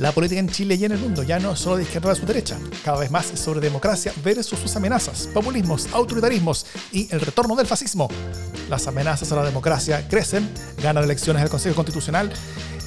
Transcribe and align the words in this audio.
La 0.00 0.12
política 0.12 0.40
en 0.40 0.48
Chile 0.48 0.76
y 0.76 0.84
en 0.86 0.92
el 0.92 0.98
mundo 0.98 1.22
ya 1.22 1.38
no 1.38 1.52
es 1.52 1.58
solo 1.58 1.76
de 1.76 1.82
izquierda 1.82 2.12
a 2.12 2.14
su 2.14 2.24
derecha, 2.24 2.56
cada 2.82 2.98
vez 2.98 3.10
más 3.10 3.30
es 3.32 3.38
sobre 3.38 3.60
democracia 3.60 4.14
versus 4.24 4.58
sus 4.58 4.74
amenazas, 4.74 5.28
populismos, 5.34 5.88
autoritarismos 5.92 6.64
y 6.90 7.06
el 7.12 7.20
retorno 7.20 7.54
del 7.54 7.66
fascismo. 7.66 8.08
Las 8.70 8.86
amenazas 8.86 9.30
a 9.30 9.36
la 9.36 9.44
democracia 9.44 10.08
crecen, 10.08 10.48
ganan 10.82 11.04
elecciones 11.04 11.42
al 11.42 11.50
Consejo 11.50 11.74
Constitucional 11.76 12.32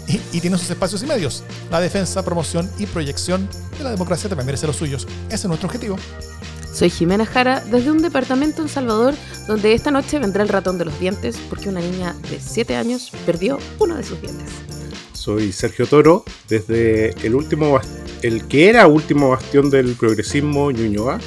y, 0.08 0.20
y, 0.36 0.42
tienen 0.42 0.58
sus 0.58 0.72
espacios 0.72 1.04
y 1.04 1.06
medios. 1.06 1.44
La 1.70 1.80
defensa, 1.80 2.26
promoción 2.26 2.68
y 2.80 2.88
proyección 2.88 3.48
de 3.78 3.84
la 3.84 3.92
democracia 3.92 4.28
también 4.28 4.48
merece 4.48 4.66
los 4.66 4.78
suyos. 4.78 5.08
Ese 5.28 5.36
es 5.36 5.46
nuestro 5.46 5.68
objetivo. 5.68 5.98
Soy 6.74 6.90
Jimena 6.90 7.28
Jara 7.28 7.60
desde 7.60 7.92
un 7.92 8.02
departamento 8.02 8.64
en 8.64 8.70
Salvador 8.70 9.14
donde 9.48 9.76
esta 9.76 9.92
noche 9.92 10.18
vendrá 10.18 10.42
el 10.42 10.50
ratón 10.50 10.80
de 10.80 10.86
los 10.86 11.00
dientes 11.00 11.38
porque 11.48 11.70
una 11.70 11.80
niña 11.80 12.16
de 12.32 12.40
7 12.40 12.76
años 12.76 13.12
perdió 13.28 13.60
uno 13.78 13.98
de 13.98 14.04
sus 14.04 14.20
dientes. 14.20 14.50
Soy 15.24 15.54
Sergio 15.54 15.88
Toro 15.88 16.26
desde 16.50 17.12
el 17.26 17.34
último 17.34 17.80
el 18.24 18.46
que 18.46 18.68
era 18.68 18.88
último 18.88 19.30
bastión 19.30 19.70
del 19.70 19.96
progresismo 19.96 20.70
Ñuñoa 20.70 21.18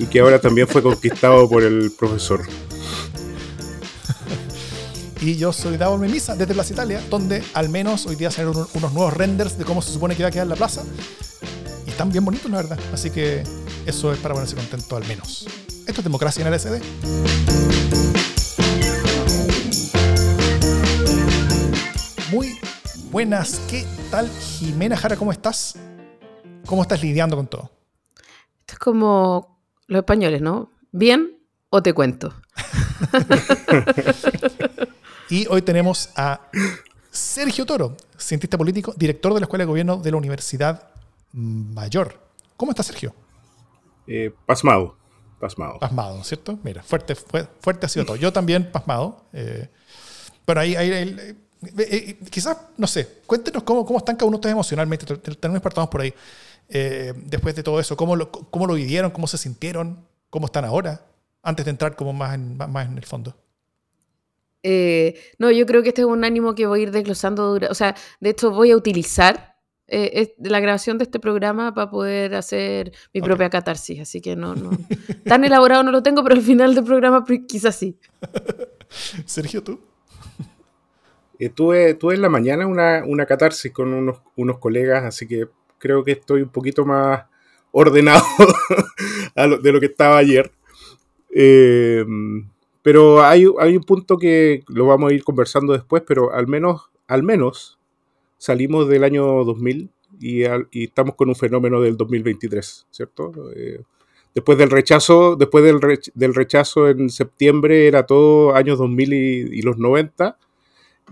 y 0.00 0.06
que 0.06 0.18
ahora 0.18 0.40
también 0.40 0.66
fue 0.66 0.82
conquistado 0.82 1.48
por 1.48 1.62
el 1.62 1.92
profesor. 1.96 2.42
Y 5.20 5.36
yo 5.36 5.52
soy 5.52 5.76
Davor 5.76 6.00
Memisa 6.00 6.34
desde 6.34 6.52
Plaza 6.52 6.72
Italia, 6.72 7.00
donde 7.08 7.44
al 7.54 7.68
menos 7.68 8.06
hoy 8.06 8.16
día 8.16 8.32
salieron 8.32 8.66
unos 8.74 8.92
nuevos 8.92 9.14
renders 9.14 9.56
de 9.56 9.64
cómo 9.64 9.82
se 9.82 9.92
supone 9.92 10.16
que 10.16 10.24
va 10.24 10.30
a 10.30 10.32
quedar 10.32 10.48
la 10.48 10.56
plaza. 10.56 10.82
Y 11.86 11.90
están 11.90 12.10
bien 12.10 12.24
bonitos, 12.24 12.50
la 12.50 12.56
verdad. 12.56 12.80
Así 12.92 13.10
que 13.10 13.44
eso 13.86 14.12
es 14.12 14.18
para 14.18 14.34
ponerse 14.34 14.56
contento 14.56 14.96
al 14.96 15.06
menos. 15.06 15.46
Esto 15.86 16.00
es 16.00 16.04
democracia 16.04 16.44
en 16.44 16.52
LSD. 16.52 16.82
Muy 22.32 22.58
buenas. 23.10 23.60
¿Qué 23.70 23.84
tal, 24.10 24.28
Jimena 24.28 24.96
Jara? 24.96 25.16
¿Cómo 25.16 25.32
estás? 25.32 25.78
¿Cómo 26.66 26.82
estás 26.82 27.02
lidiando 27.02 27.36
con 27.36 27.46
todo? 27.46 27.70
Esto 28.60 28.74
es 28.74 28.78
como 28.78 29.58
los 29.86 30.00
españoles, 30.00 30.42
¿no? 30.42 30.70
¿Bien 30.92 31.38
o 31.70 31.82
te 31.82 31.92
cuento? 31.92 32.34
y 35.30 35.46
hoy 35.46 35.62
tenemos 35.62 36.10
a 36.16 36.40
Sergio 37.10 37.64
Toro, 37.64 37.96
cientista 38.18 38.58
político, 38.58 38.92
director 38.96 39.32
de 39.32 39.40
la 39.40 39.44
Escuela 39.44 39.62
de 39.62 39.68
Gobierno 39.68 39.96
de 39.96 40.10
la 40.10 40.16
Universidad 40.16 40.90
Mayor. 41.32 42.18
¿Cómo 42.56 42.72
estás, 42.72 42.86
Sergio? 42.86 43.14
Eh, 44.06 44.34
pasmado, 44.44 44.96
pasmado. 45.40 45.78
Pasmado, 45.78 46.22
¿cierto? 46.24 46.58
Mira, 46.62 46.82
fuerte, 46.82 47.14
fuerte 47.14 47.86
ha 47.86 47.88
sido 47.88 48.04
todo. 48.04 48.16
Yo 48.16 48.32
también 48.32 48.70
pasmado. 48.70 49.24
Eh, 49.32 49.68
pero 50.44 50.60
ahí, 50.60 50.76
ahí, 50.76 50.90
ahí 50.90 51.36
eh, 51.62 51.88
eh, 51.88 52.18
quizás, 52.30 52.56
no 52.76 52.86
sé, 52.86 53.20
cuéntenos 53.26 53.62
cómo, 53.62 53.84
cómo 53.84 53.98
están 53.98 54.16
cada 54.16 54.26
uno 54.26 54.36
de 54.36 54.40
ustedes 54.40 54.52
emocionalmente. 54.52 55.06
Tenemos 55.06 55.62
partamos 55.62 55.90
por 55.90 56.00
ahí. 56.00 56.14
Eh, 56.68 57.12
después 57.24 57.54
de 57.56 57.62
todo 57.62 57.80
eso, 57.80 57.96
¿cómo 57.96 58.14
lo, 58.14 58.30
cómo 58.30 58.66
lo 58.66 58.74
vivieron, 58.74 59.10
cómo 59.10 59.26
se 59.26 59.38
sintieron, 59.38 60.06
cómo 60.30 60.46
están 60.46 60.64
ahora, 60.64 61.06
antes 61.42 61.64
de 61.64 61.70
entrar 61.70 61.96
como 61.96 62.12
más 62.12 62.34
en, 62.34 62.56
más 62.56 62.86
en 62.86 62.98
el 62.98 63.04
fondo. 63.04 63.36
No, 65.38 65.50
yo 65.50 65.64
creo 65.64 65.82
que 65.82 65.88
este 65.88 66.02
es 66.02 66.06
un 66.06 66.24
ánimo 66.24 66.54
que 66.54 66.66
voy 66.66 66.80
a 66.80 66.82
ir 66.82 66.90
desglosando. 66.90 67.58
O 67.70 67.74
sea, 67.74 67.94
de 68.20 68.30
hecho, 68.30 68.50
voy 68.50 68.72
a 68.72 68.76
utilizar 68.76 69.58
eh, 69.90 70.34
la 70.38 70.60
grabación 70.60 70.98
de 70.98 71.04
este 71.04 71.18
programa 71.18 71.72
para 71.72 71.90
poder 71.90 72.34
hacer 72.34 72.92
mi 73.14 73.20
okay. 73.20 73.28
propia 73.28 73.48
catarsis. 73.48 74.00
Así 74.00 74.20
que 74.20 74.36
no, 74.36 74.54
no. 74.54 74.70
Tan 75.24 75.44
elaborado 75.44 75.82
no 75.82 75.90
lo 75.90 76.02
tengo, 76.02 76.22
pero 76.22 76.34
al 76.34 76.42
final 76.42 76.74
del 76.74 76.84
programa 76.84 77.24
quizás 77.48 77.76
sí. 77.76 77.98
Sergio, 79.24 79.62
¿tú? 79.62 79.80
Eh, 81.38 81.50
tuve, 81.50 81.94
tuve 81.94 82.14
en 82.14 82.22
la 82.22 82.28
mañana 82.28 82.66
una, 82.66 83.04
una 83.06 83.24
catarsis 83.24 83.72
con 83.72 83.94
unos, 83.94 84.20
unos 84.36 84.58
colegas, 84.58 85.04
así 85.04 85.26
que 85.26 85.48
creo 85.78 86.02
que 86.02 86.12
estoy 86.12 86.42
un 86.42 86.48
poquito 86.48 86.84
más 86.84 87.24
ordenado 87.72 88.24
de 89.62 89.72
lo 89.72 89.80
que 89.80 89.86
estaba 89.86 90.18
ayer. 90.18 90.50
Eh, 91.30 92.04
pero 92.82 93.22
hay, 93.22 93.46
hay, 93.60 93.76
un 93.76 93.84
punto 93.84 94.16
que 94.16 94.64
lo 94.68 94.86
vamos 94.86 95.10
a 95.10 95.14
ir 95.14 95.22
conversando 95.22 95.72
después, 95.74 96.02
pero 96.06 96.32
al 96.32 96.46
menos, 96.46 96.90
al 97.06 97.22
menos 97.22 97.78
salimos 98.38 98.88
del 98.88 99.04
año 99.04 99.44
2000 99.44 99.90
y, 100.20 100.42
estamos 100.72 101.14
con 101.14 101.28
un 101.28 101.36
fenómeno 101.36 101.80
del 101.80 101.96
2023, 101.96 102.86
¿cierto? 102.90 103.32
Eh, 103.54 103.82
después 104.34 104.58
del 104.58 104.70
rechazo, 104.70 105.36
después 105.36 105.64
del, 105.64 106.00
del, 106.14 106.34
rechazo 106.34 106.88
en 106.88 107.10
septiembre 107.10 107.86
era 107.86 108.06
todo 108.06 108.54
años 108.54 108.78
2000 108.78 109.12
y, 109.12 109.18
y 109.58 109.62
los 109.62 109.76
90 109.76 110.38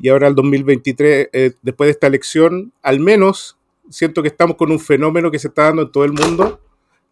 y 0.00 0.08
ahora 0.08 0.28
el 0.28 0.34
2023, 0.34 1.28
eh, 1.32 1.52
después 1.62 1.88
de 1.88 1.92
esta 1.92 2.06
elección, 2.06 2.72
al 2.82 3.00
menos 3.00 3.56
siento 3.90 4.22
que 4.22 4.28
estamos 4.28 4.56
con 4.56 4.70
un 4.70 4.80
fenómeno 4.80 5.30
que 5.30 5.38
se 5.38 5.48
está 5.48 5.64
dando 5.64 5.82
en 5.82 5.92
todo 5.92 6.04
el 6.04 6.12
mundo. 6.12 6.60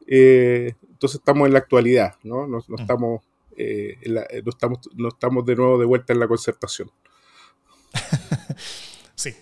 Eh, 0.06 0.74
entonces 0.90 1.20
estamos 1.20 1.46
en 1.46 1.52
la 1.52 1.60
actualidad, 1.60 2.16
¿no? 2.22 2.46
No, 2.46 2.58
no 2.66 2.76
estamos, 2.76 3.22
eh, 3.56 3.96
la, 4.02 4.26
no, 4.44 4.50
estamos, 4.50 4.78
no 4.94 5.08
estamos 5.08 5.44
de 5.46 5.56
nuevo 5.56 5.78
de 5.78 5.86
vuelta 5.86 6.12
en 6.12 6.20
la 6.20 6.28
concertación. 6.28 6.90
sí. 9.14 9.34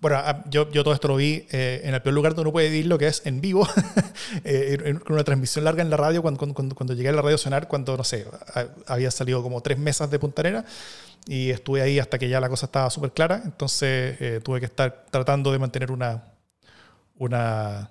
Bueno, 0.00 0.22
yo, 0.48 0.70
yo 0.70 0.84
todo 0.84 0.94
esto 0.94 1.08
lo 1.08 1.16
vi 1.16 1.46
eh, 1.50 1.80
en 1.82 1.92
el 1.92 2.00
peor 2.00 2.14
lugar 2.14 2.32
donde 2.32 2.42
uno 2.42 2.52
puede 2.52 2.68
vivir, 2.70 2.86
lo 2.86 2.98
que 2.98 3.08
es 3.08 3.22
en 3.24 3.40
vivo, 3.40 3.66
eh, 4.44 4.96
con 5.04 5.14
una 5.14 5.24
transmisión 5.24 5.64
larga 5.64 5.82
en 5.82 5.90
la 5.90 5.96
radio, 5.96 6.22
cuando, 6.22 6.38
cuando, 6.54 6.74
cuando, 6.74 6.94
llegué 6.94 7.08
a 7.08 7.12
la 7.12 7.22
radio 7.22 7.36
sonar, 7.36 7.66
cuando, 7.66 7.96
no 7.96 8.04
sé, 8.04 8.26
había 8.86 9.10
salido 9.10 9.42
como 9.42 9.60
tres 9.60 9.76
mesas 9.76 10.08
de 10.08 10.20
Punta 10.20 10.42
Arena, 10.42 10.64
y 11.28 11.50
estuve 11.50 11.82
ahí 11.82 11.98
hasta 11.98 12.18
que 12.18 12.28
ya 12.28 12.40
la 12.40 12.48
cosa 12.48 12.66
estaba 12.66 12.88
súper 12.88 13.12
clara, 13.12 13.42
entonces 13.44 14.16
eh, 14.18 14.40
tuve 14.42 14.60
que 14.60 14.66
estar 14.66 15.04
tratando 15.10 15.52
de 15.52 15.58
mantener 15.58 15.92
una, 15.92 16.32
una, 17.18 17.90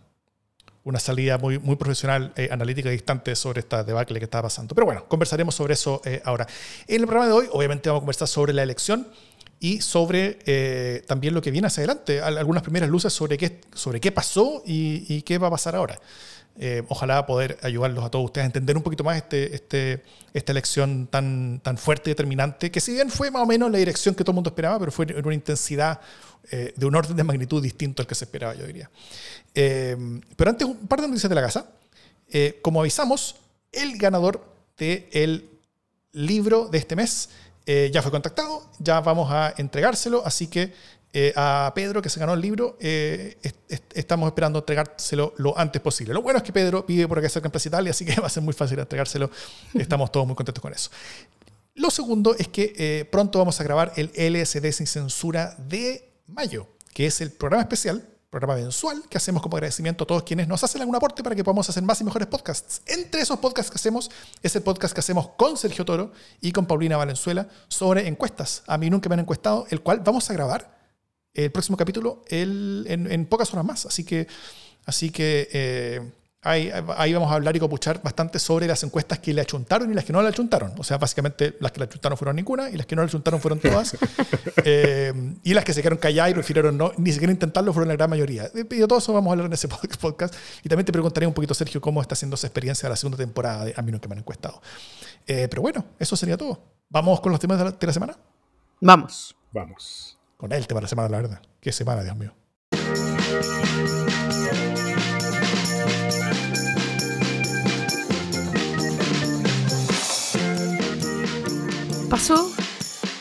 una 0.84 1.00
salida 1.00 1.38
muy, 1.38 1.60
muy 1.60 1.76
profesional, 1.76 2.34
eh, 2.36 2.50
analítica 2.52 2.90
y 2.90 2.94
distante 2.94 3.36
sobre 3.36 3.60
esta 3.60 3.84
debacle 3.84 4.18
que 4.18 4.26
estaba 4.26 4.44
pasando. 4.44 4.74
Pero 4.74 4.86
bueno, 4.86 5.06
conversaremos 5.08 5.54
sobre 5.54 5.74
eso 5.74 6.02
eh, 6.04 6.20
ahora. 6.26 6.48
En 6.88 7.02
el 7.02 7.08
programa 7.08 7.28
de 7.28 7.34
hoy, 7.34 7.48
obviamente, 7.52 7.90
vamos 7.90 8.00
a 8.00 8.02
conversar 8.02 8.28
sobre 8.28 8.54
la 8.54 8.64
elección 8.64 9.08
y 9.60 9.82
sobre 9.82 10.40
eh, 10.46 11.04
también 11.08 11.34
lo 11.34 11.42
que 11.42 11.52
viene 11.52 11.68
hacia 11.68 11.82
adelante, 11.82 12.22
algunas 12.22 12.64
primeras 12.64 12.90
luces 12.90 13.12
sobre 13.14 13.38
qué, 13.38 13.62
sobre 13.74 14.00
qué 14.00 14.12
pasó 14.12 14.62
y, 14.66 15.06
y 15.08 15.22
qué 15.24 15.38
va 15.38 15.48
a 15.48 15.52
pasar 15.52 15.76
ahora. 15.76 16.00
Eh, 16.60 16.84
ojalá 16.88 17.24
poder 17.28 17.60
ayudarlos 17.62 18.04
a 18.04 18.10
todos 18.10 18.26
ustedes 18.26 18.44
a 18.44 18.48
entender 18.48 18.76
un 18.76 18.82
poquito 18.82 19.04
más 19.04 19.18
este, 19.18 19.54
este, 19.54 20.04
esta 20.34 20.52
elección 20.52 21.06
tan, 21.06 21.60
tan 21.60 21.78
fuerte 21.78 22.10
y 22.10 22.12
determinante, 22.14 22.72
que 22.72 22.82
si 22.82 22.94
bien 22.94 23.12
fue 23.12 23.30
más 23.30 23.44
o 23.44 23.46
menos 23.46 23.70
la 23.70 23.78
dirección 23.78 24.16
que 24.16 24.24
todo 24.24 24.32
el 24.32 24.36
mundo 24.36 24.50
esperaba, 24.50 24.80
pero 24.80 24.92
fue 24.92 25.06
en 25.08 25.24
una 25.24 25.36
intensidad 25.36 26.02
eh, 26.50 26.74
de 26.76 26.86
un 26.86 26.96
orden 26.96 27.16
de 27.16 27.24
magnitud 27.24 27.62
distinto 27.62 28.02
al 28.02 28.08
que 28.08 28.16
se 28.16 28.26
esperaba, 28.26 28.56
yo 28.56 28.66
diría. 28.66 28.90
Eh, 29.54 29.96
pero 30.36 30.50
antes, 30.50 30.68
un 30.68 30.88
par 30.88 31.02
de 31.02 31.08
noticias 31.08 31.30
de 31.30 31.36
la 31.36 31.42
casa. 31.42 31.70
Eh, 32.30 32.60
como 32.62 32.82
avisamos, 32.82 33.36
el 33.72 33.98
ganador 33.98 34.44
del 34.78 35.50
libro 36.14 36.68
de 36.70 36.78
este 36.78 36.96
mes 36.96 37.30
ya 37.92 38.02
fue 38.02 38.12
contactado, 38.12 38.70
ya 38.80 39.02
vamos 39.02 39.30
a 39.30 39.54
entregárselo, 39.58 40.26
así 40.26 40.48
que 40.48 40.74
eh, 41.14 41.34
a 41.36 41.72
Pedro, 41.74 42.02
que 42.02 42.10
se 42.10 42.20
ganó 42.20 42.34
el 42.34 42.42
libro, 42.42 42.78
eh, 42.80 43.38
est 43.42 43.58
est 43.72 43.98
estamos 43.98 44.28
esperando 44.28 44.60
entregárselo 44.60 45.34
lo 45.38 45.58
antes 45.58 45.82
posible. 45.82 46.14
Lo 46.14 46.22
bueno 46.22 46.38
es 46.38 46.44
que 46.44 46.52
Pedro 46.52 46.84
vive 46.88 47.08
por 47.08 47.18
acá 47.18 47.30
cerca 47.30 47.48
en 47.48 47.52
Plaza 47.52 47.70
Italia, 47.70 47.92
así 47.92 48.06
que 48.06 48.14
va 48.22 48.28
a 48.28 48.30
ser 48.30 48.44
muy 48.44 48.54
fácil 48.54 48.78
entregárselo. 48.78 49.32
Estamos 49.74 50.12
todos 50.12 50.28
muy 50.28 50.36
contentos 50.36 50.62
con 50.62 50.74
eso. 50.74 50.92
Lo 51.76 51.90
segundo 51.92 52.36
es 52.38 52.50
que 52.50 52.74
eh, 52.78 53.06
pronto 53.06 53.40
vamos 53.40 53.60
a 53.60 53.64
grabar 53.64 53.94
el 53.96 54.12
LSD 54.16 54.72
sin 54.72 54.86
censura 54.86 55.56
de 55.58 56.08
mayo, 56.28 56.68
que 56.94 57.06
es 57.06 57.22
el 57.22 57.32
programa 57.32 57.64
especial, 57.64 58.04
programa 58.40 58.62
mensual, 58.62 59.04
que 59.10 59.18
hacemos 59.18 59.42
como 59.42 59.58
agradecimiento 59.58 60.04
a 60.04 60.08
todos 60.08 60.24
quienes 60.24 60.48
nos 60.48 60.64
hacen 60.64 60.82
algún 60.82 60.96
aporte 60.96 61.24
para 61.24 61.36
que 61.36 61.44
podamos 61.44 61.68
hacer 61.70 61.82
más 61.82 62.00
y 62.02 62.04
mejores 62.04 62.28
podcasts. 62.28 62.82
Entre 62.86 63.22
esos 63.22 63.40
podcasts 63.40 63.72
que 63.72 63.78
hacemos 63.78 64.12
es 64.44 64.56
el 64.56 64.62
podcast 64.62 64.94
que 64.94 65.00
hacemos 65.00 65.30
con 65.30 65.58
Sergio 65.58 65.84
Toro 65.86 66.12
y 66.40 66.52
con 66.52 66.68
Paulina 66.68 66.98
Valenzuela 66.98 67.48
sobre 67.68 68.08
encuestas. 68.08 68.62
A 68.68 68.78
mí 68.78 68.92
nunca 68.92 69.10
me 69.10 69.14
han 69.14 69.22
encuestado, 69.22 69.66
el 69.72 69.82
cual 69.82 70.02
vamos 70.06 70.30
a 70.30 70.34
grabar 70.34 70.78
el 71.34 71.52
próximo 71.52 71.78
capítulo 71.78 72.24
el, 72.28 72.86
en, 72.88 73.26
pocas 73.26 73.52
horas 73.54 73.66
más. 73.66 73.86
Así 73.88 74.04
que, 74.04 74.28
así 74.86 75.10
que 75.10 75.50
eh, 75.52 76.12
ahí, 76.42 76.72
ahí, 76.98 77.14
vamos 77.14 77.32
a 77.32 77.36
hablar 77.36 77.56
y 77.56 77.60
copuchar 77.60 78.02
bastante 78.02 78.40
sobre 78.40 78.68
las 78.68 78.84
encuestas 78.84 79.20
que 79.20 79.34
le 79.34 79.42
achuntaron 79.42 79.92
y 79.92 79.94
las 79.94 80.06
que 80.06 80.14
no 80.14 80.22
le 80.22 80.30
achuntaron. 80.30 80.74
O 80.78 80.84
sea, 80.84 80.98
básicamente 80.98 81.56
las 81.60 81.72
que 81.72 81.80
le 81.80 81.86
achuntaron 81.86 82.18
fueron 82.18 82.36
ninguna 82.36 82.70
y 82.70 82.78
las 82.78 82.86
que 82.86 82.96
no 82.96 83.02
le 83.02 83.08
achuntaron 83.08 83.40
fueron 83.42 83.60
todas. 83.60 83.98
eh, 84.64 85.14
y 85.44 85.54
las 85.54 85.64
que 85.64 85.74
se 85.74 85.82
quedaron 85.82 86.00
calladas 86.00 86.32
y 86.32 86.34
prefirieron 86.36 86.78
no, 86.78 86.92
ni 86.98 87.12
siquiera 87.12 87.32
intentarlo 87.32 87.74
fueron 87.74 87.88
la 87.88 87.96
gran 87.96 88.10
mayoría. 88.10 88.50
Y 88.54 88.64
de 88.64 88.88
todo 88.88 89.00
eso 89.00 89.14
vamos 89.14 89.30
a 89.30 89.34
hablar 89.34 89.48
en 89.48 89.54
ese 89.54 89.68
podcast. 90.02 90.36
Y 90.64 90.70
también 90.70 90.86
te 90.86 90.92
preguntaré 90.92 91.28
un 91.28 91.34
poquito, 91.34 91.54
Sergio, 91.54 91.82
cómo 91.82 92.02
está 92.02 92.14
haciendo 92.14 92.36
esa 92.36 92.48
experiencia 92.48 92.88
de 92.88 92.92
la 92.92 92.98
segunda 92.98 93.18
temporada 93.18 93.66
de 93.66 93.74
A 93.76 93.82
mí 93.82 93.92
no 93.92 94.00
que 94.00 94.08
me 94.08 94.14
han 94.14 94.20
encuestado. 94.20 94.62
Eh, 95.26 95.48
pero 95.50 95.62
bueno, 95.62 95.86
eso 96.00 96.16
sería 96.16 96.38
todo. 96.38 96.62
¿Vamos 96.90 97.20
con 97.20 97.32
los 97.32 97.40
temas 97.40 97.58
de 97.58 97.66
la, 97.66 97.72
de 97.72 97.88
la 97.88 97.94
semana? 97.94 98.18
Vamos. 98.80 99.36
Vamos 99.52 100.18
con 100.38 100.52
el 100.52 100.68
tema 100.68 100.80
de 100.80 100.84
la 100.84 100.88
semana, 100.88 101.10
la 101.10 101.18
verdad. 101.18 101.42
Qué 101.60 101.72
semana, 101.72 102.04
Dios 102.04 102.16
mío. 102.16 102.37
Pasó 112.10 112.50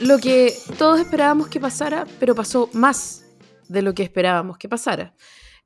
lo 0.00 0.18
que 0.18 0.54
todos 0.78 1.00
esperábamos 1.00 1.48
que 1.48 1.58
pasara, 1.58 2.06
pero 2.20 2.34
pasó 2.36 2.70
más 2.72 3.24
de 3.68 3.82
lo 3.82 3.94
que 3.94 4.04
esperábamos 4.04 4.58
que 4.58 4.68
pasara. 4.68 5.14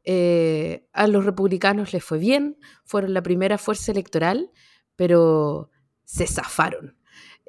eh, 0.05 0.87
a 0.95 1.07
los 1.07 1.27
republicanos 1.27 1.93
les 1.93 2.03
fue 2.03 2.19
bien, 2.19 2.57
fueron 2.85 3.13
la 3.13 3.23
primera 3.23 3.59
fuerza 3.59 3.93
electoral, 3.93 4.51
pero 4.97 5.71
se 6.05 6.27
zafaron. 6.27 6.97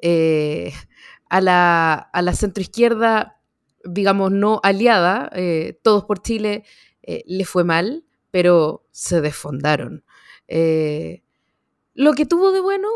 Eh, 0.02 0.72
a, 1.30 1.40
la, 1.40 1.94
a 1.94 2.20
la 2.22 2.34
centroizquierda, 2.34 3.40
digamos, 3.84 4.30
no 4.32 4.60
aliada, 4.62 5.30
eh, 5.34 5.78
todos 5.82 6.04
por 6.04 6.20
Chile, 6.20 6.64
le 7.02 7.44
fue 7.46 7.64
mal, 7.64 8.04
pero 8.30 8.86
se 8.92 9.20
desfondaron. 9.22 10.04
lo 11.94 12.12
que 12.12 12.26
tuvo 12.26 12.52
de 12.52 12.60
bueno 12.60 12.88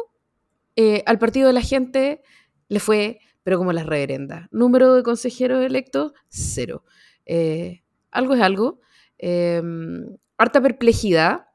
al 1.06 1.18
partido 1.18 1.46
de 1.48 1.54
la 1.54 1.62
gente 1.62 2.22
le 2.68 2.80
fue, 2.80 3.20
pero 3.42 3.58
como 3.58 3.72
las 3.72 3.86
reverendas. 3.86 4.48
Número 4.50 4.94
de 4.94 5.02
consejeros 5.02 5.64
electos, 5.64 6.12
cero. 6.28 6.84
algo 8.10 8.34
es 8.34 8.40
algo. 8.40 8.80
Em, 9.18 10.16
harta 10.36 10.60
perplejidad. 10.60 11.46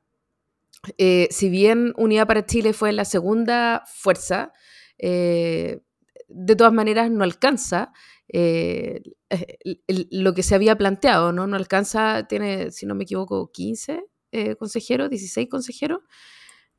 Eh, 0.98 1.28
si 1.30 1.50
bien 1.50 1.94
Unidad 1.98 2.28
para 2.28 2.46
Chile 2.46 2.74
fue 2.74 2.92
la 2.92 3.06
segunda 3.06 3.84
fuerza, 3.86 4.52
eh, 4.98 5.82
de 6.28 6.56
todas 6.56 6.74
maneras 6.74 7.12
no 7.12 7.24
alcanza 7.24 7.92
eh, 8.30 9.02
lo 9.88 10.34
que 10.34 10.44
se 10.44 10.56
había 10.56 10.78
planteado, 10.78 11.32
¿no? 11.34 11.46
No 11.46 11.56
alcanza, 11.56 12.28
tiene, 12.28 12.72
si 12.72 12.86
no 12.86 12.96
me 12.96 13.04
equivoco, 13.04 13.52
15 13.52 14.06
consejeros, 14.58 15.10
16 15.10 15.50
consejeros. 15.50 16.00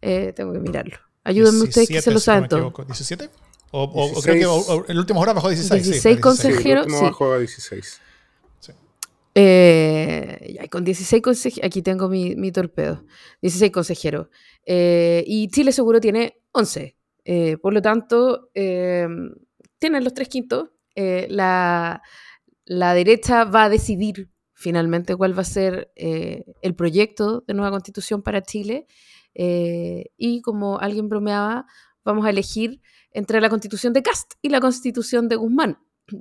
tengo 0.00 0.52
que 0.52 0.58
mirarlo. 0.58 0.96
Ayúdenme 1.22 1.64
ustedes 1.64 1.88
que 1.88 2.02
se 2.02 2.10
lo 2.10 2.18
saben 2.18 2.48
todo. 2.48 2.72
¿17? 2.72 3.30
O, 3.74 4.20
creo 4.22 4.84
que 4.84 4.92
en 4.92 4.98
última 4.98 5.20
hora 5.20 5.32
bajó 5.32 5.46
a 5.46 5.50
16. 5.50 5.82
16 5.84 6.20
consejeros. 6.20 6.86
Sí, 6.86 6.92
bajó 7.02 7.32
a 7.32 7.38
16. 7.38 8.00
Eh, 9.34 10.68
con 10.70 10.84
16 10.84 11.22
consejeros, 11.22 11.66
aquí 11.66 11.80
tengo 11.80 12.08
mi, 12.10 12.52
torpedo, 12.52 13.04
16 13.40 13.72
consejeros. 13.72 14.28
Eh, 14.66 15.24
y 15.26 15.48
Chile 15.48 15.72
seguro 15.72 16.00
tiene 16.00 16.38
11. 16.52 16.96
Eh, 17.24 17.56
por 17.56 17.72
lo 17.72 17.80
tanto, 17.80 18.50
tienen 18.52 20.04
los 20.04 20.12
tres 20.12 20.28
quintos. 20.28 20.68
La, 20.94 22.02
la, 22.66 22.94
derecha 22.94 23.44
va 23.44 23.64
a 23.64 23.68
decidir 23.70 24.28
finalmente 24.52 25.16
cuál 25.16 25.36
va 25.36 25.40
a 25.42 25.46
ser 25.46 25.90
el 25.96 26.74
proyecto 26.74 27.42
de 27.46 27.54
nueva 27.54 27.70
constitución 27.70 28.22
para 28.22 28.42
Chile. 28.42 28.86
y 29.34 30.42
como 30.42 30.78
alguien 30.78 31.08
bromeaba, 31.08 31.64
vamos 32.04 32.26
a 32.26 32.30
elegir 32.30 32.82
entre 33.14 33.40
la 33.40 33.48
constitución 33.48 33.92
de 33.92 34.02
Cast 34.02 34.34
y 34.42 34.48
la 34.48 34.60
constitución 34.60 35.28
de 35.28 35.36
Guzmán, 35.36 35.78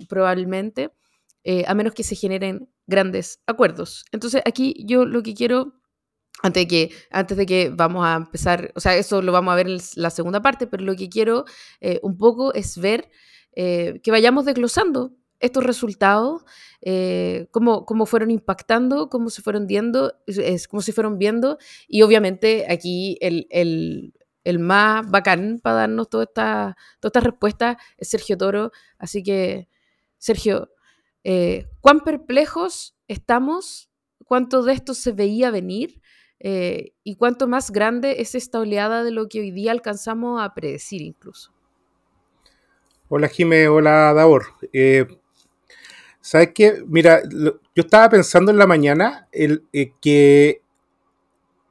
probablemente. 0.08 0.92
a 1.68 1.74
menos 1.74 1.94
que 1.94 2.04
se 2.04 2.16
generen 2.16 2.70
grandes 2.92 3.42
acuerdos. 3.48 4.06
Entonces 4.12 4.44
aquí 4.46 4.76
yo 4.86 5.06
lo 5.06 5.24
que 5.24 5.34
quiero, 5.34 5.74
antes 6.44 6.62
de 6.62 6.68
que, 6.68 6.92
antes 7.10 7.36
de 7.38 7.46
que 7.48 7.70
vamos 7.70 8.06
a 8.06 8.16
empezar, 8.16 8.72
o 8.76 8.80
sea, 8.80 8.96
eso 8.96 9.24
lo 9.24 9.32
vamos 9.32 9.52
a 9.52 9.56
ver 9.56 9.68
en 9.68 9.80
la 9.96 10.12
segunda 10.12 10.42
parte, 10.44 10.68
pero 10.68 10.84
lo 10.84 10.96
que 10.96 11.10
quiero 11.10 11.46
eh, 11.80 12.00
un 12.04 12.18
poco 12.18 12.54
es 12.54 12.78
ver 12.78 13.10
eh, 13.54 14.00
que 14.04 14.12
vayamos 14.12 14.46
desglosando 14.46 15.14
estos 15.40 15.64
resultados, 15.64 16.44
eh, 16.82 17.48
cómo, 17.50 17.86
cómo, 17.88 18.06
fueron 18.06 18.30
impactando, 18.30 19.10
cómo 19.10 19.32
se 19.32 19.42
fueron 19.42 19.66
viendo, 19.66 20.14
cómo 20.70 20.84
se 20.84 20.94
fueron 20.94 21.18
viendo, 21.18 21.58
y 21.88 22.04
obviamente 22.04 22.68
aquí 22.70 23.18
el, 23.22 23.48
el, 23.50 24.14
el 24.44 24.60
más 24.60 25.10
bacán 25.10 25.60
para 25.62 25.76
darnos 25.78 26.10
toda 26.10 26.24
esta, 26.24 26.78
toda 27.00 27.10
esta 27.10 27.20
respuesta 27.20 27.78
es 27.98 28.10
Sergio 28.10 28.38
Toro, 28.38 28.72
así 28.98 29.24
que 29.24 29.68
Sergio, 30.18 30.70
eh, 31.24 31.68
cuán 31.80 32.02
perplejos 32.02 32.96
estamos, 33.08 33.90
cuánto 34.26 34.64
de 34.64 34.74
esto 34.74 34.94
se 34.94 35.12
veía 35.12 35.52
venir 35.52 36.02
eh, 36.40 36.94
y 37.04 37.16
cuánto 37.16 37.48
más 37.48 37.72
grande 37.72 38.16
es 38.20 38.34
esta 38.34 38.60
oleada 38.60 39.04
de 39.04 39.12
lo 39.12 39.30
que 39.30 39.42
hoy 39.42 39.52
día 39.52 39.72
alcanzamos 39.72 40.42
a 40.42 40.54
predecir 40.54 41.02
incluso. 41.02 41.54
Hola 43.10 43.28
Jime, 43.28 43.68
hola 43.68 44.14
Davor. 44.14 44.46
Eh, 44.72 45.06
¿Sabes 46.22 46.52
qué? 46.54 46.84
Mira, 46.88 47.22
yo 47.30 47.60
estaba 47.76 48.10
pensando 48.10 48.52
en 48.52 48.58
la 48.58 48.68
mañana 48.68 49.28
el, 49.32 49.66
que 50.00 50.61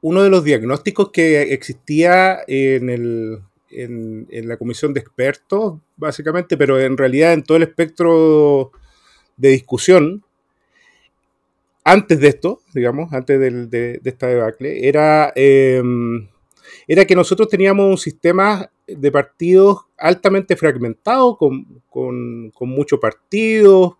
uno 0.01 0.23
de 0.23 0.29
los 0.29 0.43
diagnósticos 0.43 1.11
que 1.11 1.53
existía 1.53 2.39
en, 2.47 2.89
el, 2.89 3.39
en, 3.69 4.47
la 4.47 4.57
comisión 4.57 4.93
de 4.93 4.99
expertos, 4.99 5.79
básicamente, 5.95 6.57
pero 6.57 6.79
en 6.79 6.97
realidad 6.97 7.33
en 7.33 7.43
todo 7.43 7.57
el 7.57 7.63
espectro 7.63 8.71
de 9.37 9.49
discusión 9.49 10.23
antes 11.83 12.19
de 12.19 12.27
esto, 12.27 12.61
digamos, 12.73 13.11
antes 13.13 13.39
de, 13.39 13.99
esta 14.03 14.27
debacle, 14.27 14.87
era, 14.87 15.33
em, 15.35 16.27
era 16.87 17.05
que 17.05 17.15
nosotros 17.15 17.49
teníamos 17.49 17.89
un 17.89 17.97
sistema 17.97 18.69
de 18.87 19.11
partidos 19.11 19.85
altamente 19.97 20.55
fragmentado, 20.55 21.37
con, 21.37 21.81
con, 21.89 22.51
muchos 22.69 22.99
partidos, 22.99 23.93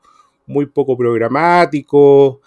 muy 0.45 0.65
poco 0.67 0.97
programático, 0.97 2.41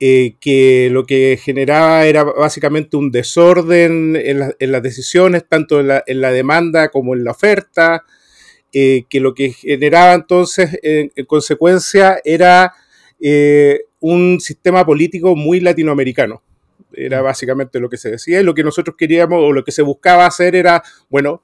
eh, 0.00 0.34
que 0.40 0.88
lo 0.90 1.04
que 1.04 1.38
generaba 1.40 2.04
era 2.04 2.24
básicamente 2.24 2.96
un 2.96 3.12
desorden 3.12 4.16
en, 4.16 4.72
las 4.72 4.82
decisiones, 4.82 5.46
tanto 5.48 5.80
en 5.80 6.20
la, 6.20 6.32
demanda 6.32 6.88
como 6.88 7.14
en 7.14 7.22
la 7.22 7.30
oferta, 7.30 8.04
eh, 8.72 9.04
que 9.08 9.20
lo 9.20 9.34
que 9.34 9.52
generaba 9.52 10.14
entonces 10.14 10.78
en, 10.82 11.10
consecuencia 11.26 12.20
era 12.24 12.74
eh, 13.20 13.82
un 14.00 14.40
sistema 14.40 14.84
político 14.84 15.36
muy 15.36 15.60
latinoamericano. 15.60 16.42
Era 16.92 17.20
mm. 17.20 17.24
básicamente 17.24 17.78
lo 17.78 17.88
que 17.88 17.96
se 17.96 18.10
decía 18.10 18.40
y 18.40 18.44
lo 18.44 18.54
que 18.54 18.64
nosotros 18.64 18.96
queríamos 18.98 19.38
o 19.40 19.52
lo 19.52 19.62
que 19.62 19.72
se 19.72 19.82
buscaba 19.82 20.26
hacer 20.26 20.56
era, 20.56 20.82
bueno, 21.08 21.42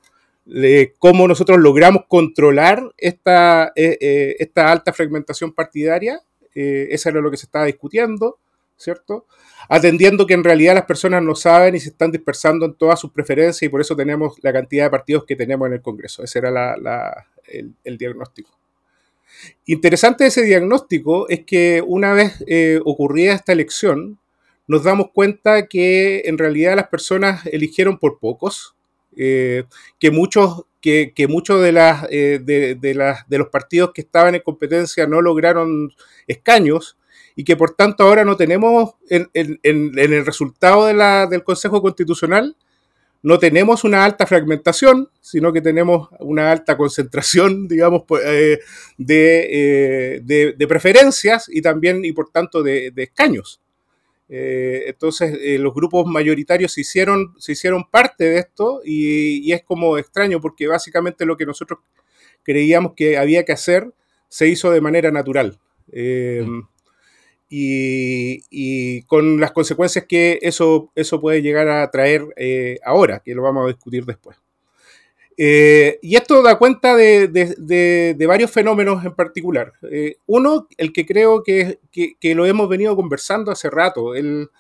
cómo 0.99 1.29
nosotros 1.29 1.61
logramos 1.61 2.03
controlar 2.09 2.83
esta, 2.97 3.71
eh, 3.77 4.35
esta 4.41 4.73
alta 4.73 4.93
fragmentación 4.93 5.53
partidaria. 5.53 6.21
Eso 6.55 7.09
era 7.09 7.21
lo 7.21 7.31
que 7.31 7.37
se 7.37 7.47
estaba 7.47 7.67
discutiendo, 7.67 8.39
¿cierto? 8.77 9.27
atendiendo 9.69 10.27
que 10.27 10.35
en 10.35 10.45
realidad 10.45 10.75
las 10.75 10.85
personas 10.85 11.23
no 11.23 11.35
saben 11.35 11.75
y 11.75 11.81
se 11.81 11.91
están 11.91 12.11
dispersando 12.11 12.67
en 12.67 12.75
todas 12.75 12.99
sus 12.99 13.13
preferencias 13.13 13.63
y 13.63 13.69
por 13.69 13.81
eso 13.81 13.95
tenemos 13.95 14.37
la 14.43 14.53
cantidad 14.53 14.85
de 14.85 14.91
partidos 14.91 15.25
que 15.25 15.37
tenemos 15.37 15.69
en 15.69 15.75
el 15.75 15.83
Congreso. 15.83 16.25
Ese 16.25 16.41
era 16.41 16.75
el, 17.47 17.99
diagnóstico. 17.99 18.51
Interesante 19.67 20.27
ese 20.27 20.43
diagnóstico 20.43 21.29
es 21.29 21.45
que 21.45 21.83
una 21.87 22.13
vez 22.15 22.43
eh, 22.47 22.81
ocurrida 22.85 23.35
esta 23.35 23.53
elección, 23.53 24.19
nos 24.67 24.85
damos 24.85 25.11
cuenta 25.13 25.67
que 25.67 26.23
en 26.25 26.39
realidad 26.39 26.77
las 26.77 26.89
personas 26.89 27.47
eligieron 27.47 27.99
por 27.99 28.19
pocos, 28.19 28.75
eh, 29.17 29.65
que 29.99 30.11
muchos, 30.11 30.65
que, 30.81 31.13
muchos 31.29 31.63
de, 31.63 31.73
las, 31.73 32.07
eh, 32.11 32.41
de, 32.43 32.95
las, 32.95 33.29
de 33.29 33.39
los 33.39 33.49
partidos 33.49 33.93
que 33.95 34.01
estaban 34.03 34.35
en 34.35 34.43
competencia 34.43 35.07
no 35.07 35.21
lograron 35.21 35.93
escaños 36.27 36.97
y 37.37 37.45
que 37.45 37.57
por 37.57 37.75
tanto 37.75 38.05
ahora 38.05 38.25
no 38.25 38.37
tenemos 38.37 38.95
en, 39.09 39.31
el 39.63 40.27
resultado 40.27 40.87
del 40.87 41.45
Consejo 41.45 41.81
Constitucional, 41.83 42.57
no 43.23 43.39
tenemos 43.39 43.85
una 43.85 44.05
alta 44.05 44.27
fragmentación, 44.27 45.11
sino 45.21 45.53
que 45.53 45.61
tenemos 45.61 46.09
una 46.21 46.51
alta 46.51 46.77
concentración, 46.77 47.69
digamos, 47.69 48.03
eh, 48.25 48.59
eh, 49.09 50.21
de, 50.23 50.67
preferencias 50.67 51.49
y 51.49 51.61
también, 51.61 52.05
y 52.05 52.13
por 52.13 52.31
tanto, 52.31 52.63
de, 52.63 52.93
escaños. 52.97 53.60
Eh, 54.31 54.85
entonces, 54.87 55.37
los 55.59 55.75
grupos 55.75 56.07
mayoritarios 56.07 56.73
se 56.73 56.83
hicieron, 56.83 57.35
se 57.39 57.53
hicieron 57.53 57.85
parte 57.91 58.25
de 58.25 58.39
esto 58.39 58.81
y, 58.85 59.53
es 59.53 59.65
como 59.65 59.99
extraño 59.99 60.41
porque 60.41 60.69
básicamente 60.69 61.27
lo 61.27 61.37
que 61.37 61.47
nosotros 61.47 61.81
creíamos 62.43 62.93
que 62.95 63.19
había 63.19 63.45
que 63.45 63.53
hacer 63.53 63.93
se 64.29 64.47
hizo 64.47 64.71
de 64.71 64.81
manera 64.81 65.11
natural. 65.11 65.59
Mm 65.93 66.61
y, 67.51 69.03
con 69.03 69.41
las 69.41 69.51
consecuencias 69.51 70.07
que 70.07 70.39
eso, 70.43 70.93
eso 70.95 71.21
puede 71.21 71.43
llegar 71.43 71.69
a 71.69 71.91
traer 71.91 72.25
eh, 72.37 72.79
ahora, 72.85 73.21
que 73.25 73.35
lo 73.35 73.43
vamos 73.43 73.65
a 73.65 73.69
discutir 73.69 74.05
después. 74.05 74.37
Eh, 75.43 75.99
y 76.03 76.17
esto 76.17 76.43
da 76.43 76.59
cuenta 76.59 76.95
de, 76.95 78.15
varios 78.29 78.51
fenómenos 78.51 79.03
en 79.07 79.15
particular. 79.15 79.73
Eh, 79.91 80.17
uno, 80.27 80.69
el 80.77 80.93
que 80.93 81.07
creo 81.07 81.43
que, 81.43 81.79
lo 82.35 82.45
hemos 82.45 82.69
venido 82.69 82.95
conversando 82.95 83.51
hace 83.51 83.71
rato, 83.71 84.15
el, 84.15 84.51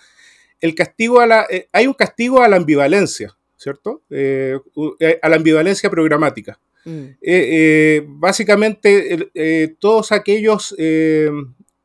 castigo 0.74 1.20
a 1.20 1.26
la, 1.26 1.46
hay 1.70 1.86
un 1.86 1.92
castigo 1.92 2.40
a 2.40 2.48
la 2.48 2.56
ambivalencia, 2.56 3.36
¿cierto? 3.58 4.04
a 4.10 5.28
la 5.28 5.36
ambivalencia 5.36 5.90
programática. 5.90 6.58
Mm. 6.86 8.18
básicamente, 8.18 9.30
todos 9.78 10.12
aquellos 10.12 10.74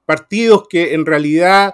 partidos 0.06 0.70
que 0.70 0.94
en 0.94 1.06
realidad, 1.06 1.74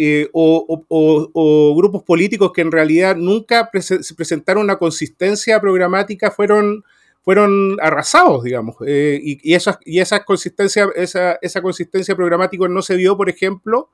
eh, 0.00 0.28
o, 0.32 1.74
grupos 1.76 2.04
políticos 2.04 2.52
que 2.54 2.60
en 2.60 2.70
realidad 2.70 3.16
nunca 3.16 3.68
presentaron 3.70 4.62
una 4.62 4.76
consistencia 4.76 5.60
programática 5.60 6.30
fueron, 6.30 6.84
fueron 7.22 7.76
arrasados, 7.80 8.44
digamos. 8.44 8.76
Eh, 8.86 9.18
y, 9.20 9.50
y, 9.50 9.54
esa, 9.54 9.80
y 9.84 9.98
esa, 9.98 10.24
consistencia, 10.24 10.88
esa, 10.94 11.38
esa 11.42 11.60
consistencia 11.62 12.14
programática 12.14 12.68
no 12.68 12.80
se 12.80 12.94
vio, 12.96 13.16
por 13.16 13.28
ejemplo, 13.28 13.90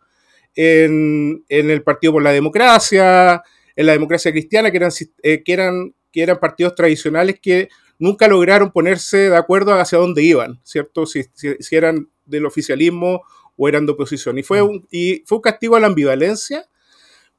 en, 0.54 1.44
el 1.49 1.82
Partido 1.82 2.12
por 2.12 2.23
la 2.23 2.32
Democracia, 2.32 3.42
en 3.76 3.87
la 3.87 3.92
democracia 3.92 4.30
cristiana, 4.30 4.70
que 4.70 4.76
eran, 4.76 4.90
eh, 5.23 5.42
que 5.42 5.52
eran, 5.52 5.94
que 6.12 6.23
eran 6.23 6.38
partidos 6.38 6.75
tradicionales 6.75 7.40
que 7.40 7.68
nunca 7.99 8.28
lograron 8.28 8.73
ponerse 8.73 9.30
de 9.30 9.37
acuerdo 9.37 9.75
hacia 9.75 9.99
dónde 9.99 10.23
iban, 10.23 10.61
¿cierto? 10.64 11.06
Si, 11.06 11.25
si, 11.34 11.76
eran 11.76 12.08
del 12.25 12.46
oficialismo 12.46 13.23
o 13.56 13.68
eran 13.68 13.87
de 13.87 13.92
oposición. 13.92 14.38
Y 14.38 14.42
fue 14.42 14.62
mm. 14.62 14.66
un, 14.66 14.87
y 14.90 15.23
fue 15.26 15.38
un 15.38 15.42
castigo 15.42 15.76
a 15.76 15.80
la 15.80 15.87
ambivalencia 15.87 16.68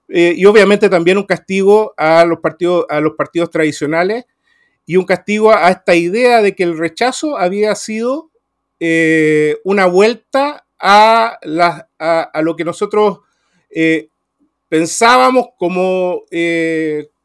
eh, 0.07 0.33
y 0.35 0.45
obviamente 0.45 0.89
también 0.89 1.17
un 1.17 1.25
castigo 1.25 1.93
a 1.97 2.25
los, 2.25 2.39
partidos, 2.39 2.85
a 2.89 2.99
los 2.99 3.13
partidos 3.13 3.49
tradicionales 3.49 4.25
y 4.85 4.97
un 4.97 5.05
castigo 5.05 5.51
a, 5.51 5.69
esta 5.69 5.95
idea 5.95 6.41
de 6.41 6.55
que 6.55 6.63
el 6.63 6.77
rechazo 6.77 7.37
había 7.37 7.73
sido 7.75 8.29
eh, 8.79 9.57
una 9.63 9.87
vuelta 9.87 10.67
a, 10.79 11.39
la, 11.41 11.89
a, 11.97 12.41
lo 12.43 12.55
que 12.55 12.65
nosotros 12.65 13.19
eh, 13.71 14.09
pensábamos 14.69 15.47
como, 15.57 16.23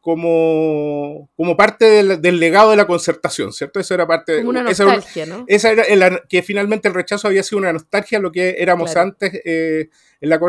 como, 0.00 1.30
como 1.36 1.56
parte 1.56 1.84
del, 1.84 2.40
legado 2.40 2.70
de 2.70 2.76
la 2.76 2.86
concertación, 2.86 3.52
¿cierto? 3.52 3.80
Eso 3.80 3.94
era 3.94 4.06
parte 4.06 4.38
como 4.38 4.50
una 4.50 4.62
nostalgia, 4.62 5.26
¿no? 5.26 5.44
Esa 5.46 5.72
era 5.72 6.22
que 6.28 6.42
finalmente 6.42 6.88
el 6.88 6.94
rechazo 6.94 7.28
había 7.28 7.42
sido 7.42 7.58
una 7.58 7.72
nostalgia 7.72 8.18
a 8.18 8.20
lo 8.20 8.32
que 8.32 8.56
éramos 8.58 8.96
antes 8.96 9.42
en 9.44 9.90
la, 10.20 10.40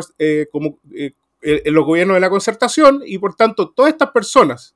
como, 0.51 0.79
en 1.41 1.73
los 1.73 1.85
gobiernos 1.85 2.15
de 2.15 2.21
la 2.21 2.29
concertación 2.29 3.01
y 3.05 3.17
por 3.17 3.35
tanto 3.35 3.69
todas 3.69 3.91
estas 3.91 4.11
personas 4.11 4.75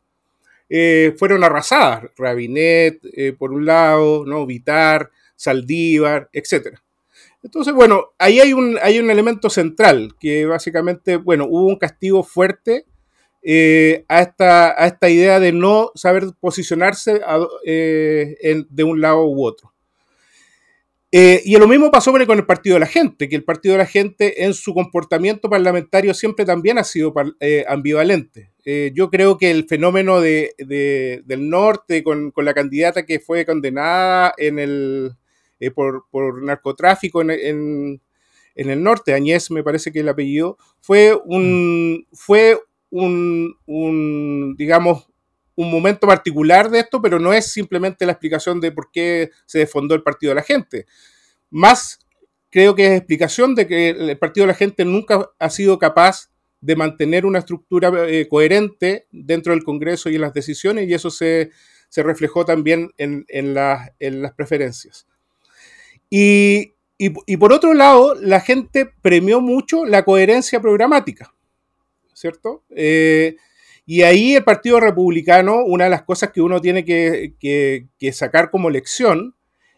eh, 0.70 1.14
fueron 1.18 1.44
arrasadas. 1.44 2.06
Rabinet, 2.18 3.00
eh, 3.16 3.34
por 3.38 3.52
un 3.52 3.66
lado, 3.66 4.26
¿no? 4.26 4.46
Vitar, 4.46 5.12
Saldívar, 5.36 6.30
etc. 6.34 6.80
Entonces, 7.44 7.74
bueno, 7.74 8.14
ahí 8.18 8.40
hay 8.40 8.54
un, 8.54 8.80
hay 8.82 9.00
un 9.00 9.12
elemento 9.12 9.50
central 9.50 10.16
que 10.20 10.46
básicamente, 10.46 11.18
bueno, 11.18 11.46
hubo 11.48 11.68
un 11.68 11.78
castigo 11.78 12.24
fuerte 12.24 12.86
eh, 13.46 14.04
a, 14.08 14.22
esta, 14.22 14.82
a, 14.82 14.88
esta, 14.88 15.10
idea 15.10 15.40
de 15.40 15.52
no 15.52 15.92
saber 15.96 16.26
posicionarse 16.40 17.22
de 17.64 18.84
un 18.84 19.02
lado 19.02 19.28
u 19.28 19.46
otro. 19.46 19.76
Eh, 21.18 21.42
y 21.46 21.56
lo 21.56 21.66
mismo 21.66 21.92
pasó 21.92 22.12
con 22.12 22.38
el 22.38 22.46
Partido 22.46 22.74
de 22.74 22.82
la 22.82 22.88
Gente, 22.88 23.30
que 23.30 23.38
el 23.38 23.46
Partido 23.46 23.72
de 23.72 23.78
la 23.78 23.86
Gente 23.86 24.44
en 24.44 24.54
su 24.54 24.74
comportamiento 24.74 25.50
parlamentario 25.50 26.14
siempre 26.14 26.44
también 26.44 26.78
ha 26.78 26.84
sido 26.84 27.14
eh, 27.40 27.64
ambivalente. 27.70 28.52
Eh, 28.66 28.92
yo 28.94 29.10
creo 29.10 29.38
que 29.38 29.50
el 29.50 29.66
fenómeno 29.66 30.20
de, 30.20 30.52
del 30.58 31.50
norte 31.50 32.04
con, 32.04 32.34
la 32.36 32.54
candidata 32.54 33.06
que 33.06 33.22
fue 33.22 33.46
condenada 33.46 34.34
en 34.38 34.60
el, 34.60 35.14
por, 35.74 36.44
narcotráfico 36.44 37.22
en, 37.22 38.02
el 38.56 38.84
norte, 38.84 39.14
Añez 39.14 39.50
me 39.52 39.64
parece 39.64 39.94
que 39.94 40.02
el 40.02 40.10
apellido, 40.10 40.58
fue 40.82 41.18
un, 41.24 42.06
fue 42.12 42.60
un, 42.90 44.56
digamos, 44.58 45.08
un 45.56 45.72
momento 45.72 46.08
particular 46.08 46.70
de 46.70 46.80
esto, 46.80 47.02
pero 47.02 47.20
no 47.20 47.34
es 47.34 47.52
simplemente 47.52 48.06
la 48.06 48.14
explicación 48.14 48.60
de 48.60 48.72
por 48.72 48.92
qué 48.92 49.32
se 49.46 49.60
defondó 49.60 49.96
el 49.96 50.04
Partido 50.04 50.32
de 50.32 50.36
la 50.36 50.44
Gente. 50.44 50.86
Más 51.50 52.00
creo 52.50 52.74
que 52.76 52.86
es 52.86 52.98
explicación 52.98 53.54
de 53.54 53.68
que 53.68 53.90
el 53.90 54.18
Partido 54.18 54.46
de 54.46 54.54
la 54.54 54.58
Gente 54.58 54.86
nunca 54.86 55.30
ha 55.40 55.50
sido 55.50 55.78
capaz 55.78 56.30
de 56.66 56.76
mantener 56.76 57.26
una 57.26 57.40
estructura 57.40 57.92
eh, 58.08 58.28
coherente 58.28 59.08
dentro 59.12 59.54
del 59.54 59.64
Congreso 59.64 60.10
y 60.10 60.16
en 60.16 60.22
las 60.22 60.34
decisiones, 60.34 60.90
y 60.90 60.94
eso 60.94 61.12
se, 61.12 61.52
reflejó 61.96 62.44
también 62.44 62.92
en, 62.98 63.54
las 63.54 64.34
preferencias. 64.36 65.06
Y, 66.10 66.74
por 67.38 67.54
otro 67.54 67.74
lado, 67.74 68.16
la 68.16 68.40
gente 68.40 68.90
premió 69.02 69.42
mucho 69.42 69.86
la 69.86 70.04
coherencia 70.04 70.60
programática, 70.60 71.35
¿cierto? 72.16 72.64
Eh, 72.72 73.36
y 73.86 74.02
ahí 74.02 74.36
el 74.36 74.44
Partido 74.44 74.80
Republicano, 74.80 75.64
una 75.64 75.84
de 75.84 75.92
las 75.92 76.04
cosas 76.04 76.32
que 76.32 76.42
uno 76.42 76.60
tiene 76.60 76.84
que, 76.84 78.12
sacar 78.12 78.50
como 78.50 78.72
lección 78.72 79.36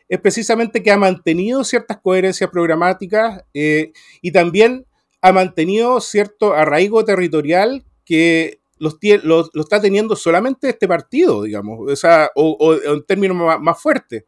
es 0.07 0.21
precisamente 0.21 0.81
que 0.81 0.91
ha 0.91 0.97
mantenido 0.97 1.65
ciertas 1.65 1.97
coherencias 1.97 2.49
programáticas 2.49 3.43
eh, 3.53 3.91
y 4.21 4.31
también 4.31 4.85
ha 5.21 5.33
mantenido 5.33 5.99
cierto 5.99 6.53
arraigo 6.53 7.03
territorial 7.03 7.83
que 8.05 8.61
lo, 8.79 9.49
está 9.59 9.81
teniendo 9.81 10.15
solamente 10.15 10.69
este 10.69 10.87
partido, 10.87 11.43
digamos, 11.43 11.91
o, 11.91 11.95
sea, 11.97 12.29
o, 12.35 12.75
en 12.75 13.03
términos 13.03 13.59
más, 13.59 13.81
fuertes. 13.81 14.23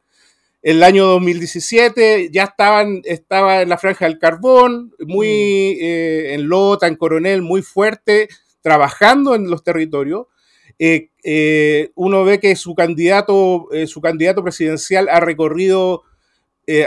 El 0.62 0.84
año 0.84 1.06
2017 1.06 2.30
ya 2.32 2.44
estaban, 2.44 3.02
estaba 3.06 3.62
en 3.62 3.70
la 3.70 3.78
franja 3.78 4.06
del 4.06 4.20
carbón, 4.20 4.94
muy 5.00 5.28
mm. 5.28 5.84
eh, 5.84 6.34
en 6.34 6.50
Lota, 6.50 6.88
en 6.88 6.96
Coronel, 6.96 7.42
muy 7.42 7.62
fuerte, 7.62 8.28
trabajando 8.62 9.36
en 9.36 9.50
los 9.50 9.64
territorios, 9.64 10.28
eh, 10.82 11.10
eh, 11.24 11.92
uno 11.96 12.24
ve 12.24 12.40
que 12.40 12.56
su 12.56 12.74
candidato, 12.74 13.68
eh, 13.74 13.86
su 13.86 14.00
candidato 14.00 14.42
presidencial 14.42 15.10
ha 15.10 15.20
recorrido, 15.20 16.04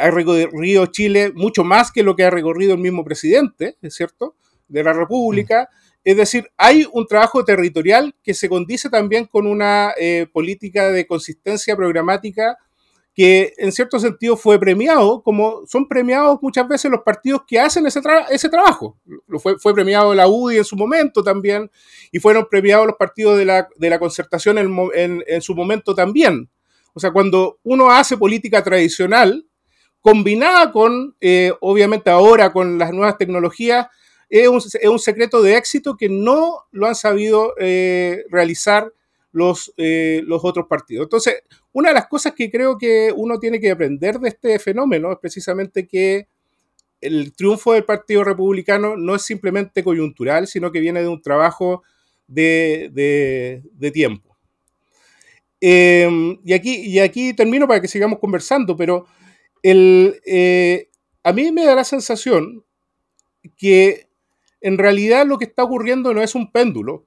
ha 0.00 0.10
recorrido 0.12 0.86
Chile 0.86 1.32
mucho 1.34 1.64
más 1.64 1.90
que 1.90 2.04
lo 2.04 2.14
que 2.14 2.22
ha 2.22 2.30
recorrido 2.30 2.74
el 2.74 2.78
mismo 2.78 3.04
presidente, 3.04 3.76
¿es 3.82 3.96
cierto?, 3.96 4.36
de 4.68 4.84
la 4.84 4.92
República. 4.92 5.68
Mm. 5.70 5.76
Es 6.04 6.16
decir, 6.16 6.50
hay 6.56 6.86
un 6.92 7.04
trabajo 7.06 7.44
territorial 7.44 8.14
que 8.22 8.32
se 8.32 8.48
condice 8.48 8.90
también 8.90 9.26
con 9.26 9.46
una 9.46 9.92
política 10.32 10.90
de 10.90 11.06
consistencia 11.06 11.76
programática 11.76 12.58
que 13.14 13.52
en 13.59 13.73
cierto 13.73 13.99
sentido 13.99 14.37
fue 14.37 14.59
premiado, 14.59 15.23
como 15.23 15.66
son 15.66 15.87
premiados 15.87 16.38
muchas 16.40 16.66
veces 16.66 16.90
los 16.90 17.02
partidos 17.02 17.42
que 17.47 17.61
hacen 17.61 17.87
ese, 17.87 18.00
ese 18.31 18.49
trabajo. 18.49 18.97
Fue, 19.38 19.59
fue, 19.59 19.75
premiado 19.75 20.14
la 20.14 20.28
UDI 20.28 20.59
en 20.59 20.64
su 20.64 20.76
momento 20.76 21.23
también, 21.23 21.71
y 22.11 22.19
fueron 22.21 22.47
premiados 22.50 22.87
los 22.87 22.97
partidos 22.97 23.37
de 23.37 23.45
la, 23.45 23.69
de 23.76 23.90
la 23.90 23.99
concertación 23.99 24.59
en, 24.59 25.23
en, 25.26 25.42
su 25.42 25.54
momento 25.54 25.95
también. 25.95 26.49
O 26.95 27.00
sea, 27.00 27.11
cuando 27.11 27.59
uno 27.62 27.90
hace 27.90 28.16
política 28.16 28.62
tradicional, 28.62 29.47
combinada 30.00 30.73
con, 30.73 31.14
eh, 31.21 31.52
obviamente 31.61 32.11
ahora 32.11 32.52
con 32.52 32.78
las 32.78 32.92
nuevas 32.92 33.19
tecnologías, 33.19 33.88
es 34.31 34.49
un, 34.49 34.57
es 34.57 34.88
un, 34.88 34.99
secreto 34.99 35.42
de 35.42 35.57
éxito 35.57 35.99
que 35.99 36.09
no 36.09 36.64
lo 36.71 36.87
han 36.87 36.95
sabido 36.95 37.52
eh, 37.59 38.25
realizar 38.31 38.90
los, 39.32 39.72
eh, 39.76 40.22
los 40.26 40.44
otros 40.44 40.66
partidos. 40.68 41.06
Entonces, 41.06 41.42
una 41.72 41.88
de 41.88 41.94
las 41.94 42.06
cosas 42.06 42.34
que 42.34 42.50
creo 42.50 42.78
que 42.78 43.12
uno 43.14 43.38
tiene 43.38 43.60
que 43.60 43.70
aprender 43.70 44.18
de 44.18 44.28
este 44.28 44.58
fenómeno 44.58 45.12
es 45.12 45.18
precisamente 45.18 45.86
que 45.86 46.28
el 47.00 47.34
triunfo 47.34 47.72
del 47.72 47.84
Partido 47.84 48.22
Republicano 48.22 48.96
no 48.96 49.14
es 49.14 49.22
simplemente 49.22 49.82
coyuntural, 49.82 50.46
sino 50.46 50.70
que 50.70 50.80
viene 50.80 51.02
de 51.02 51.08
un 51.08 51.20
trabajo 51.20 51.82
de, 52.28 53.60
tiempo. 53.92 54.36
Em, 55.60 56.38
y, 56.44 56.52
aquí, 56.52 56.76
y 56.76 56.98
aquí 57.00 57.34
termino 57.34 57.66
para 57.66 57.80
que 57.80 57.88
sigamos 57.88 58.18
conversando, 58.18 58.76
pero 58.76 59.06
el, 59.62 60.20
eh, 60.24 60.88
a 61.22 61.32
mí 61.32 61.50
me 61.52 61.64
da 61.64 61.74
la 61.74 61.84
sensación 61.84 62.64
que 63.56 64.08
en 64.60 64.78
realidad 64.78 65.26
lo 65.26 65.38
que 65.38 65.44
está 65.44 65.64
ocurriendo 65.64 66.14
no 66.14 66.22
es 66.22 66.34
un 66.34 66.50
péndulo, 66.50 67.06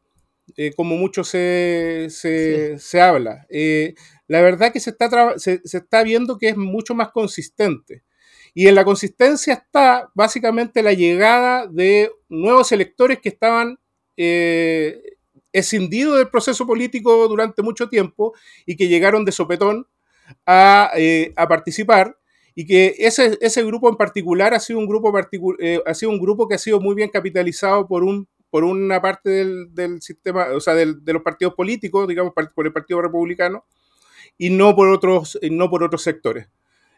eh, 0.58 0.74
como 0.76 0.96
mucho 0.96 1.24
se, 1.24 2.08
se, 2.10 3.02
habla. 3.02 3.46
Eh, 3.50 3.96
la 4.28 4.42
verdad 4.42 4.72
que 4.72 4.80
se 4.80 4.92
está, 4.92 5.38
se, 5.38 5.62
está 5.64 6.04
viendo 6.04 6.38
que 6.38 6.50
es 6.50 6.58
mucho 6.58 6.94
más 6.94 7.10
consistente. 7.12 8.04
Y 8.54 8.68
en 8.68 8.76
la 8.76 8.86
consistencia 8.86 9.54
está 9.54 10.10
básicamente 10.14 10.82
la 10.82 10.94
llegada 10.94 11.68
de 11.68 12.10
nuevos 12.30 12.72
electores 12.72 13.20
que 13.20 13.30
estaban 13.30 13.78
eh, 14.16 15.02
escindidos 15.52 16.18
del 16.18 16.30
proceso 16.30 16.66
político 16.66 17.28
durante 17.28 17.62
mucho 17.62 17.90
tiempo 17.90 18.34
y 18.66 18.78
que 18.78 18.88
llegaron 18.88 19.26
de 19.26 19.34
sopetón 19.34 19.88
a, 20.46 20.92
a 21.36 21.48
participar 21.48 22.18
y 22.56 22.66
que 22.66 22.96
ese, 23.00 23.38
ese, 23.42 23.64
grupo 23.64 23.90
en 23.90 23.98
particular 23.98 24.54
ha 24.54 24.60
sido 24.62 24.80
un 24.80 24.88
grupo, 24.88 25.14
ha 25.86 25.94
sido 25.94 26.12
un 26.12 26.20
grupo 26.20 26.48
que 26.48 26.56
ha 26.56 26.60
sido 26.60 26.80
muy 26.80 26.96
bien 26.96 27.10
capitalizado 27.10 27.86
por 27.86 28.04
un 28.04 28.30
por 28.56 28.64
una 28.64 29.02
parte 29.02 29.30
del, 29.70 30.02
sistema, 30.02 30.48
o 30.56 30.62
sea, 30.62 30.76
de 30.76 31.14
los 31.14 31.22
partidos 31.22 31.56
políticos, 31.56 32.08
digamos, 32.08 32.32
por 32.34 32.66
el 32.66 32.72
Partido 32.72 33.02
Republicano, 33.02 33.66
y 34.38 34.50
no 34.50 34.74
por 34.74 34.88
otros, 34.88 35.38
no 35.52 35.70
por 35.70 35.84
otros 35.84 36.04
sectores. 36.04 36.48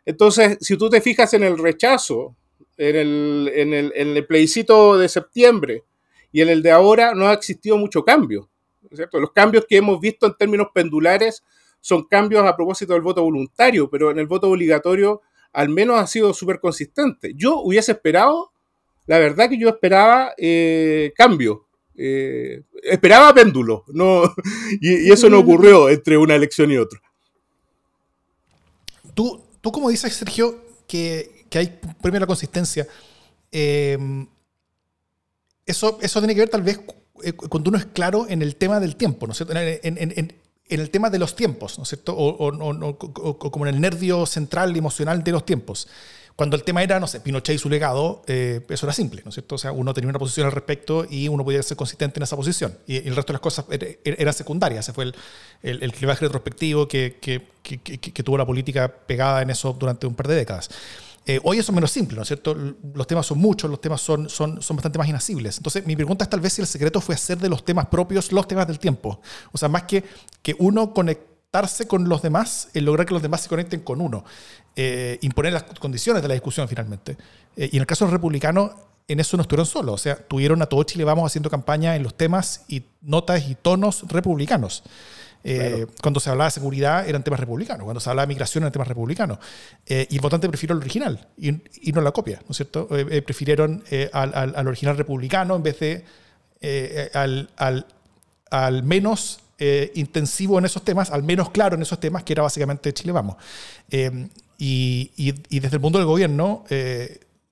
Entonces, 0.05 0.59
si 0.61 0.77
tú 0.77 0.87
te 0.87 1.01
fijas 1.01 1.33
en 1.33 1.43
el 1.43 1.57
rechazo, 1.57 2.35
en 2.77 2.95
el, 2.95 3.51
en 3.55 3.73
el, 3.73 3.91
en 3.95 4.15
el 4.15 4.27
plebiscito 4.27 4.99
de 4.99 5.09
septiembre 5.09 5.83
y 6.31 6.41
en 6.41 6.49
el 6.49 6.61
de 6.61 6.69
ahora, 6.69 7.15
no 7.15 7.27
ha 7.27 7.33
existido 7.33 7.75
mucho 7.75 8.05
cambio. 8.05 8.51
Los 9.13 9.31
cambios 9.31 9.65
que 9.67 9.77
hemos 9.77 9.99
visto 9.99 10.27
en 10.27 10.37
términos 10.37 10.67
pendulares 10.71 11.43
son 11.81 12.03
cambios 12.03 12.45
a 12.45 12.55
propósito 12.55 12.93
del 12.93 13.01
voto 13.01 13.23
voluntario, 13.23 13.89
pero 13.89 14.11
en 14.11 14.19
el 14.19 14.27
voto 14.27 14.47
obligatorio 14.47 15.23
al 15.53 15.69
menos 15.69 15.99
ha 15.99 16.05
sido 16.05 16.35
súper 16.35 16.59
consistente. 16.59 17.33
Yo 17.35 17.61
hubiese 17.61 17.93
esperado 17.93 18.51
la 19.07 19.17
verdad 19.19 19.49
que 19.49 19.57
yo 19.57 19.69
esperaba 19.69 20.33
eh, 20.37 21.13
cambio, 21.15 21.67
eh, 21.95 22.61
esperaba 22.83 23.33
péndulo, 23.33 23.83
no, 23.87 24.23
y, 24.81 25.11
eso 25.11 25.29
no 25.29 25.39
ocurrió 25.39 25.89
entre 25.89 26.17
una 26.17 26.35
elección 26.35 26.71
y 26.71 26.77
otra. 26.77 27.01
Tú, 29.13 29.43
tú 29.61 29.71
como 29.71 29.89
dices, 29.89 30.13
Sergio, 30.13 30.63
que, 30.87 31.45
que 31.49 31.57
hay 31.57 31.79
primero 32.01 32.23
la 32.23 32.27
consistencia, 32.27 32.87
em, 33.51 34.27
eso, 35.65 35.97
eso 36.01 36.19
tiene 36.19 36.35
que 36.35 36.41
ver 36.41 36.49
tal 36.49 36.61
vez 36.61 36.79
eh, 37.23 37.33
cuando 37.33 37.69
uno 37.69 37.77
es 37.77 37.85
claro 37.85 38.27
en 38.29 38.41
el 38.41 38.55
tema 38.55 38.79
del 38.79 38.95
tiempo, 38.95 39.25
¿no 39.25 39.31
es 39.31 39.37
cierto? 39.37 39.53
En, 39.57 40.33
el 40.69 40.89
tema 40.89 41.09
de 41.09 41.17
los 41.17 41.33
tiempos, 41.33 41.77
¿no 41.77 41.83
es 41.83 41.89
cierto? 41.89 42.13
O, 42.13 43.49
como 43.51 43.65
en 43.65 43.73
el 43.73 43.79
nervio 43.79 44.25
central 44.25 44.75
y 44.75 44.79
emocional 44.79 45.23
de 45.23 45.31
los 45.31 45.45
tiempos. 45.45 45.87
Cuando 46.37 46.55
el 46.55 46.63
tema 46.63 46.83
era, 46.83 46.99
no 46.99 47.07
sé, 47.07 47.19
Pinochet 47.19 47.55
y 47.55 47.57
su 47.57 47.67
legado, 47.67 48.21
eh, 48.27 48.63
eso 48.69 48.85
era 48.85 48.93
simple, 48.93 49.23
¿no 49.25 49.29
es 49.29 49.33
cierto? 49.33 49.55
O 49.55 49.57
sea, 49.57 49.71
uno 49.71 49.91
tenía 49.91 50.07
una 50.07 50.19
posición 50.19 50.45
al 50.45 50.51
respecto 50.51 51.03
y 51.09 51.27
uno 51.29 51.43
podía 51.43 51.63
ser 51.63 51.75
consistente 51.75 52.19
en 52.19 52.23
esa 52.23 52.35
posición. 52.35 52.77
Y, 52.85 52.97
el 52.97 53.15
resto 53.15 53.33
de 53.33 53.33
las 53.33 53.41
cosas 53.41 53.65
era, 54.03 54.31
secundaria. 54.31 54.81
Ese 54.81 54.93
fue 54.93 55.05
el, 55.05 55.15
el, 55.63 55.81
el 55.81 55.91
clivaje 55.91 56.25
retrospectivo 56.25 56.87
que, 56.87 57.17
que, 57.19 57.41
que, 57.63 58.23
tuvo 58.23 58.37
la 58.37 58.45
política 58.45 58.87
pegada 58.87 59.41
en 59.41 59.49
eso 59.49 59.73
durante 59.73 60.05
un 60.05 60.13
par 60.13 60.27
de 60.27 60.35
décadas. 60.35 60.69
Eh, 61.25 61.39
hoy 61.43 61.57
eso 61.57 61.71
es 61.71 61.75
menos 61.75 61.89
simple, 61.89 62.15
¿no 62.15 62.21
es 62.21 62.27
cierto? 62.27 62.55
Los 62.93 63.07
temas 63.07 63.25
son 63.25 63.39
muchos, 63.39 63.67
los 63.67 63.81
temas 63.81 63.99
son, 63.99 64.29
son, 64.29 64.61
son 64.61 64.77
bastante 64.77 64.99
más 64.99 65.07
inasibles. 65.07 65.57
Entonces, 65.57 65.87
mi 65.87 65.95
pregunta 65.95 66.23
es 66.23 66.29
tal 66.29 66.39
vez 66.39 66.53
si 66.53 66.61
el 66.61 66.67
secreto 66.67 67.01
fue 67.01 67.15
hacer 67.15 67.39
de 67.39 67.49
los 67.49 67.65
temas 67.65 67.87
propios 67.87 68.31
los 68.31 68.47
temas 68.47 68.67
del 68.67 68.77
tiempo. 68.77 69.19
O 69.51 69.57
sea, 69.57 69.69
más 69.69 69.83
que, 69.83 70.03
que 70.43 70.55
uno 70.59 70.93
conectarse 71.51 71.87
con 71.87 72.09
los 72.09 72.21
demás, 72.21 72.69
el 72.73 72.85
lograr 72.85 73.05
que 73.05 73.13
los 73.13 73.21
demás 73.21 73.41
se 73.41 73.49
conecten 73.49 73.81
con 73.81 74.01
uno. 74.01 74.23
Eh, 74.75 75.17
imponer 75.21 75.53
las 75.53 75.63
condiciones 75.63 76.21
de 76.21 76.27
la 76.27 76.33
discusión 76.33 76.67
finalmente. 76.67 77.17
Eh, 77.55 77.69
y 77.71 77.77
en 77.77 77.81
el 77.81 77.87
caso 77.87 78.05
de 78.05 78.11
los 78.11 78.19
republicanos, 78.19 78.71
en 79.07 79.19
eso 79.19 79.37
no 79.37 79.41
estuvieron 79.41 79.65
solos. 79.65 79.95
O 79.95 79.97
sea, 79.97 80.15
tuvieron 80.15 80.61
a 80.61 80.65
todo 80.65 80.83
Chile, 80.83 81.03
vamos 81.03 81.25
haciendo 81.25 81.49
campaña 81.49 81.95
en 81.95 82.03
los 82.03 82.15
temas 82.15 82.65
y 82.67 82.83
notas 83.01 83.47
y 83.47 83.55
tonos 83.55 84.03
republicanos. 84.09 84.83
Eh, 85.43 85.85
cuando 86.01 86.19
se 86.19 86.29
hablaba 86.29 86.47
de 86.47 86.51
seguridad 86.51 87.07
eran 87.07 87.23
temas 87.23 87.39
republicanos, 87.39 87.85
cuando 87.85 88.01
se 88.01 88.09
hablaba 88.09 88.25
de 88.25 88.33
migración 88.33 88.63
eran 88.63 88.73
temas 88.73 88.87
republicanos. 88.87 89.39
Eh, 89.85 90.05
y 90.09 90.15
el 90.15 90.21
votante 90.21 90.49
prefirió 90.49 90.75
el 90.75 90.81
original 90.81 91.29
y, 91.37 91.51
no 91.93 92.01
la 92.01 92.11
copia, 92.11 92.39
¿no 92.41 92.51
es 92.51 92.57
cierto? 92.57 92.89
Eh, 92.91 93.21
prefirieron 93.21 93.83
al, 94.11 94.33
al, 94.33 94.67
original 94.67 94.97
republicano 94.97 95.55
en 95.55 95.63
vez 95.63 95.79
de 95.79 96.03
al, 97.13 97.49
al, 97.55 97.85
al, 98.51 98.83
menos 99.57 99.91
intensivo 99.95 100.59
en 100.59 100.65
esos 100.65 100.83
temas, 100.83 101.11
al 101.11 101.23
menos 101.23 101.49
claro 101.49 101.75
en 101.75 101.81
esos 101.81 101.99
temas, 101.99 102.23
que 102.23 102.33
era 102.33 102.43
básicamente 102.43 102.93
Chile 102.93 103.11
Vamos. 103.11 103.37
Y, 103.89 105.11
y, 105.15 105.33
y, 105.49 105.59
desde 105.59 105.75
el 105.75 105.81
mundo 105.81 105.99
del 105.99 106.07
gobierno 106.07 106.63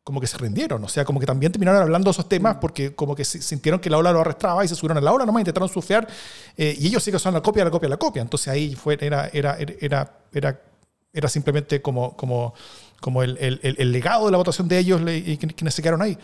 como 0.06 0.22
que 0.22 0.28
se 0.28 0.38
rindieron, 0.38 0.84
o 0.84 0.88
sea, 0.88 1.04
como 1.04 1.20
que 1.20 1.26
también 1.26 1.52
terminaron 1.52 1.82
hablando 1.82 2.10
de 2.10 2.12
esos 2.12 2.30
temas 2.30 2.58
porque 2.62 2.94
como 2.94 3.16
que 3.16 3.26
sintieron 3.26 3.80
que 3.80 3.90
la 3.90 3.98
ola 3.98 4.12
lo 4.12 4.22
arrastraba 4.22 4.64
y 4.64 4.68
se 4.68 4.76
subieron 4.76 5.00
a 5.00 5.02
la 5.02 5.12
ola 5.12 5.26
nomás, 5.26 5.42
intentaron 5.42 5.68
surfear 5.68 6.08
eh, 6.56 6.76
y 6.80 6.90
ellos 6.90 7.02
sí 7.02 7.12
que 7.12 7.18
son 7.18 7.34
la 7.34 7.42
copia, 7.42 7.66
la 7.66 7.72
copia, 7.72 7.90
la 7.90 7.98
copia. 7.98 8.22
Entonces 8.22 8.50
ahí 8.50 8.76
fue, 8.76 9.00
era, 9.02 9.32
era, 9.34 9.58
era, 9.58 10.20
era, 10.32 10.62
era 11.12 11.28
simplemente 11.28 11.82
como, 11.82 12.16
como, 12.16 12.54
como 13.02 13.24
el, 13.24 13.36
el, 13.40 13.60
el 13.64 13.92
legado 13.92 14.28
de 14.28 14.32
la 14.32 14.38
votación 14.38 14.68
de 14.68 14.78
ellos 14.78 15.02
y 15.10 15.38
quienes 15.38 15.74
se 15.74 15.82
quedaron 15.82 16.04
ahí. 16.04 16.20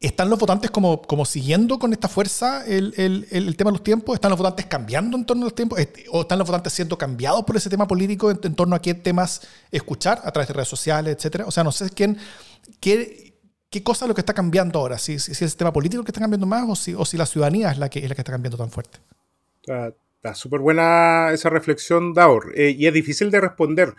¿Están 0.00 0.30
los 0.30 0.38
votantes 0.38 0.70
como, 0.70 1.02
como 1.02 1.24
siguiendo 1.24 1.80
con 1.80 1.92
esta 1.92 2.06
fuerza 2.08 2.64
el, 2.64 2.94
el, 2.96 3.26
el, 3.32 3.56
tema 3.56 3.72
de 3.72 3.78
los 3.78 3.82
tiempos? 3.82 4.14
¿Están 4.14 4.30
los 4.30 4.38
votantes 4.38 4.66
cambiando 4.66 5.16
en 5.16 5.26
torno 5.26 5.42
a 5.42 5.46
los 5.46 5.56
tiempos? 5.56 5.80
¿O 6.12 6.20
están 6.20 6.38
los 6.38 6.46
votantes 6.46 6.72
siendo 6.72 6.96
cambiados 6.96 7.42
por 7.44 7.56
ese 7.56 7.68
tema 7.68 7.88
político 7.88 8.30
en, 8.30 8.54
torno 8.54 8.76
a 8.76 8.80
qué 8.80 8.94
temas 8.94 9.48
escuchar 9.72 10.20
a 10.22 10.30
través 10.30 10.46
de 10.46 10.54
redes 10.54 10.68
sociales, 10.68 11.16
etcétera? 11.16 11.46
O 11.46 11.50
sea, 11.50 11.64
no 11.64 11.72
sé 11.72 11.90
quién, 11.90 12.16
qué, 12.78 13.34
qué 13.70 13.82
cosa 13.82 14.04
es 14.04 14.08
lo 14.08 14.14
que 14.14 14.20
está 14.20 14.34
cambiando 14.34 14.78
ahora, 14.78 14.98
si, 14.98 15.18
si, 15.18 15.32
es 15.32 15.42
el 15.42 15.56
tema 15.56 15.72
político 15.72 16.00
el 16.00 16.06
que 16.06 16.10
está 16.10 16.20
cambiando 16.20 16.46
más 16.46 16.68
o 16.68 16.76
si, 16.76 16.94
o 16.94 17.04
si 17.04 17.16
la 17.16 17.26
ciudadanía 17.26 17.72
es 17.72 17.78
la 17.78 17.88
que, 17.88 17.98
es 17.98 18.08
la 18.08 18.14
que 18.14 18.20
está 18.20 18.32
cambiando 18.32 18.56
tan 18.56 18.70
fuerte. 18.70 19.00
Está 19.62 20.34
súper 20.36 20.60
buena 20.60 21.32
esa 21.32 21.50
reflexión, 21.50 22.14
Daur, 22.14 22.52
eh, 22.54 22.70
y 22.70 22.86
es 22.86 22.94
difícil 22.94 23.32
de 23.32 23.40
responder. 23.40 23.96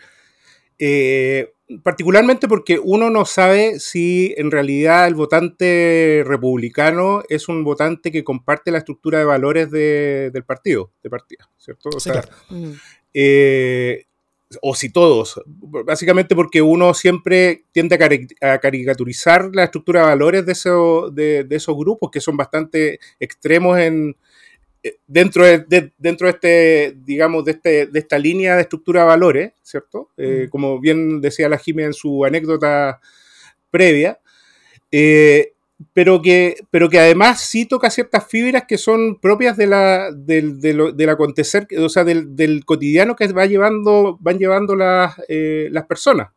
Eh, 0.78 1.52
particularmente 1.82 2.48
porque 2.48 2.78
uno 2.82 3.10
no 3.10 3.24
sabe 3.24 3.78
si 3.78 4.34
en 4.36 4.50
realidad 4.50 5.06
el 5.06 5.14
votante 5.14 6.22
republicano 6.26 7.22
es 7.28 7.48
un 7.48 7.64
votante 7.64 8.10
que 8.10 8.24
comparte 8.24 8.70
la 8.70 8.78
estructura 8.78 9.18
de 9.18 9.24
valores 9.24 9.70
del 9.70 10.44
partido, 10.44 10.90
de 11.02 11.10
partida, 11.10 11.48
¿cierto? 11.58 11.90
O, 11.90 12.54
mm. 12.54 12.72
eh, 13.14 14.06
o 14.62 14.74
si 14.74 14.90
todos, 14.90 15.40
básicamente 15.46 16.34
porque 16.34 16.60
uno 16.60 16.92
siempre 16.92 17.64
tiende 17.72 17.96
a, 18.40 18.58
caricaturizar 18.58 19.50
la 19.54 19.64
estructura 19.64 20.00
de 20.00 20.06
valores 20.06 20.44
de, 20.44 21.44
de 21.44 21.56
esos 21.56 21.76
grupos 21.76 22.10
que 22.10 22.20
son 22.20 22.36
bastante 22.36 22.98
extremos 23.20 23.78
en, 23.78 24.10
eh, 24.10 24.14
dentro 25.06 25.44
de, 25.44 25.92
dentro 25.98 26.26
de 26.26 26.32
este, 26.32 26.96
digamos, 27.04 27.44
de, 27.44 27.52
este, 27.52 27.86
de 27.86 27.98
esta 27.98 28.18
línea 28.18 28.56
de 28.56 28.62
estructura 28.62 29.02
de 29.02 29.06
valores, 29.06 29.52
¿cierto? 29.62 30.10
Eh, 30.16 30.48
como 30.50 30.80
bien 30.80 31.20
decía 31.20 31.48
la 31.48 31.58
Jimé 31.58 31.84
en 31.84 31.92
su 31.92 32.24
anécdota 32.24 33.00
previa, 33.70 34.18
eh, 34.90 35.52
pero, 35.92 36.20
que, 36.22 36.56
pero 36.70 36.88
que 36.88 36.98
además 36.98 37.40
sí 37.40 37.66
toca 37.66 37.90
ciertas 37.90 38.26
fibras 38.26 38.64
que 38.66 38.78
son 38.78 39.18
propias 39.20 39.56
de 39.56 39.66
la, 39.66 40.10
del, 40.12 40.60
del 40.60 41.08
acontecer, 41.08 41.66
o 41.78 41.88
sea, 41.88 42.04
del, 42.04 42.34
del, 42.36 42.64
cotidiano 42.64 43.16
que 43.16 43.28
va 43.28 43.46
llevando, 43.46 44.18
van 44.20 44.38
llevando 44.38 44.76
las, 44.76 45.14
las 45.28 45.86
personas. 45.86 46.28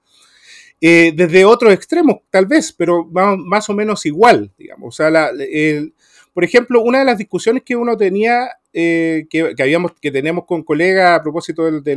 desde 0.79 1.45
otros 1.45 1.73
extremos, 1.73 2.17
tal 2.29 2.45
vez, 2.45 2.73
pero 2.73 3.05
más, 3.05 3.37
más 3.37 3.69
o 3.69 3.73
menos 3.73 4.05
igual, 4.05 4.51
digamos. 4.57 4.93
O 4.93 4.95
sea, 4.95 5.09
la, 5.09 5.29
el, 5.29 5.93
por 6.33 6.43
ejemplo, 6.43 6.81
una 6.81 6.99
de 6.99 7.05
las 7.05 7.17
discusiones 7.17 7.63
que 7.63 7.75
uno 7.75 7.95
tenía, 7.95 8.49
eh, 8.73 9.27
que, 9.29 9.53
habíamos, 9.59 9.93
que 10.01 10.11
tenemos 10.11 10.45
con 10.45 10.63
colegas 10.63 11.19
a 11.19 11.23
propósito 11.23 11.63
de, 11.63 11.95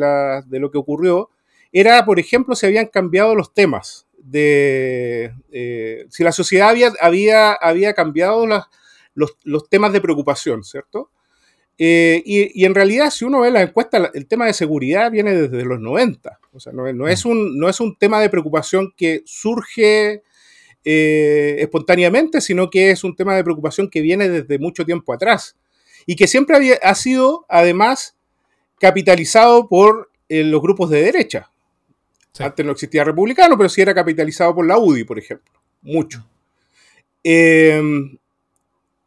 lo 0.61 0.71
que 0.71 0.79
ocurrió, 0.79 1.31
era, 1.73 2.05
por 2.05 2.21
ejemplo, 2.21 2.55
si 2.55 2.67
habían 2.67 2.87
cambiado 2.87 3.35
los 3.35 3.55
temas. 3.55 4.07
De, 4.19 5.33
eh, 5.53 6.07
si 6.11 6.25
la 6.25 6.33
sociedad 6.33 6.69
había, 6.69 6.93
había, 7.01 7.53
había 7.53 7.95
cambiado 7.95 8.47
los, 9.15 9.69
temas 9.71 9.93
de 9.93 10.01
preocupación, 10.01 10.65
¿cierto? 10.65 11.11
Eh, 11.79 12.23
y, 12.27 12.65
en 12.65 12.75
realidad, 12.75 13.11
si 13.11 13.25
uno 13.25 13.41
ve 13.41 13.51
la 13.51 13.63
encuesta, 13.63 14.11
el 14.13 14.27
tema 14.27 14.47
de 14.47 14.53
seguridad 14.53 15.11
viene 15.11 15.35
desde 15.35 15.65
los 15.65 15.81
90. 15.81 16.41
O 16.53 16.61
sea, 16.61 16.73
no, 16.73 16.91
no, 16.93 17.09
es, 17.09 17.25
un, 17.25 17.59
no 17.59 17.69
es 17.71 17.81
un 17.81 17.97
tema 17.97 18.21
de 18.21 18.31
preocupación 18.31 18.93
que 18.97 19.23
surge 19.25 20.23
eh, 20.89 21.57
espontáneamente, 21.59 22.41
sino 22.41 22.71
que 22.71 22.93
es 22.93 23.03
un 23.03 23.17
tema 23.17 23.35
de 23.35 23.43
preocupación 23.43 23.91
que 23.91 24.01
viene 24.01 24.29
desde 24.29 24.61
mucho 24.61 24.85
tiempo 24.85 25.13
atrás 25.13 25.57
y 26.07 26.15
que 26.15 26.29
siempre 26.29 26.55
había, 26.55 26.77
ha 26.81 26.95
sido, 26.95 27.45
además, 27.49 28.17
capitalizado 28.79 29.69
por 29.69 30.13
eh, 30.29 30.45
los 30.45 30.63
grupos 30.63 30.89
de 30.91 31.03
derecha. 31.03 31.51
Antes 32.39 32.65
no 32.65 32.71
existía 32.71 33.03
republicano, 33.03 33.59
pero 33.59 33.69
sí 33.69 33.81
era 33.81 33.95
capitalizado 33.95 34.55
por 34.55 34.65
la 34.65 34.79
UDI, 34.79 35.03
por 35.03 35.19
ejemplo. 35.19 35.61
Mucho. 35.83 36.25
Em, 37.25 38.17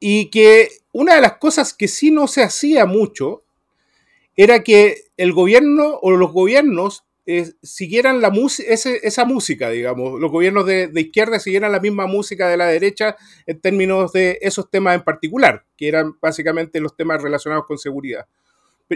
y 0.02 0.30
que 0.30 0.68
una 0.92 1.15
de 1.15 1.22
las 1.22 1.38
cosas 1.38 1.74
que 1.74 1.88
sí 1.88 2.12
no 2.12 2.28
se 2.28 2.44
hacía 2.44 2.86
mucho 2.86 3.44
era 4.36 4.63
que 4.63 5.04
el 5.15 5.32
gobierno 5.32 5.98
o 6.02 6.12
los 6.12 6.34
gobiernos 6.34 7.06
siguieran 7.62 8.22
la 8.22 8.32
esa 8.60 9.26
música, 9.26 9.70
digamos, 9.70 10.20
los 10.20 10.32
gobiernos 10.32 10.65
de, 10.65 10.92
izquierda 10.96 11.39
siguieran 11.39 11.72
la 11.72 11.80
misma 11.80 12.08
música 12.08 12.48
de 12.48 12.58
la 12.58 12.68
derecha 12.68 13.15
en 13.46 13.60
términos 13.60 14.12
de 14.13 14.39
esos 14.42 14.70
temas 14.70 14.96
en 14.96 15.04
particular, 15.04 15.65
que 15.78 15.88
eran 15.88 16.15
básicamente 16.22 16.80
los 16.80 16.96
temas 16.96 17.22
relacionados 17.22 17.65
con 17.65 17.78
seguridad. 17.78 18.26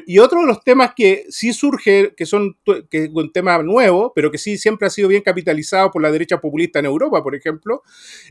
Y 0.08 0.18
otro 0.18 0.42
de 0.42 0.48
los 0.48 0.64
temas 0.64 0.94
que 0.96 1.26
sí 1.30 1.54
surge, 1.54 2.16
que 2.18 2.26
son 2.26 2.58
que 2.90 3.12
un 3.14 3.32
tema 3.32 3.62
nuevo, 3.62 4.12
pero 4.16 4.32
que 4.32 4.40
sí 4.40 4.58
siempre 4.58 4.88
ha 4.88 4.90
sido 4.90 5.08
bien 5.08 5.22
capitalizado 5.22 5.92
por 5.92 6.02
la 6.02 6.12
derecha 6.12 6.42
populista 6.42 6.80
en 6.80 6.86
Europa, 6.86 7.22
por 7.22 7.36
ejemplo, 7.36 7.84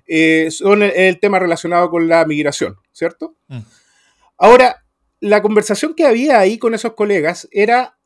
eh, 0.07 0.49
son 0.51 0.83
el, 0.83 1.21
tema 1.21 1.38
relacionado 1.38 1.88
con 1.88 2.09
la 2.09 2.25
migración, 2.25 2.77
¿cierto? 2.91 3.37
Mm. 3.47 3.61
Ahora, 4.38 4.85
la 5.21 5.41
conversación 5.41 5.95
que 5.95 6.05
había 6.05 6.41
ahí 6.41 6.59
con 6.59 6.75
esos 6.75 6.95
colegas 6.95 7.49
era 7.53 7.97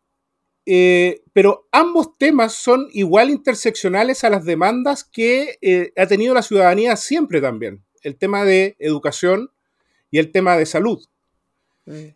eh, 0.69 1.23
pero 1.33 1.69
ambos 1.71 2.19
temas 2.19 2.55
son 2.55 2.89
igual 2.91 3.31
interseccionales 3.31 4.25
a 4.25 4.31
las 4.31 4.45
demandas 4.45 5.05
que 5.05 5.59
eh, 5.63 5.93
ha 5.97 6.07
tenido 6.07 6.35
la 6.35 6.43
ciudadanía 6.43 6.97
siempre 6.97 7.41
también. 7.41 7.85
El 8.03 8.17
tema 8.19 8.45
de 8.45 8.77
educación 8.81 9.51
y 10.11 10.19
el 10.19 10.33
tema 10.33 10.57
de 10.57 10.67
salud. 10.67 11.05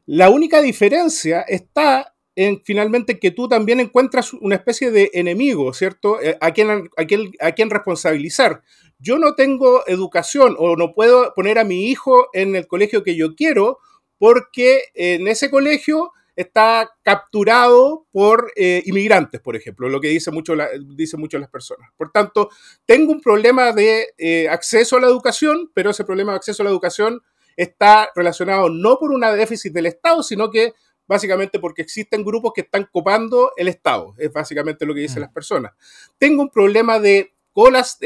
La 0.04 0.30
única 0.30 0.60
diferencia 0.60 1.42
está 1.42 2.16
en 2.34 2.60
finalmente 2.64 3.20
que 3.20 3.30
tú 3.30 3.48
también 3.48 3.78
encuentras 3.78 4.32
una 4.32 4.56
especie 4.56 4.90
de 4.90 5.10
enemigo, 5.14 5.72
¿cierto? 5.72 6.20
Eh, 6.20 6.36
a, 6.40 6.52
quien, 6.52 6.70
a, 6.70 7.46
a 7.46 7.52
quien 7.52 7.70
responsabilizar. 7.70 8.62
Yo 8.98 9.18
no 9.18 9.36
tengo 9.36 9.86
educación 9.86 10.56
o 10.58 10.74
no 10.74 10.92
puedo 10.92 11.34
poner 11.34 11.60
a 11.60 11.64
mi 11.64 11.86
hijo 11.86 12.28
en 12.32 12.56
el 12.56 12.66
colegio 12.66 13.04
que 13.04 13.14
yo 13.14 13.36
quiero 13.36 13.78
porque 14.18 14.84
en 14.94 15.28
ese 15.28 15.50
colegio 15.50 16.12
está 16.40 16.90
capturado 17.02 18.06
por 18.12 18.50
eh, 18.56 18.82
inmigrantes, 18.86 19.40
por 19.40 19.56
ejemplo, 19.56 19.88
lo 19.88 20.00
que 20.00 20.08
dice 20.08 20.30
mucho, 20.30 20.54
dice 20.94 21.18
mucho 21.18 21.38
las 21.38 21.50
personas. 21.50 21.90
Por 21.96 22.10
tanto, 22.10 22.48
tengo 22.86 23.12
un 23.12 23.20
problema 23.20 23.72
de 23.72 24.14
eh, 24.16 24.48
acceso 24.48 24.96
a 24.96 25.00
la 25.00 25.06
educación, 25.06 25.70
pero 25.74 25.90
ese 25.90 26.04
problema 26.04 26.32
de 26.32 26.36
acceso 26.36 26.62
a 26.62 26.64
la 26.64 26.70
educación 26.70 27.20
está 27.56 28.08
relacionado 28.14 28.70
no 28.70 28.98
por 28.98 29.12
una 29.12 29.32
déficit 29.32 29.72
del 29.72 29.86
Estado, 29.86 30.22
sino 30.22 30.50
que 30.50 30.72
básicamente 31.06 31.58
porque 31.58 31.82
existen 31.82 32.24
grupos 32.24 32.52
que 32.54 32.62
están 32.62 32.88
copando 32.90 33.52
el 33.56 33.68
Estado, 33.68 34.14
es 34.16 34.32
básicamente 34.32 34.86
lo 34.86 34.94
que 34.94 35.00
dicen 35.00 35.18
mm. 35.18 35.24
las 35.24 35.32
personas. 35.32 35.72
Tengo 36.16 36.42
un 36.42 36.50
problema 36.50 36.98
de 36.98 37.34
colas, 37.52 37.98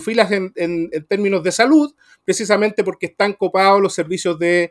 filas 0.00 0.30
en, 0.30 0.90
términos 1.08 1.42
de 1.42 1.52
salud, 1.52 1.94
precisamente 2.24 2.84
porque 2.84 3.06
están 3.06 3.32
copados 3.34 3.80
los 3.80 3.94
servicios 3.94 4.38
de, 4.38 4.70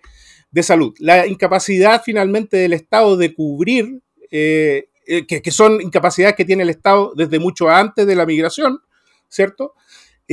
salud. 0.61 0.93
La 0.99 1.27
incapacidad 1.27 2.01
finalmente 2.03 2.57
del 2.57 2.73
Estado 2.73 3.17
de 3.17 3.33
cubrir, 3.33 4.01
eh, 4.31 4.89
eh, 5.07 5.25
que, 5.25 5.51
son 5.51 5.81
incapacidades 5.81 6.35
que 6.35 6.45
tiene 6.45 6.63
el 6.63 6.69
Estado 6.69 7.13
desde 7.15 7.39
mucho 7.39 7.69
antes 7.69 8.05
de 8.05 8.15
la 8.15 8.25
migración, 8.25 8.79
¿cierto? 9.27 9.73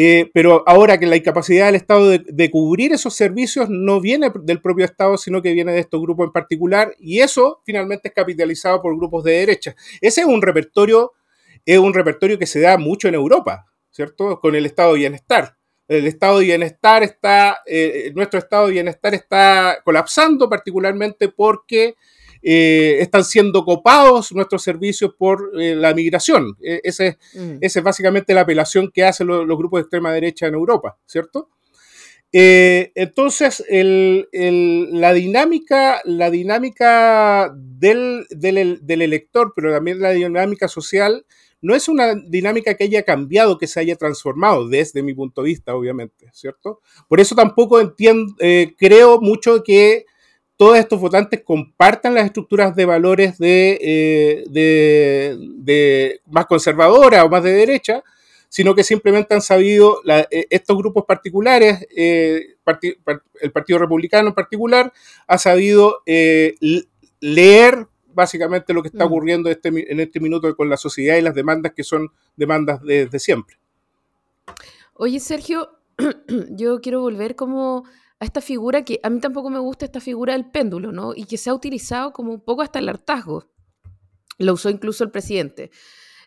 Eh, 0.00 0.30
pero 0.32 0.62
ahora 0.64 0.96
que 0.96 1.06
la 1.06 1.16
incapacidad 1.16 1.66
del 1.66 1.74
Estado 1.74 2.10
de, 2.10 2.50
cubrir 2.52 2.92
esos 2.92 3.14
servicios 3.14 3.68
no 3.68 4.00
viene 4.00 4.30
del 4.42 4.60
propio 4.60 4.84
Estado, 4.84 5.16
sino 5.16 5.42
que 5.42 5.52
viene 5.52 5.72
de 5.72 5.80
estos 5.80 6.00
grupos 6.00 6.26
en 6.26 6.32
particular, 6.32 6.94
y 7.00 7.18
eso 7.18 7.62
finalmente 7.64 8.06
es 8.06 8.14
capitalizado 8.14 8.80
por 8.80 8.96
grupos 8.96 9.24
de 9.24 9.32
derecha. 9.32 9.74
Ese 10.00 10.20
es 10.20 10.26
un 10.28 10.40
repertorio, 10.40 11.14
es 11.66 11.78
un 11.78 11.92
repertorio 11.92 12.38
que 12.38 12.46
se 12.46 12.60
da 12.60 12.78
mucho 12.78 13.08
en 13.08 13.14
Europa, 13.14 13.66
¿cierto? 13.90 14.40
Con 14.40 14.54
el 14.54 14.66
estado 14.66 14.92
de 14.92 15.00
bienestar. 15.00 15.58
El 15.88 16.06
estado 16.06 16.38
de 16.38 16.44
bienestar 16.44 17.02
está, 17.02 17.60
eh, 17.66 18.12
nuestro 18.14 18.38
estado 18.38 18.66
de 18.66 18.74
bienestar 18.74 19.14
está 19.14 19.78
colapsando 19.82 20.48
particularmente 20.48 21.28
porque 21.28 21.94
eh, 22.42 22.98
están 23.00 23.24
siendo 23.24 23.64
copados 23.64 24.32
nuestros 24.32 24.62
servicios 24.62 25.14
por 25.18 25.50
eh, 25.58 25.74
la 25.74 25.94
migración. 25.94 26.56
E, 26.62 26.82
ese, 26.84 27.16
mm. 27.34 27.56
Esa 27.62 27.78
es 27.78 27.84
básicamente 27.84 28.34
la 28.34 28.42
apelación 28.42 28.90
que 28.92 29.04
hacen 29.04 29.28
los, 29.28 29.46
grupos 29.46 29.78
de 29.78 29.82
extrema 29.82 30.12
derecha 30.12 30.46
en 30.46 30.54
Europa, 30.54 30.98
¿cierto? 31.06 31.48
entonces, 32.30 33.64
la 33.70 35.14
dinámica, 35.14 36.02
la 36.04 36.30
dinámica 36.30 37.50
del, 37.56 38.26
del, 38.28 39.00
elector, 39.00 39.54
pero 39.56 39.72
también 39.72 39.98
la 39.98 40.10
dinámica 40.10 40.68
social, 40.68 41.24
no 41.60 41.74
es 41.74 41.88
una 41.88 42.14
dinámica 42.14 42.74
que 42.74 42.84
haya 42.84 43.02
cambiado, 43.02 43.58
que 43.58 43.66
se 43.66 43.80
haya 43.80 43.96
transformado, 43.96 44.68
desde 44.68 45.02
mi 45.02 45.14
punto 45.14 45.42
de 45.42 45.48
vista, 45.48 45.74
obviamente, 45.74 46.28
¿cierto? 46.32 46.80
Por 47.08 47.20
eso 47.20 47.34
tampoco 47.34 47.80
entiendo, 47.80 48.34
eh, 48.38 48.74
creo 48.78 49.20
mucho 49.20 49.62
que 49.62 50.06
todos 50.56 50.78
estos 50.78 51.00
votantes 51.00 51.42
compartan 51.44 52.14
las 52.14 52.26
estructuras 52.26 52.74
de 52.74 52.84
valores 52.84 53.38
de, 53.38 53.78
eh, 53.80 54.44
de, 54.48 56.20
más 56.26 56.46
conservadora 56.46 57.24
o 57.24 57.28
más 57.28 57.42
de 57.42 57.52
derecha, 57.52 58.02
sino 58.48 58.74
que 58.74 58.82
simplemente 58.82 59.34
han 59.34 59.42
sabido, 59.42 60.00
eh, 60.06 60.46
estos 60.50 60.76
grupos 60.76 61.04
particulares, 61.04 61.86
el 61.94 62.56
Partido 63.52 63.78
Republicano 63.78 64.28
en 64.28 64.34
particular, 64.34 64.92
ha 65.26 65.38
sabido 65.38 66.02
leer 67.20 67.86
básicamente 68.18 68.74
lo 68.74 68.82
que 68.82 68.88
está 68.88 69.04
mm. 69.04 69.06
ocurriendo 69.06 69.48
este, 69.48 69.68
en 69.68 70.00
este 70.00 70.18
minuto 70.18 70.54
con 70.56 70.68
la 70.68 70.76
sociedad 70.76 71.16
y 71.16 71.22
las 71.22 71.36
demandas 71.36 71.72
que 71.72 71.84
son 71.84 72.08
demandas 72.34 72.82
desde 72.82 73.06
de 73.06 73.18
siempre. 73.20 73.56
Oye, 74.94 75.20
Sergio, 75.20 75.70
yo 76.50 76.80
quiero 76.80 77.00
volver 77.00 77.36
como 77.36 77.84
a 78.18 78.24
esta 78.24 78.40
figura 78.40 78.84
que 78.84 78.98
a 79.04 79.08
mí 79.08 79.20
tampoco 79.20 79.50
me 79.50 79.60
gusta 79.60 79.84
esta 79.84 80.00
figura 80.00 80.32
del 80.32 80.50
péndulo, 80.50 80.90
¿no? 80.90 81.12
Y 81.14 81.26
que 81.26 81.38
se 81.38 81.48
ha 81.48 81.54
utilizado 81.54 82.12
como 82.12 82.32
un 82.32 82.40
poco 82.40 82.62
hasta 82.62 82.80
el 82.80 82.88
hartazgo. 82.88 83.48
Lo 84.38 84.54
usó 84.54 84.68
incluso 84.68 85.04
el 85.04 85.12
presidente, 85.12 85.70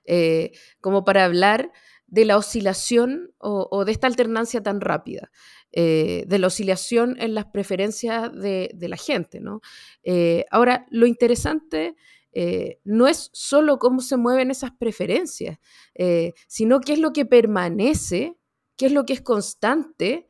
eh, 0.06 0.54
como 0.80 1.04
para 1.04 1.26
hablar 1.26 1.74
de 2.12 2.26
la 2.26 2.38
oscilación 2.38 3.34
o, 3.38 3.86
de 3.86 3.92
esta 3.94 4.06
alternancia 4.06 4.62
tan 4.62 4.82
rápida, 4.82 5.32
eh, 5.72 6.26
de 6.28 6.40
la 6.40 6.48
oscilación 6.48 7.16
en 7.20 7.34
las 7.34 7.46
preferencias 7.46 8.32
de, 8.34 8.76
la 8.78 8.98
gente. 8.98 9.40
¿no? 9.40 9.62
Eh, 10.04 10.46
ahora, 10.52 10.86
lo 10.92 11.08
interesante 11.08 11.96
eh, 12.34 12.80
no 12.84 13.08
es 13.08 13.30
solo 13.32 13.80
cómo 13.80 14.02
se 14.02 14.18
mueven 14.18 14.52
esas 14.52 14.72
preferencias, 14.72 15.58
sino 16.48 16.82
qué 16.82 16.94
es 16.94 17.00
lo 17.00 17.14
que 17.14 17.26
permanece, 17.26 18.38
qué 18.76 18.88
es 18.88 18.92
lo 18.92 19.06
que 19.06 19.14
es 19.14 19.22
constante 19.22 20.30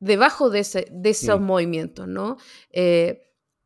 debajo 0.00 0.50
de, 0.50 0.60
esos 1.04 1.40
movimientos. 1.40 2.08
¿no? 2.08 2.38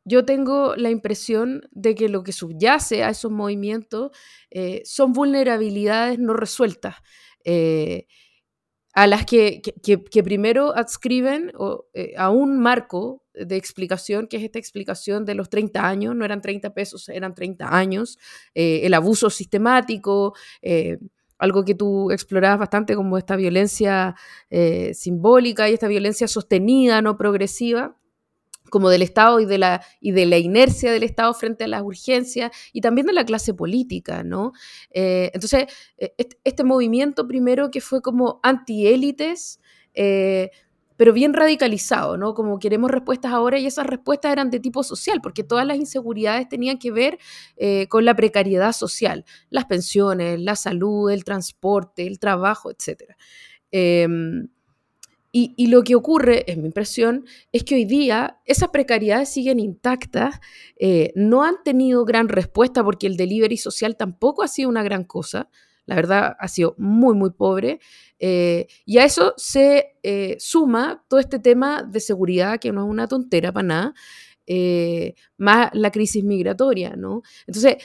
Yo 0.05 0.25
tengo 0.25 0.75
la 0.77 0.91
impresión 0.91 1.63
de 1.71 1.95
que 1.95 2.09
lo 2.09 2.23
que 2.23 2.33
subyace 2.33 3.05
a 3.05 3.11
esos 3.11 3.31
movimientos 3.31 4.11
eh, 4.51 4.83
son 4.85 5.13
vulnerabilidades 5.13 6.19
no 6.19 6.35
resueltas, 6.35 6.97
eh, 7.45 8.07
a 8.95 9.07
las 9.07 9.25
que, 9.25 9.63
primero 10.23 10.77
adscriben 10.77 11.53
eh, 11.95 12.13
a 12.19 12.31
un 12.31 12.59
marco 12.59 13.23
de 13.33 13.57
explicación, 13.57 14.27
que 14.27 14.37
es 14.37 14.43
esta 14.43 14.59
explicación 14.59 15.25
de 15.25 15.35
los 15.35 15.49
30 15.49 15.89
años, 15.89 16.15
no 16.15 16.27
eran 16.27 16.43
30 16.43 16.75
pesos, 16.75 17.09
eran 17.09 17.35
30 17.35 17.75
años, 17.75 18.19
el 18.53 18.93
abuso 18.93 19.31
sistemático, 19.31 20.35
algo 21.39 21.65
que 21.65 21.75
tú 21.75 22.11
explorabas 22.11 22.59
bastante 22.59 22.95
como 22.95 23.17
esta 23.17 23.37
violencia 23.37 24.15
simbólica 24.93 25.71
y 25.71 25.73
esta 25.73 25.89
violencia 25.89 26.29
sostenida, 26.29 27.01
no 27.01 27.17
progresiva 27.17 27.97
como 28.73 28.89
del 28.89 29.03
Estado 29.03 29.39
y 29.39 29.45
de, 29.45 29.59
la, 29.59 29.85
y 30.01 30.13
de 30.13 30.25
la 30.25 30.39
inercia 30.39 30.91
del 30.91 31.03
Estado 31.03 31.35
frente 31.35 31.65
a 31.65 31.69
las 31.69 31.83
urgencias 31.83 32.51
y 32.73 32.81
también 32.81 33.07
de 33.07 33.13
la 33.13 33.27
clase 33.27 33.53
política, 33.53 34.25
¿no? 34.25 34.53
Eh, 34.93 35.31
entonces, 35.35 35.67
e, 35.99 36.15
este 36.43 36.65
movimiento 36.65 37.29
primero 37.29 37.71
que 37.71 37.83
fue 37.83 38.01
como 38.01 38.41
antiélites, 38.43 39.61
eh, 39.93 40.51
pero 40.97 41.13
bien 41.13 41.35
radicalizado, 41.35 42.17
¿no? 42.17 42.33
Como 42.33 42.59
queremos 42.59 42.91
respuestas 42.91 43.33
ahora 43.33 43.59
y 43.59 43.67
esas 43.67 43.87
respuestas 43.87 44.33
eran 44.33 44.49
de 44.49 44.59
tipo 44.59 44.83
social, 44.83 45.21
porque 45.23 45.45
todas 45.45 45.67
las 45.67 45.77
inseguridades 45.77 46.49
tenían 46.49 46.79
que 46.79 46.93
ver 46.93 47.19
eh, 47.57 47.89
con 47.89 48.07
la 48.07 48.15
precariedad 48.15 48.73
social, 48.73 49.27
las 49.51 49.67
pensiones, 49.67 50.41
la 50.41 50.57
salud, 50.57 51.11
el 51.11 51.25
transporte, 51.25 52.07
el 52.07 52.19
trabajo, 52.19 52.71
etc. 52.71 53.03
Y, 55.35 55.69
lo 55.69 55.83
que 55.83 55.95
ocurre, 55.95 56.45
en 56.53 56.61
mi 56.61 56.67
impresión, 56.67 57.25
es 57.53 57.65
que 57.65 57.75
hoy 57.75 57.87
día 57.87 58.39
esas 58.45 58.69
precariedades 58.69 59.31
siguen 59.31 59.61
intactas, 59.61 60.41
eh, 60.77 61.11
no 61.17 61.43
han 61.43 61.55
tenido 61.65 62.05
gran 62.05 62.29
respuesta 62.29 62.85
porque 62.85 63.07
el 63.07 63.17
delivery 63.17 63.57
social 63.57 63.97
tampoco 63.97 64.43
ha 64.43 64.49
sido 64.49 64.69
una 64.69 64.83
gran 64.83 65.05
cosa, 65.05 65.49
la 65.87 65.97
verdad 65.97 66.37
ha 66.39 66.49
sido 66.49 66.75
muy, 66.77 67.15
muy 67.15 67.31
pobre, 67.31 67.81
eh, 68.19 68.67
y 68.85 68.99
a 68.99 69.07
eso 69.07 69.33
se 69.39 69.97
eh, 70.03 70.37
suma 70.39 71.03
todo 71.09 71.19
este 71.19 71.39
tema 71.39 71.83
de 71.83 72.01
seguridad, 72.01 72.61
que 72.61 72.71
no 72.71 72.85
es 72.85 72.91
una 72.91 73.09
tontera 73.09 73.53
para 73.53 73.67
nada, 73.67 73.95
más 75.39 75.71
la 75.73 75.91
crisis 75.91 76.23
migratoria, 76.25 76.95
¿no? 76.95 77.23
Entonces, 77.47 77.77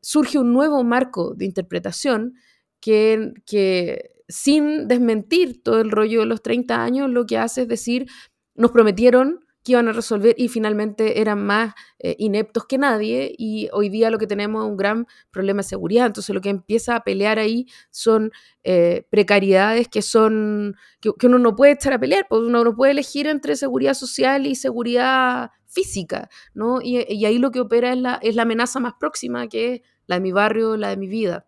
surge 0.00 0.40
un 0.40 0.52
nuevo 0.52 0.82
marco 0.82 1.34
de 1.34 1.44
interpretación 1.44 2.34
que, 2.80 3.32
que 3.46 4.19
sin 4.30 4.88
desmentir 4.88 5.62
todo 5.62 5.80
el 5.80 5.90
rollo 5.90 6.20
de 6.20 6.26
los 6.26 6.42
30 6.42 6.82
años, 6.82 7.10
lo 7.10 7.26
que 7.26 7.38
hace 7.38 7.62
es 7.62 7.68
decir, 7.68 8.06
nos 8.54 8.70
prometieron 8.70 9.40
que 9.62 9.72
iban 9.72 9.88
a 9.88 9.92
resolver 9.92 10.34
y 10.38 10.48
finalmente 10.48 11.20
eran 11.20 11.44
más 11.44 11.74
eh, 11.98 12.16
ineptos 12.18 12.64
que 12.64 12.78
nadie 12.78 13.34
y 13.36 13.68
hoy 13.72 13.90
día 13.90 14.10
lo 14.10 14.18
que 14.18 14.26
tenemos 14.26 14.64
es 14.64 14.70
un 14.70 14.76
gran 14.76 15.06
problema 15.30 15.58
de 15.58 15.64
seguridad. 15.64 16.06
Entonces 16.06 16.34
lo 16.34 16.40
que 16.40 16.48
empieza 16.48 16.96
a 16.96 17.04
pelear 17.04 17.38
ahí 17.38 17.66
son 17.90 18.32
eh, 18.64 19.06
precariedades 19.10 19.88
que 19.88 20.00
son 20.00 20.76
que, 21.00 21.10
uno 21.26 21.38
no 21.38 21.56
puede 21.56 21.72
estar 21.72 21.92
a 21.92 22.00
pelear, 22.00 22.26
porque 22.28 22.46
uno 22.46 22.64
no 22.64 22.74
puede 22.74 22.92
elegir 22.92 23.26
entre 23.26 23.56
seguridad 23.56 23.94
social 23.94 24.46
y 24.46 24.54
seguridad 24.54 25.50
física, 25.66 26.30
¿no? 26.54 26.80
Y, 26.82 27.04
y 27.12 27.24
ahí 27.26 27.38
lo 27.38 27.50
que 27.50 27.60
opera 27.60 27.92
es 27.92 27.98
la, 27.98 28.14
es 28.22 28.34
la 28.34 28.42
amenaza 28.42 28.80
más 28.80 28.94
próxima, 28.98 29.46
que 29.48 29.74
es 29.74 29.80
la 30.06 30.16
de 30.16 30.20
mi 30.22 30.32
barrio, 30.32 30.76
la 30.76 30.88
de 30.88 30.96
mi 30.96 31.08
vida. 31.08 31.46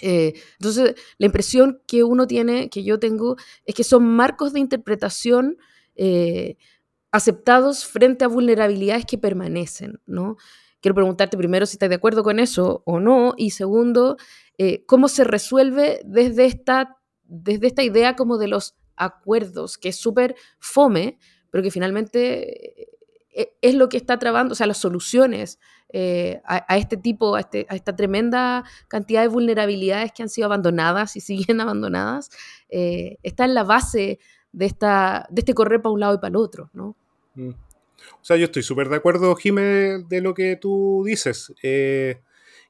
Eh, 0.00 0.34
entonces, 0.58 0.94
la 1.18 1.26
impresión 1.26 1.80
que 1.86 2.04
uno 2.04 2.26
tiene, 2.26 2.68
que 2.68 2.82
yo 2.82 2.98
tengo, 2.98 3.36
es 3.64 3.74
que 3.74 3.84
son 3.84 4.04
marcos 4.04 4.52
de 4.52 4.60
interpretación 4.60 5.58
eh, 5.94 6.56
aceptados 7.10 7.84
frente 7.86 8.24
a 8.24 8.28
vulnerabilidades 8.28 9.06
que 9.06 9.18
permanecen, 9.18 10.00
¿no? 10.06 10.36
Quiero 10.80 10.94
preguntarte 10.94 11.36
primero 11.36 11.64
si 11.66 11.76
estás 11.76 11.88
de 11.88 11.94
acuerdo 11.94 12.22
con 12.22 12.38
eso 12.38 12.82
o 12.84 13.00
no, 13.00 13.34
y 13.36 13.50
segundo, 13.50 14.16
eh, 14.58 14.84
cómo 14.86 15.08
se 15.08 15.24
resuelve 15.24 16.00
desde 16.04 16.44
esta, 16.44 16.98
desde 17.22 17.68
esta 17.68 17.82
idea 17.82 18.16
como 18.16 18.36
de 18.36 18.48
los 18.48 18.76
acuerdos, 18.96 19.78
que 19.78 19.88
es 19.90 19.96
súper 19.96 20.34
fome, 20.58 21.18
pero 21.50 21.62
que 21.62 21.70
finalmente 21.70 22.88
es 23.62 23.74
lo 23.74 23.88
que 23.88 23.96
está 23.96 24.18
trabando, 24.18 24.52
o 24.52 24.54
sea, 24.54 24.66
las 24.66 24.78
soluciones 24.78 25.58
eh, 25.96 26.42
a, 26.44 26.76
este 26.76 26.96
tipo, 26.96 27.38
este, 27.38 27.66
a, 27.68 27.76
esta 27.76 27.94
tremenda 27.94 28.64
cantidad 28.88 29.22
de 29.22 29.28
vulnerabilidades 29.28 30.10
que 30.10 30.24
han 30.24 30.28
sido 30.28 30.46
abandonadas 30.46 31.14
y 31.14 31.20
siguen 31.20 31.60
abandonadas, 31.60 32.30
eh, 32.68 33.18
está 33.22 33.44
en 33.44 33.54
la 33.54 33.62
base 33.62 34.18
de, 34.50 34.66
esta, 34.66 35.28
de 35.30 35.42
este 35.42 35.54
correr 35.54 35.80
para 35.80 35.92
un 35.92 36.00
lado 36.00 36.14
y 36.14 36.18
para 36.18 36.30
el 36.30 36.36
otro, 36.36 36.68
¿no? 36.72 36.96
Mm. 37.36 37.50
O 37.50 38.24
sea, 38.24 38.36
yo 38.36 38.46
estoy 38.46 38.64
súper 38.64 38.88
de 38.88 38.96
acuerdo, 38.96 39.36
Jimé, 39.36 40.02
de 40.08 40.20
lo 40.20 40.34
que 40.34 40.56
tú 40.56 41.04
dices. 41.06 41.54
Eh, 41.62 42.18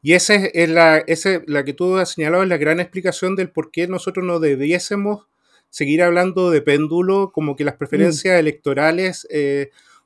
y 0.03 0.13
esa 0.13 0.35
es, 0.35 0.69
la, 0.69 0.99
esa, 0.99 1.41
la 1.47 1.65
que 1.65 1.73
tú 1.73 1.97
has 1.97 2.11
señalado, 2.11 2.43
es 2.43 2.51
la 2.51 2.59
gran 2.59 2.79
explicación 2.79 3.37
del 3.37 3.51
por 3.51 3.71
qué 3.71 3.89
nosotros 3.89 4.27
no 4.27 4.39
debiésemos 4.39 5.29
seguir 5.71 6.03
hablando 6.03 6.51
de 6.51 6.61
péndulo, 6.61 7.33
como 7.33 7.57
que 7.57 7.65
las 7.65 7.77
preferencias 7.77 8.37
mm. 8.37 8.39
electorales 8.39 9.27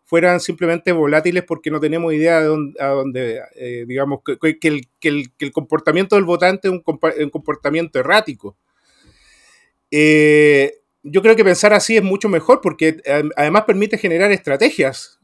fueran 0.08 0.40
simplemente 0.40 0.90
volátiles 0.90 1.44
porque 1.44 1.70
no 1.70 1.80
tenemos 1.80 2.14
idea 2.14 2.40
de 2.40 2.46
dónde, 2.46 2.82
a 2.82 2.86
dónde 2.86 3.42
eh, 3.56 3.84
digamos, 3.86 4.20
que, 4.24 4.38
el, 4.40 4.58
que, 4.58 4.68
el, 4.68 5.32
que, 5.36 5.44
el, 5.44 5.52
comportamiento 5.52 6.16
del 6.16 6.24
votante 6.24 6.66
es 6.66 6.72
un, 6.72 7.30
comportamiento 7.30 7.98
errático. 7.98 8.56
Eh, 9.90 10.78
yo 11.02 11.20
creo 11.20 11.36
que 11.36 11.44
pensar 11.44 11.74
así 11.74 11.98
es 11.98 12.02
mucho 12.02 12.30
mejor 12.30 12.62
porque 12.62 13.02
además 13.36 13.64
permite 13.66 13.98
generar 13.98 14.32
estrategias 14.32 15.18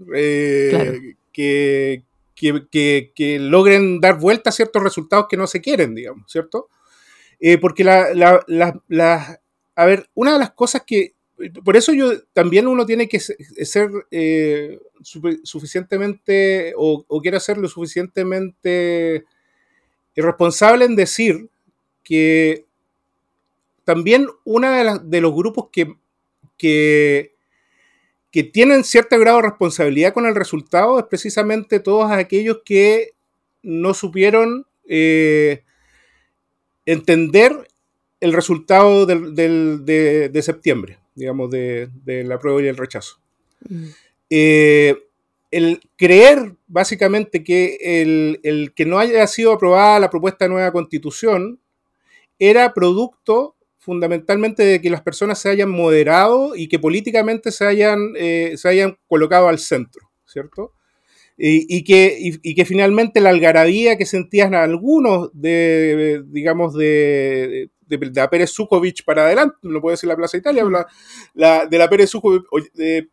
que, 1.33 2.03
que, 2.35 3.39
logren 3.41 4.01
dar 4.01 4.19
vuelta 4.19 4.51
a 4.51 4.53
ciertos 4.53 4.83
resultados 4.83 5.29
que 5.31 5.39
no 5.39 5.47
se 5.47 5.63
quieren, 5.63 5.95
digamos, 5.95 6.31
¿cierto? 6.31 6.69
porque 7.63 7.85
la, 7.85 8.13
la, 8.47 9.41
a 9.77 9.87
ver, 9.87 10.11
una 10.13 10.35
de 10.35 10.39
las 10.39 10.51
cosas 10.53 10.83
que, 10.87 11.14
por 11.65 11.77
eso 11.77 11.93
yo 11.93 12.23
también 12.33 12.67
uno 12.67 12.87
tiene 12.87 13.09
que 13.09 13.19
ser 13.21 13.91
eh, 14.11 14.79
suficientemente 15.43 16.73
o, 16.77 17.05
o, 17.09 17.21
quiere 17.21 17.41
ser 17.41 17.59
lo 17.59 17.69
suficientemente 17.69 19.25
irresponsable 20.15 20.85
en 20.85 20.95
decir 20.95 21.49
que 22.05 22.67
también 23.85 24.29
uno 24.45 24.71
de, 24.71 25.01
de, 25.05 25.21
los 25.21 25.35
grupos 25.35 25.69
que, 25.73 25.95
que, 26.57 27.35
que, 28.31 28.45
tienen 28.45 28.85
cierto 28.85 29.19
grado 29.19 29.39
de 29.39 29.49
responsabilidad 29.49 30.15
con 30.15 30.27
el 30.27 30.35
resultado 30.35 30.99
es 30.99 31.07
precisamente 31.07 31.81
todos 31.81 32.11
aquellos 32.11 32.61
que 32.65 33.15
no 33.63 33.95
supieron 33.95 34.67
eh, 34.87 35.65
entender 36.87 37.69
el 38.21 38.33
resultado 38.33 39.07
del, 39.07 39.35
de, 39.85 40.43
septiembre, 40.43 40.99
digamos, 41.15 41.51
de, 41.51 41.89
la 42.05 42.39
prueba 42.39 42.63
y 42.63 42.67
el 42.67 42.77
rechazo. 42.77 43.17
Mm. 43.69 43.87
Eh, 44.31 44.97
el 45.51 45.81
creer 45.97 46.57
básicamente 46.67 47.45
que 47.45 47.79
el, 48.03 48.73
que 48.75 48.85
no 48.85 48.99
haya 48.99 49.25
sido 49.29 49.53
aprobada 49.53 50.01
la 50.01 50.11
propuesta 50.11 50.45
de 50.45 50.51
nueva 50.51 50.73
constitución 50.73 51.61
era 52.41 52.75
producto 52.75 53.55
fundamentalmente 53.79 54.65
de 54.65 54.81
que 54.81 54.91
las 54.91 55.03
personas 55.03 55.39
se 55.39 55.51
hayan 55.51 55.71
moderado 55.71 56.57
y 56.57 56.69
que 56.69 56.79
políticamente 56.81 57.53
se 57.53 57.67
hayan, 57.67 58.15
eh, 58.17 58.55
se 58.57 58.69
hayan 58.69 58.97
colocado 59.07 59.47
al 59.47 59.59
centro, 59.59 60.11
¿cierto? 60.25 60.73
Y, 61.37 61.83
que, 61.85 62.41
que 62.43 62.65
finalmente 62.65 63.21
la 63.21 63.31
algarabía 63.31 63.97
que 63.97 64.07
sentían 64.07 64.55
algunos 64.55 65.31
de, 65.33 66.23
digamos, 66.27 66.75
de, 66.75 67.71
de, 67.87 68.11
la 68.15 68.31
Pérez 68.31 68.51
Sukovic 68.51 69.05
para 69.05 69.27
adelante, 69.27 69.57
no 69.63 69.81
puedo 69.81 69.93
decir 69.93 70.09
la 70.09 70.17
Plaza 70.17 70.37
Italia, 70.37 70.65
la, 71.35 71.67
de 71.67 71.79
la 71.79 71.89
Pérez 71.89 72.11
Sukovic 72.11 72.45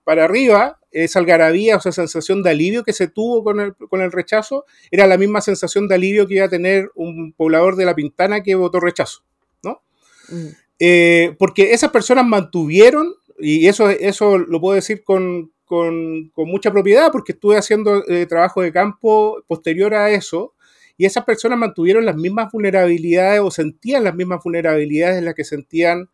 para 0.03 0.25
arriba, 0.25 0.79
esa 0.91 1.19
algarabía, 1.19 1.75
o 1.75 1.79
esa 1.79 1.91
sensación 1.91 2.43
de 2.43 2.49
alivio 2.49 2.83
que 2.83 2.93
se 2.93 3.07
tuvo 3.07 3.43
con 3.43 3.59
el, 3.59 3.75
con 3.75 4.01
el 4.01 4.11
rechazo, 4.11 4.65
era 4.89 5.07
la 5.07 5.17
misma 5.17 5.41
sensación 5.41 5.87
de 5.87 5.95
alivio 5.95 6.27
que 6.27 6.35
iba 6.35 6.45
a 6.45 6.49
tener 6.49 6.91
un 6.95 7.33
poblador 7.33 7.75
de 7.75 7.85
La 7.85 7.95
Pintana 7.95 8.43
que 8.43 8.55
votó 8.55 8.79
rechazo, 8.79 9.23
¿no? 9.63 9.81
Mm. 10.29 10.47
Eh, 10.79 11.35
porque 11.37 11.73
esas 11.73 11.91
personas 11.91 12.25
mantuvieron, 12.25 13.15
y 13.39 13.67
eso, 13.67 13.89
eso 13.89 14.37
lo 14.37 14.59
puedo 14.59 14.75
decir 14.75 15.03
con, 15.03 15.51
con, 15.65 16.29
con 16.33 16.49
mucha 16.49 16.71
propiedad, 16.71 17.11
porque 17.11 17.31
estuve 17.31 17.57
haciendo 17.57 18.03
eh, 18.07 18.25
trabajo 18.25 18.61
de 18.61 18.71
campo 18.71 19.43
posterior 19.47 19.93
a 19.93 20.09
eso, 20.09 20.53
y 21.01 21.05
esas 21.05 21.25
personas 21.25 21.57
mantuvieron 21.57 22.05
las 22.05 22.15
mismas 22.15 22.51
vulnerabilidades 22.51 23.41
o 23.41 23.49
sentían 23.49 24.03
las 24.03 24.13
mismas 24.13 24.43
vulnerabilidades 24.43 25.17
en 25.17 25.25
las 25.25 25.33
que 25.33 25.43
sentían 25.43 26.11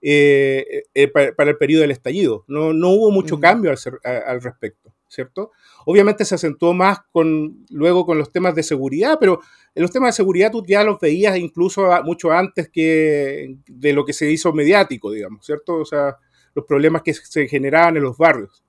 eh, 0.00 0.84
eh, 0.94 1.08
para, 1.08 1.50
el 1.50 1.58
periodo 1.58 1.82
del 1.82 1.90
estallido. 1.90 2.46
No, 2.48 2.72
no 2.72 2.88
hubo 2.88 3.10
mucho 3.10 3.38
cambio 3.38 3.70
al, 3.70 4.40
respecto, 4.40 4.94
¿cierto? 5.08 5.50
Obviamente 5.84 6.24
se 6.24 6.36
acentuó 6.36 6.72
más 6.72 7.00
con, 7.12 7.66
luego 7.68 8.06
con 8.06 8.16
los 8.16 8.32
temas 8.32 8.54
de 8.54 8.62
seguridad, 8.62 9.18
pero 9.20 9.40
en 9.74 9.82
los 9.82 9.90
temas 9.90 10.14
de 10.14 10.16
seguridad 10.16 10.50
tú 10.50 10.64
ya 10.66 10.84
los 10.84 10.98
veías 10.98 11.36
incluso 11.36 11.86
mucho 12.02 12.32
antes 12.32 12.70
que 12.70 13.58
de 13.66 13.92
lo 13.92 14.06
que 14.06 14.14
se 14.14 14.30
hizo 14.30 14.54
mediático, 14.54 15.10
digamos, 15.10 15.44
¿cierto? 15.44 15.74
O 15.76 15.84
sea, 15.84 16.16
los 16.54 16.64
problemas 16.64 17.02
que 17.02 17.12
se 17.12 17.46
generaban 17.46 17.98
en 17.98 18.04
los 18.04 18.16
barrios. 18.16 18.64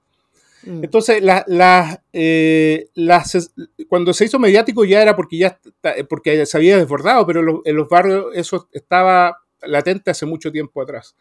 Mm. 0.63 0.84
Entonces, 0.84 1.24
eh, 2.13 2.89
cuando 3.88 4.13
se 4.13 4.26
hizo 4.26 4.39
mediático 4.39 4.86
ya 4.86 5.02
era 5.02 5.15
porque 5.15 5.38
ya 5.38 5.60
porque 6.10 6.45
se 6.45 6.58
había 6.58 6.78
desbordado, 6.78 7.26
pero 7.26 7.62
en 7.65 7.76
los, 7.76 7.88
barrios 7.89 8.28
eso 8.34 8.69
estaba 8.71 9.38
latente 9.62 10.12
hace 10.12 10.26
mucho 10.26 10.52
tiempo 10.52 10.82
atrás. 10.82 11.15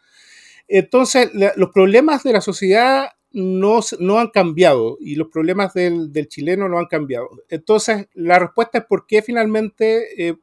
Entonces, 0.67 1.31
los 1.55 1.69
problemas 1.71 2.23
de 2.23 2.33
la 2.33 2.41
sociedad 2.41 3.09
no, 3.33 3.79
no, 3.99 4.19
han 4.19 4.27
cambiado 4.27 4.97
y 4.99 5.15
los 5.15 5.29
problemas 5.29 5.73
del, 5.73 6.11
chileno 6.27 6.69
no 6.69 6.77
han 6.77 6.85
cambiado. 6.85 7.29
Entonces, 7.49 8.07
la 8.13 8.39
respuesta 8.39 8.79
es 8.79 8.85
por 8.85 9.05
qué 9.07 9.21
finalmente, 9.21 10.27
eh, 10.27 10.35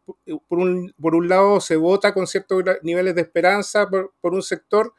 por, 0.48 0.58
un, 0.58 0.92
por, 1.00 1.14
un, 1.14 1.28
lado, 1.28 1.60
se 1.60 1.76
vota 1.76 2.12
con 2.12 2.26
ciertos 2.26 2.62
niveles 2.82 3.14
de 3.14 3.22
esperanza 3.22 3.88
por 3.88 4.34
un 4.34 4.42
sector 4.42 4.92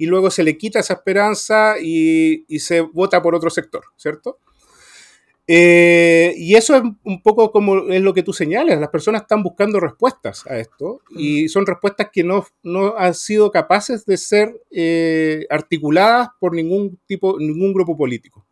y 0.00 0.06
luego 0.06 0.30
se 0.30 0.42
le 0.42 0.56
quita 0.56 0.78
esa 0.78 0.94
esperanza 0.94 1.74
y, 1.78 2.46
se 2.58 2.80
vota 2.80 3.20
por 3.20 3.34
otro 3.34 3.50
sector, 3.50 3.84
¿cierto? 3.98 4.38
Eh, 5.46 6.32
y 6.38 6.54
eso 6.54 6.74
es 6.74 6.82
un 7.04 7.22
poco 7.22 7.52
como 7.52 7.90
es 7.92 8.00
lo 8.00 8.14
que 8.14 8.22
tú 8.22 8.32
señalas, 8.32 8.80
las 8.80 8.88
personas 8.88 9.22
están 9.22 9.42
buscando 9.42 9.78
respuestas 9.78 10.46
a 10.46 10.58
esto 10.58 11.02
y 11.10 11.50
son 11.50 11.66
respuestas 11.66 12.08
que 12.10 12.24
no, 12.24 12.46
no 12.62 12.96
han 12.96 13.12
sido 13.12 13.50
capaces 13.50 14.06
de 14.06 14.16
ser 14.16 14.58
eh, 14.70 15.44
articuladas 15.50 16.28
por 16.38 16.54
ningún 16.54 16.98
tipo, 17.04 17.38
ningún 17.38 17.74
grupo 17.74 17.94
político. 17.94 18.46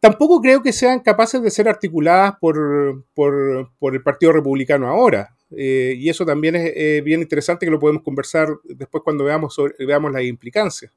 Tampoco 0.00 0.40
creo 0.40 0.62
que 0.62 0.72
sean 0.72 1.00
capaces 1.00 1.42
de 1.42 1.50
ser 1.50 1.68
articuladas 1.68 2.34
por, 2.40 3.04
por, 3.14 3.70
por 3.78 3.94
el 3.94 4.02
Partido 4.02 4.32
Republicano 4.32 4.88
ahora. 4.88 5.36
Eh, 5.56 5.94
y 5.96 6.08
eso 6.08 6.26
también 6.26 6.56
es 6.56 6.72
eh, 6.74 7.02
bien 7.04 7.22
interesante 7.22 7.66
que 7.66 7.70
lo 7.70 7.78
podemos 7.78 8.02
conversar 8.02 8.48
después 8.64 9.02
cuando 9.02 9.24
veamos, 9.24 9.56
veamos 9.78 10.12
las 10.12 10.22
implicancias. 10.24 10.92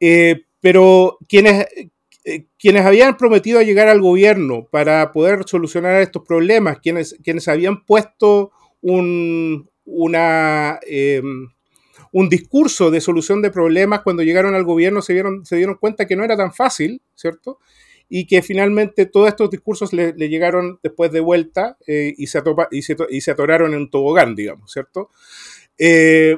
Eh, 0.00 0.42
pero 0.60 1.18
quienes, 1.28 1.66
quienes 2.58 2.86
habían 2.86 3.16
prometido 3.16 3.60
llegar 3.62 3.88
al 3.88 4.00
gobierno 4.00 4.66
para 4.70 5.12
poder 5.12 5.44
solucionar 5.46 6.00
estos 6.00 6.22
problemas, 6.26 6.78
quienes, 6.80 7.16
quienes 7.22 7.48
habían 7.48 7.84
puesto 7.84 8.52
un, 8.80 9.68
una, 9.84 10.78
em, 10.86 11.48
un 12.12 12.28
discurso 12.28 12.90
de 12.90 13.00
solución 13.00 13.42
de 13.42 13.50
problemas 13.50 14.02
cuando 14.02 14.22
llegaron 14.22 14.54
al 14.54 14.64
gobierno 14.64 15.02
se, 15.02 15.14
vieron, 15.14 15.44
se 15.44 15.56
dieron 15.56 15.76
cuenta 15.76 16.06
que 16.06 16.16
no 16.16 16.24
era 16.24 16.36
tan 16.36 16.52
fácil, 16.52 17.02
¿cierto? 17.14 17.58
Y 18.14 18.26
que 18.26 18.42
finalmente 18.42 19.06
todos 19.06 19.28
estos 19.28 19.48
discursos 19.48 19.94
le, 19.94 20.12
llegaron 20.12 20.78
después 20.82 21.10
de 21.12 21.20
vuelta 21.20 21.78
eh, 21.86 22.12
y, 22.18 22.26
se 22.26 22.42
se 22.82 22.96
y, 23.10 23.20
se 23.22 23.30
atoraron 23.30 23.72
en 23.72 23.88
tobogán, 23.88 24.34
digamos, 24.36 24.70
¿cierto? 24.70 25.08
Eh, 25.78 26.36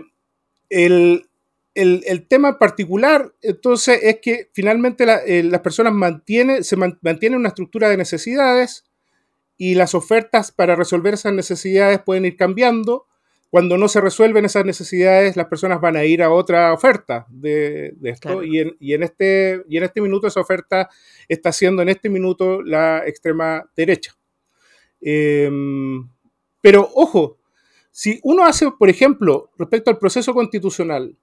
el, 0.71 1.27
el, 1.75 2.05
el, 2.07 2.29
tema 2.29 2.61
particular, 2.61 3.35
entonces, 3.43 3.99
es 4.05 4.21
que 4.21 4.51
finalmente 4.53 5.05
eh, 5.27 5.43
las 5.43 5.63
personas 5.63 5.93
mantienen, 5.93 6.63
se 6.63 6.77
mantienen 6.77 7.41
una 7.41 7.49
estructura 7.49 7.89
de 7.89 7.97
necesidades 7.97 8.85
y 9.57 9.75
las 9.75 9.97
ofertas 9.97 10.53
para 10.53 10.77
resolver 10.77 11.15
esas 11.15 11.33
necesidades 11.33 11.99
pueden 11.99 12.25
ir 12.25 12.37
cambiando 12.37 13.09
cuando 13.55 13.79
no 13.79 13.87
se 13.87 14.01
resuelven 14.01 14.45
esas 14.45 14.65
necesidades, 14.65 15.37
las 15.37 15.47
personas 15.47 15.81
van 15.81 15.95
a 15.95 16.05
ir 16.05 16.25
a 16.25 16.33
otra 16.33 16.73
oferta 16.73 17.25
de, 17.31 17.95
esto. 18.03 18.43
Y, 18.43 18.59
en, 18.59 19.03
este, 19.05 19.63
y 19.69 19.77
en 19.77 19.85
este 19.85 20.01
minuto 20.01 20.27
esa 20.27 20.41
oferta 20.41 20.91
está 21.29 21.53
siendo 21.53 21.81
en 21.81 21.89
este 21.89 22.11
minuto 22.11 22.63
la 22.63 23.07
extrema 23.07 23.65
derecha. 23.77 24.13
Em, 25.01 26.11
pero 26.61 26.91
ojo, 26.97 27.39
si 27.93 28.19
uno 28.25 28.45
hace, 28.45 28.73
por 28.73 28.91
ejemplo, 28.91 29.53
respecto 29.57 29.89
al 29.89 29.99
proceso 29.99 30.35
constitucional, 30.35 31.17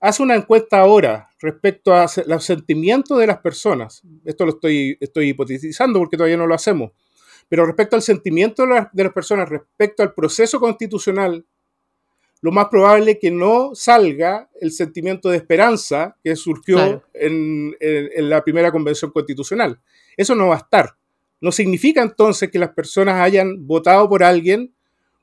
hace 0.00 0.22
una 0.22 0.36
encuesta 0.36 0.80
ahora 0.80 1.28
respecto 1.38 1.92
a 1.92 2.06
los 2.26 2.44
sentimientos 2.44 3.18
de 3.18 3.26
las 3.26 3.40
personas, 3.40 4.00
esto 4.24 4.46
lo 4.46 4.52
estoy, 4.52 4.96
estoy 5.02 5.28
hipotetizando 5.28 5.98
porque 5.98 6.16
todavía 6.16 6.38
no 6.38 6.46
lo 6.46 6.54
hacemos, 6.54 6.92
pero 7.46 7.66
respecto 7.66 7.94
al 7.94 8.00
sentimiento 8.00 8.64
de 8.90 9.04
las 9.04 9.12
personas, 9.12 9.50
respecto 9.50 10.02
al 10.02 10.14
proceso 10.14 10.58
constitucional 10.58 11.44
lo 12.44 12.52
más 12.52 12.68
probable 12.68 13.12
es 13.12 13.18
que 13.18 13.30
no 13.30 13.70
salga 13.74 14.50
el 14.60 14.70
sentimiento 14.70 15.30
de 15.30 15.38
esperanza 15.38 16.14
que 16.22 16.36
surgió 16.36 17.02
en, 17.14 17.74
la 18.28 18.44
primera 18.44 18.70
convención 18.70 19.12
constitucional. 19.12 19.80
Eso 20.14 20.34
no 20.34 20.48
va 20.48 20.56
a 20.56 20.58
estar. 20.58 20.94
No 21.40 21.50
significa 21.50 22.02
entonces 22.02 22.50
que 22.50 22.58
las 22.58 22.74
personas 22.74 23.22
hayan 23.22 23.66
votado 23.66 24.10
por 24.10 24.22
alguien 24.22 24.74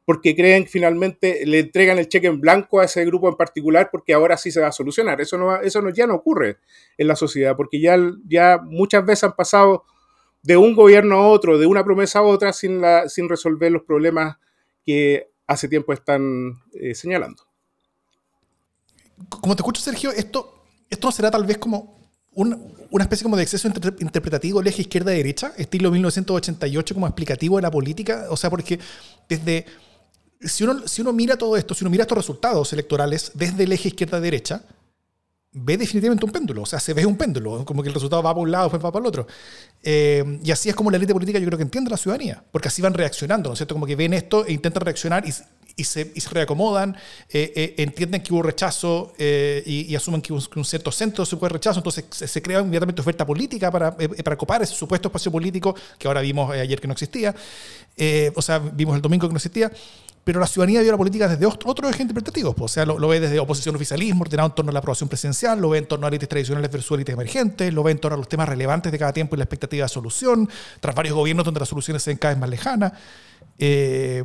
porque 0.03 0.36
creen 0.36 0.63
que 0.63 0.71
finalmente 0.71 1.45
le 1.45 1.60
entregan 1.60 1.99
el 1.99 2.10
cheque 2.10 2.25
en 2.25 2.41
blanco 2.41 2.79
a 2.79 2.86
ese 2.86 3.05
grupo 3.05 3.29
en 3.29 3.36
particular 3.36 3.89
porque 3.91 4.15
ahora 4.15 4.36
sí 4.36 4.49
se 4.49 4.60
va 4.60 4.69
a 4.69 4.71
solucionar. 4.71 5.21
Eso, 5.21 5.38
no, 5.38 5.62
eso 5.62 5.79
no, 5.79 5.91
ya 5.91 6.07
no 6.07 6.15
ocurre 6.15 6.57
en 6.97 7.07
la 7.07 7.15
sociedad 7.15 7.55
porque 7.55 7.79
ya, 7.79 7.99
ya 8.27 8.60
muchas 8.63 9.05
veces 9.05 9.25
han 9.25 9.36
pasado 9.36 9.84
de 10.41 10.57
un 10.57 10.73
gobierno 10.73 11.17
a 11.17 11.27
otro, 11.27 11.60
de 11.60 11.67
una 11.67 11.84
promesa 11.84 12.17
a 12.17 12.23
otra, 12.23 12.51
sin, 12.51 12.81
la, 12.81 13.07
sin 13.10 13.29
resolver 13.29 13.71
los 13.71 13.84
problemas 13.84 14.38
que 14.84 15.31
hace 15.52 15.68
tiempo 15.68 15.94
están 15.94 16.62
eh, 16.74 16.96
señalando. 16.96 17.44
Como 19.30 19.56
te 19.56 19.62
escucho, 19.62 19.82
Sergio, 19.82 20.12
esto, 20.12 20.64
esto 20.90 21.08
no 21.08 21.12
será 21.12 21.30
tal 21.30 21.46
vez 21.46 21.58
como 21.58 22.00
una 22.34 23.04
especie 23.04 23.24
como 23.24 23.36
de 23.36 23.44
exceso 23.44 23.68
interpretativo 23.68 24.62
eje 24.64 24.84
izquierda-derecha, 24.84 25.54
estilo 25.58 25.92
1988 25.92 26.94
como 26.94 27.06
explicativo 27.06 27.58
de 27.58 27.62
la 27.62 27.72
política. 27.72 28.28
O 28.30 28.38
sea, 28.38 28.50
porque 28.50 28.80
desde 29.28 29.66
si 30.40 30.64
uno, 30.64 30.88
si 30.88 31.02
uno 31.02 31.12
mira 31.12 31.38
todo 31.38 31.58
esto, 31.58 31.74
si 31.74 31.84
uno 31.84 31.92
mira 31.92 32.04
estos 32.04 32.18
resultados 32.18 32.72
electorales 32.72 33.32
desde 33.36 33.64
el 33.64 33.72
eje 33.74 33.90
izquierda-derecha, 33.90 34.64
ve 35.54 35.78
definitivamente 35.78 36.26
un 36.26 36.32
péndulo, 36.32 36.62
o 36.62 36.66
sea, 36.66 36.80
se 36.80 36.94
ve 36.94 37.06
un 37.06 37.18
péndulo, 37.18 37.66
como 37.66 37.84
que 37.84 37.90
el 37.90 37.94
resultado 37.94 38.24
va 38.24 38.32
para 38.32 38.42
un 38.42 38.52
lado, 38.52 38.66
después 38.66 38.84
va 38.84 38.92
para 38.92 39.04
el 39.04 39.08
otro. 39.08 39.28
Eh, 39.84 40.40
y 40.44 40.52
así 40.52 40.70
es 40.70 40.76
como 40.76 40.92
la 40.92 40.98
élite 40.98 41.14
política 41.14 41.40
yo 41.40 41.46
creo 41.46 41.58
que 41.58 41.64
entiende 41.64 41.90
la 41.90 41.98
ciudadanía, 41.98 42.44
porque 42.52 42.70
así 42.70 42.82
van 42.82 42.94
reaccionando, 42.94 43.50
¿no 43.50 43.54
es 43.54 43.60
cierto? 43.60 43.76
Como 43.76 43.86
que 43.86 43.96
ven 43.96 44.14
esto 44.14 44.46
e 44.46 44.54
intentan 44.54 44.82
reaccionar 44.82 45.28
y, 45.28 45.34
y, 45.76 45.84
se, 45.84 46.12
y 46.14 46.22
se, 46.22 46.30
reacomodan, 46.30 46.96
eh, 47.30 47.52
eh, 47.56 47.76
entienden 47.78 48.22
que 48.22 48.34
hubo 48.34 48.44
rechazo 48.44 49.14
eh, 49.18 49.64
y, 49.66 49.92
y, 49.92 49.96
asumen 49.96 50.22
que 50.22 50.34
un, 50.34 50.42
que 50.42 50.60
un, 50.60 50.66
cierto 50.66 50.92
centro 50.92 51.26
se 51.26 51.38
puede 51.38 51.54
rechazo, 51.54 51.80
entonces 51.80 52.06
se, 52.10 52.28
se 52.28 52.42
crea 52.42 52.60
inmediatamente 52.62 53.02
oferta 53.02 53.26
política 53.26 53.72
para, 53.72 53.96
eh, 54.00 54.24
para 54.24 54.38
copar 54.38 54.62
ese 54.62 54.76
supuesto 54.76 55.08
espacio 55.08 55.32
político 55.32 55.76
que 55.98 56.08
ahora 56.08 56.22
vimos 56.22 56.52
ayer 56.52 56.80
que 56.80 56.88
no 56.88 56.94
existía, 56.94 57.36
o 58.36 58.42
sea, 58.42 58.60
vimos 58.60 58.96
el 58.96 59.02
domingo 59.02 59.28
que 59.28 59.34
no 59.34 59.38
existía 59.38 59.72
pero 60.23 60.39
la 60.39 60.45
ciudadanía 60.45 60.81
vio 60.81 60.91
la 60.91 60.97
política 60.97 61.27
desde 61.27 61.45
otros 61.45 61.89
ejes 61.89 62.01
interpretativos. 62.01 62.55
O 62.60 62.67
sea, 62.67 62.86
lo, 62.86 63.07
ve 63.07 63.19
desde 63.19 63.39
oposición 63.39 63.75
oficialismo, 63.75 64.21
ordenado 64.21 64.49
en 64.49 64.55
torno 64.55 64.69
a 64.69 64.73
la 64.73 64.79
aprobación 64.79 65.10
presidencial, 65.10 65.60
lo 65.60 65.69
ve 65.69 65.79
en 65.79 65.88
torno 65.88 66.05
a 66.05 66.10
élites 66.10 66.29
tradicionales 66.29 66.71
versus 66.71 66.95
élites 66.95 67.13
emergentes, 67.13 67.73
lo 67.73 67.81
ve 67.81 67.91
en 67.91 67.99
torno 67.99 68.15
a 68.15 68.17
los 68.17 68.29
temas 68.29 68.47
relevantes 68.47 68.91
de 68.91 68.99
cada 68.99 69.13
tiempo 69.13 69.36
y 69.36 69.39
la 69.39 69.45
expectativa 69.45 69.86
de 69.86 69.89
solución, 69.89 70.47
tras 70.79 70.93
varios 70.93 71.15
gobiernos 71.15 71.43
donde 71.43 71.60
las 71.60 71.69
soluciones 71.69 72.03
se 72.03 72.12
ven 72.12 72.17
cada 72.17 72.36
vez 72.36 72.41
más 72.41 72.49
lejanas. 72.49 72.93
Eh, 73.57 74.23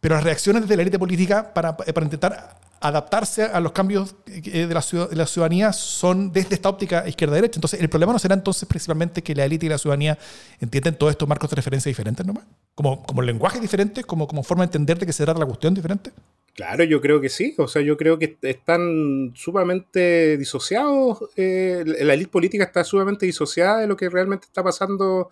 pero 0.00 0.14
las 0.14 0.24
reacciones 0.24 0.62
desde 0.62 0.76
la 0.76 0.82
élite 0.82 0.98
política 0.98 1.52
para, 1.52 1.76
para 1.76 2.04
intentar 2.04 2.59
adaptarse 2.80 3.42
a 3.42 3.60
los 3.60 3.72
cambios 3.72 4.16
de 4.24 4.66
la, 4.66 4.80
de 4.80 5.16
la, 5.16 5.26
ciudadanía 5.26 5.72
son 5.72 6.32
desde 6.32 6.54
esta 6.54 6.70
óptica 6.70 7.06
izquierda-derecha. 7.06 7.58
Entonces, 7.58 7.80
el 7.80 7.90
problema 7.90 8.14
no 8.14 8.18
será 8.18 8.34
entonces 8.34 8.66
principalmente 8.66 9.22
que 9.22 9.34
la 9.34 9.44
élite 9.44 9.66
y 9.66 9.68
la 9.68 9.76
ciudadanía 9.76 10.18
entienden 10.60 10.94
todos 10.94 11.10
estos 11.10 11.28
marcos 11.28 11.50
de 11.50 11.56
referencia 11.56 11.90
diferentes 11.90 12.24
nomás, 12.24 12.44
como, 12.74 13.02
como 13.04 13.20
lenguaje 13.20 13.60
diferente, 13.60 14.02
como, 14.02 14.26
como 14.26 14.42
forma 14.42 14.64
de 14.64 14.68
entender 14.68 14.98
de 14.98 15.04
que 15.04 15.12
se 15.12 15.24
trata 15.24 15.38
la 15.38 15.46
cuestión 15.46 15.74
diferente. 15.74 16.10
Claro, 16.54 16.84
yo 16.84 17.00
creo 17.00 17.20
que 17.20 17.28
sí. 17.28 17.54
O 17.58 17.68
sea, 17.68 17.82
yo 17.82 17.96
creo 17.98 18.18
que 18.18 18.38
están 18.42 19.32
sumamente 19.34 20.38
disociados. 20.38 21.18
Eh, 21.36 21.84
la 21.86 22.14
élite 22.14 22.30
política 22.30 22.64
está 22.64 22.82
sumamente 22.82 23.26
disociada 23.26 23.78
de 23.78 23.86
lo 23.86 23.96
que 23.96 24.08
realmente 24.08 24.46
está 24.46 24.62
pasando 24.62 25.30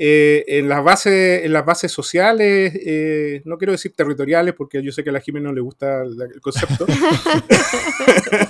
eh, 0.00 0.44
en, 0.46 0.68
las 0.68 0.84
bases, 0.84 1.44
en 1.44 1.52
las 1.52 1.64
bases 1.64 1.90
sociales, 1.90 2.72
eh, 2.86 3.42
no 3.44 3.58
quiero 3.58 3.72
decir 3.72 3.94
territoriales, 3.96 4.54
porque 4.54 4.80
yo 4.80 4.92
sé 4.92 5.02
que 5.02 5.10
a 5.10 5.12
la 5.12 5.18
Jiménez 5.18 5.48
no 5.48 5.52
le 5.52 5.60
gusta 5.60 6.04
el 6.04 6.40
concepto, 6.40 6.86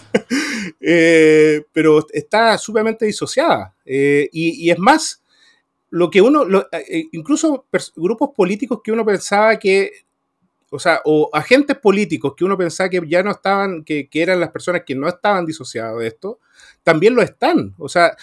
eh, 0.78 1.64
pero 1.72 2.06
está 2.12 2.58
sumamente 2.58 3.06
disociada. 3.06 3.74
Y, 3.82 4.28
y, 4.30 4.70
es 4.70 4.78
más, 4.78 5.22
lo 5.88 6.11
que 6.11 6.20
uno, 6.20 6.44
lo, 6.44 6.68
incluso 7.12 7.64
grupos 7.96 8.28
políticos 8.37 8.80
que 8.84 8.92
uno 8.92 9.06
pensaba 9.06 9.58
que, 9.58 9.90
o 10.68 10.78
sea, 10.78 11.00
o 11.06 11.30
agentes 11.32 11.78
políticos 11.78 12.34
que 12.37 12.44
uno 12.44 12.58
pensaba 12.58 12.90
que 12.90 13.00
ya 13.08 13.22
no 13.22 13.30
estaban, 13.30 13.84
que, 13.84 14.06
que 14.11 14.20
eran 14.20 14.38
las 14.38 14.50
personas 14.50 14.82
que 14.87 14.94
no 14.94 15.08
estaban 15.08 15.46
disociados 15.46 16.00
de 16.00 16.08
esto, 16.08 16.40
también 16.82 17.14
lo 17.14 17.22
están. 17.22 17.74
O 17.78 17.88
sea, 17.88 18.14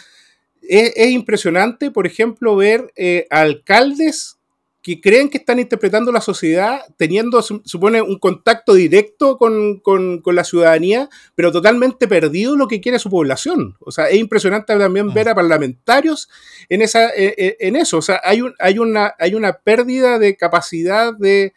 es, 0.69 0.93
es, 0.95 1.12
impresionante, 1.12 1.91
por 1.91 2.08
ejemplo, 2.08 2.56
ver 2.56 2.91
eh, 2.95 3.28
alcaldes 3.30 4.38
que 4.82 5.01
creen 5.01 5.30
que 5.30 5.39
están 5.39 5.58
interpretando 5.58 6.12
la 6.12 6.21
sociedad 6.21 6.82
teniendo, 6.95 7.41
supone, 7.41 8.04
un 8.04 8.19
contacto 8.19 8.75
directo 8.75 9.39
con, 9.39 9.80
con, 9.80 10.21
con, 10.21 10.36
la 10.36 10.43
ciudadanía, 10.43 11.10
pero 11.34 11.51
totalmente 11.51 12.08
perdido 12.08 12.56
lo 12.56 12.67
que 12.67 12.82
quiere 12.82 12.99
su 12.99 13.10
población. 13.10 13.75
O 13.80 13.91
sea, 13.91 14.10
es 14.10 14.19
impresionante 14.19 14.78
también 14.78 15.12
ver 15.12 15.30
a 15.30 15.34
parlamentarios 15.34 16.30
en, 16.69 16.84
esa, 16.84 17.10
en 17.15 17.75
eso. 17.75 17.97
O 17.97 18.01
sea, 18.04 18.21
hay, 18.23 18.41
un, 18.41 18.54
hay, 18.60 18.78
una, 18.78 19.15
hay 19.17 19.34
una 19.34 19.54
pérdida 19.54 20.19
de 20.19 20.38
capacidad 20.38 21.15
de, 21.15 21.54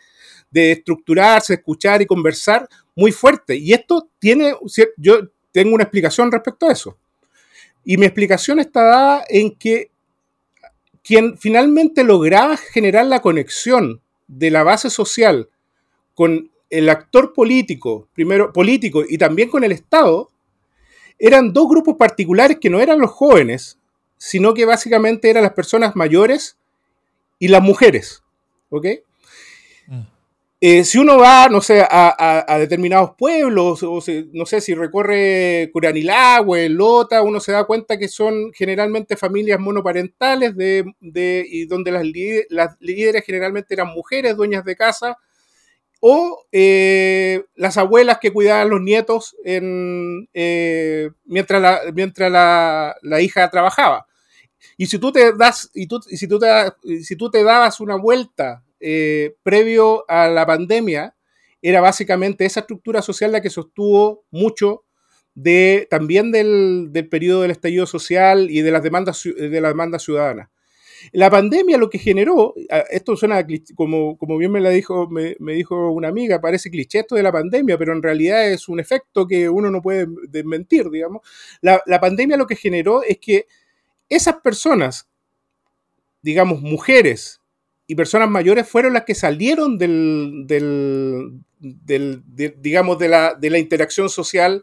de 0.51 0.73
estructurarse, 0.73 1.55
escuchar 1.55 2.01
y 2.03 2.07
conversar 2.07 2.69
muy 2.95 3.13
fuerte. 3.13 3.57
Y 3.57 3.73
esto 3.73 4.09
tiene, 4.19 4.55
yo 4.97 5.29
tengo 5.53 5.75
una 5.75 5.85
explicación 5.85 6.33
respecto 6.33 6.67
a 6.67 6.73
eso. 6.73 6.99
Y 7.89 7.97
mi 7.97 8.05
explicación 8.05 8.59
está 8.59 8.83
dada 8.83 9.25
en 9.31 9.57
que 9.57 9.91
quien 11.03 11.39
finalmente 11.39 12.05
lograba 12.05 12.59
generar 12.59 13.07
la 13.07 13.23
conexión 13.23 14.03
de 14.27 14.51
la 14.51 14.63
base 14.63 14.91
social 14.91 15.49
con 16.15 16.51
el 16.69 16.91
actor 16.91 17.33
político, 17.33 18.07
primero 18.13 18.53
político 18.53 19.05
y 19.09 19.17
también 19.17 19.49
con 19.49 19.65
el 19.65 19.73
Estado, 19.73 20.31
eran 21.19 21.55
dos 21.55 21.67
grupos 21.67 21.97
particulares 21.97 22.59
que 22.61 22.69
no 22.69 22.79
eran 22.81 23.01
los 23.01 23.11
jóvenes, 23.11 23.79
sino 24.19 24.53
que 24.53 24.67
básicamente 24.67 25.31
eran 25.31 25.45
las 25.45 25.55
personas 25.55 25.97
mayores 25.97 26.59
y 27.39 27.49
las 27.49 27.63
mujeres. 27.63 28.23
¿Ok? 28.69 28.85
Eh, 30.61 30.85
si 30.85 30.99
uno 30.99 31.19
va, 31.19 31.49
no 31.49 31.61
sé, 31.61 31.83
a, 31.83 31.87
a, 31.89 32.45
a 32.53 32.59
determinados 32.59 33.13
pueblos, 33.17 33.81
o 33.85 34.01
no 34.33 34.45
sé, 34.45 34.61
si 34.61 34.75
recorre 34.75 35.71
Curanilagüe, 35.73 36.69
Lota, 36.69 37.23
uno 37.23 37.39
se 37.39 37.53
da 37.53 37.63
cuenta 37.65 37.97
que 37.97 38.09
son 38.09 38.53
generalmente 38.53 39.17
familias 39.17 39.61
monoparentales 39.61 40.57
de, 40.57 40.85
y 41.49 41.67
donde 41.67 41.93
las, 41.93 42.05
las, 42.51 42.77
líderes 42.81 43.25
generalmente 43.25 43.75
eran 43.75 43.89
mujeres, 43.95 44.37
dueñas 44.37 44.65
de 44.65 44.75
casa, 44.75 45.17
o 46.01 46.45
eh, 46.53 47.45
las 47.55 47.77
abuelas 47.77 48.19
que 48.19 48.33
cuidaban 48.33 48.71
los 48.71 48.81
nietos 48.81 49.37
en, 49.45 50.29
eh, 50.35 51.11
mientras, 51.25 51.63
la, 51.63 51.81
mientras 51.95 52.33
la, 52.33 52.97
la, 53.03 53.21
hija 53.21 53.49
trabajaba. 53.51 54.07
Y 54.77 54.87
si 54.87 54.99
tú 54.99 55.13
te 55.13 55.33
das, 55.35 55.71
y 55.75 55.87
tú, 55.87 56.01
y 56.09 56.17
si, 56.17 56.27
tú 56.29 56.41
te, 56.41 56.49
si 57.05 57.17
tú 57.17 57.31
te 57.31 57.45
dabas 57.45 57.81
una 57.81 57.97
vuelta 57.97 58.65
eh, 58.81 59.37
previo 59.43 60.05
a 60.09 60.29
la 60.29 60.47
pandemia 60.47 61.15
era 61.63 61.81
básicamente 61.81 62.45
esa 62.45 62.61
estructura 62.61 63.03
social 63.03 63.33
la 63.33 63.41
que 63.41 63.51
sostuvo 63.51 64.25
mucho 64.31 64.85
de, 65.35 65.87
también 65.91 66.33
del, 66.33 66.89
del 66.91 67.09
periodo 67.09 67.43
del 67.43 67.51
estallido 67.51 67.87
social 67.87 68.51
y 68.51 68.63
de 68.63 68.71
las 68.71 68.83
demandas, 68.83 69.23
de 69.23 69.61
la 69.61 69.69
demanda 69.69 69.99
ciudadana. 69.99 70.51
La 71.13 71.31
pandemia 71.31 71.79
lo 71.79 71.91
que 71.91 71.99
generó, 71.99 72.55
esto 72.91 73.17
suena 73.17 73.47
como, 73.77 74.19
como 74.19 74.37
bien 74.37 74.51
me, 74.51 74.61
la 74.61 74.71
dijo, 74.71 75.09
me, 75.09 75.37
me, 75.39 75.55
dijo 75.55 75.91
una 75.91 76.09
amiga, 76.09 76.41
parece 76.41 76.71
cliché 76.71 77.01
esto 77.01 77.15
de 77.15 77.23
la 77.23 77.33
pandemia, 77.33 77.79
pero 77.79 77.93
en 77.93 78.03
realidad 78.03 78.51
es 78.51 78.69
un 78.69 78.81
efecto 78.81 79.27
que 79.27 79.49
uno 79.49 79.71
no 79.71 79.81
puede 79.81 80.07
desmentir, 80.29 80.91
digamos. 80.91 81.23
La, 81.61 81.81
la 81.87 82.01
pandemia 82.01 82.37
lo 82.37 82.47
que 82.47 82.57
generó 82.57 83.03
es 83.03 83.19
que 83.19 83.47
esas 84.09 84.37
personas, 84.37 85.09
digamos, 86.21 86.61
mujeres 86.63 87.38
y 87.89 87.95
personas 87.95 88.29
mayores 88.29 88.69
fueron 88.69 88.93
las 88.93 89.05
que 89.05 89.15
salieron 89.15 89.79
del, 89.79 90.45
del, 90.47 91.41
del 91.59 92.23
de, 92.27 92.55
digamos, 92.61 92.99
de 92.99 93.09
la, 93.09 93.35
de 93.35 93.49
la 93.49 93.59
interacción 93.59 94.11
social 94.11 94.63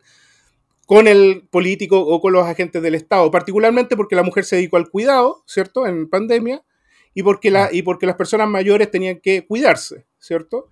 con 0.85 1.07
el 1.07 1.47
político 1.49 1.99
o 1.99 2.21
con 2.21 2.33
los 2.33 2.45
agentes 2.45 2.83
del 2.83 2.93
Estado, 2.93 3.31
particularmente 3.31 3.97
porque 3.97 4.15
la 4.15 4.21
mujer 4.21 4.45
se 4.45 4.57
dedicó 4.57 4.77
al 4.77 4.89
cuidado, 4.89 5.43
¿cierto?, 5.47 5.87
en 5.87 6.07
pandemia, 6.07 6.63
y 7.15 7.23
porque, 7.23 7.49
la, 7.49 7.69
y 7.71 7.81
porque 7.81 8.05
las 8.05 8.15
personas 8.15 8.47
mayores 8.47 8.91
tenían 8.91 9.19
que 9.19 9.47
cuidarse, 9.47 10.05
¿cierto? 10.19 10.69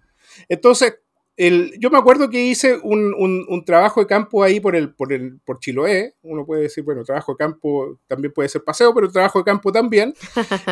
Entonces, 0.47 0.99
el, 1.35 1.73
yo 1.79 1.89
me 1.89 1.97
acuerdo 1.97 2.29
que 2.29 2.45
hice 2.45 2.77
un, 2.83 3.15
un, 3.17 3.45
un, 3.49 3.65
trabajo 3.65 3.99
de 3.99 4.05
campo 4.05 4.43
ahí 4.43 4.59
por, 4.59 4.75
el, 4.75 4.93
por, 4.93 5.11
el, 5.11 5.39
por 5.43 5.59
Chiloé. 5.59 6.13
Uno 6.21 6.45
puede 6.45 6.63
decir, 6.63 6.83
bueno, 6.83 7.03
trabajo 7.03 7.31
de 7.31 7.37
campo 7.37 7.99
también 8.05 8.31
puede 8.31 8.49
ser 8.49 8.63
paseo, 8.63 8.93
pero 8.93 9.11
trabajo 9.11 9.39
de 9.39 9.45
campo 9.45 9.71
también. 9.71 10.13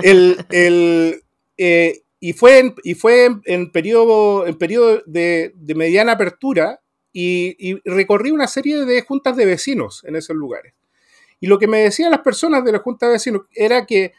El, 0.04 0.46
el, 0.52 1.24
eh, 1.58 2.04
y 2.20 2.34
fue, 2.34 2.60
en, 2.60 2.76
y 2.84 2.94
fue 2.94 3.26
en, 3.26 3.42
en 3.46 3.72
periodo, 3.72 4.46
en 4.46 4.58
periodo 4.58 5.02
de, 5.06 5.54
de 5.56 5.76
mediana 5.76 6.14
apertura 6.14 6.82
y, 7.12 7.56
y, 7.60 7.82
recorrí 7.84 8.32
una 8.32 8.48
serie 8.48 8.86
de 8.86 9.02
juntas 9.02 9.36
de 9.36 9.46
vecinos 9.46 10.04
en 10.06 10.16
esos 10.16 10.36
lugares. 10.36 10.74
Y 11.40 11.48
lo 11.48 11.58
que 11.58 11.68
me 11.68 11.80
decían 11.80 12.12
las 12.12 12.22
personas 12.22 12.64
de 12.64 12.72
la 12.72 12.80
junta 12.80 13.08
de 13.08 13.14
vecinos 13.14 13.42
era 13.54 13.86
que 13.86 14.14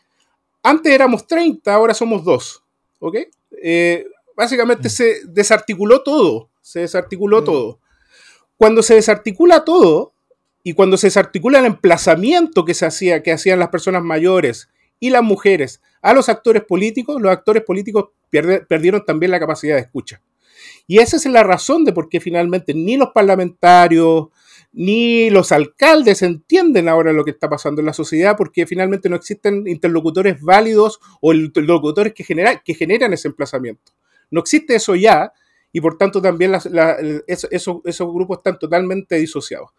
antes 0.62 0.92
éramos 0.92 1.26
30, 1.26 1.72
ahora 1.72 1.94
somos 1.94 2.24
dos. 2.24 2.62
¿Ok? 2.98 3.16
Eh, 3.62 4.06
básicamente 4.36 4.88
mm. 4.88 4.90
se 4.90 5.20
desarticuló 5.26 6.02
todo. 6.02 6.50
Se 6.60 6.80
desarticuló 6.80 7.42
mm. 7.42 7.44
todo. 7.44 7.80
Cuando 8.56 8.82
se 8.82 8.94
desarticula 8.94 9.64
todo 9.64 10.12
y 10.62 10.74
cuando 10.74 10.96
se 10.96 11.08
desarticula 11.08 11.58
el 11.58 11.66
emplazamiento 11.66 12.64
que 12.64 12.74
se 12.74 12.86
hacía, 12.86 13.22
que 13.22 13.32
hacían 13.32 13.58
las 13.58 13.68
personas 13.68 14.02
mayores 14.02 14.68
y 15.00 15.10
las 15.10 15.22
mujeres 15.22 15.80
a 16.02 16.12
los 16.12 16.28
actores 16.28 16.64
políticos, 16.64 17.20
los 17.22 17.30
actores 17.30 17.62
políticos 17.62 18.10
perdieron 18.68 19.04
también 19.04 19.30
la 19.30 19.40
capacidad 19.40 19.76
de 19.76 19.82
escucha. 19.82 20.20
Y 20.86 20.98
esa 20.98 21.16
es 21.16 21.26
la 21.26 21.44
razón 21.44 21.84
de 21.84 21.92
por 21.92 22.08
qué 22.08 22.20
finalmente 22.20 22.74
ni 22.74 22.96
los 22.96 23.10
parlamentarios 23.14 24.26
ni 24.72 25.28
los 25.30 25.52
alcaldes 25.52 26.22
entienden 26.22 26.88
ahora 26.88 27.12
lo 27.12 27.24
que 27.24 27.30
está 27.30 27.48
pasando 27.48 27.80
en 27.80 27.86
la 27.86 27.92
sociedad 27.92 28.36
porque 28.36 28.66
finalmente 28.66 29.08
no 29.08 29.16
existen 29.16 29.66
interlocutores 29.66 30.40
válidos 30.40 30.98
o 31.20 31.34
interlocutores 31.34 32.14
que, 32.14 32.24
genera, 32.24 32.60
que 32.64 32.74
generan 32.74 33.12
ese 33.12 33.28
emplazamiento. 33.28 33.92
No 34.30 34.40
existe 34.40 34.74
eso 34.74 34.94
ya 34.94 35.32
y 35.72 35.80
por 35.80 35.98
tanto 35.98 36.22
también 36.22 36.54
esos 37.26 38.14
grupos 38.14 38.38
están 38.38 38.58
totalmente 38.58 39.16
disociados. 39.16 39.70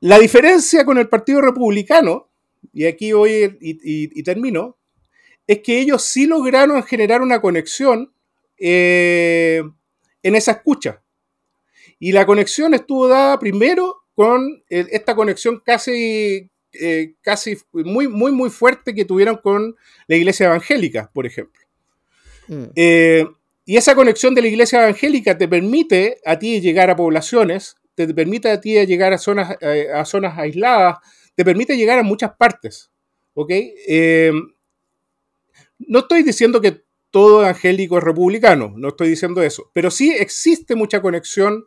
La 0.00 0.18
diferencia 0.18 0.84
con 0.84 0.98
el 0.98 1.08
Partido 1.08 1.40
Republicano 1.40 2.28
y 2.72 2.86
aquí 2.86 3.12
voy 3.12 3.56
y, 3.60 4.22
termino, 4.22 4.76
es 5.46 5.60
que 5.60 5.78
ellos 5.78 6.02
sí 6.02 6.26
lograron 6.26 6.82
generar 6.82 7.22
una 7.22 7.40
conexión 7.40 8.12
eh, 8.58 9.62
en 10.22 10.34
esa 10.34 10.52
escucha. 10.52 11.02
Y 11.98 12.12
la 12.12 12.26
conexión 12.26 12.74
estuvo 12.74 13.08
dada 13.08 13.38
primero 13.38 14.02
con 14.14 14.62
esta 14.68 15.14
conexión 15.14 15.60
casi, 15.64 16.50
eh, 16.72 17.14
casi 17.20 17.56
muy, 17.72 18.08
muy, 18.08 18.32
muy 18.32 18.50
fuerte 18.50 18.94
que 18.94 19.04
tuvieron 19.04 19.36
con 19.38 19.76
la 20.06 20.16
iglesia 20.16 20.46
evangélica, 20.46 21.10
por 21.12 21.26
ejemplo. 21.26 21.60
Mm. 22.48 22.64
Eh, 22.74 23.26
y 23.64 23.76
esa 23.76 23.94
conexión 23.94 24.34
de 24.34 24.42
la 24.42 24.48
iglesia 24.48 24.82
evangélica 24.82 25.36
te 25.36 25.48
permite 25.48 26.18
a 26.24 26.38
ti 26.38 26.60
llegar 26.60 26.90
a 26.90 26.96
poblaciones, 26.96 27.76
te 27.94 28.12
permite 28.12 28.50
a 28.50 28.60
ti 28.60 28.74
llegar 28.86 29.12
a 29.12 29.18
zonas, 29.18 29.56
a 29.94 30.04
zonas 30.04 30.38
aisladas, 30.38 30.98
te 31.34 31.44
permite 31.44 31.76
llegar 31.76 31.98
a 31.98 32.02
muchas 32.02 32.36
partes. 32.36 32.90
¿Ok? 33.34 33.50
No 35.88 36.00
estoy 36.00 36.22
diciendo 36.22 36.60
que 36.60 36.84
todo 37.10 37.42
evangélico 37.42 37.98
es 37.98 38.04
republicano, 38.04 38.72
no 38.76 38.88
estoy 38.88 39.08
diciendo 39.08 39.42
eso, 39.42 39.70
pero 39.72 39.90
sí 39.90 40.10
existe 40.12 40.74
mucha 40.74 41.00
conexión 41.00 41.64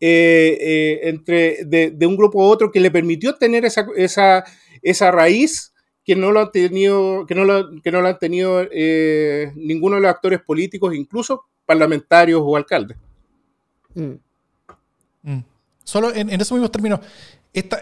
eh, 0.00 0.58
eh, 0.60 1.00
entre 1.08 1.64
de, 1.64 2.06
un 2.06 2.16
grupo 2.16 2.42
a 2.42 2.48
otro 2.48 2.70
que 2.70 2.80
le 2.80 2.90
permitió 2.90 3.36
tener 3.36 3.64
esa, 3.64 3.86
esa, 3.96 4.44
esa 4.82 5.10
raíz 5.10 5.72
que 6.04 6.16
no 6.16 6.32
lo 6.32 6.40
han 6.40 6.50
tenido, 6.50 7.24
que 7.26 7.34
no 7.34 7.44
lo, 7.44 7.80
que 7.80 7.92
no 7.92 8.00
lo 8.00 8.08
han 8.08 8.18
tenido 8.18 8.66
eh, 8.70 9.52
ninguno 9.54 9.96
de 9.96 10.02
los 10.02 10.10
actores 10.10 10.40
políticos, 10.40 10.94
incluso 10.94 11.44
parlamentarios 11.64 12.42
o 12.44 12.56
alcaldes. 12.56 12.96
Mm. 13.94 14.14
Mm. 15.22 15.44
Solo 15.84 16.12
en, 16.12 16.30
en 16.30 16.40
esos 16.40 16.52
mismos 16.52 16.72
términos, 16.72 17.00
esta, 17.52 17.80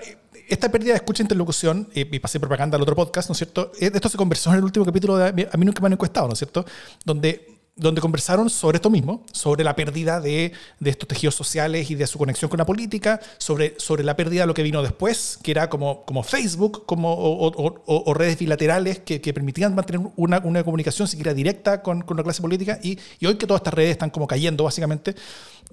esta 0.51 0.71
pérdida 0.71 0.93
de 0.93 0.97
escucha 0.97 1.23
e 1.23 1.25
interlocución, 1.25 1.89
y, 1.95 2.05
pasé 2.19 2.41
propaganda 2.41 2.77
al 2.77 2.83
otro 2.83 2.97
podcast, 2.97 3.29
¿no 3.29 3.33
es 3.33 3.39
cierto? 3.39 3.73
Eh, 3.81 3.91
esto 3.95 4.09
se 4.09 4.17
conversó 4.17 4.51
en 4.51 4.59
el 4.59 4.65
último 4.65 4.85
capítulo 4.85 5.17
de 5.17 5.49
A 5.51 5.57
mí 5.57 5.65
nunca 5.65 5.81
me 5.81 5.87
han 5.87 5.93
encuestado, 5.93 6.27
¿no 6.27 6.33
es 6.33 6.39
cierto? 6.39 6.65
Donde, 7.05 7.61
donde 7.77 8.01
conversaron 8.01 8.51
sobre 8.51 8.77
esto 8.77 8.91
mismo, 8.91 9.25
sobre 9.33 9.63
la 9.63 9.77
pérdida 9.77 10.21
de, 10.21 10.53
de, 10.81 10.91
estos 10.91 11.09
tejidos 11.09 11.37
sociales 11.37 11.91
y 11.91 11.95
de 11.95 12.07
su 12.07 12.19
conexión 12.19 12.49
con 12.49 12.59
la 12.59 12.67
política, 12.67 13.21
sobre, 13.39 13.75
sobre 13.79 14.03
la 14.03 14.17
pérdida 14.17 14.43
de 14.43 14.49
lo 14.49 14.55
que 14.55 14.65
vino 14.65 14.83
después, 14.83 15.39
que 15.43 15.53
era 15.53 15.71
como, 15.71 16.05
como 16.05 16.25
Facebook 16.25 16.85
como, 16.85 17.15
o, 17.15 17.83
o, 17.87 18.15
redes 18.15 18.39
bilaterales 18.39 18.99
que, 18.99 19.21
que, 19.21 19.33
permitían 19.33 19.75
mantener 19.75 20.11
una, 20.17 20.41
una 20.41 20.65
comunicación 20.65 21.07
siquiera 21.07 21.33
directa 21.33 21.81
con, 21.81 22.03
con 22.03 22.17
la 22.17 22.25
clase 22.25 22.43
política. 22.43 22.81
Y, 22.83 22.99
y, 23.21 23.27
hoy 23.27 23.37
que 23.37 23.47
todas 23.47 23.61
estas 23.61 23.75
redes 23.75 23.93
están 23.93 24.11
como 24.11 24.27
cayendo, 24.27 24.65
básicamente, 24.65 25.15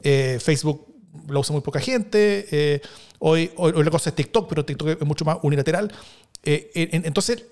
eh, 0.03 0.37
Facebook 0.39 0.96
lo 1.27 1.39
usa 1.39 1.53
muy 1.53 1.61
poca 1.61 1.79
gente. 1.79 2.47
Eh, 2.51 2.81
hoy, 3.19 3.51
hoy, 3.55 3.83
la 3.83 3.91
cosa 3.91 4.09
es 4.09 4.15
TikTok, 4.15 4.47
pero 4.49 4.65
TikTok 4.65 5.01
es 5.01 5.05
mucho 5.05 5.25
más 5.25 5.37
unilateral. 5.41 5.91
Eh, 6.43 6.89
entonces, 7.03 7.43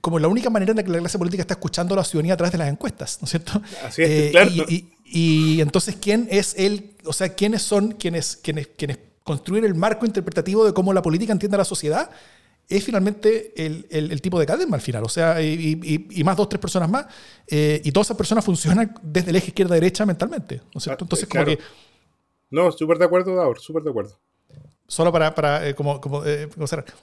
como 0.00 0.18
la 0.18 0.28
única 0.28 0.50
manera 0.50 0.70
en 0.70 0.76
la 0.76 0.82
que 0.82 0.90
la 0.90 0.98
clase 0.98 1.18
política 1.18 1.42
está 1.42 1.54
escuchando 1.54 1.94
a 1.94 1.98
la 1.98 2.04
ciudadanía 2.04 2.34
a 2.34 2.36
través 2.36 2.52
de 2.52 2.58
las 2.58 2.68
encuestas, 2.68 3.18
¿no 3.20 3.24
es 3.24 3.30
cierto? 3.30 3.60
Así 3.84 4.02
es, 4.02 4.10
eh, 4.10 4.28
claro. 4.30 4.50
Y, 4.68 4.92
y, 5.04 5.60
entonces, 5.60 5.96
¿quién 6.00 6.28
es 6.30 6.54
él? 6.56 6.94
O 7.04 7.12
sea, 7.12 7.30
¿quiénes 7.34 7.62
son 7.62 7.92
quienes, 7.92 8.36
quienes, 8.36 8.68
quienes 8.68 8.98
construyen 9.24 9.64
el 9.64 9.74
marco 9.74 10.06
interpretativo 10.06 10.64
de 10.64 10.72
cómo 10.72 10.92
la 10.92 11.02
política 11.02 11.32
entiende 11.32 11.56
a 11.56 11.58
la 11.58 11.64
sociedad? 11.64 12.10
es 12.68 12.84
finalmente 12.84 13.54
el, 13.56 13.86
el, 13.88 14.20
tipo 14.20 14.38
de 14.38 14.44
cadena 14.44 14.74
al 14.74 14.82
final, 14.82 15.02
o 15.02 15.08
sea, 15.08 15.40
y, 15.40 16.06
y, 16.10 16.22
más 16.22 16.36
dos, 16.36 16.50
tres 16.50 16.60
personas 16.60 16.90
más, 16.90 17.06
y 17.50 17.90
todas 17.92 18.08
esas 18.08 18.16
personas 18.18 18.44
funcionan 18.44 18.94
desde 19.02 19.30
el 19.30 19.36
eje 19.36 19.48
izquierda-derecha 19.48 20.04
mentalmente, 20.04 20.60
¿no 20.74 20.76
es 20.78 20.84
cierto? 20.84 21.04
Ah, 21.04 21.06
entonces, 21.06 21.28
como 21.30 21.46
que 21.46 21.58
no, 22.50 22.72
súper 22.72 22.98
de 22.98 23.04
acuerdo, 23.04 23.34
Daur, 23.34 23.60
súper 23.60 23.82
de 23.82 23.90
acuerdo. 23.90 24.18
Solo 24.86 25.12
para, 25.12 25.34
para 25.34 25.68
eh, 25.68 25.74
como, 25.74 26.00
como, 26.00 26.24
eh, 26.24 26.48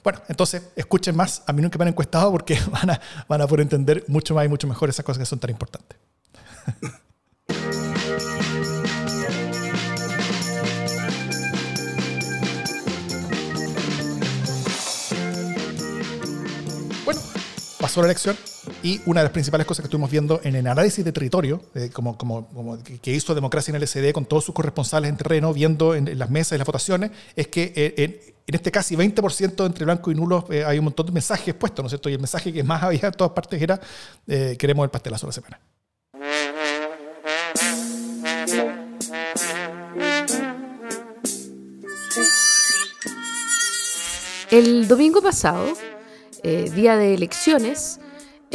Bueno, 0.02 0.20
entonces 0.28 0.72
escuchen 0.74 1.14
más 1.14 1.44
a 1.46 1.52
mí 1.52 1.62
nunca 1.62 1.78
me 1.78 1.84
han 1.84 1.90
encuestado 1.90 2.32
porque 2.32 2.58
van 2.70 2.90
a, 2.90 3.00
van 3.28 3.40
a 3.40 3.46
poder 3.46 3.60
entender 3.60 4.02
mucho 4.08 4.34
más 4.34 4.44
y 4.44 4.48
mucho 4.48 4.66
mejor 4.66 4.88
esas 4.88 5.04
cosas 5.04 5.20
que 5.20 5.26
son 5.26 5.38
tan 5.38 5.50
importantes. 5.50 5.96
bueno, 17.04 17.20
pasó 17.78 18.00
la 18.00 18.08
elección 18.08 18.36
y 18.82 19.00
una 19.06 19.20
de 19.20 19.24
las 19.24 19.32
principales 19.32 19.66
cosas 19.66 19.82
que 19.82 19.86
estuvimos 19.86 20.10
viendo 20.10 20.40
en 20.42 20.54
el 20.54 20.66
análisis 20.66 21.04
de 21.04 21.12
territorio, 21.12 21.62
eh, 21.74 21.90
como, 21.92 22.16
como, 22.16 22.48
como, 22.48 22.78
que 22.82 23.12
hizo 23.12 23.34
Democracia 23.34 23.72
en 23.72 23.76
el 23.76 23.86
SD 23.86 24.12
con 24.12 24.24
todos 24.24 24.44
sus 24.44 24.54
corresponsales 24.54 25.10
en 25.10 25.16
terreno, 25.16 25.52
viendo 25.52 25.94
en, 25.94 26.18
las 26.18 26.30
mesas 26.30 26.56
y 26.56 26.58
las 26.58 26.66
votaciones, 26.66 27.10
es 27.34 27.48
que 27.48 27.72
eh, 27.76 27.94
en, 27.96 28.54
este 28.54 28.70
casi 28.70 28.96
20% 28.96 29.66
entre 29.66 29.84
blanco 29.84 30.10
y 30.10 30.14
nulo 30.14 30.46
eh, 30.50 30.64
hay 30.64 30.78
un 30.78 30.84
montón 30.84 31.06
de 31.06 31.12
mensajes 31.12 31.54
puestos, 31.54 31.82
¿no 31.82 31.86
es 31.86 31.90
cierto? 31.90 32.08
Y 32.08 32.12
el 32.12 32.20
mensaje 32.20 32.52
que 32.52 32.62
más 32.62 32.82
había 32.82 33.06
en 33.06 33.12
todas 33.12 33.32
partes 33.32 33.60
era 33.60 33.80
queremos 34.26 34.84
el 34.84 34.90
pastelazo 34.90 35.26
de 35.26 35.28
la 35.28 35.32
semana. 35.32 35.60
El 44.50 44.86
domingo 44.86 45.20
pasado, 45.20 45.66
día 46.42 46.96
de 46.96 47.14
elecciones, 47.14 47.98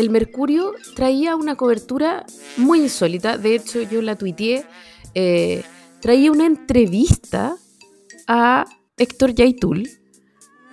el 0.02 0.10
Mercurio 0.10 0.74
traía 0.96 1.36
una 1.36 1.56
cobertura 1.56 2.26
muy 2.58 2.82
insólita, 2.82 3.38
de 3.38 3.54
hecho 3.54 3.84
yo 3.84 4.02
la 4.02 4.16
tuiteé, 4.16 4.66
eh, 5.14 5.64
traía 6.02 6.32
una 6.32 6.48
entrevista 6.48 7.56
a 8.28 8.66
Héctor 8.98 9.36
Yaitul, 9.36 9.88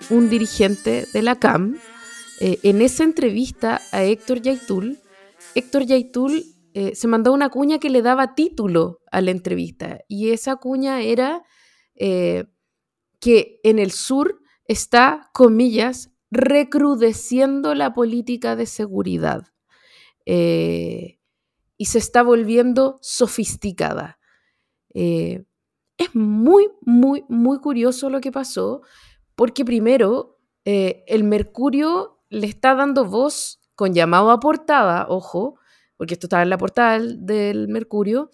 un 0.09 0.31
dirigente 0.31 1.05
de 1.13 1.21
la 1.21 1.37
CAM. 1.37 1.77
Eh, 2.41 2.57
en 2.63 2.81
esa 2.81 3.03
entrevista 3.03 3.79
a 3.91 4.03
Héctor 4.03 4.41
Yaitul, 4.41 4.97
Héctor 5.53 5.83
Yaitul 5.83 6.43
eh, 6.73 6.95
se 6.95 7.07
mandó 7.07 7.31
una 7.31 7.49
cuña 7.49 7.77
que 7.77 7.91
le 7.91 8.01
daba 8.01 8.33
título 8.33 9.01
a 9.11 9.21
la 9.21 9.29
entrevista 9.29 9.99
y 10.07 10.31
esa 10.31 10.55
cuña 10.55 11.01
era 11.01 11.43
que 13.19 13.59
en 13.63 13.77
el 13.77 13.91
sur 13.91 14.39
está, 14.63 15.29
comillas, 15.33 16.11
recrudeciendo 16.31 17.73
la 17.75 17.93
política 17.93 18.55
de 18.55 18.65
seguridad 18.65 19.47
eh, 20.25 21.19
y 21.77 21.85
se 21.85 21.97
está 21.97 22.23
volviendo 22.23 22.99
sofisticada. 23.01 24.19
Eh, 24.93 25.45
es 25.97 26.13
muy, 26.13 26.69
muy, 26.81 27.25
muy 27.29 27.59
curioso 27.59 28.09
lo 28.09 28.21
que 28.21 28.31
pasó, 28.31 28.81
porque 29.35 29.65
primero 29.65 30.39
eh, 30.65 31.03
el 31.07 31.23
Mercurio 31.23 32.21
le 32.29 32.47
está 32.47 32.75
dando 32.75 33.05
voz 33.05 33.59
con 33.75 33.93
llamado 33.93 34.31
a 34.31 34.39
portada, 34.39 35.07
ojo, 35.09 35.55
porque 35.97 36.13
esto 36.13 36.27
estaba 36.27 36.43
en 36.43 36.49
la 36.49 36.57
portada 36.57 36.99
del 36.99 37.67
Mercurio, 37.67 38.29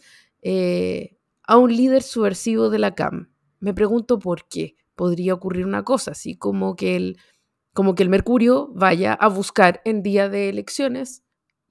a 1.48 1.58
un 1.58 1.76
líder 1.76 2.04
subversivo 2.04 2.70
de 2.70 2.80
la 2.80 2.94
CAM. 2.94 3.32
Me 3.60 3.74
pregunto 3.74 4.20
por 4.20 4.48
qué 4.48 4.76
podría 4.96 5.34
ocurrir 5.34 5.66
una 5.66 5.84
cosa 5.84 6.12
así, 6.12 6.36
como 6.36 6.76
que 6.76 6.96
el 6.96 7.18
como 7.76 7.94
que 7.94 8.04
el 8.04 8.10
Mercurio 8.10 8.70
vaya 8.74 9.14
a 9.14 9.28
buscar 9.28 9.82
en 9.84 10.02
día 10.02 10.30
de 10.30 10.48
elecciones, 10.48 11.24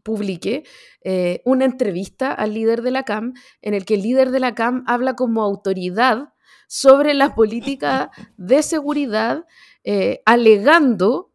publique 0.02 0.64
eh, 1.02 1.40
una 1.46 1.64
entrevista 1.64 2.30
al 2.30 2.52
líder 2.52 2.82
de 2.82 2.90
la 2.90 3.04
CAM, 3.04 3.32
en 3.62 3.72
el 3.72 3.86
que 3.86 3.94
el 3.94 4.02
líder 4.02 4.30
de 4.30 4.38
la 4.38 4.54
CAM 4.54 4.84
habla 4.86 5.16
como 5.16 5.42
autoridad 5.42 6.34
sobre 6.68 7.14
la 7.14 7.34
política 7.34 8.10
de 8.36 8.62
seguridad, 8.62 9.46
eh, 9.82 10.20
alegando 10.26 11.32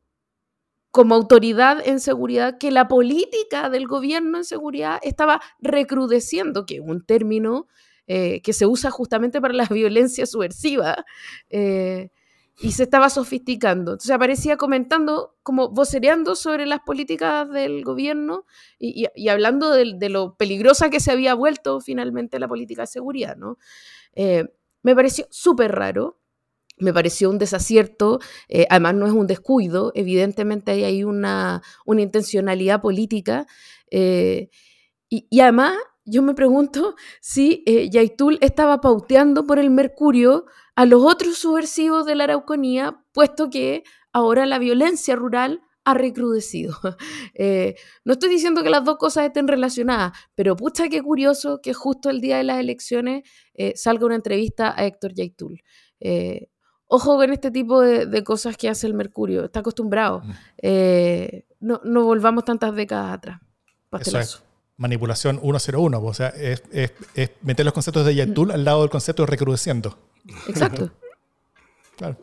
como 0.91 1.15
autoridad 1.15 1.82
en 1.84 1.99
seguridad 1.99 2.59
que 2.59 2.70
la 2.70 2.88
política 2.88 3.72
del 3.72 3.88
gobierno 3.88 4.38
en 4.38 4.45
seguridad 4.45 4.99
estaba 5.01 5.41
recrudeciendo, 5.59 6.67
que 6.67 6.76
es 6.76 6.82
un 6.84 7.03
término 7.03 7.67
eh, 8.05 8.41
que 8.43 8.53
se 8.53 8.67
usa 8.67 8.91
justamente 8.91 9.41
para 9.41 9.55
la 9.55 9.65
violencia 9.72 10.28
subversiva 10.28 11.05
y 12.62 12.74
se 12.74 12.84
estaba 12.84 13.10
sofisticando. 13.10 13.93
Entonces 13.93 14.12
aparecía 14.12 14.57
comentando, 14.57 15.38
como 15.43 15.70
vocereando 15.70 16.36
sobre 16.36 16.66
las 16.66 16.82
políticas 16.82 17.49
del 17.49 17.84
gobierno 17.84 18.45
y, 18.78 19.07
hablando 19.30 19.72
de, 19.72 20.10
lo 20.10 20.36
peligrosa 20.36 20.89
que 20.89 20.99
se 20.99 21.12
había 21.12 21.34
vuelto 21.34 21.80
finalmente 21.80 22.39
la 22.39 22.49
política 22.49 22.82
de 22.82 22.88
seguridad. 22.88 23.38
¿no? 23.38 23.57
Eh, 24.14 24.45
me 24.84 24.93
pareció 24.93 25.26
súper 25.30 25.74
raro, 25.74 26.20
me 26.78 26.93
pareció 26.93 27.30
un 27.30 27.38
desacierto, 27.38 28.20
eh, 28.49 28.66
además 28.70 28.95
no 28.95 29.07
es 29.07 29.14
un 29.14 29.28
descuido, 29.28 29.91
evidentemente 29.95 30.72
hay 30.72 30.84
ahí 30.84 31.03
una, 31.03 31.62
una 31.86 32.01
intencionalidad 32.01 32.82
política. 32.82 33.47
Eh, 33.89 34.49
y, 35.07 35.28
y, 35.30 35.39
además 35.39 35.76
yo 36.05 36.22
me 36.24 36.34
pregunto 36.34 36.95
si 37.22 37.64
Yaitul 37.66 38.38
estaba 38.41 38.82
pauteando 38.82 39.45
por 39.45 39.60
el 39.60 39.70
Mercurio 39.70 40.45
a 40.80 40.86
los 40.86 41.03
otros 41.03 41.38
subversivos 41.38 42.05
de 42.05 42.15
la 42.15 42.23
Araucanía, 42.23 43.03
puesto 43.11 43.49
que 43.49 43.84
ahora 44.13 44.45
la 44.45 44.59
violencia 44.59 45.17
rural 45.17 45.61
ha 45.84 45.93
recrudecido. 45.93 46.73
Eh, 47.34 47.75
no 48.05 48.13
estoy 48.13 48.30
diciendo 48.30 48.63
que 48.63 48.69
las 48.69 48.84
dos 48.86 48.97
cosas 48.97 49.25
estén 49.25 49.47
relacionadas, 49.47 50.13
pero 50.36 50.55
pucha 50.55 50.88
qué 50.88 51.01
curioso 51.01 51.59
que 51.61 51.73
justo 51.73 52.09
el 52.09 52.21
día 52.21 52.38
de 52.38 52.43
las 52.43 52.59
elecciones 52.59 53.23
eh, 53.53 53.73
salga 53.75 54.05
una 54.05 54.15
entrevista 54.15 54.73
a 54.75 54.86
Héctor 54.86 55.13
Yaitul. 55.13 55.61
Eh, 55.99 56.47
ojo 56.88 57.17
con 57.17 57.32
este 57.34 57.51
tipo 57.51 57.82
de, 57.82 58.23
cosas 58.23 58.55
que 58.55 58.69
hace 58.69 58.88
el 58.88 58.93
Mercurio, 58.93 59.45
está 59.45 59.59
acostumbrado. 59.59 60.21
Mm. 60.21 61.39
no, 61.59 62.03
volvamos 62.03 62.45
tantas 62.45 62.73
décadas 62.73 63.15
atrás. 63.15 63.41
Pastelazo. 63.89 64.43
manipulación 64.77 65.41
101. 65.41 66.01
O 66.01 66.13
sea, 66.13 66.30
es, 66.30 66.63
meter 67.41 67.65
los 67.65 67.73
conceptos 67.73 68.05
de 68.05 68.15
Yatul 68.15 68.51
al 68.51 68.63
lado 68.63 68.82
del 68.82 68.89
concepto 68.89 69.23
de 69.23 69.27
recrudeciendo. 69.27 70.09
Exacto. 70.47 70.91
claro. 71.97 72.17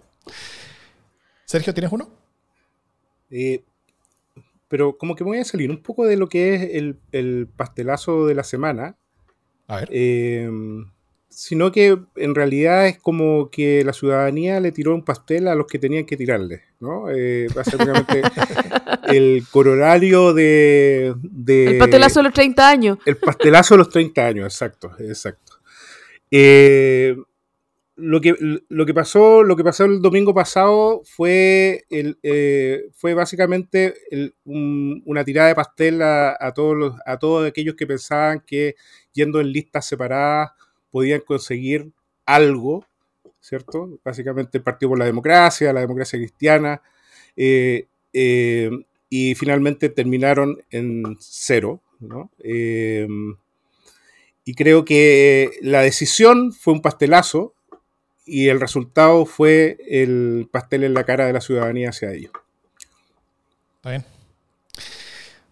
Sergio, 1.44 1.72
¿tienes 1.74 1.92
uno? 1.92 2.11
Eh, 3.30 3.62
pero 4.68 4.98
como 4.98 5.14
que 5.14 5.24
voy 5.24 5.38
a 5.38 5.44
salir 5.44 5.70
un 5.70 5.82
poco 5.82 6.07
de 6.07 6.16
lo 6.16 6.28
que 6.28 6.54
es 6.54 6.70
el, 7.12 7.48
pastelazo 7.57 8.26
de 8.26 8.34
la 8.34 8.44
semana. 8.44 8.96
A 9.68 9.80
ver. 9.80 9.88
Eh, 9.92 10.48
sino 11.36 11.70
que 11.70 11.98
en 12.16 12.34
realidad 12.34 12.86
es 12.86 12.98
como 12.98 13.50
que 13.50 13.84
la 13.84 13.92
ciudadanía 13.92 14.59
le 14.59 14.72
tiró 14.72 14.94
un 14.94 15.04
pastel 15.04 15.48
a 15.48 15.54
los 15.54 15.66
que 15.66 15.78
tenían 15.78 16.07
que 16.07 16.16
tirarle, 16.16 16.62
¿no? 16.80 17.11
Eh, 17.11 17.48
básicamente 17.54 18.22
el 19.09 19.44
corolario 19.50 20.32
de, 20.32 21.14
El 21.46 21.76
pastelazo 21.76 22.20
de 22.20 22.24
los 22.24 22.32
30 22.32 22.68
años. 22.70 22.98
El 23.04 23.18
pastelazo 23.18 23.74
de 23.74 23.78
los 23.78 23.90
30 23.90 24.26
años, 24.26 24.46
exacto, 24.46 24.92
exacto. 24.98 25.59
Eh, 26.30 27.14
lo 27.97 28.20
que, 28.20 28.34
lo 28.68 28.86
que 28.86 28.94
pasó, 28.94 29.42
lo 29.42 29.57
que 29.57 29.64
pasó 29.64 29.86
el 29.86 30.03
domingo 30.03 30.34
pasado 30.34 31.01
fue, 31.05 31.86
el, 31.88 32.18
eh, 32.22 32.90
fue 32.92 33.14
básicamente 33.14 33.94
una 34.44 35.24
tirada 35.24 35.49
de 35.49 35.55
pastel 35.55 36.03
a, 36.03 36.53
todos 36.55 36.76
los, 36.76 36.94
a 37.07 37.18
todos 37.18 37.49
aquellos 37.49 37.74
que 37.74 37.86
pensaban 37.86 38.42
que 38.47 38.76
yendo 39.12 39.40
en 39.40 39.51
listas 39.51 39.86
separadas 39.86 40.51
podían 40.90 41.20
conseguir 41.20 41.90
algo, 42.26 42.84
¿cierto? 43.40 43.99
Básicamente 44.05 44.59
el 44.59 44.64
Partido 44.64 44.90
por 44.90 44.99
la 44.99 45.07
Democracia, 45.07 45.72
la 45.72 45.80
democracia 45.80 46.18
cristiana, 46.18 46.82
eh, 47.34 47.86
eh, 48.12 48.70
y 49.09 49.34
finalmente 49.36 49.88
terminaron 49.88 50.62
en 50.70 51.16
cero, 51.18 51.80
¿no? 51.99 52.30
y 54.49 54.55
creo 54.55 54.84
que 54.84 55.51
la 55.61 55.80
decisión 55.80 56.53
fue 56.53 56.72
un 56.72 56.80
pastelazo, 56.80 57.55
y 58.27 58.49
el 58.49 58.61
resultado 58.61 59.24
fue 59.24 59.79
el 59.89 60.49
pastel 60.51 60.85
en 60.85 60.95
la 60.95 61.05
cara 61.05 61.27
de 61.27 61.33
la 61.33 61.41
ciudadanía 61.41 61.91
hacia 61.91 62.12
ellos. 62.12 62.33
Está 63.77 63.91
bien. 63.91 64.05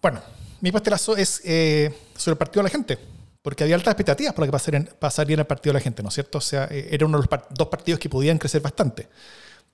Bueno, 0.03 0.21
mi 0.61 0.73
pastelazo 0.73 1.17
es 1.17 1.41
eh, 1.45 1.95
sobre 2.17 2.33
el 2.33 2.39
partido 2.39 2.63
de 2.63 2.69
la 2.69 2.71
gente, 2.71 2.99
porque 3.41 3.63
había 3.63 3.77
altas 3.77 3.93
expectativas 3.93 4.37
lo 4.37 4.45
que 4.45 4.51
pasaría 4.99 5.35
en 5.35 5.41
el 5.41 5.47
partido 5.47 5.73
de 5.73 5.79
la 5.79 5.83
gente, 5.83 6.03
¿no 6.03 6.09
es 6.09 6.15
cierto? 6.15 6.39
O 6.39 6.41
sea, 6.41 6.67
eh, 6.71 6.89
era 6.91 7.07
uno 7.07 7.21
de 7.21 7.27
los 7.31 7.41
dos 7.51 7.69
partidos 7.69 8.01
que 8.01 8.09
podían 8.09 8.39
crecer 8.39 8.61
bastante. 8.61 9.09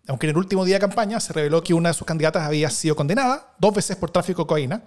Aunque 0.07 0.27
en 0.27 0.31
el 0.31 0.37
último 0.37 0.65
día 0.65 0.77
de 0.77 0.81
campaña 0.81 1.21
se 1.21 1.33
reveló 1.33 1.63
que 1.63 1.73
una 1.73 1.89
de 1.89 1.95
sus 1.95 2.07
candidatas 2.07 2.43
había 2.43 2.69
sido 2.71 2.97
condenada 2.97 3.55
dos 3.59 3.75
veces 3.75 3.97
por 3.97 4.11
tráfico 4.11 4.43
de 4.43 4.47
cocaína, 4.47 4.83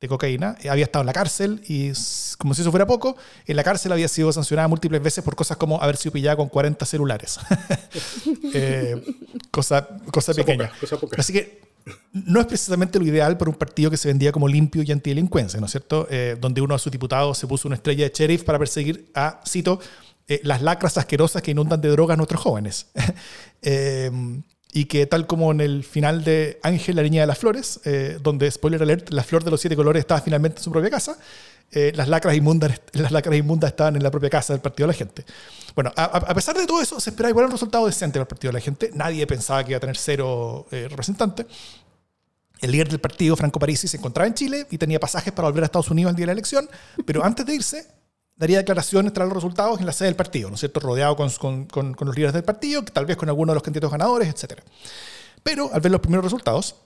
de 0.00 0.08
cocaína, 0.08 0.56
eh, 0.62 0.70
había 0.70 0.84
estado 0.84 1.02
en 1.02 1.06
la 1.06 1.12
cárcel 1.12 1.62
y, 1.68 1.92
como 2.38 2.54
si 2.54 2.62
eso 2.62 2.70
fuera 2.70 2.86
poco, 2.86 3.16
en 3.46 3.56
la 3.56 3.62
cárcel 3.62 3.92
había 3.92 4.08
sido 4.08 4.32
sancionada 4.32 4.66
múltiples 4.66 5.02
veces 5.02 5.22
por 5.22 5.36
cosas 5.36 5.58
como 5.58 5.80
haber 5.82 5.96
sido 5.96 6.12
pillada 6.12 6.36
con 6.36 6.48
40 6.48 6.86
celulares. 6.86 7.38
eh, 8.54 9.02
cosa, 9.50 9.86
cosa, 10.10 10.32
pequeña. 10.32 10.72
Así 11.18 11.32
que 11.32 11.60
no 12.12 12.40
es 12.40 12.46
precisamente 12.46 12.98
lo 12.98 13.04
ideal 13.04 13.36
para 13.36 13.50
un 13.50 13.56
partido 13.56 13.90
que 13.90 13.96
se 13.96 14.08
vendía 14.08 14.32
como 14.32 14.48
limpio 14.48 14.82
y 14.82 14.90
antidelincuencia, 14.90 15.60
¿no 15.60 15.66
es 15.66 15.72
cierto? 15.72 16.06
Eh, 16.10 16.36
donde 16.40 16.60
uno 16.62 16.74
de 16.74 16.78
sus 16.78 16.90
diputados 16.90 17.36
se 17.36 17.46
puso 17.46 17.68
una 17.68 17.76
estrella 17.76 18.04
de 18.04 18.12
sheriff 18.14 18.42
para 18.44 18.58
perseguir 18.58 19.10
a, 19.14 19.40
cito, 19.46 19.80
eh, 20.28 20.40
las 20.44 20.62
lacras 20.62 20.96
asquerosas 20.96 21.42
que 21.42 21.50
inundan 21.50 21.80
de 21.80 21.88
drogas 21.88 22.14
a 22.14 22.16
nuestros 22.16 22.40
jóvenes. 22.40 22.86
y 24.72 24.84
que 24.84 25.06
tal 25.06 25.26
como 25.26 25.50
en 25.50 25.60
el 25.60 25.84
final 25.84 26.22
de 26.22 26.60
Ángel, 26.62 26.96
la 26.96 27.02
niña 27.02 27.22
de 27.22 27.26
las 27.26 27.38
flores, 27.38 27.80
eh, 27.84 28.18
donde, 28.22 28.50
spoiler 28.50 28.82
alert, 28.82 29.10
la 29.10 29.24
flor 29.24 29.42
de 29.42 29.50
los 29.50 29.60
siete 29.60 29.76
colores 29.76 30.00
estaba 30.00 30.20
finalmente 30.20 30.58
en 30.58 30.64
su 30.64 30.70
propia 30.70 30.90
casa, 30.90 31.18
eh, 31.72 31.92
las, 31.94 32.08
lacras 32.08 32.36
inmundas, 32.36 32.80
las 32.92 33.12
lacras 33.12 33.36
inmundas 33.36 33.70
estaban 33.70 33.96
en 33.96 34.02
la 34.02 34.10
propia 34.10 34.30
casa 34.30 34.52
del 34.52 34.62
Partido 34.62 34.86
de 34.86 34.92
la 34.92 34.98
Gente. 34.98 35.24
Bueno, 35.74 35.92
a, 35.96 36.34
pesar 36.34 36.56
de 36.56 36.66
todo 36.66 36.80
eso, 36.80 37.00
se 37.00 37.10
esperaba 37.10 37.30
igual 37.30 37.46
un 37.46 37.52
resultado 37.52 37.86
decente 37.86 38.18
del 38.18 38.26
Partido 38.26 38.52
de 38.52 38.58
la 38.58 38.60
Gente. 38.60 38.90
Nadie 38.94 39.26
pensaba 39.26 39.64
que 39.64 39.72
iba 39.72 39.78
a 39.78 39.80
tener 39.80 39.96
cero 39.96 40.66
eh, 40.70 40.86
representantes. 40.88 41.46
El 42.60 42.72
líder 42.72 42.90
del 42.90 43.00
partido, 43.00 43.36
Franco 43.36 43.58
Parisi, 43.58 43.88
se 43.88 43.96
encontraba 43.96 44.26
en 44.26 44.34
Chile 44.34 44.66
y 44.70 44.76
tenía 44.76 45.00
pasajes 45.00 45.32
para 45.32 45.48
volver 45.48 45.62
a 45.62 45.66
Estados 45.66 45.90
Unidos 45.90 46.10
al 46.10 46.16
día 46.16 46.24
de 46.24 46.26
la 46.26 46.32
elección, 46.32 46.68
pero 47.06 47.24
antes 47.24 47.46
de 47.46 47.54
irse, 47.54 47.86
daría 48.40 48.56
declaraciones 48.56 49.12
tras 49.12 49.28
los 49.28 49.34
resultados 49.34 49.80
en 49.80 49.86
la 49.86 49.92
sede 49.92 50.08
del 50.08 50.16
partido, 50.16 50.48
¿no 50.48 50.54
es 50.54 50.60
cierto? 50.60 50.80
Rodeado 50.80 51.14
con, 51.14 51.68
los 52.00 52.16
líderes 52.16 52.32
del 52.32 52.42
partido, 52.42 52.82
tal 52.82 53.04
vez 53.04 53.18
con 53.18 53.28
algunos 53.28 53.52
de 53.52 53.56
los 53.56 53.62
candidatos 53.62 53.90
ganadores, 53.90 54.28
etc. 54.28 54.60
Pero 55.42 55.70
al 55.70 55.82
ver 55.82 55.92
los 55.92 56.00
primeros 56.00 56.24
resultados, 56.24 56.76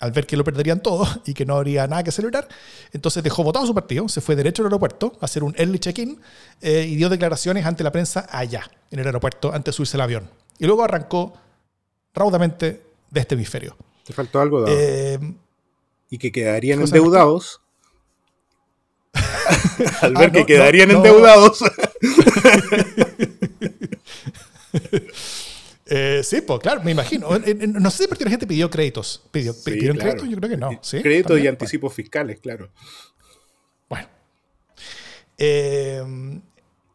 al 0.00 0.10
ver 0.10 0.26
que 0.26 0.36
lo 0.36 0.42
perderían 0.42 0.82
todo 0.82 1.06
y 1.26 1.32
que 1.32 1.46
no 1.46 1.54
habría 1.54 1.86
nada 1.86 2.02
que 2.02 2.10
celebrar, 2.10 2.48
entonces 2.92 3.22
dejó 3.22 3.44
votado 3.44 3.66
su 3.66 3.74
partido, 3.74 4.08
se 4.08 4.20
fue 4.20 4.34
derecho 4.34 4.62
al 4.62 4.66
aeropuerto 4.66 5.16
a 5.20 5.26
hacer 5.26 5.44
un 5.44 5.54
early 5.56 5.78
check-in 5.78 6.20
eh, 6.60 6.84
y 6.88 6.96
dio 6.96 7.08
declaraciones 7.08 7.64
ante 7.66 7.84
la 7.84 7.92
prensa 7.92 8.26
allá, 8.28 8.68
en 8.90 8.98
el 8.98 9.06
aeropuerto, 9.06 9.52
antes 9.54 9.72
de 9.72 9.76
subirse 9.76 9.96
al 9.96 10.00
avión. 10.00 10.28
Y 10.58 10.66
luego 10.66 10.82
arrancó 10.82 11.34
raudamente 12.12 12.82
de 13.08 13.20
este 13.20 13.36
hemisferio. 13.36 13.76
¿Te 14.04 14.12
faltó 14.12 14.40
algo? 14.40 14.64
Eh, 14.66 15.20
y 16.10 16.18
que 16.18 16.32
quedarían 16.32 16.80
endeudados 16.80 17.60
Al 20.02 20.14
ver 20.14 20.28
ah, 20.28 20.32
que 20.32 20.46
quedarían 20.46 20.90
endeudados. 20.90 21.62
Eh, 25.92 26.20
sí, 26.22 26.40
pues 26.40 26.60
claro, 26.60 26.80
me 26.84 26.92
imagino. 26.92 27.28
No 27.36 27.90
sé 27.90 28.06
qué 28.16 28.24
la 28.24 28.30
gente 28.30 28.46
pidió 28.46 28.70
créditos. 28.70 29.24
¿Pidió, 29.32 29.52
¿Pidieron 29.64 29.96
créditos? 29.96 30.28
Yo 30.28 30.36
creo 30.36 30.48
que 30.48 30.56
no. 30.56 30.80
Créditos 30.80 31.40
y 31.40 31.48
anticipos 31.48 31.92
fiscales, 31.92 32.38
claro. 32.38 32.70
Bueno. 33.88 34.06
Eh, 35.36 36.00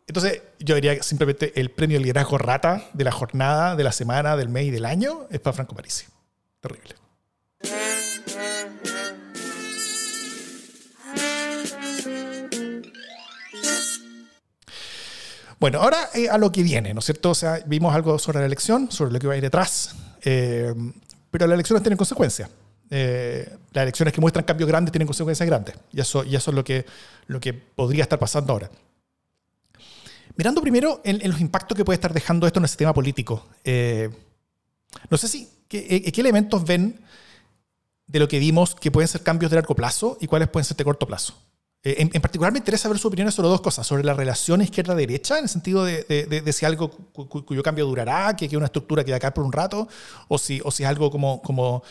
entonces, 0.07 0.41
yo 0.59 0.75
diría 0.75 0.95
que 0.95 1.03
simplemente 1.03 1.51
el 1.59 1.71
premio 1.71 1.97
de 1.97 2.03
liderazgo 2.03 2.37
rata 2.37 2.89
de 2.93 3.03
la 3.03 3.11
jornada, 3.11 3.75
de 3.75 3.83
la 3.83 3.91
semana, 3.91 4.37
del 4.37 4.49
mes 4.49 4.67
y 4.67 4.71
del 4.71 4.85
año 4.85 5.27
es 5.29 5.39
para 5.39 5.53
Franco 5.53 5.75
Parisi. 5.75 6.05
Terrible. 6.61 6.95
Bueno, 15.59 15.81
ahora 15.81 16.09
eh, 16.13 16.29
a 16.29 16.37
lo 16.37 16.51
que 16.51 16.63
viene, 16.63 16.93
¿no 16.93 16.99
es 16.99 17.05
cierto? 17.05 17.31
O 17.31 17.35
sea, 17.35 17.61
vimos 17.65 17.93
algo 17.95 18.19
sobre 18.19 18.39
la 18.39 18.45
elección, 18.45 18.91
sobre 18.91 19.11
lo 19.11 19.19
que 19.19 19.27
va 19.27 19.33
a 19.33 19.37
ir 19.37 19.43
detrás, 19.43 19.95
eh, 20.23 20.73
pero 21.31 21.47
las 21.47 21.55
elecciones 21.55 21.81
tienen 21.81 21.97
consecuencias. 21.97 22.49
Eh, 22.89 23.49
las 23.71 23.83
elecciones 23.83 24.13
que 24.13 24.21
muestran 24.21 24.45
cambios 24.45 24.67
grandes 24.67 24.91
tienen 24.91 25.07
consecuencias 25.07 25.47
grandes, 25.47 25.75
y 25.91 26.01
eso, 26.01 26.23
y 26.23 26.35
eso 26.35 26.51
es 26.51 26.55
lo 26.55 26.63
que, 26.63 26.85
lo 27.27 27.39
que 27.39 27.53
podría 27.53 28.03
estar 28.03 28.19
pasando 28.19 28.53
ahora. 28.53 28.69
Mirando 30.35 30.61
primero 30.61 31.01
en, 31.05 31.27
los 31.29 31.39
impactos 31.39 31.77
que 31.77 31.85
puede 31.85 31.95
estar 31.95 32.13
dejando 32.13 32.45
esto 32.45 32.59
en 32.59 32.65
el 32.65 32.69
sistema 32.69 32.93
político, 32.93 33.47
no 35.09 35.17
sé 35.17 35.27
si, 35.27 35.49
¿qué, 35.69 36.11
¿qué 36.11 36.21
elementos 36.21 36.65
ven 36.65 36.99
de 38.07 38.19
lo 38.19 38.27
que 38.27 38.39
vimos 38.39 38.75
que 38.75 38.91
pueden 38.91 39.07
ser 39.07 39.23
cambios 39.23 39.49
de 39.49 39.55
largo 39.55 39.75
plazo 39.75 40.17
y 40.19 40.27
cuáles 40.27 40.49
pueden 40.49 40.65
ser 40.65 40.75
de 40.75 40.83
corto 40.83 41.07
plazo? 41.07 41.35
Eh, 41.87 42.09
en, 42.11 42.21
particular 42.21 42.51
me 42.51 42.57
interesa 42.57 42.89
ver 42.89 42.97
su 42.97 43.07
opinión 43.07 43.31
sobre 43.31 43.47
dos 43.47 43.61
cosas, 43.61 43.85
sobre 43.85 44.03
la 44.03 44.15
relación 44.15 44.59
izquierda-derecha, 44.59 45.37
en 45.37 45.43
el 45.43 45.49
sentido 45.49 45.85
de, 45.85 46.43
si 46.51 46.65
algo 46.65 46.89
cuyo 46.89 47.61
cambio 47.61 47.85
durará, 47.85 48.35
que 48.35 48.45
es 48.45 48.53
una 48.53 48.65
estructura 48.65 49.03
que 49.03 49.11
va 49.11 49.17
a 49.17 49.19
caer 49.19 49.33
por 49.33 49.43
un 49.45 49.51
rato, 49.51 49.87
o 50.27 50.39
si, 50.39 50.59
o 50.63 50.71
si 50.71 50.81
es 50.81 50.89
algo 50.89 51.11
como, 51.11 51.43
como, 51.43 51.83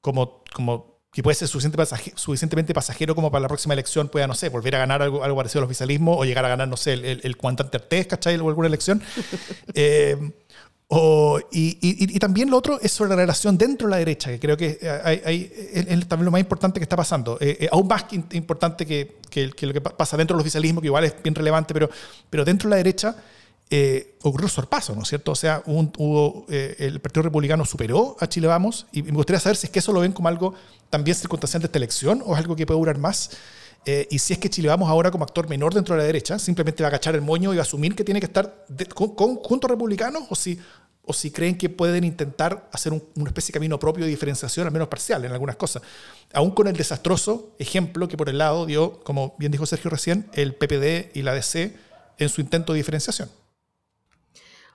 como, 0.00 0.42
como 0.50 0.98
que 1.12 1.22
puede 1.22 1.34
ser 1.34 1.46
suficientemente 1.46 2.72
pasajero 2.72 3.14
como 3.14 3.30
para 3.30 3.42
la 3.42 3.48
próxima 3.48 3.74
elección 3.74 4.08
pueda, 4.08 4.26
no 4.26 4.34
sé, 4.34 4.48
volver 4.48 4.76
a 4.76 4.78
ganar 4.78 5.02
algo, 5.02 5.22
algo 5.22 5.36
parecido 5.36 5.60
al 5.60 5.66
oficialismo 5.66 6.16
o 6.16 6.24
llegar 6.24 6.46
a 6.46 6.48
ganar, 6.48 6.66
no 6.66 6.78
sé, 6.78 6.94
el, 6.94 7.04
el, 7.04 7.20
el 7.22 7.36
cuantante 7.36 7.76
Artés, 7.76 8.06
¿cachai? 8.06 8.38
O 8.38 8.48
alguna 8.48 8.68
elección. 8.68 9.02
eh, 9.74 10.16
y, 10.90 12.18
también 12.18 12.50
lo 12.50 12.56
otro 12.56 12.80
es 12.80 12.92
sobre 12.92 13.10
la 13.10 13.16
relación 13.16 13.58
dentro 13.58 13.86
de 13.86 13.90
la 13.90 13.96
derecha, 13.98 14.30
que 14.30 14.40
creo 14.40 14.56
que 14.56 14.78
hay, 15.04 15.52
es, 15.72 16.08
también 16.08 16.24
lo 16.24 16.30
más 16.30 16.40
importante 16.40 16.80
que 16.80 16.84
está 16.84 16.96
pasando. 16.96 17.36
Eh, 17.40 17.58
eh, 17.60 17.68
aún 17.70 17.86
más 17.86 18.06
importante 18.32 18.86
que, 18.86 19.18
lo 19.66 19.72
que 19.72 19.80
pasa 19.80 20.16
dentro 20.16 20.36
del 20.36 20.40
oficialismo, 20.40 20.80
que 20.80 20.86
igual 20.86 21.04
es 21.04 21.14
bien 21.22 21.34
relevante, 21.34 21.74
pero, 21.74 21.90
pero 22.30 22.44
dentro 22.44 22.68
de 22.68 22.70
la 22.70 22.76
derecha 22.76 23.16
eh, 23.68 24.14
ocurrió 24.22 24.48
sorpaso, 24.48 24.94
¿no 24.94 25.02
es 25.02 25.08
cierto? 25.08 25.32
O 25.32 25.36
sea, 25.36 25.62
hubo, 25.66 26.46
el 26.48 27.00
Partido 27.00 27.24
Republicano 27.24 27.66
superó 27.66 28.16
a 28.18 28.26
Chile 28.26 28.46
Vamos 28.46 28.86
y 28.90 29.02
me 29.02 29.12
gustaría 29.12 29.40
saber 29.40 29.56
si 29.56 29.66
es 29.66 29.70
que 29.70 29.80
eso 29.80 29.92
lo 29.92 30.00
ven 30.00 30.12
como 30.12 30.28
algo 30.28 30.54
también 30.88 31.14
circunstancial 31.14 31.60
de 31.60 31.66
esta 31.66 31.78
elección 31.78 32.22
o 32.24 32.32
es 32.32 32.38
algo 32.38 32.56
que 32.56 32.64
puede 32.64 32.80
durar 32.80 32.96
más. 32.96 33.30
Y 34.10 34.18
si 34.18 34.34
es 34.34 34.38
que 34.38 34.50
Chile 34.50 34.68
Vamos 34.68 34.88
ahora 34.88 35.10
como 35.10 35.24
actor 35.24 35.48
menor 35.48 35.72
dentro 35.72 35.94
de 35.94 36.02
la 36.02 36.06
derecha, 36.06 36.38
simplemente 36.38 36.82
va 36.82 36.88
a 36.88 36.90
agachar 36.90 37.14
el 37.14 37.22
moño 37.22 37.52
y 37.52 37.56
va 37.56 37.62
a 37.62 37.64
asumir 37.64 37.94
que 37.94 38.04
tiene 38.04 38.20
que 38.20 38.26
estar 38.26 38.66
con, 38.94 39.36
junto 39.36 39.66
a 39.66 39.70
republicanos, 39.70 40.24
o 40.28 40.34
si, 40.34 40.58
o 41.04 41.12
si 41.14 41.30
creen 41.30 41.56
que 41.56 41.70
pueden 41.70 42.04
intentar 42.04 42.68
hacer 42.70 42.92
una 42.92 43.28
especie 43.30 43.50
de 43.50 43.54
camino 43.54 43.78
propio 43.78 44.04
de 44.04 44.10
diferenciación, 44.10 44.66
al 44.66 44.72
menos 44.72 44.88
parcial 44.88 45.24
en 45.24 45.32
algunas 45.32 45.56
cosas. 45.56 45.82
Aún 46.34 46.50
con 46.50 46.68
el 46.68 46.76
desastroso 46.76 47.54
ejemplo 47.58 48.08
que 48.08 48.18
por 48.18 48.28
el 48.28 48.36
lado 48.36 48.66
dio, 48.66 49.00
como 49.00 49.34
bien 49.38 49.52
dijo 49.52 49.64
Sergio 49.64 49.90
recién, 49.90 50.28
el 50.34 50.54
PPD 50.54 51.16
y 51.16 51.22
la 51.22 51.32
DC 51.32 51.74
en 52.18 52.28
su 52.28 52.42
intento 52.42 52.74
de 52.74 52.78
diferenciación. 52.78 53.30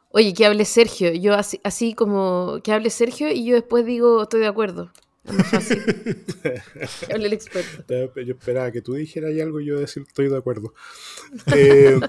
Oye, 0.10 0.34
que 0.34 0.46
hable 0.46 0.66
Sergio. 0.66 1.12
Yo 1.14 1.34
así, 1.34 1.60
así 1.64 1.94
como 1.94 2.60
que 2.64 2.72
hable 2.72 2.90
Sergio 2.90 3.32
y 3.32 3.46
yo 3.46 3.56
después 3.56 3.86
digo, 3.86 4.24
estoy 4.24 4.42
de 4.42 4.48
acuerdo. 4.48 4.92
Es 5.26 5.34
más 5.34 5.48
fácil. 5.48 5.82
Hable 7.14 7.26
el 7.28 7.34
experto. 7.34 7.86
Yo 8.22 8.34
esperaba 8.34 8.72
que 8.72 8.82
tú 8.82 8.94
dijeras 8.94 9.32
algo 9.42 9.60
y 9.62 9.66
yo 9.66 9.80
decir 9.80 10.04
estoy 10.08 10.30
de 10.30 10.38
acuerdo. 10.38 10.74
Eh, 11.56 12.00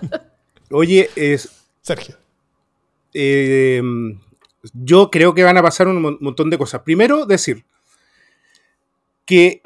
oye, 0.70 1.08
es, 1.16 1.48
Sergio. 1.80 2.16
eh, 3.14 3.80
yo 4.72 5.10
creo 5.10 5.34
que 5.34 5.42
van 5.44 5.56
a 5.56 5.62
pasar 5.62 5.88
un 5.88 6.00
mon- 6.02 6.18
montón 6.20 6.50
de 6.50 6.58
cosas. 6.58 6.82
Primero, 6.82 7.26
decir 7.26 7.64
que 9.24 9.60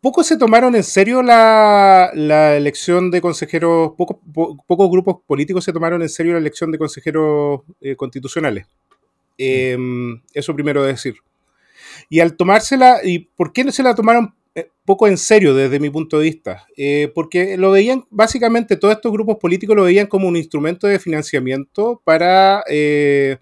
pocos 0.00 0.26
se 0.26 0.36
tomaron 0.36 0.74
en 0.74 0.82
serio 0.84 1.22
la, 1.22 2.10
la 2.14 2.56
elección 2.56 3.10
de 3.10 3.20
consejeros, 3.20 3.92
pocos, 3.96 4.16
po- 4.32 4.56
pocos 4.66 4.90
grupos 4.90 5.16
políticos 5.26 5.64
se 5.64 5.72
tomaron 5.72 6.02
en 6.02 6.08
serio 6.08 6.32
la 6.32 6.38
elección 6.38 6.70
de 6.72 6.78
consejeros 6.78 7.60
eh, 7.80 7.96
constitucionales. 7.96 8.66
Eh, 9.38 9.76
eso 10.34 10.54
primero 10.54 10.82
decir. 10.82 11.16
Y 12.12 12.18
al 12.18 12.36
tomársela, 12.36 13.00
¿y 13.04 13.20
por 13.20 13.52
qué 13.52 13.62
no 13.62 13.70
se 13.70 13.84
la 13.84 13.94
tomaron 13.94 14.34
eh, 14.56 14.68
poco 14.84 15.06
en 15.06 15.16
serio 15.16 15.54
desde 15.54 15.78
mi 15.78 15.90
punto 15.90 16.18
de 16.18 16.24
vista? 16.24 16.66
Eh, 16.76 17.10
porque 17.14 17.56
lo 17.56 17.70
veían, 17.70 18.04
básicamente 18.10 18.76
todos 18.76 18.96
estos 18.96 19.12
grupos 19.12 19.36
políticos 19.38 19.76
lo 19.76 19.84
veían 19.84 20.08
como 20.08 20.26
un 20.26 20.36
instrumento 20.36 20.88
de 20.88 20.98
financiamiento 20.98 22.02
para 22.04 22.64
eh, 22.68 23.38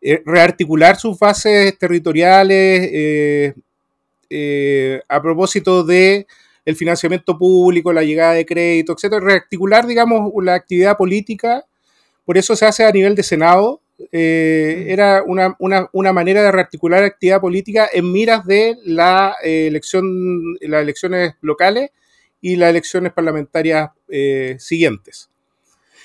eh, 0.00 0.22
rearticular 0.24 0.96
sus 0.96 1.18
bases 1.18 1.76
territoriales 1.76 3.54
a 5.08 5.20
propósito 5.20 5.84
de 5.84 6.26
el 6.64 6.76
financiamiento 6.76 7.36
público, 7.36 7.92
la 7.92 8.04
llegada 8.04 8.34
de 8.34 8.46
crédito, 8.46 8.92
etcétera, 8.92 9.20
rearticular, 9.20 9.84
digamos, 9.84 10.30
la 10.42 10.54
actividad 10.54 10.96
política. 10.96 11.64
Por 12.24 12.38
eso 12.38 12.54
se 12.54 12.66
hace 12.66 12.84
a 12.84 12.92
nivel 12.92 13.16
de 13.16 13.24
Senado. 13.24 13.80
Eh, 14.10 14.86
era 14.88 15.22
una, 15.22 15.54
una, 15.58 15.88
una, 15.92 16.12
manera 16.12 16.42
de 16.42 16.50
rearticular 16.50 17.02
actividad 17.02 17.40
política 17.40 17.88
en 17.92 18.10
miras 18.10 18.46
de 18.46 18.76
la 18.84 19.36
eh, 19.44 19.66
elección, 19.66 20.56
las 20.60 20.82
elecciones 20.82 21.34
locales 21.40 21.90
y 22.40 22.56
las 22.56 22.70
elecciones 22.70 23.12
parlamentarias 23.12 23.90
eh, 24.08 24.56
siguientes. 24.58 25.30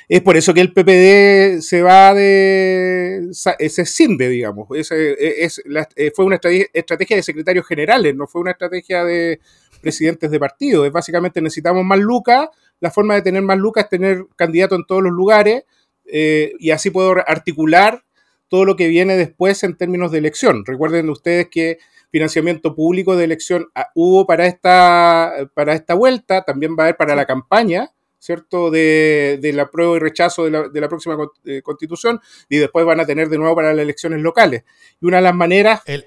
Es 0.09 0.21
por 0.21 0.37
eso 0.37 0.53
que 0.53 0.61
el 0.61 0.71
PPD 0.71 1.61
se 1.61 1.81
va 1.81 2.13
de. 2.13 3.27
se 3.31 3.81
escinde, 3.81 4.29
digamos. 4.29 4.69
Es, 4.73 4.89
es, 4.91 5.61
la, 5.65 5.87
fue 6.15 6.23
una 6.23 6.39
estrategia 6.73 7.17
de 7.17 7.23
secretarios 7.23 7.67
generales, 7.67 8.15
no 8.15 8.25
fue 8.25 8.39
una 8.39 8.51
estrategia 8.51 9.03
de 9.03 9.41
presidentes 9.81 10.31
de 10.31 10.39
partido. 10.39 10.85
Es 10.85 10.93
básicamente 10.93 11.41
necesitamos 11.41 11.83
más 11.83 11.99
lucas. 11.99 12.47
La 12.79 12.91
forma 12.91 13.15
de 13.15 13.21
tener 13.21 13.41
más 13.41 13.57
lucas 13.57 13.85
es 13.85 13.89
tener 13.89 14.25
candidato 14.37 14.75
en 14.75 14.85
todos 14.85 15.03
los 15.03 15.11
lugares 15.11 15.63
eh, 16.11 16.53
y 16.59 16.71
así 16.71 16.89
puedo 16.89 17.15
articular 17.27 18.03
todo 18.47 18.65
lo 18.65 18.75
que 18.75 18.87
viene 18.87 19.17
después 19.17 19.63
en 19.63 19.75
términos 19.75 20.11
de 20.11 20.19
elección. 20.19 20.65
Recuerden 20.65 21.09
ustedes 21.09 21.47
que 21.49 21.79
financiamiento 22.11 22.75
público 22.75 23.15
de 23.15 23.25
elección 23.25 23.67
ah, 23.75 23.87
hubo 23.93 24.25
para 24.25 24.45
esta, 24.45 25.49
para 25.53 25.73
esta 25.73 25.93
vuelta, 25.93 26.43
también 26.43 26.75
va 26.77 26.83
a 26.83 26.85
haber 26.85 26.97
para 26.97 27.15
la 27.15 27.25
campaña. 27.25 27.91
¿cierto? 28.19 28.71
De, 28.71 29.37
de 29.41 29.53
la 29.53 29.69
prueba 29.69 29.95
y 29.95 29.99
rechazo 29.99 30.45
de 30.45 30.51
la, 30.51 30.67
de 30.67 30.81
la 30.81 30.89
próxima 30.89 31.15
eh, 31.45 31.61
constitución 31.61 32.19
y 32.49 32.57
después 32.57 32.85
van 32.85 32.99
a 32.99 33.05
tener 33.05 33.29
de 33.29 33.37
nuevo 33.37 33.55
para 33.55 33.73
las 33.73 33.83
elecciones 33.83 34.21
locales. 34.21 34.63
Y 34.99 35.05
una 35.05 35.17
de 35.17 35.23
las 35.23 35.35
maneras... 35.35 35.81
El, 35.85 36.03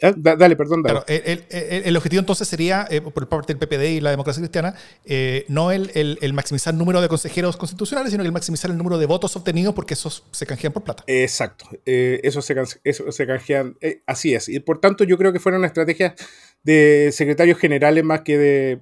¿Eh? 0.00 0.12
dale, 0.16 0.56
perdón. 0.56 0.82
Dale. 0.82 1.04
Claro, 1.04 1.06
el, 1.06 1.44
el, 1.50 1.82
el, 1.84 1.96
objetivo 1.96 2.20
entonces 2.20 2.48
sería, 2.48 2.86
eh, 2.90 3.00
por 3.00 3.28
parte 3.28 3.54
del 3.54 3.58
PPD 3.58 3.84
y 3.96 4.00
la 4.00 4.10
democracia 4.10 4.40
cristiana, 4.40 4.74
eh, 5.04 5.44
no 5.48 5.70
el, 5.70 6.32
maximizar 6.32 6.74
el 6.74 6.78
número 6.78 7.00
de 7.00 7.08
consejeros 7.08 7.56
constitucionales, 7.56 8.10
sino 8.10 8.24
el 8.24 8.32
maximizar 8.32 8.70
el 8.70 8.76
número 8.76 8.98
de 8.98 9.06
votos 9.06 9.36
obtenidos 9.36 9.74
porque 9.74 9.94
esos 9.94 10.24
se 10.32 10.46
canjean 10.46 10.72
por 10.72 10.82
plata. 10.82 11.04
Exacto, 11.06 11.66
eh, 11.86 12.20
eso, 12.24 12.42
se, 12.42 12.54
eso 12.82 13.12
se 13.12 13.26
canjean, 13.26 13.76
eh, 13.80 14.02
así 14.06 14.34
es. 14.34 14.48
Y 14.48 14.58
por 14.60 14.80
tanto 14.80 15.04
yo 15.04 15.16
creo 15.16 15.32
que 15.32 15.40
fueron 15.40 15.64
estrategias 15.64 16.14
de 16.64 17.10
secretarios 17.12 17.58
generales 17.58 18.02
más 18.02 18.22
que 18.22 18.38
de 18.38 18.80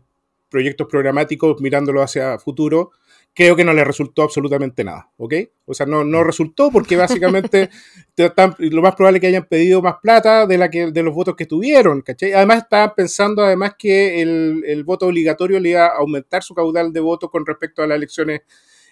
proyectos 0.49 0.87
programáticos 0.91 1.61
mirándolo 1.61 2.03
hacia 2.03 2.39
futuro, 2.39 2.91
creo 3.35 3.57
que 3.57 3.65
no 3.65 3.73
le 3.73 3.85
resultó 3.85 4.23
absolutamente 4.23 4.85
nada, 4.85 5.11
¿ok? 5.17 5.35
O 5.65 5.75
sea, 5.75 5.87
no, 5.87 6.05
no 6.05 6.23
resultó 6.23 6.71
porque 6.71 6.97
básicamente 6.97 7.71
lo 8.59 8.83
más 8.83 8.95
probable 8.95 9.19
es 9.19 9.21
que 9.21 9.27
hayan 9.29 9.47
pedido 9.47 9.81
más 9.81 9.97
plata 10.03 10.47
de, 10.47 10.59
la 10.59 10.71
que, 10.71 10.91
de 10.91 11.03
los 11.03 11.15
votos 11.15 11.35
que 11.35 11.47
tuvieron, 11.47 12.03
¿cachai? 12.03 12.33
Además 12.33 12.65
estaban 12.65 12.93
pensando 12.95 13.43
además 13.43 13.75
que 13.79 14.21
el, 14.21 14.63
el 14.67 14.85
voto 14.85 15.07
obligatorio 15.07 15.61
le 15.61 15.71
iba 15.71 15.87
a 15.87 15.97
aumentar 15.99 16.43
su 16.43 16.55
caudal 16.55 16.93
de 16.93 17.01
votos 17.01 17.31
con 17.31 17.47
respecto 17.47 17.83
a 17.83 17.87
las 17.87 17.97
elecciones 17.97 18.43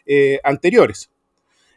eh, 0.06 0.40
anteriores. 0.42 1.10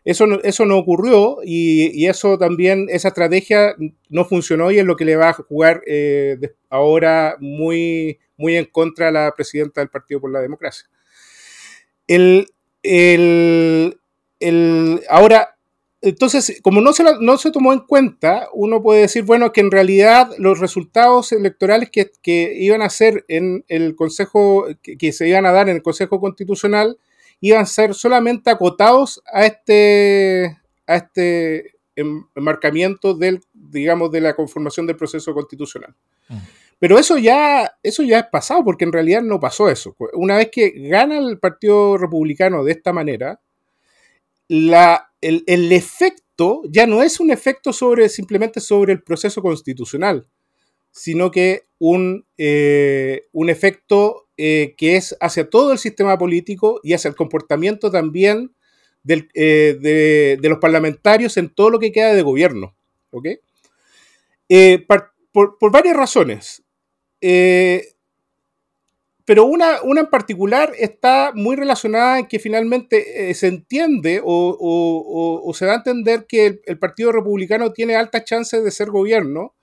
Eso 0.06 0.28
no, 0.28 0.40
eso 0.42 0.66
no 0.66 0.78
ocurrió 0.78 1.38
y, 1.46 1.90
y, 1.94 2.08
eso 2.08 2.38
también, 2.38 2.88
esa 2.90 3.08
estrategia 3.10 3.74
no 4.10 4.26
funcionó 4.26 4.70
y 4.70 4.80
es 4.80 4.86
lo 4.86 4.98
que 4.98 5.06
le 5.06 5.16
va 5.16 5.30
a 5.30 5.34
jugar 5.34 5.82
eh, 5.88 6.38
ahora 6.70 7.38
muy, 7.40 8.20
muy 8.36 8.58
en 8.58 8.66
contra 8.66 9.08
a 9.08 9.12
la 9.12 9.34
presidenta 9.34 9.80
del 9.80 9.90
Partido 9.90 10.20
por 10.20 10.32
la 10.32 10.42
Democracia. 10.42 10.90
El, 12.06 12.48
el, 12.84 14.00
el, 14.40 15.02
ahora, 15.10 15.56
entonces, 16.02 16.60
como 16.62 16.82
no 16.82 16.92
se, 16.92 17.04
la, 17.04 17.18
no 17.20 17.38
se 17.38 17.52
tomó 17.52 17.72
en 17.72 17.80
cuenta, 17.80 18.50
uno 18.54 18.84
puede 18.84 19.02
decir, 19.02 19.24
bueno, 19.24 19.54
que 19.54 19.62
en 19.62 19.72
realidad 19.72 20.32
los 20.38 20.60
resultados 20.60 21.32
electorales 21.32 21.90
que, 21.90 22.12
que 22.22 22.54
iban 22.58 22.82
a 22.82 22.90
ser 22.90 23.24
en 23.30 23.64
el 23.70 23.96
Consejo, 23.96 24.66
que, 24.82 25.12
se 25.14 25.30
iban 25.30 25.46
a 25.46 25.54
dar 25.54 25.70
en 25.70 25.78
el 25.78 25.82
Consejo 25.82 26.20
Constitucional, 26.20 26.98
iban 27.40 27.62
a 27.62 27.66
ser 27.66 27.94
solamente 27.94 28.50
acotados 28.50 29.24
a 29.32 29.46
este, 29.46 30.58
a 30.86 30.96
este 30.98 31.76
enmarcamiento 31.96 33.14
del, 33.14 33.42
digamos, 33.54 34.12
de 34.12 34.22
la 34.22 34.36
conformación 34.36 34.86
del 34.86 34.98
proceso 34.98 35.34
constitucional. 35.34 35.96
-huh. 36.30 36.63
Pero 36.80 37.00
eso 37.00 37.18
ya, 37.18 37.78
eso 37.82 38.04
ya 38.04 38.20
es 38.20 38.26
pasado, 38.32 38.64
porque 38.64 38.86
en 38.86 38.92
realidad 38.92 39.22
no 39.22 39.40
pasó 39.40 39.70
eso. 39.70 39.96
Una 40.14 40.38
vez 40.38 40.50
que 40.52 40.72
gana 40.76 41.18
el 41.18 41.40
Partido 41.40 41.98
Republicano 41.98 42.64
de 42.64 42.72
esta 42.74 42.94
manera, 42.94 43.40
la, 44.48 45.12
el, 45.22 45.44
el, 45.48 45.72
efecto 45.72 46.62
ya 46.70 46.86
no 46.86 47.02
es 47.02 47.20
un 47.20 47.32
efecto 47.32 47.72
sobre, 47.72 48.10
simplemente 48.10 48.60
sobre 48.60 48.94
el 48.94 49.02
proceso 49.02 49.42
constitucional, 49.42 50.28
sino 50.92 51.32
que 51.32 51.66
un, 51.80 52.26
eh, 52.38 53.28
un 53.32 53.50
efecto 53.50 54.28
eh, 54.36 54.74
que 54.78 54.96
es 54.96 55.16
hacia 55.20 55.48
todo 55.48 55.72
el 55.72 55.78
sistema 55.78 56.18
político 56.18 56.80
y 56.84 56.94
hacia 56.94 57.10
el 57.10 57.16
comportamiento 57.16 57.92
también 57.92 58.52
del, 59.04 59.30
eh, 59.36 59.78
de, 59.80 60.50
los 60.50 60.58
parlamentarios 60.58 61.38
en 61.38 61.50
todo 61.50 61.70
lo 61.70 61.80
que 61.80 61.92
queda 61.92 62.14
de 62.16 62.22
gobierno. 62.24 62.76
¿okay? 63.12 63.38
Eh, 64.50 64.84
por, 65.32 65.58
por, 65.60 65.72
varias 65.72 65.96
razones. 65.96 66.63
Eh, 67.26 67.96
pero 69.24 69.46
una, 69.46 69.78
en 69.78 70.08
particular 70.08 70.74
está 70.78 71.32
muy 71.34 71.56
relacionada 71.56 72.20
en 72.20 72.28
que 72.28 72.38
finalmente 72.38 73.30
eh, 73.30 73.34
se 73.34 73.48
entiende 73.48 74.22
o, 74.22 75.50
se 75.56 75.66
da 75.66 75.72
a 75.72 75.78
entender 75.78 76.26
que 76.28 76.60
el, 76.66 76.78
Partido 76.78 77.14
Republicano 77.14 77.72
tiene 77.72 77.96
altas 77.96 78.26
chances 78.26 78.62
de 78.62 78.72
ser 78.72 78.90
gobierno 78.90 79.56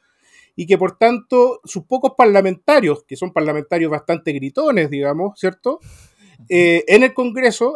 y 0.56 0.66
que 0.66 0.78
por 0.78 0.96
tanto 0.96 1.61
sus 1.64 1.84
pocos 1.84 2.12
parlamentarios, 2.16 3.04
que 3.04 3.16
son 3.16 3.30
parlamentarios 3.34 3.90
bastante 3.90 4.32
gritones, 4.32 4.88
digamos, 4.88 5.38
¿cierto? 5.38 5.80
Eh, 6.48 6.82
en 6.88 7.02
el 7.02 7.12
Congreso, 7.12 7.74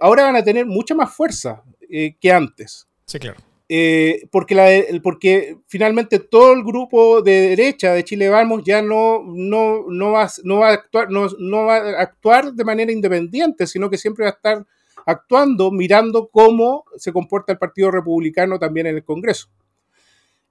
ahora 0.00 0.24
van 0.24 0.36
a 0.36 0.44
tener 0.44 0.66
mucha 0.66 0.94
más 0.94 1.14
fuerza 1.14 1.62
que 1.88 2.32
antes. 2.32 2.86
Sí, 3.06 3.18
claro. 3.18 3.49
Eh, 3.72 4.26
porque, 4.32 5.00
porque 5.00 5.58
finalmente 5.68 6.18
todo 6.18 6.52
el 6.54 6.64
grupo 6.64 7.22
de 7.22 7.50
derecha 7.50 7.92
de 7.92 8.02
Chile 8.02 8.28
Vamos 8.28 8.64
ya 8.64 8.82
no, 8.82 9.22
no, 9.24 9.84
no, 9.88 10.10
va, 10.10 10.28
no, 10.42 10.58
va, 10.58 10.70
a 10.70 10.72
actuar, 10.72 11.08
no, 11.08 11.28
no 11.38 11.66
va 11.66 11.76
a 11.76 12.00
actuar 12.00 12.52
de 12.52 12.64
manera 12.64 12.90
independiente, 12.90 13.68
sino 13.68 13.88
que 13.88 13.96
siempre 13.96 14.24
va 14.24 14.30
a 14.30 14.34
estar 14.34 14.66
actuando, 15.06 15.70
mirando 15.70 16.28
cómo 16.32 16.84
se 16.96 17.12
comporta 17.12 17.52
el 17.52 17.60
Partido 17.60 17.92
Republicano 17.92 18.58
también 18.58 18.88
en 18.88 18.96
el 18.96 19.04
Congreso. 19.04 19.48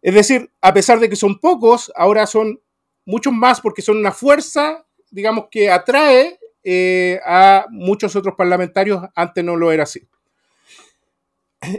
Es 0.01 0.13
decir, 0.13 0.49
a 0.61 0.73
pesar 0.73 1.01
de 1.01 1.09
que 1.09 1.17
son 1.17 1.39
pocos, 1.39 1.91
ahora 1.97 2.25
son 2.25 2.61
muchos 3.03 3.33
más 3.33 3.59
porque 3.59 3.81
son 3.81 3.97
una 3.97 4.13
fuerza, 4.13 4.85
digamos, 5.11 5.47
que 5.51 5.69
atrae 5.69 6.39
eh, 6.63 7.19
a 7.25 7.65
muchos 7.69 8.15
otros 8.15 8.35
parlamentarios, 8.37 9.03
antes 9.13 9.43
no 9.43 9.57
lo 9.57 9.73
era 9.73 9.83
así. 9.83 10.07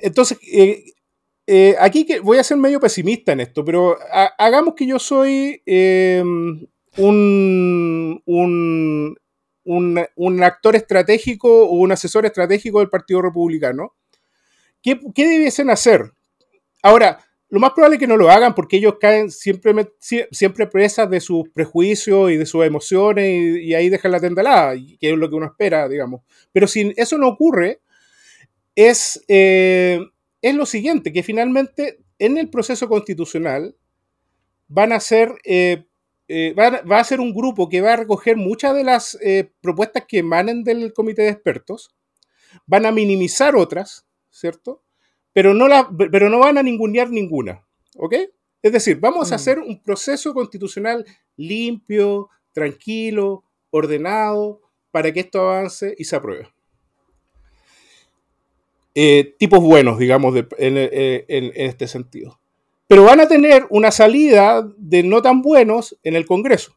Entonces, 0.03 0.39
eh, 0.53 0.85
eh, 1.53 1.75
aquí 1.81 2.07
que 2.07 2.21
voy 2.21 2.39
a 2.39 2.45
ser 2.45 2.59
medio 2.59 2.79
pesimista 2.79 3.33
en 3.33 3.41
esto, 3.41 3.65
pero 3.65 3.99
ha, 4.13 4.27
hagamos 4.39 4.75
que 4.77 4.87
yo 4.87 5.01
soy 5.01 5.61
eh, 5.67 6.23
un, 6.97 8.23
un, 8.25 9.19
un, 10.15 10.43
actor 10.45 10.77
estratégico 10.77 11.65
o 11.65 11.73
un 11.73 11.91
asesor 11.91 12.25
estratégico 12.25 12.79
del 12.79 12.89
Partido 12.89 13.21
Republicano. 13.23 13.97
¿Qué, 14.81 15.01
qué 15.13 15.27
debiesen 15.27 15.71
hacer? 15.71 16.13
Ahora, 16.85 17.19
lo 17.49 17.59
más 17.59 17.73
probable 17.73 17.97
es 17.97 18.01
que 18.01 18.07
no 18.07 18.17
lo 18.17 18.31
hagan 18.31 18.55
porque 18.55 18.77
ellos 18.77 18.99
caen 19.01 19.29
siempre, 19.33 19.75
siempre 20.31 20.69
presas 20.69 21.11
de 21.11 21.21
sus 21.21 21.49
prejuicios 21.49 22.31
y 22.31 22.37
de 22.37 22.47
sus 22.47 22.65
emociones 22.65 23.27
y, 23.29 23.71
y 23.71 23.75
ahí 23.75 23.89
dejan 23.89 24.13
la 24.13 24.21
tendalada, 24.21 24.77
que 25.01 25.11
es 25.11 25.19
lo 25.19 25.29
que 25.29 25.35
uno 25.35 25.47
espera, 25.47 25.89
digamos. 25.89 26.21
Pero 26.53 26.69
si 26.69 26.93
eso 26.97 27.19
no 27.19 27.27
ocurre, 27.27 27.81
es... 28.77 29.21
Eh, 29.27 29.99
es 30.43 30.55
lo 30.55 30.67
siguiente, 30.67 31.13
que 31.13 31.23
finalmente 31.23 32.01
en 32.19 32.39
el 32.39 32.49
proceso 32.49 32.89
constitucional 32.89 33.77
van 34.69 34.93
a 34.93 35.01
ser, 35.01 35.35
eh, 35.45 35.85
eh, 36.29 36.55
va, 36.55 36.99
a 36.99 37.05
ser 37.05 37.21
un 37.21 37.35
grupo 37.35 37.69
que 37.69 37.81
va 37.81 37.95
a 37.95 37.97
recoger 37.97 38.37
muchas 38.37 38.75
de 38.75 38.85
las 38.85 39.19
eh, 39.21 39.51
propuestas 39.61 40.05
que 40.07 40.19
emanen 40.19 40.65
del 40.65 40.93
comité 40.93 41.23
de 41.23 41.31
expertos, 41.31 41.95
van 42.67 42.87
a 42.87 42.93
minimizar 42.93 43.57
otras, 43.57 44.07
¿cierto? 44.31 44.83
Pero 45.33 45.55
no, 45.55 45.69
la, 45.69 45.91
pero 46.11 46.29
no 46.29 46.39
van 46.39 46.59
a 46.59 46.63
ningunear 46.63 47.11
ninguna, 47.11 47.67
¿ok? 47.97 48.15
Es 48.63 48.73
decir, 48.73 48.99
vamos 49.01 49.31
a 49.31 49.35
mm. 49.35 49.37
hacer 49.37 49.59
un 49.59 49.83
proceso 49.83 50.35
constitucional 50.35 51.05
limpio, 51.37 52.29
tranquilo, 52.53 53.45
ordenado, 53.71 54.61
para 54.91 55.13
que 55.13 55.21
esto 55.21 55.41
avance 55.41 55.95
y 55.99 56.05
se 56.05 56.17
apruebe. 56.17 56.49
Tipos 59.39 59.61
buenos, 59.61 59.99
digamos, 59.99 60.35
en, 60.59 61.53
este 61.55 61.89
sentido 61.89 62.41
pero 62.91 63.05
van 63.05 63.21
a 63.21 63.29
tener 63.29 63.69
una 63.71 63.93
salida 63.93 64.69
de 64.77 65.05
no 65.05 65.23
tan 65.23 65.43
buenos 65.43 65.97
en 66.03 66.17
el 66.17 66.27
Congreso. 66.27 66.77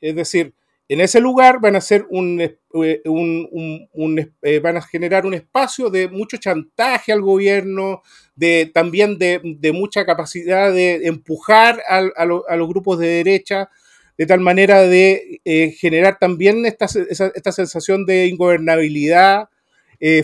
Es 0.00 0.16
decir, 0.16 0.52
en 0.88 1.00
ese 1.00 1.20
lugar 1.20 1.60
van 1.60 1.76
a 1.76 1.80
ser 1.80 2.06
un, 2.10 2.40
eh, 2.40 2.58
eh, 2.82 4.62
generar 4.90 5.26
un 5.26 5.34
espacio 5.34 5.90
de 5.90 6.08
mucho 6.08 6.38
chantaje 6.38 7.12
al 7.12 7.22
gobierno, 7.22 8.02
de, 8.34 8.68
también 8.74 9.16
de, 9.16 9.72
mucha 9.72 10.04
capacidad 10.04 10.72
de 10.72 11.06
empujar 11.06 11.80
a, 11.88 12.24
los 12.24 12.68
grupos 12.68 12.98
de 12.98 13.06
derecha, 13.06 13.70
de 14.18 14.26
tal 14.26 14.40
manera 14.40 14.82
de 14.82 15.40
eh, 15.44 15.70
generar 15.70 16.18
también 16.18 16.66
esta, 16.66 16.88
sensación 16.88 18.06
de 18.06 18.26
ingobernabilidad 18.26 19.50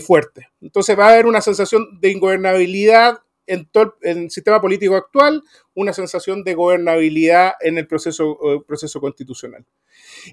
fuerte. 0.01 0.47
Entonces 0.61 0.97
va 0.97 1.07
a 1.07 1.13
haber 1.13 1.25
una 1.25 1.41
sensación 1.41 1.99
de 1.99 2.11
ingobernabilidad 2.11 3.19
en 3.47 3.65
todo 3.65 3.95
el, 4.01 4.29
sistema 4.31 4.61
político 4.61 4.95
actual 4.95 5.43
una 5.73 5.93
sensación 5.93 6.43
de 6.43 6.53
gobernabilidad 6.53 7.53
en 7.59 7.77
el 7.77 7.87
proceso, 7.87 8.37
eh, 8.43 8.61
proceso 8.65 9.01
constitucional. 9.01 9.65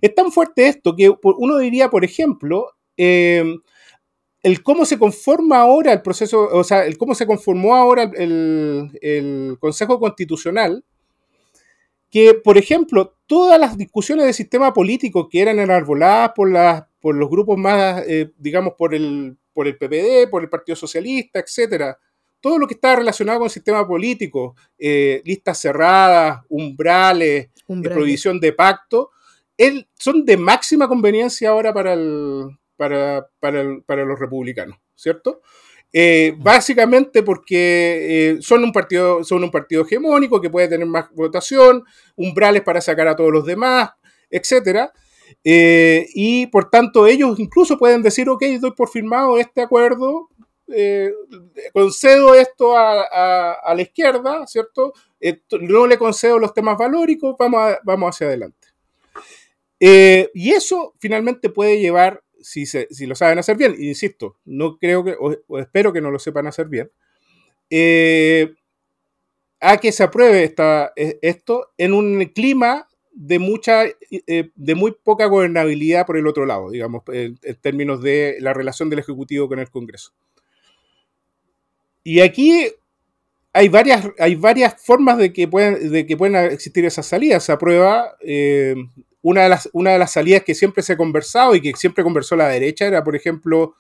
Es 0.01 0.15
tan 0.15 0.31
fuerte 0.31 0.69
esto 0.69 0.95
que 0.95 1.13
uno 1.23 1.59
diría, 1.59 1.91
por 1.91 2.05
ejemplo, 2.05 2.75
eh, 2.97 3.57
el 4.43 4.63
cómo 4.63 4.85
se 4.85 4.99
conforma 4.99 5.59
ahora 5.61 5.93
el 5.93 6.03
proceso, 6.03 6.49
o 6.49 6.63
sea, 6.63 6.87
el 6.87 6.97
cómo 6.97 7.15
se 7.15 7.27
conformó 7.27 7.75
ahora 7.75 8.11
el, 8.15 9.57
Consejo 9.59 9.99
Constitucional, 9.99 10.85
que, 12.11 12.35
por 12.35 12.57
ejemplo, 12.57 13.17
todas 13.27 13.59
las 13.59 13.77
discusiones 13.77 14.27
de 14.27 14.33
sistema 14.33 14.73
político 14.73 15.29
que 15.29 15.43
eran 15.43 15.59
enarboladas 15.59 16.33
por, 16.35 16.51
las, 16.51 16.85
por 17.01 17.15
los 17.15 17.29
grupos 17.31 17.57
más, 17.59 18.03
eh, 18.07 18.33
digamos, 18.37 18.75
por 18.77 18.95
el, 18.95 19.37
por 19.53 19.67
el 19.67 19.77
PPD, 19.77 20.31
por 20.31 20.43
el 20.43 20.49
Partido 20.49 20.77
Socialista, 20.77 21.41
etcétera, 21.41 21.99
todo 22.41 22.59
lo 22.59 22.67
que 22.67 22.75
está 22.75 22.97
relacionado 22.97 23.41
con 23.41 23.47
el 23.47 23.51
sistema 23.51 23.87
político, 23.87 24.55
eh, 24.79 25.23
listas 25.25 25.61
cerradas, 25.61 26.43
umbrales, 26.49 27.49
eh, 27.69 27.81
prohibición 27.83 28.39
de 28.41 28.53
pacto, 28.53 29.11
son 29.99 30.25
de 30.25 30.37
máxima 30.37 30.87
conveniencia 30.87 31.51
ahora 31.51 31.75
para, 31.75 32.07
para, 32.77 34.05
los 34.05 34.21
republicanos, 34.21 34.79
¿cierto? 34.95 35.41
Eh, 35.93 36.35
básicamente 36.39 37.23
porque 37.23 38.39
son, 38.41 38.63
un 38.63 38.73
partido, 38.73 39.25
son 39.25 39.43
un 39.43 39.51
partido 39.51 39.83
hegemónico 39.83 40.41
que 40.41 40.51
puede 40.51 40.69
tener 40.69 40.87
más 40.87 41.11
votación, 41.13 41.83
umbrales 42.15 42.63
para 42.63 42.81
sacar 42.81 43.09
a 43.09 43.17
todos 43.17 43.33
los 43.33 43.45
demás, 43.45 43.91
etc. 45.43 46.09
y 46.15 46.47
por 46.49 46.71
tanto 46.71 47.07
ellos 47.07 47.39
incluso 47.39 47.79
pueden 47.79 48.03
decir, 48.03 48.29
ok, 48.29 48.43
doy 48.61 48.73
por 48.73 48.89
firmado 48.89 49.39
este 49.39 49.63
acuerdo 49.63 50.29
eh, 50.71 51.15
concedo 51.73 52.35
esto 52.35 52.77
a, 52.77 53.73
la 53.75 53.83
izquierda, 53.83 54.47
¿cierto? 54.47 54.93
no 55.61 55.87
le 55.87 55.99
concedo 55.99 56.39
los 56.39 56.53
temas 56.53 56.77
valóricos, 56.77 57.37
vamos, 57.39 57.75
vamos 57.85 58.15
hacia 58.15 58.27
adelante. 58.27 58.69
Eh, 59.81 60.31
y 60.35 60.51
eso 60.51 60.95
finalmente 60.99 61.49
puede 61.49 61.81
llevar, 61.81 62.23
si, 62.41 62.67
si, 62.67 63.07
lo 63.07 63.15
saben 63.15 63.39
hacer 63.39 63.57
bien, 63.57 63.77
insisto, 63.79 64.37
no 64.45 64.77
creo 64.79 65.05
que, 65.05 65.17
o, 65.19 65.59
espero 65.59 65.93
que 65.93 66.01
no 66.01 66.11
lo 66.11 66.19
sepan 66.19 66.47
hacer 66.47 66.69
bien, 66.69 66.91
eh, 67.71 68.55
a 69.61 69.79
que 69.79 69.91
se 69.91 70.03
apruebe 70.03 70.45
esta, 70.45 70.93
esto 70.97 71.73
en 71.79 71.95
un 71.95 72.25
clima 72.27 72.88
de 73.21 73.41
mucha, 73.41 73.85
de 73.85 74.75
muy 74.77 74.93
poca 74.93 75.27
gobernabilidad 75.27 76.07
por 76.07 76.17
el 76.17 76.29
otro 76.29 76.47
lado, 76.47 76.71
digamos, 76.71 77.03
en 77.09 77.37
términos 77.61 78.01
de 78.01 78.37
la 78.39 78.55
relación 78.55 78.89
del 78.91 79.01
Ejecutivo 79.01 79.49
con 79.49 79.59
el 79.59 79.69
Congreso. 79.71 80.13
Y 82.05 82.21
aquí 82.21 82.69
hay 83.53 83.69
varias, 83.69 84.09
hay 84.21 84.37
varias 84.37 84.81
formas 84.81 85.19
de 85.19 85.33
que, 85.33 85.49
pueden, 85.49 85.91
de 85.91 86.07
que 86.07 86.17
existir 86.53 86.85
esas 86.85 87.07
salidas. 87.07 87.43
Se 87.43 87.51
aprueba 87.51 88.15
eh, 88.21 88.77
una, 89.21 89.43
de 89.43 89.49
las, 89.49 89.69
una 89.73 89.91
de 89.91 89.99
las 89.99 90.13
salidas 90.13 90.45
que 90.45 90.55
siempre 90.55 90.85
se 90.85 90.93
ha 90.93 90.97
conversado 90.97 91.57
y 91.57 91.61
que 91.61 91.73
siempre 91.75 92.05
conversó 92.05 92.37
la 92.37 92.49
derecha 92.49 92.87
era, 92.87 93.03
por 93.03 93.17
ejemplo, 93.17 93.75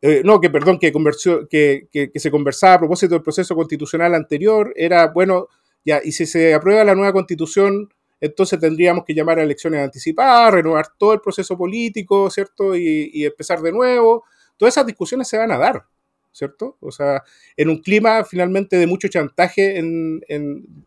eh, 0.00 0.22
no, 0.24 0.40
que 0.40 0.48
perdón, 0.48 0.78
que, 0.78 0.90
conversó, 0.90 1.46
que, 1.48 1.88
que, 1.92 2.10
se 2.14 2.30
conversaba 2.30 2.74
a 2.74 2.78
propósito 2.78 3.14
del 3.14 3.22
proceso 3.22 3.54
constitucional 3.54 4.14
anterior, 4.14 4.72
era, 4.74 5.08
bueno, 5.08 5.48
ya, 5.84 6.00
y 6.02 6.12
si 6.12 6.24
se 6.24 6.54
aprueba 6.54 6.82
la 6.82 6.94
nueva 6.94 7.12
constitución, 7.12 7.92
entonces 8.20 8.60
tendríamos 8.60 9.04
que 9.04 9.14
llamar 9.14 9.38
a 9.38 9.42
elecciones 9.42 9.82
anticipadas, 9.82 10.54
renovar 10.54 10.88
todo 10.98 11.14
el 11.14 11.20
proceso 11.20 11.56
político, 11.56 12.30
¿cierto? 12.30 12.76
Y, 12.76 13.24
empezar 13.24 13.60
de 13.62 13.72
nuevo. 13.72 14.24
Todas 14.56 14.74
esas 14.74 14.86
discusiones 14.86 15.28
se 15.28 15.38
van 15.38 15.52
a 15.52 15.58
dar. 15.58 15.84
¿cierto? 16.32 16.76
O 16.80 16.92
sea, 16.92 17.24
en 17.56 17.70
un 17.70 17.78
clima 17.78 18.24
finalmente 18.24 18.76
de 18.76 18.86
mucho 18.86 19.08
chantaje 19.08 19.82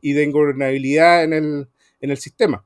y 0.01 0.13
de 0.13 0.23
ingobernabilidad 0.23 1.25
en 1.25 1.67
el, 1.99 2.17
sistema. 2.17 2.65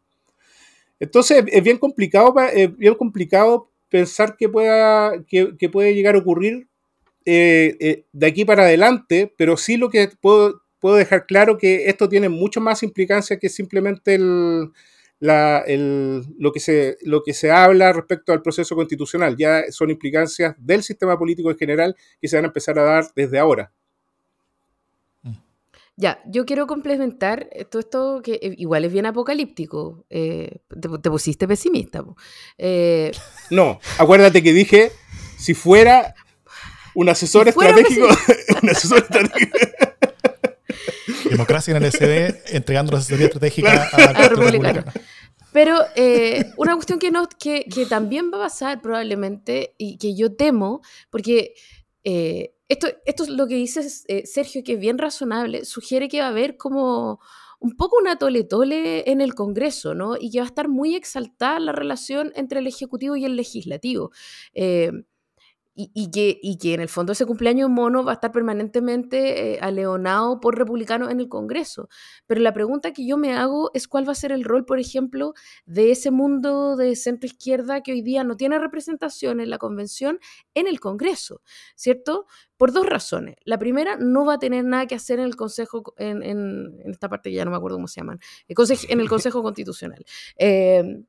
Entonces 1.00 1.44
es 1.48 1.64
bien 1.64 1.80
complicado, 1.80 2.36
bien 2.78 2.94
complicado 2.94 3.72
pensar 3.90 4.38
que, 4.38 4.48
pueda, 4.48 5.24
que, 5.26 5.70
puede 5.72 5.96
llegar 5.96 6.16
a 6.16 6.20
ocurrir 6.20 6.68
eh, 7.26 7.76
eh, 7.80 8.06
de 8.12 8.28
aquí 8.28 8.46
para 8.46 8.64
adelante, 8.64 9.34
pero 9.38 9.58
sí 9.58 9.78
lo 9.78 9.90
que 9.90 10.10
puedo, 10.22 10.62
puedo 10.80 10.96
dejar 10.96 11.26
claro 11.26 11.58
que 11.58 11.90
esto 11.90 12.08
tiene 12.10 12.30
mucho 12.30 12.62
más 12.62 12.84
implicancia 12.84 13.40
que 13.40 13.50
simplemente 13.50 14.16
el, 14.16 14.72
lo, 15.20 16.52
que 16.52 16.60
se, 16.60 16.98
lo 17.02 17.24
que 17.24 17.34
se 17.34 17.52
habla 17.52 17.94
respecto 17.94 18.34
al 18.34 18.42
proceso 18.42 18.76
constitucional. 18.76 19.36
Ya 19.38 19.64
son 19.72 19.90
implicancias 19.90 20.56
del 20.58 20.84
sistema 20.84 21.18
político 21.18 21.50
en 21.52 21.58
general 21.58 21.96
que 22.22 22.28
se 22.28 22.36
van 22.36 22.46
a 22.46 22.48
empezar 22.50 22.78
a 22.80 22.84
dar 22.84 23.06
desde 23.16 23.40
ahora. 23.40 23.72
Ya, 26.00 26.22
yo 26.28 26.46
quiero 26.46 26.68
complementar 26.68 27.50
todo 27.72 27.80
esto 27.80 28.22
que 28.24 28.34
eh, 28.34 28.54
igual 28.58 28.86
es 28.86 28.94
bien 28.94 29.08
apocalíptico. 29.08 30.06
Eh, 30.12 30.60
te, 30.80 31.10
pusiste 31.10 31.48
pesimista. 31.48 32.06
Eh, 32.56 33.12
no, 33.50 33.80
acuérdate 33.98 34.44
que 34.44 34.54
dije, 34.54 34.92
si 35.40 35.56
fuera 35.56 36.14
un 36.94 37.10
asesor 37.10 37.48
estratégico, 37.48 38.08
un 38.62 38.70
asesor 38.70 39.00
estratégico 39.00 39.58
Democracia 41.30 41.76
en 41.76 41.84
el 41.84 41.92
SD 41.92 42.56
entregando 42.56 42.92
la 42.92 43.00
asesoría 43.00 43.26
estratégica 43.26 43.90
a, 43.92 44.14
la 44.14 44.30
republicano. 44.30 44.84
Pero 45.52 45.80
eh, 45.96 46.52
una 46.58 46.76
cuestión 46.76 47.00
que, 47.00 47.10
no, 47.12 47.28
que, 47.28 47.66
que, 47.66 47.86
también 47.86 48.32
va 48.32 48.38
a 48.38 48.42
pasar 48.42 48.82
probablemente 48.82 49.74
y 49.78 49.98
que 49.98 50.16
yo 50.16 50.36
temo, 50.36 50.82
porque 51.10 51.54
eh, 52.04 52.54
esto, 52.68 52.88
esto 53.06 53.24
es 53.24 53.30
lo 53.30 53.48
que 53.48 53.56
dice 53.56 53.82
eh, 54.08 54.26
Sergio, 54.26 54.64
que 54.64 54.74
es 54.74 54.80
bien 54.80 54.98
razonable, 54.98 55.66
sugiere 55.66 56.10
que 56.10 56.20
va 56.20 56.28
a 56.28 56.30
haber 56.30 56.58
como 56.58 57.20
un 57.60 57.76
poco 57.76 57.98
una 58.00 58.18
tole-tole 58.18 59.10
en 59.10 59.20
el 59.20 59.34
Congreso, 59.34 59.96
¿no? 59.96 60.16
Y 60.20 60.30
que 60.30 60.40
va 60.40 60.46
a 60.46 60.48
estar 60.48 60.68
muy 60.68 60.96
exaltada 60.96 61.60
la 61.60 61.72
relación 61.72 62.32
entre 62.36 62.60
el 62.60 62.68
Ejecutivo 62.68 63.16
y 63.16 63.26
el 63.26 63.36
Legislativo 63.36 64.12
y, 65.80 66.10
que, 66.10 66.40
y 66.42 66.58
que 66.58 66.74
en 66.74 66.82
el 66.82 66.90
fondo 66.90 67.12
ese 67.12 67.28
cumpleaños 67.28 67.70
mono 67.70 68.04
va 68.04 68.14
a 68.14 68.16
estar 68.16 68.32
permanentemente 68.32 69.54
eh, 69.54 69.60
aleonado 69.62 70.40
por 70.40 70.58
republicanos 70.58 71.12
en 71.12 71.20
el 71.20 71.30
Congreso. 71.30 71.88
Pero 72.26 72.42
la 72.42 72.52
pregunta 72.52 72.94
que 72.94 73.06
yo 73.06 73.16
me 73.16 73.36
hago 73.36 73.70
es 73.76 73.88
cuál 73.88 74.08
va 74.08 74.14
a 74.14 74.16
ser 74.16 74.32
el 74.32 74.44
rol, 74.44 74.66
por 74.66 74.80
ejemplo, 74.80 75.36
de 75.68 75.92
ese 75.92 76.10
mundo 76.10 76.76
de 76.78 76.96
centro 76.96 77.28
izquierda 77.28 77.82
que 77.82 77.92
hoy 77.92 78.02
día 78.02 78.24
no 78.24 78.38
tiene 78.38 78.58
representación 78.58 79.40
en 79.40 79.52
la 79.52 79.60
convención 79.60 80.20
en 80.56 80.66
el 80.66 80.80
Congreso, 80.80 81.42
¿cierto? 81.76 82.26
Por 82.58 82.72
dos 82.72 82.88
razones. 82.88 83.36
La 83.46 83.60
primera, 83.60 83.98
no 83.98 84.26
va 84.26 84.34
a 84.34 84.40
tener 84.40 84.66
nada 84.66 84.88
que 84.88 84.96
hacer 84.96 85.20
en 85.20 85.26
el 85.26 85.36
Consejo, 85.36 85.94
en, 85.98 86.24
en, 86.24 86.80
esta 86.86 87.08
parte 87.08 87.32
ya 87.32 87.46
no 87.46 87.52
me 87.52 87.58
acuerdo 87.58 87.78
cómo 87.78 87.88
se 87.88 88.02
llaman, 88.02 88.20
en 88.48 89.00
el 89.00 89.10
Consejo 89.10 89.44
Constitucional. 89.44 90.04
Eh, 90.38 91.04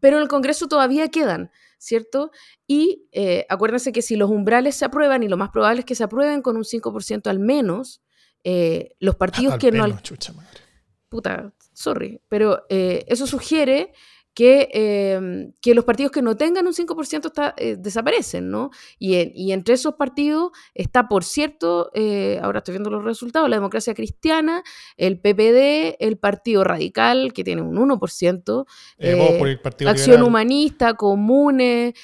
pero 0.00 0.16
en 0.16 0.22
el 0.22 0.28
Congreso 0.28 0.68
todavía 0.68 1.08
quedan, 1.08 1.50
¿cierto? 1.78 2.30
Y 2.66 3.06
eh, 3.12 3.46
acuérdense 3.48 3.92
que 3.92 4.02
si 4.02 4.16
los 4.16 4.30
umbrales 4.30 4.76
se 4.76 4.84
aprueban, 4.84 5.22
y 5.22 5.28
lo 5.28 5.36
más 5.36 5.50
probable 5.50 5.80
es 5.80 5.86
que 5.86 5.94
se 5.94 6.04
aprueben 6.04 6.42
con 6.42 6.56
un 6.56 6.64
5% 6.64 7.28
al 7.28 7.38
menos, 7.38 8.02
eh, 8.44 8.94
los 8.98 9.16
partidos 9.16 9.58
que 9.58 9.72
no... 9.72 10.00
Chucha 10.00 10.32
madre. 10.32 10.60
Puta, 11.08 11.52
sorry, 11.72 12.20
pero 12.28 12.64
eh, 12.68 13.04
eso 13.08 13.26
sugiere 13.26 13.92
que, 14.36 14.68
em, 14.74 15.52
que 15.62 15.74
los 15.74 15.86
partidos 15.86 16.12
que 16.12 16.20
no 16.20 16.36
tengan 16.36 16.66
un 16.66 16.74
5% 16.74 17.28
está, 17.28 17.54
eh, 17.56 17.76
desaparecen, 17.78 18.50
¿no? 18.50 18.70
Y, 18.98 19.32
y, 19.34 19.52
entre 19.52 19.74
esos 19.74 19.94
partidos 19.94 20.52
está, 20.74 21.08
por 21.08 21.24
cierto, 21.24 21.90
eh, 21.94 22.38
ahora 22.42 22.58
estoy 22.58 22.72
viendo 22.72 22.90
los 22.90 23.02
resultados, 23.02 23.48
la 23.48 23.56
democracia 23.56 23.94
cristiana, 23.94 24.62
el 24.98 25.18
PPD, 25.18 25.96
el 26.00 26.18
Partido 26.18 26.64
Radical, 26.64 27.32
que 27.32 27.44
tiene 27.44 27.62
un 27.62 27.78
1%, 27.78 28.66
eh, 28.98 29.58
Acción 29.86 30.22
Humanista, 30.22 30.92
Comunes, 30.92 31.94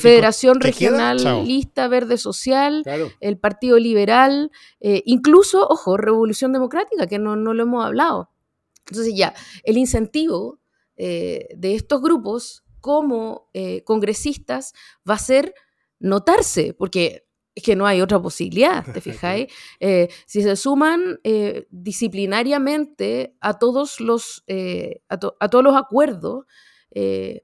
Federación 0.00 0.60
Regional, 0.60 1.44
Lista 1.44 1.88
Verde 1.88 2.18
Social, 2.18 2.84
el 3.18 3.36
Partido 3.36 3.80
Liberal, 3.80 4.52
incluso, 4.80 5.66
ojo, 5.66 5.96
Revolución 5.96 6.52
Democrática, 6.52 7.08
que 7.08 7.18
no, 7.18 7.34
no 7.34 7.52
lo 7.52 7.64
hemos 7.64 7.84
hablado. 7.84 8.30
Entonces 8.86 9.14
ya, 9.16 9.34
el 9.64 9.76
incentivo 9.76 10.60
eh, 10.96 11.48
de 11.56 11.74
estos 11.74 12.00
grupos 12.00 12.64
como 12.80 13.48
eh, 13.52 13.82
congresistas 13.84 14.74
va 15.08 15.14
a 15.14 15.18
ser 15.18 15.54
notarse, 15.98 16.74
porque 16.74 17.26
es 17.54 17.62
que 17.62 17.76
no 17.76 17.86
hay 17.86 18.00
otra 18.00 18.20
posibilidad, 18.20 18.84
¿te 18.84 19.00
fijáis? 19.00 19.52
Eh, 19.80 20.08
si 20.26 20.42
se 20.42 20.56
suman 20.56 21.18
disciplinariamente 21.70 23.36
a 23.40 23.58
todos 23.58 24.00
los, 24.00 24.44
a, 25.08 25.18
todos 25.48 25.64
los 25.64 25.76
acuerdos, 25.76 26.44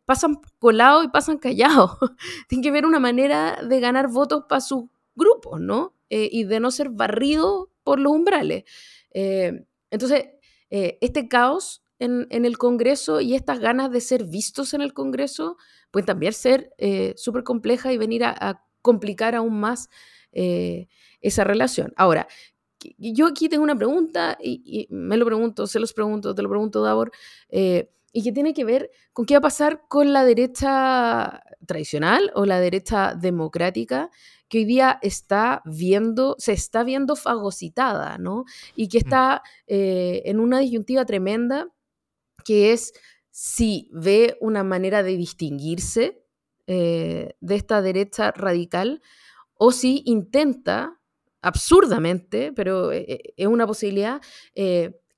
pasan 0.04 0.40
colados 0.58 1.04
y 1.04 1.08
pasan 1.08 1.38
callados. 1.38 1.92
Tienen 2.48 2.62
que 2.62 2.70
ver 2.70 2.86
una 2.86 3.00
manera 3.00 3.60
de 3.62 3.80
ganar 3.80 4.08
votos 4.08 4.44
para 4.48 4.60
sus 4.60 4.84
grupos, 5.14 5.60
¿no? 5.60 5.94
y 6.08 6.42
de 6.42 6.58
no 6.58 6.72
ser 6.72 6.88
barrido 6.90 7.70
por 7.84 8.00
los 8.00 8.12
umbrales. 8.12 8.64
entonces, 9.12 10.26
este 10.70 11.28
caos 11.28 11.82
en, 12.00 12.44
el 12.44 12.58
Congreso 12.58 13.20
y 13.20 13.34
estas 13.34 13.60
ganas 13.60 13.90
de 13.90 14.00
ser 14.00 14.24
vistos 14.24 14.74
en 14.74 14.80
el 14.80 14.94
Congreso 14.94 15.58
pueden 15.90 16.06
también 16.06 16.32
ser 16.32 16.72
eh, 16.78 17.12
súper 17.16 17.44
complejas 17.44 17.92
y 17.92 17.98
venir 17.98 18.24
a, 18.24 18.64
complicar 18.82 19.34
aún 19.34 19.60
más 19.60 19.90
eh, 20.32 20.88
esa 21.20 21.44
relación. 21.44 21.92
Ahora, 21.96 22.26
yo 22.96 23.26
aquí 23.26 23.50
tengo 23.50 23.62
una 23.62 23.76
pregunta 23.76 24.38
y, 24.42 24.86
me 24.88 25.18
lo 25.18 25.26
pregunto, 25.26 25.66
se 25.66 25.78
los 25.78 25.92
pregunto, 25.92 26.34
te 26.34 26.40
lo 26.40 26.48
pregunto, 26.48 26.82
Davor, 26.82 27.12
eh, 27.50 27.90
y 28.10 28.22
que 28.22 28.32
tiene 28.32 28.54
que 28.54 28.64
ver 28.64 28.90
con 29.12 29.26
qué 29.26 29.34
va 29.34 29.38
a 29.40 29.42
pasar 29.42 29.82
con 29.86 30.14
la 30.14 30.24
derecha 30.24 31.42
tradicional 31.66 32.32
o 32.34 32.46
la 32.46 32.58
derecha 32.58 33.14
democrática 33.14 34.08
que 34.48 34.58
hoy 34.58 34.64
día 34.64 34.98
está 35.02 35.60
viendo, 35.66 36.36
se 36.38 36.52
está 36.52 36.82
viendo 36.82 37.16
fagocitada, 37.16 38.16
¿no? 38.16 38.46
Y 38.74 38.88
que 38.88 38.96
mm. 38.96 39.02
está 39.04 39.42
en 39.66 40.40
una 40.40 40.60
disyuntiva 40.60 41.04
tremenda 41.04 41.68
que 42.42 42.72
es 42.72 42.92
si 43.30 43.88
ve 43.92 44.36
una 44.40 44.64
manera 44.64 45.02
de 45.02 45.16
distinguirse 45.16 46.24
eh, 46.66 47.34
de 47.40 47.54
esta 47.56 47.82
derecha 47.82 48.32
radical 48.32 49.02
o 49.54 49.72
si 49.72 50.02
intenta, 50.06 51.00
absurdamente, 51.42 52.52
pero 52.52 52.92
eh, 52.92 53.06
eh, 53.08 53.34
es 53.36 53.46
una 53.46 53.66
posibilidad, 53.66 54.20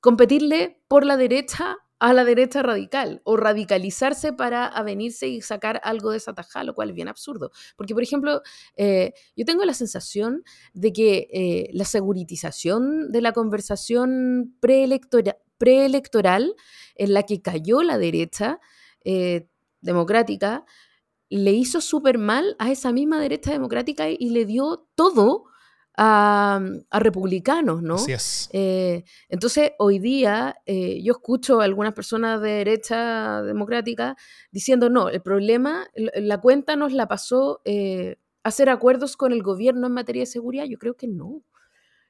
competirle 0.00 0.80
por 0.88 1.04
la 1.04 1.16
derecha 1.16 1.76
a 1.98 2.12
la 2.12 2.24
derecha 2.24 2.62
radical 2.62 3.22
o 3.24 3.36
radicalizarse 3.36 4.32
para 4.32 4.66
avenirse 4.66 5.28
y 5.28 5.40
sacar 5.40 5.80
algo 5.84 6.10
de 6.10 6.16
esa 6.16 6.32
tajada, 6.32 6.64
lo 6.64 6.74
cual 6.74 6.90
es 6.90 6.94
bien 6.94 7.08
absurdo. 7.08 7.50
Porque, 7.76 7.94
por 7.94 8.02
ejemplo, 8.02 8.40
yo 8.76 9.44
tengo 9.44 9.64
la 9.64 9.74
sensación 9.74 10.42
de 10.72 10.92
que 10.92 11.70
la 11.72 11.84
seguritización 11.84 13.12
de 13.12 13.20
la 13.20 13.32
conversación 13.32 14.56
preelectoral 14.60 15.36
preelectoral 15.62 16.56
en 16.96 17.14
la 17.14 17.22
que 17.22 17.40
cayó 17.40 17.84
la 17.84 17.96
derecha 17.96 18.58
eh, 19.04 19.46
democrática, 19.80 20.64
le 21.28 21.52
hizo 21.52 21.80
súper 21.80 22.18
mal 22.18 22.56
a 22.58 22.72
esa 22.72 22.90
misma 22.90 23.20
derecha 23.20 23.52
democrática 23.52 24.08
y 24.10 24.30
le 24.30 24.44
dio 24.44 24.88
todo 24.96 25.44
a, 25.96 26.60
republicanos, 26.90 27.80
¿no? 27.80 27.94
Así 27.94 28.10
es. 28.10 28.50
Eh, 28.52 29.04
entonces, 29.28 29.70
hoy 29.78 30.00
día 30.00 30.56
eh, 30.66 31.00
yo 31.00 31.12
escucho 31.12 31.60
a 31.60 31.64
algunas 31.64 31.92
personas 31.92 32.42
de 32.42 32.50
derecha 32.50 33.42
democrática 33.42 34.16
diciendo, 34.50 34.90
no, 34.90 35.10
el 35.10 35.22
problema, 35.22 35.86
la 35.94 36.40
cuenta 36.40 36.74
nos 36.74 36.92
la 36.92 37.06
pasó 37.06 37.62
hacer 38.42 38.68
acuerdos 38.68 39.16
con 39.16 39.30
el 39.30 39.44
gobierno 39.44 39.86
en 39.86 39.92
materia 39.92 40.22
de 40.22 40.26
seguridad. 40.26 40.64
Yo 40.64 40.78
creo 40.78 40.96
que 40.96 41.06
no. 41.06 41.44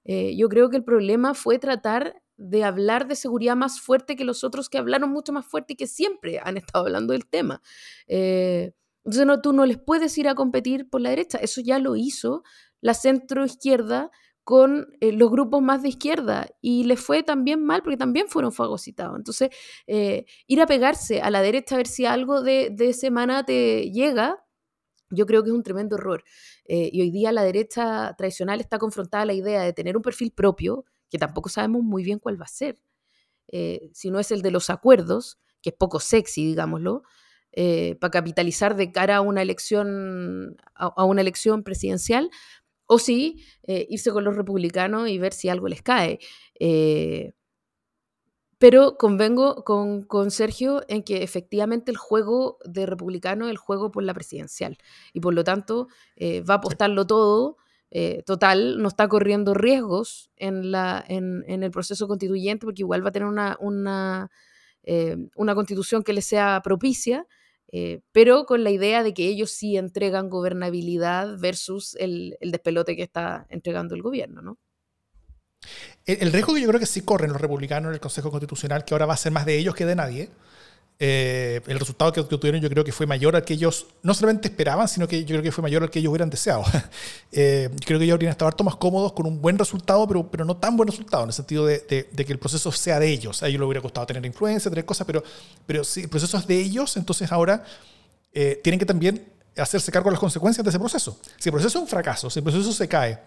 yo 0.06 0.48
creo 0.48 0.70
que 0.70 0.78
el 0.78 0.84
problema 0.84 1.34
fue 1.34 1.58
tratar 1.58 2.22
de 2.42 2.64
hablar 2.64 3.06
de 3.06 3.14
seguridad 3.14 3.56
más 3.56 3.80
fuerte 3.80 4.16
que 4.16 4.24
los 4.24 4.42
otros 4.42 4.68
que 4.68 4.78
hablaron 4.78 5.10
mucho 5.10 5.32
más 5.32 5.46
fuerte 5.46 5.74
y 5.74 5.76
que 5.76 5.86
siempre 5.86 6.40
han 6.42 6.56
estado 6.56 6.86
hablando 6.86 7.12
del 7.12 7.26
tema. 7.26 7.62
Eh, 8.08 8.72
entonces 9.04 9.26
no, 9.26 9.40
tú 9.40 9.52
no 9.52 9.64
les 9.64 9.78
puedes 9.78 10.16
ir 10.18 10.28
a 10.28 10.34
competir 10.34 10.88
por 10.90 11.00
la 11.00 11.10
derecha. 11.10 11.38
Eso 11.38 11.60
ya 11.60 11.78
lo 11.78 11.96
hizo 11.96 12.42
la 12.80 12.94
centro 12.94 13.44
izquierda 13.44 14.10
con 14.44 14.88
eh, 15.00 15.12
los 15.12 15.30
grupos 15.30 15.62
más 15.62 15.82
de 15.82 15.90
izquierda 15.90 16.48
y 16.60 16.82
les 16.82 17.00
fue 17.00 17.22
también 17.22 17.64
mal 17.64 17.82
porque 17.82 17.96
también 17.96 18.26
fueron 18.28 18.52
fagocitados. 18.52 19.16
Entonces, 19.16 19.50
eh, 19.86 20.24
ir 20.48 20.60
a 20.60 20.66
pegarse 20.66 21.20
a 21.20 21.30
la 21.30 21.42
derecha 21.42 21.76
a 21.76 21.78
ver 21.78 21.86
si 21.86 22.06
algo 22.06 22.42
de, 22.42 22.70
de 22.70 22.92
semana 22.92 23.44
te 23.44 23.92
llega, 23.92 24.44
yo 25.10 25.26
creo 25.26 25.44
que 25.44 25.50
es 25.50 25.54
un 25.54 25.62
tremendo 25.62 25.96
error. 25.96 26.24
y 26.66 27.00
hoy 27.02 27.10
día 27.10 27.32
la 27.32 27.42
derecha 27.44 28.14
tradicional 28.16 28.60
está 28.60 28.78
confrontada 28.78 29.22
a 29.24 29.26
la 29.26 29.34
idea 29.34 29.62
de 29.62 29.72
tener 29.72 29.96
un 29.96 30.02
perfil 30.02 30.32
propio, 30.32 30.86
que 31.12 31.18
tampoco 31.18 31.50
sabemos 31.50 31.82
muy 31.82 32.02
bien 32.02 32.18
cuál 32.18 32.40
va 32.40 32.46
a 32.46 32.48
ser, 32.48 32.80
eh, 33.48 33.90
si 33.92 34.10
no 34.10 34.18
es 34.18 34.32
el 34.32 34.40
de 34.40 34.50
los 34.50 34.70
acuerdos, 34.70 35.38
que 35.60 35.68
es 35.68 35.76
poco 35.76 36.00
sexy, 36.00 36.46
digámoslo, 36.46 37.02
eh, 37.52 37.96
para 38.00 38.10
capitalizar 38.10 38.76
de 38.76 38.92
cara 38.92 39.16
a 39.16 39.20
una 39.20 39.42
elección, 39.42 40.56
a, 40.74 41.04
una 41.04 41.20
elección 41.20 41.64
presidencial, 41.64 42.30
o 42.86 42.98
si 42.98 43.44
eh, 43.64 43.86
irse 43.90 44.10
con 44.10 44.24
los 44.24 44.36
republicanos 44.36 45.10
y 45.10 45.18
ver 45.18 45.34
si 45.34 45.50
algo 45.50 45.68
les 45.68 45.82
cae. 45.82 46.18
pero 48.58 48.96
convengo 48.96 49.64
con, 49.64 50.04
con, 50.04 50.30
Sergio 50.30 50.82
en 50.88 51.02
que 51.02 51.22
efectivamente 51.22 51.90
el 51.90 51.98
juego 51.98 52.58
de 52.64 52.86
republicano 52.86 53.46
es 53.46 53.50
el 53.50 53.58
juego 53.58 53.90
por 53.90 54.02
la 54.02 54.14
presidencial 54.14 54.78
y 55.12 55.20
por 55.20 55.34
lo 55.34 55.44
tanto 55.44 55.88
va 56.48 56.54
a 56.54 56.56
apostarlo 56.58 57.06
todo 57.06 57.58
eh, 57.94 58.22
total, 58.24 58.80
no 58.80 58.88
está 58.88 59.06
corriendo 59.06 59.52
riesgos 59.52 60.30
en, 60.36 60.70
la, 60.70 61.04
en, 61.06 61.44
el 61.46 61.70
proceso 61.70 62.08
constituyente, 62.08 62.64
porque 62.64 62.80
igual 62.80 63.04
va 63.04 63.10
a 63.10 63.12
tener 63.12 63.28
una, 63.28 63.58
una, 63.60 64.30
eh, 64.82 65.18
una 65.36 65.54
constitución 65.54 66.02
que 66.02 66.14
le 66.14 66.22
sea 66.22 66.62
propicia, 66.64 67.26
eh, 67.70 68.00
pero 68.10 68.46
con 68.46 68.64
la 68.64 68.70
idea 68.70 69.02
de 69.02 69.12
que 69.12 69.28
ellos 69.28 69.50
sí 69.50 69.76
entregan 69.76 70.30
gobernabilidad 70.30 71.38
versus 71.38 71.94
el, 71.96 72.38
el 72.40 72.50
despelote 72.50 72.96
que 72.96 73.02
está 73.02 73.46
entregando 73.50 73.94
el 73.94 74.00
gobierno, 74.00 74.40
¿no? 74.40 74.58
El, 76.06 76.22
el, 76.22 76.32
riesgo 76.32 76.54
que 76.54 76.62
yo 76.62 76.68
creo 76.68 76.80
que 76.80 76.86
sí 76.86 77.02
corren 77.02 77.30
los 77.30 77.42
republicanos 77.42 77.90
en 77.90 77.94
el 77.94 78.00
Consejo 78.00 78.30
Constitucional, 78.30 78.86
que 78.86 78.94
ahora 78.94 79.04
va 79.04 79.14
a 79.14 79.18
ser 79.18 79.32
más 79.32 79.44
de 79.44 79.58
ellos 79.58 79.74
que 79.74 79.84
de 79.84 79.96
nadie, 79.96 80.30
eh, 80.98 81.60
el 81.66 81.78
resultado 81.78 82.12
que, 82.12 82.20
obtuvieron 82.20 82.60
yo 82.60 82.70
creo 82.70 82.84
que 82.84 82.92
fue 82.92 83.06
mayor 83.06 83.34
al 83.34 83.44
que 83.44 83.54
ellos 83.54 83.86
no 84.02 84.14
solamente 84.14 84.48
esperaban, 84.48 84.86
sino 84.86 85.08
que 85.08 85.20
yo 85.24 85.28
creo 85.28 85.42
que 85.42 85.50
fue 85.50 85.62
mayor 85.62 85.82
al 85.82 85.90
que 85.90 85.98
ellos 85.98 86.10
hubieran 86.10 86.30
deseado. 86.30 86.64
eh, 87.32 87.70
creo 87.84 87.98
que 87.98 88.04
ellos 88.04 88.14
habrían 88.14 88.30
estado 88.30 88.48
harto 88.48 88.62
más 88.62 88.76
cómodos 88.76 89.12
con 89.12 89.26
un 89.26 89.40
buen 89.40 89.58
resultado, 89.58 90.06
pero, 90.06 90.30
pero 90.30 90.44
no 90.44 90.56
tan 90.56 90.76
buen 90.76 90.88
resultado, 90.88 91.24
en 91.24 91.30
el 91.30 91.34
sentido 91.34 91.66
de, 91.66 91.84
que 91.86 92.32
el 92.32 92.38
proceso 92.38 92.70
sea 92.70 93.00
de 93.00 93.08
ellos. 93.10 93.42
A 93.42 93.48
ellos 93.48 93.60
les 93.60 93.66
hubiera 93.66 93.80
costado 93.80 94.06
tener 94.06 94.24
influencia, 94.24 94.70
tener 94.70 94.84
cosas, 94.84 95.06
pero, 95.06 95.24
pero 95.66 95.82
si 95.82 96.02
el 96.02 96.08
proceso 96.08 96.38
es 96.38 96.46
de 96.46 96.60
ellos, 96.60 96.96
entonces 96.96 97.32
ahora 97.32 97.64
eh, 98.32 98.60
tienen 98.62 98.78
que 98.78 98.86
también 98.86 99.26
hacerse 99.56 99.90
cargo 99.90 100.08
de 100.08 100.12
las 100.12 100.20
consecuencias 100.20 100.64
de 100.64 100.70
ese 100.70 100.78
proceso. 100.78 101.18
Si 101.38 101.48
el 101.48 101.52
proceso 101.52 101.78
es 101.78 101.82
un 101.82 101.88
fracaso, 101.88 102.30
si 102.30 102.38
el 102.38 102.44
proceso 102.44 102.72
se 102.72 102.88
cae, 102.88 103.18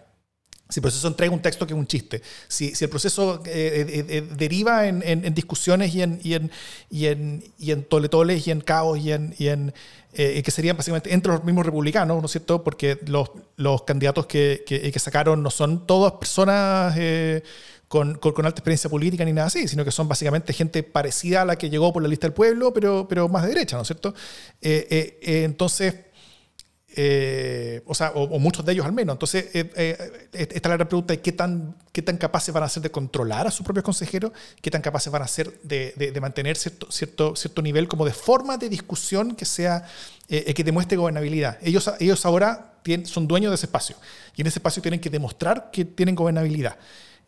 si 0.68 0.80
el 0.80 0.82
proceso 0.82 1.06
entrega 1.06 1.32
un 1.32 1.40
texto 1.40 1.66
que 1.66 1.74
es 1.74 1.78
un 1.78 1.86
chiste, 1.86 2.22
si, 2.48 2.74
si 2.74 2.84
el 2.84 2.90
proceso 2.90 3.40
eh, 3.46 3.86
eh, 3.88 4.06
eh, 4.08 4.28
deriva 4.36 4.88
en, 4.88 5.02
en, 5.04 5.32
discusiones 5.32 5.94
y 5.94 6.02
en, 6.02 6.20
y 6.24 6.34
en, 6.34 6.50
y 6.90 7.06
en, 7.06 7.44
y 7.58 7.70
en 7.70 7.84
toletoles 7.84 8.46
y 8.46 8.50
en 8.50 8.60
caos 8.60 8.98
y 8.98 9.12
en, 9.12 9.34
y 9.38 9.48
en 9.48 9.72
que 10.12 10.50
serían 10.50 10.78
básicamente 10.78 11.12
entre 11.12 11.32
los 11.32 11.44
mismos 11.44 11.66
republicanos, 11.66 12.18
¿no 12.20 12.24
es 12.24 12.32
cierto? 12.32 12.64
Porque 12.64 12.98
los, 13.06 13.30
los 13.56 13.82
candidatos 13.82 14.24
que, 14.24 14.64
que, 14.66 14.90
que, 14.90 14.98
sacaron 14.98 15.42
no 15.42 15.50
son 15.50 15.86
todas 15.86 16.12
personas 16.12 16.98
con, 17.86 18.14
con, 18.16 18.46
alta 18.46 18.58
experiencia 18.58 18.88
política 18.88 19.26
ni 19.26 19.34
nada 19.34 19.48
así, 19.48 19.68
sino 19.68 19.84
que 19.84 19.90
son 19.90 20.08
básicamente 20.08 20.54
gente 20.54 20.82
parecida 20.82 21.42
a 21.42 21.44
la 21.44 21.56
que 21.56 21.68
llegó 21.68 21.92
por 21.92 22.02
la 22.02 22.08
lista 22.08 22.26
del 22.26 22.32
pueblo, 22.32 22.72
pero, 22.72 23.06
pero 23.06 23.28
más 23.28 23.42
de 23.42 23.50
derecha, 23.50 23.76
¿no 23.76 23.82
es 23.82 23.88
cierto? 23.88 24.14
entonces 24.62 26.05
eh, 26.98 27.82
o 27.84 27.94
sea, 27.94 28.12
o, 28.14 28.38
muchos 28.38 28.64
de 28.64 28.72
ellos 28.72 28.86
al 28.86 28.92
menos. 28.94 29.16
Entonces, 29.16 29.50
eh, 29.52 29.70
eh, 29.76 30.28
está 30.32 30.70
la 30.70 30.76
gran 30.76 30.88
pregunta 30.88 31.12
de 31.12 31.20
qué 31.20 31.30
tan, 31.30 31.76
qué 31.92 32.00
tan 32.00 32.16
capaces 32.16 32.54
van 32.54 32.62
a 32.62 32.70
ser 32.70 32.82
de 32.82 32.90
controlar 32.90 33.46
a 33.46 33.50
sus 33.50 33.64
propios 33.64 33.84
consejeros, 33.84 34.32
qué 34.62 34.70
tan 34.70 34.80
capaces 34.80 35.12
van 35.12 35.20
a 35.20 35.28
ser 35.28 35.60
de, 35.62 35.92
de, 35.94 36.20
mantener 36.22 36.56
cierto, 36.56 36.90
cierto, 36.90 37.36
cierto 37.36 37.60
nivel 37.60 37.86
como 37.86 38.06
de 38.06 38.14
forma 38.14 38.56
de 38.56 38.70
discusión 38.70 39.36
que 39.36 39.44
sea, 39.44 39.86
que 40.26 40.64
demuestre 40.64 40.96
gobernabilidad. 40.96 41.58
Ellos, 41.60 41.90
ellos 42.00 42.24
ahora 42.24 42.72
son 43.04 43.28
dueños 43.28 43.50
de 43.50 43.56
ese 43.56 43.66
espacio 43.66 43.96
y 44.34 44.40
en 44.40 44.46
ese 44.46 44.58
espacio 44.58 44.80
tienen 44.80 44.98
que 44.98 45.10
demostrar 45.10 45.70
que 45.70 45.84
tienen 45.84 46.14
gobernabilidad. 46.14 46.78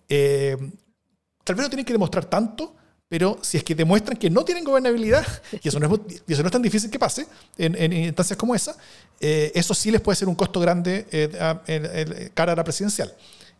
tal 0.08 1.54
vez 1.54 1.62
no 1.62 1.68
tienen 1.68 1.84
que 1.84 1.92
demostrar 1.92 2.24
tanto, 2.24 2.74
pero 3.08 3.38
si 3.40 3.56
es 3.56 3.64
que 3.64 3.74
demuestran 3.74 4.18
que 4.18 4.28
no 4.28 4.44
tienen 4.44 4.64
gobernabilidad, 4.64 5.26
y 5.62 5.68
eso 5.68 5.78
no 5.80 5.94
es, 6.26 6.50
tan 6.50 6.62
difícil 6.62 6.90
que 6.90 6.98
pase 6.98 7.26
en, 7.56 7.92
instancias 7.92 8.36
como 8.36 8.54
esa, 8.54 8.76
eh, 9.18 9.50
eso 9.54 9.72
sí 9.74 9.90
les 9.90 10.00
puede 10.00 10.16
ser 10.16 10.28
un 10.28 10.34
costo 10.34 10.60
grande 10.60 11.06
eh, 11.10 12.30
cara 12.34 12.52
a 12.52 12.56
la 12.56 12.64
presidencial. 12.64 13.14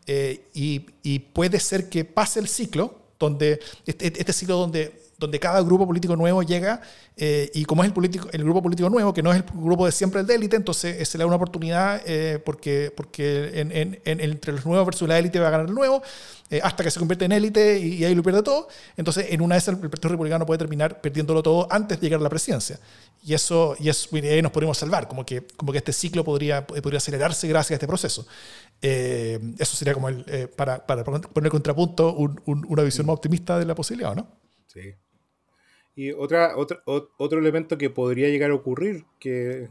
Eh, 0.06 0.48
y, 0.54 0.86
y, 1.02 1.18
puede 1.18 1.60
ser 1.60 1.88
que 1.88 2.04
pase 2.04 2.40
el 2.40 2.48
ciclo, 2.48 2.98
donde 3.18 3.60
este, 3.84 4.06
este 4.06 4.32
ciclo 4.32 4.56
donde 4.56 5.07
donde 5.18 5.40
cada 5.40 5.60
grupo 5.62 5.84
político 5.84 6.14
nuevo 6.14 6.44
llega 6.44 6.80
eh, 7.16 7.50
y 7.52 7.64
como 7.64 7.82
es 7.82 7.88
el, 7.88 7.92
político, 7.92 8.28
el 8.32 8.44
grupo 8.44 8.62
político 8.62 8.88
nuevo, 8.88 9.12
que 9.12 9.22
no 9.22 9.32
es 9.32 9.38
el 9.38 9.44
grupo 9.52 9.84
de 9.84 9.90
siempre 9.90 10.20
el 10.20 10.26
de 10.28 10.36
élite, 10.36 10.54
entonces 10.54 11.08
se 11.08 11.18
le 11.18 11.22
da 11.22 11.26
una 11.26 11.34
oportunidad 11.34 12.00
eh, 12.06 12.40
porque, 12.44 12.92
porque 12.96 13.60
en, 13.60 14.00
entre 14.04 14.52
los 14.52 14.64
nuevos 14.64 14.86
versus 14.86 15.08
la 15.08 15.18
élite 15.18 15.40
va 15.40 15.48
a 15.48 15.50
ganar 15.50 15.66
el 15.66 15.74
nuevo, 15.74 16.00
eh, 16.50 16.60
hasta 16.62 16.84
que 16.84 16.92
se 16.92 17.00
convierte 17.00 17.24
en 17.24 17.32
élite 17.32 17.80
y, 17.80 18.04
ahí 18.04 18.14
lo 18.14 18.22
pierde 18.22 18.44
todo. 18.44 18.68
Entonces, 18.96 19.26
en 19.30 19.40
una 19.40 19.56
de 19.56 19.58
esas, 19.58 19.74
el 19.82 19.90
Partido 19.90 20.10
Republicano 20.10 20.46
puede 20.46 20.58
terminar 20.58 21.00
perdiéndolo 21.00 21.42
todo 21.42 21.66
antes 21.68 21.98
de 21.98 22.06
llegar 22.06 22.20
a 22.20 22.22
la 22.22 22.30
presidencia. 22.30 22.78
Y 23.24 23.34
eso, 23.34 23.74
y 23.80 23.88
eso 23.88 24.08
ahí 24.14 24.40
nos 24.40 24.52
podemos 24.52 24.78
salvar, 24.78 25.08
como 25.08 25.26
que, 25.26 25.44
como 25.56 25.72
que 25.72 25.78
este 25.78 25.92
ciclo 25.92 26.22
podría, 26.22 26.64
podría 26.64 26.98
acelerarse 26.98 27.48
gracias 27.48 27.72
a 27.72 27.74
este 27.74 27.88
proceso. 27.88 28.24
eso 28.80 29.76
sería 29.76 29.94
como 29.94 30.08
el, 30.08 30.48
para, 30.56 30.86
para, 30.86 31.02
poner 31.02 31.50
contrapunto 31.50 32.14
una 32.14 32.82
visión 32.84 33.06
más 33.06 33.14
optimista 33.14 33.58
de 33.58 33.64
la 33.64 33.74
posibilidad, 33.74 34.14
¿no? 34.14 34.28
Sí. 34.68 34.94
Y 35.98 36.12
otra, 36.12 36.56
otra, 36.56 36.80
otro 36.84 37.40
elemento 37.40 37.76
que 37.76 37.90
podría 37.90 38.28
llegar 38.28 38.52
a 38.52 38.54
ocurrir, 38.54 39.04
que, 39.18 39.68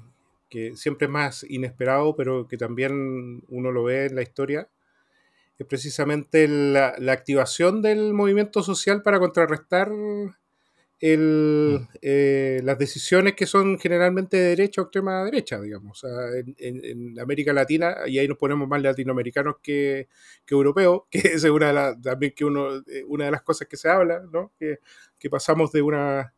siempre 0.75 1.05
es 1.05 1.09
más 1.09 1.45
inesperado, 1.49 2.17
pero 2.17 2.49
que 2.49 2.57
también 2.57 3.45
uno 3.47 3.71
lo 3.71 3.85
ve 3.85 4.07
en 4.07 4.15
la 4.15 4.23
historia, 4.23 4.67
es 5.57 5.65
precisamente 5.65 6.49
la, 6.49 6.95
la 6.97 7.13
activación 7.13 7.81
del 7.81 8.13
movimiento 8.13 8.61
social 8.61 9.03
para 9.03 9.19
contrarrestar 9.19 9.89
el, 10.99 11.79
mm. 11.79 11.97
eh, 12.01 12.61
las 12.63 12.77
decisiones 12.77 13.35
que 13.35 13.45
son 13.45 13.77
generalmente 13.77 14.37
de 14.37 14.49
derecha 14.49 14.81
o 14.81 14.85
extrema 14.85 15.23
derecha, 15.25 15.59
digamos. 15.59 16.03
en, 16.57 17.19
América 17.19 17.53
Latina, 17.53 17.95
y 18.07 18.17
ahí 18.17 18.27
nos 18.27 18.37
ponemos 18.37 18.67
más 18.67 18.81
latinoamericanos 18.81 19.55
que, 19.61 20.07
que 20.45 20.55
europeos, 20.55 21.03
que 21.11 21.19
es 21.19 21.43
una 21.43 21.67
de, 21.67 21.73
las 21.73 22.01
también 22.01 22.33
que 22.35 22.45
uno, 22.45 22.77
eh, 22.87 23.03
una 23.07 23.25
de 23.25 23.31
las 23.31 23.43
cosas 23.43 23.67
que 23.67 23.77
se 23.77 23.89
habla, 23.89 24.23
¿no? 24.31 24.51
que, 24.59 24.79
que 25.17 25.29
pasamos 25.29 25.71
de 25.71 25.81
una... 25.81 26.33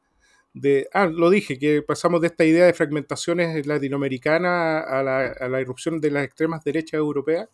De, 0.52 0.90
ah, 0.94 1.06
lo 1.06 1.30
dije, 1.30 1.60
que 1.60 1.84
pasamos 1.84 2.22
de 2.22 2.28
esta 2.28 2.44
idea 2.44 2.66
de 2.66 2.74
fragmentaciones 2.74 3.68
latinoamericanas 3.68 4.84
a 4.88 5.04
la, 5.04 5.28
a 5.40 5.48
la 5.48 5.62
irrupción 5.62 6.02
de 6.02 6.10
las 6.10 6.24
extremas 6.26 6.64
derechas 6.64 6.96
europeas. 6.96 7.48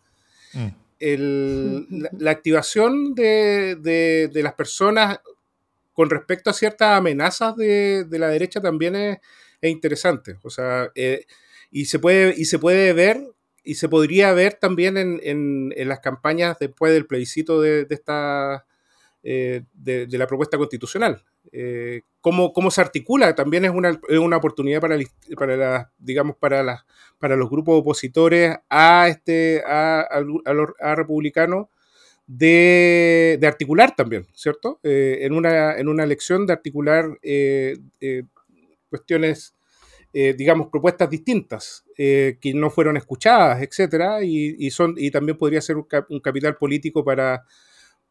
Mm. 0.54 0.68
El, 0.98 2.08
la, 2.18 2.30
activación 2.30 3.14
de, 3.14 3.76
de, 3.78 4.30
de, 4.32 4.42
las 4.42 4.54
personas 4.54 5.20
con 5.96 6.10
respecto 6.10 6.50
a 6.50 6.52
ciertas 6.52 6.98
amenazas 6.98 7.56
de, 7.56 8.04
de 8.04 8.18
la 8.18 8.28
derecha 8.28 8.60
también 8.60 8.94
es, 8.94 9.18
es 9.62 9.70
interesante. 9.70 10.38
O 10.42 10.50
sea, 10.50 10.90
eh, 10.94 11.24
y, 11.70 11.86
se 11.86 11.98
puede, 11.98 12.34
y 12.36 12.44
se 12.44 12.58
puede 12.58 12.92
ver 12.92 13.22
y 13.64 13.76
se 13.76 13.88
podría 13.88 14.32
ver 14.34 14.54
también 14.54 14.98
en, 14.98 15.18
en, 15.22 15.72
en 15.74 15.88
las 15.88 16.00
campañas 16.00 16.58
después 16.60 16.92
del 16.92 17.06
plebiscito 17.06 17.62
de, 17.62 17.86
de 17.86 17.94
esta 17.94 18.66
eh, 19.22 19.62
de, 19.72 20.06
la 20.18 20.26
propuesta 20.26 20.58
constitucional. 20.58 21.24
Eh, 21.50 22.02
cómo, 22.20 22.52
cómo, 22.52 22.70
se 22.70 22.82
articula 22.82 23.34
también 23.34 23.64
es 23.64 23.70
una, 23.70 23.98
es 24.08 24.18
una 24.18 24.36
oportunidad 24.36 24.82
para, 24.82 24.98
para 25.34 25.56
la, 25.56 25.92
digamos, 25.96 26.36
para, 26.36 26.62
la, 26.62 26.84
para 27.18 27.36
los 27.36 27.48
grupos 27.48 27.80
opositores 27.80 28.54
a, 28.68 29.08
este, 29.08 29.62
a, 29.66 30.00
a, 30.02 30.22
a 30.78 30.94
republicanos 30.94 31.68
de, 32.26 33.38
articular 33.46 33.94
también, 33.94 34.26
¿cierto? 34.34 34.80
Eh, 34.82 35.18
en, 35.22 35.32
una, 35.32 35.76
en 35.76 35.88
una 35.88 36.04
elección 36.04 36.46
de 36.46 36.52
articular 36.52 37.18
eh, 37.22 37.78
eh, 38.00 38.22
cuestiones, 38.88 39.54
digamos, 40.12 40.68
propuestas 40.68 41.10
distintas 41.10 41.84
que 41.94 42.52
no 42.54 42.70
fueron 42.70 42.96
escuchadas, 42.96 43.60
etcétera, 43.60 44.24
y, 44.24 44.70
son, 44.70 44.94
y 44.96 45.10
también 45.10 45.36
podría 45.36 45.60
ser 45.60 45.76
un, 45.76 46.20
capital 46.22 46.56
político 46.56 47.04
para, 47.04 47.44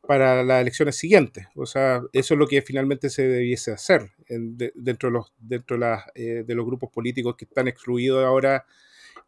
para 0.02 0.44
las 0.44 0.62
elecciones 0.62 0.98
siguientes. 0.98 1.48
O 1.56 1.66
sea, 1.66 2.04
eso 2.14 2.36
es 2.36 2.40
lo 2.40 2.46
que 2.46 2.62
finalmente 2.62 3.10
se 3.10 3.28
debiese 3.28 3.72
hacer 3.72 4.12
dentro, 4.28 5.10
de 5.10 5.14
los, 5.14 5.34
dentro 5.40 5.80
de, 6.14 6.46
los 6.54 6.66
grupos 6.68 6.92
políticos 6.92 7.36
que 7.38 7.46
están 7.46 7.68
excluidos 7.68 8.24
ahora 8.24 8.68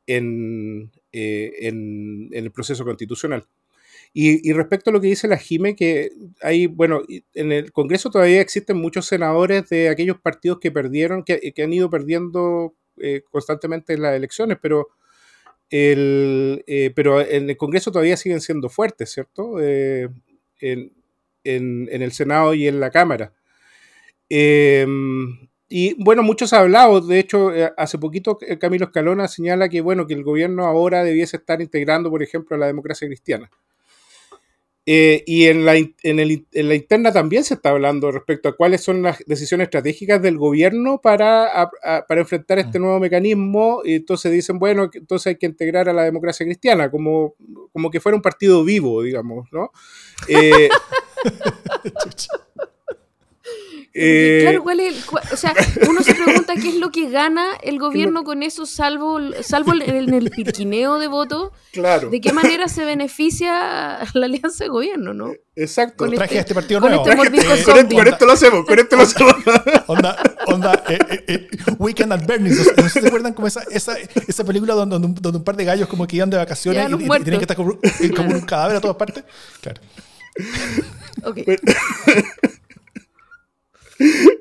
en, 0.06 0.92
en 1.12 2.30
el 2.32 2.52
proceso 2.52 2.86
constitucional. 2.86 3.48
Y, 4.14 4.52
respecto 4.54 4.90
a 4.90 4.94
lo 4.94 5.02
que 5.02 5.08
dice 5.08 5.28
la 5.28 5.38
Jime, 5.38 5.76
que 5.76 6.12
hay, 6.42 6.68
bueno, 6.68 7.04
en 7.34 7.52
el 7.52 7.72
Congreso 7.72 8.10
todavía 8.10 8.42
existen 8.42 8.78
muchos 8.78 9.06
senadores 9.06 9.70
de 9.70 9.90
aquellos 9.90 10.20
partidos 10.20 10.60
que 10.60 10.72
perdieron, 10.72 11.24
que, 11.24 11.54
han 11.62 11.74
ido 11.74 11.90
perdiendo 11.90 12.74
eh, 13.00 13.22
constantemente 13.30 13.94
en 13.94 14.02
las 14.02 14.16
elecciones, 14.16 14.58
pero, 14.62 14.88
el, 15.70 16.64
eh, 16.68 16.92
pero 16.96 17.22
en 17.22 17.50
el 17.50 17.58
Congreso 17.58 17.92
todavía 17.92 18.18
siguen 18.18 18.42
siendo 18.42 18.70
fuertes, 18.70 19.12
¿cierto? 19.12 19.58
Eh, 19.62 20.10
en, 20.62 20.92
el 21.44 22.12
Senado 22.12 22.54
y 22.54 22.68
en 22.68 22.80
la 22.80 22.90
Cámara. 22.90 23.34
Y 25.70 26.02
bueno, 26.02 26.24
muchos 26.24 26.54
han 26.54 26.62
hablado, 26.62 27.02
de 27.02 27.20
hecho, 27.20 27.52
hace 27.78 27.98
poquito 27.98 28.40
Camilo 28.60 28.86
Escalona 28.86 29.28
señala 29.28 29.70
que, 29.70 29.82
bueno, 29.82 30.08
que 30.08 30.14
el 30.14 30.24
gobierno 30.24 30.66
ahora 30.66 31.04
debiese 31.04 31.38
estar 31.38 31.62
integrando, 31.62 32.10
por 32.10 32.24
ejemplo, 32.24 32.56
a 32.56 32.60
la 32.60 32.68
democracia 32.68 33.08
cristiana. 33.08 33.52
Eh, 34.90 35.22
y 35.28 35.48
en 35.48 35.66
la, 35.66 35.76
en, 35.76 35.94
en 36.02 36.70
la, 36.70 36.74
interna 36.74 37.12
también 37.12 37.44
se 37.44 37.56
está 37.56 37.72
hablando 37.72 38.10
respecto 38.10 38.48
a 38.48 38.56
cuáles 38.56 38.82
son 38.82 39.02
las 39.02 39.22
decisiones 39.26 39.66
estratégicas 39.66 40.22
del 40.22 40.38
gobierno 40.38 41.02
para, 41.02 41.70
para 42.08 42.22
enfrentar 42.22 42.60
este 42.60 42.80
mm. 42.80 42.82
nuevo 42.82 43.00
mecanismo. 43.02 43.82
Y 43.84 43.96
entonces 43.96 44.32
dicen, 44.32 44.60
bueno, 44.60 44.90
entonces 44.94 45.28
hay 45.28 45.36
que 45.36 45.46
integrar 45.46 45.90
a 45.90 45.94
la 45.94 46.04
democracia 46.04 46.46
cristiana, 46.46 46.90
como, 46.90 47.36
como 47.74 47.92
que 47.92 48.00
fuera 48.00 48.16
un 48.16 48.22
partido 48.22 48.64
vivo, 48.64 49.02
digamos, 49.02 49.50
¿no? 49.52 49.72
Eh, 50.30 50.70
Eh, 54.00 54.42
claro, 54.44 54.62
¿cuál 54.62 54.80
es 54.80 55.08
o 55.12 55.36
sea, 55.36 55.56
uno 55.90 56.04
se 56.04 56.14
pregunta 56.14 56.54
qué 56.54 56.70
es 56.70 56.76
lo 56.76 56.92
que 56.92 57.10
gana 57.10 57.56
el 57.64 57.80
gobierno 57.80 58.24
con 58.24 58.44
eso, 58.44 58.68
salvo, 58.68 59.20
salvo 59.42 59.74
en 59.74 60.14
el 60.14 60.30
pirquineo 60.30 61.00
de 61.00 61.08
votos. 61.08 61.52
Claro. 61.72 62.12
¿De 62.12 62.22
qué 62.22 62.32
manera 62.32 62.68
se 62.68 62.86
beneficia 62.86 64.00
la 64.14 64.26
alianza 64.26 64.66
de 64.66 64.70
gobierno, 64.70 65.16
no? 65.16 65.32
Exacto. 65.56 66.06
Con 66.06 66.12
traje 66.12 66.26
este, 66.26 66.38
a 66.38 66.42
este 66.42 66.54
partido 66.54 66.80
nuevo. 66.80 67.04
Este 67.10 67.96
con, 67.96 68.08
esto 68.08 68.26
lo 68.28 68.34
hacemos, 68.34 68.66
con 68.68 68.78
esto 68.78 68.96
lo 68.96 69.02
hacemos. 69.02 69.34
onda, 69.88 70.36
onda, 70.46 70.84
eh, 70.90 71.00
eh, 71.10 71.24
eh, 71.28 71.48
Weekend 71.80 72.14
at 72.14 72.24
Bernie's. 72.28 72.72
No 72.78 72.84
sé 72.84 72.90
si 72.90 73.02
se 73.02 73.08
acuerdan 73.08 73.34
como 73.34 73.48
esa, 73.48 73.64
esa, 73.72 73.98
esa 74.28 74.44
película 74.44 74.76
donde, 74.76 75.00
donde, 75.00 75.40
un 75.40 75.44
par 75.44 75.56
de 75.56 75.66
gallos 75.66 75.88
como 75.88 76.06
que 76.06 76.18
iban 76.18 76.30
de 76.30 76.38
vacaciones 76.38 76.88
y, 76.88 77.04
y, 77.04 77.08
tienen 77.24 77.40
que 77.40 77.46
estar 77.46 77.58
como, 77.58 77.80
como 78.16 78.30
un 78.30 78.42
cadáver 78.42 78.78
a 78.78 78.82
todas 78.82 78.98
partes. 78.98 79.24
Claro. 79.60 79.82
Ok. 81.24 81.40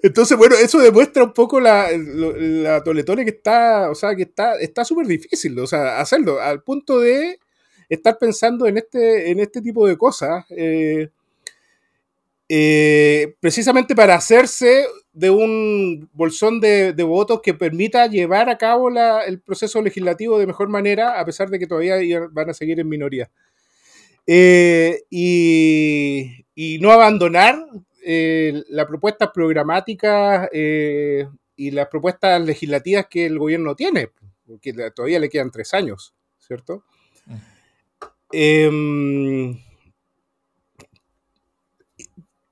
Entonces, 0.03 0.37
bueno, 0.37 0.57
eso 0.57 0.79
demuestra 0.79 1.25
un 1.25 1.33
poco 1.33 1.61
la, 1.61 1.89
la 1.97 2.83
toletone 2.83 3.25
que 3.25 3.31
está, 3.31 3.91
o 3.91 3.95
sea, 3.95 4.15
que 4.15 4.23
está 4.23 4.59
está 4.61 4.85
súper 4.85 5.07
difícil, 5.07 5.59
o 5.59 5.67
sea, 5.67 6.01
hacerlo, 6.01 6.41
al 6.41 6.63
punto 6.63 7.01
de 7.01 7.39
estar 7.89 8.19
pensando 8.19 8.67
en 8.67 8.79
este, 8.79 9.31
en 9.31 9.41
este 9.41 9.63
tipo 9.63 9.87
de 9.87 9.97
cosas, 9.97 10.45
eh, 10.51 11.09
eh, 12.49 13.35
precisamente 13.41 13.95
para 13.97 14.15
hacerse 14.15 14.87
de 15.13 15.31
un 15.31 16.09
bolsón 16.13 16.61
de, 16.61 16.93
votos 17.03 17.41
que 17.43 17.55
permita 17.55 18.07
llevar 18.07 18.49
a 18.49 18.59
cabo 18.59 18.91
el 18.91 19.41
proceso 19.41 19.81
legislativo 19.83 20.39
de 20.39 20.47
mejor 20.47 20.69
manera, 20.69 21.19
a 21.19 21.25
pesar 21.25 21.49
de 21.49 21.59
que 21.59 21.67
todavía 21.67 21.97
van 22.31 22.51
a 22.51 22.55
seguir 22.55 22.79
en 22.79 22.89
minoría. 22.89 23.31
Eh, 24.29 25.03
y, 25.09 26.45
y, 26.55 26.79
no 26.81 26.91
abandonar 26.91 27.65
eh, 28.09 28.63
la 28.69 28.87
propuesta 28.87 29.33
programática 29.33 30.49
eh, 30.53 31.29
y 31.57 31.73
las 31.73 31.89
propuestas 31.89 32.41
legislativas 32.41 33.07
que 33.11 33.27
el 33.27 33.37
gobierno 33.37 33.75
tiene, 33.75 34.11
porque 34.47 34.73
todavía 34.95 35.19
le 35.19 35.29
quedan 35.29 35.51
tres 35.51 35.75
años, 35.75 36.15
¿cierto? 36.39 36.85
Em, 38.31 39.59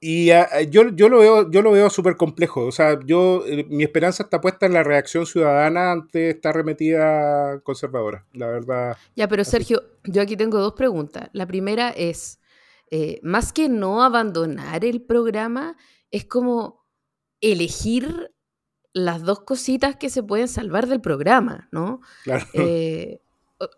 y 0.00 0.26
yo, 0.70 0.88
yo, 0.90 1.08
lo 1.08 1.20
veo, 1.20 1.50
yo 1.52 1.62
lo 1.62 1.70
veo 1.70 1.88
súper 1.88 2.16
complejo. 2.16 2.66
O 2.66 2.72
sea, 2.72 2.98
yo, 3.06 3.44
eh, 3.46 3.64
mi 3.70 3.84
esperanza 3.84 4.24
está 4.24 4.40
puesta 4.40 4.66
en 4.66 4.72
la 4.72 4.82
reacción 4.82 5.24
ciudadana 5.24 5.92
ante 5.92 6.30
esta 6.30 6.48
arremetida 6.48 7.60
conservadora, 7.60 8.26
la 8.32 8.48
verdad. 8.48 8.96
Ya, 9.14 9.28
pero 9.28 9.44
Sergio, 9.44 9.84
yo 10.02 10.20
aquí 10.20 10.36
tengo 10.36 10.58
dos 10.58 10.72
preguntas. 10.72 11.30
La 11.32 11.46
primera 11.46 11.90
es, 11.90 12.40
eh, 12.96 13.18
más 13.24 13.52
que 13.52 13.68
no 13.68 14.04
abandonar 14.04 14.84
el 14.84 15.02
programa, 15.02 15.76
es 16.12 16.26
como 16.26 16.86
elegir 17.40 18.30
las 18.92 19.22
dos 19.22 19.40
cositas 19.40 19.96
que 19.96 20.10
se 20.10 20.22
pueden 20.22 20.46
salvar 20.46 20.86
del 20.86 21.00
programa, 21.00 21.68
¿no? 21.72 22.02
Claro. 22.22 22.46
Eh, 22.52 23.20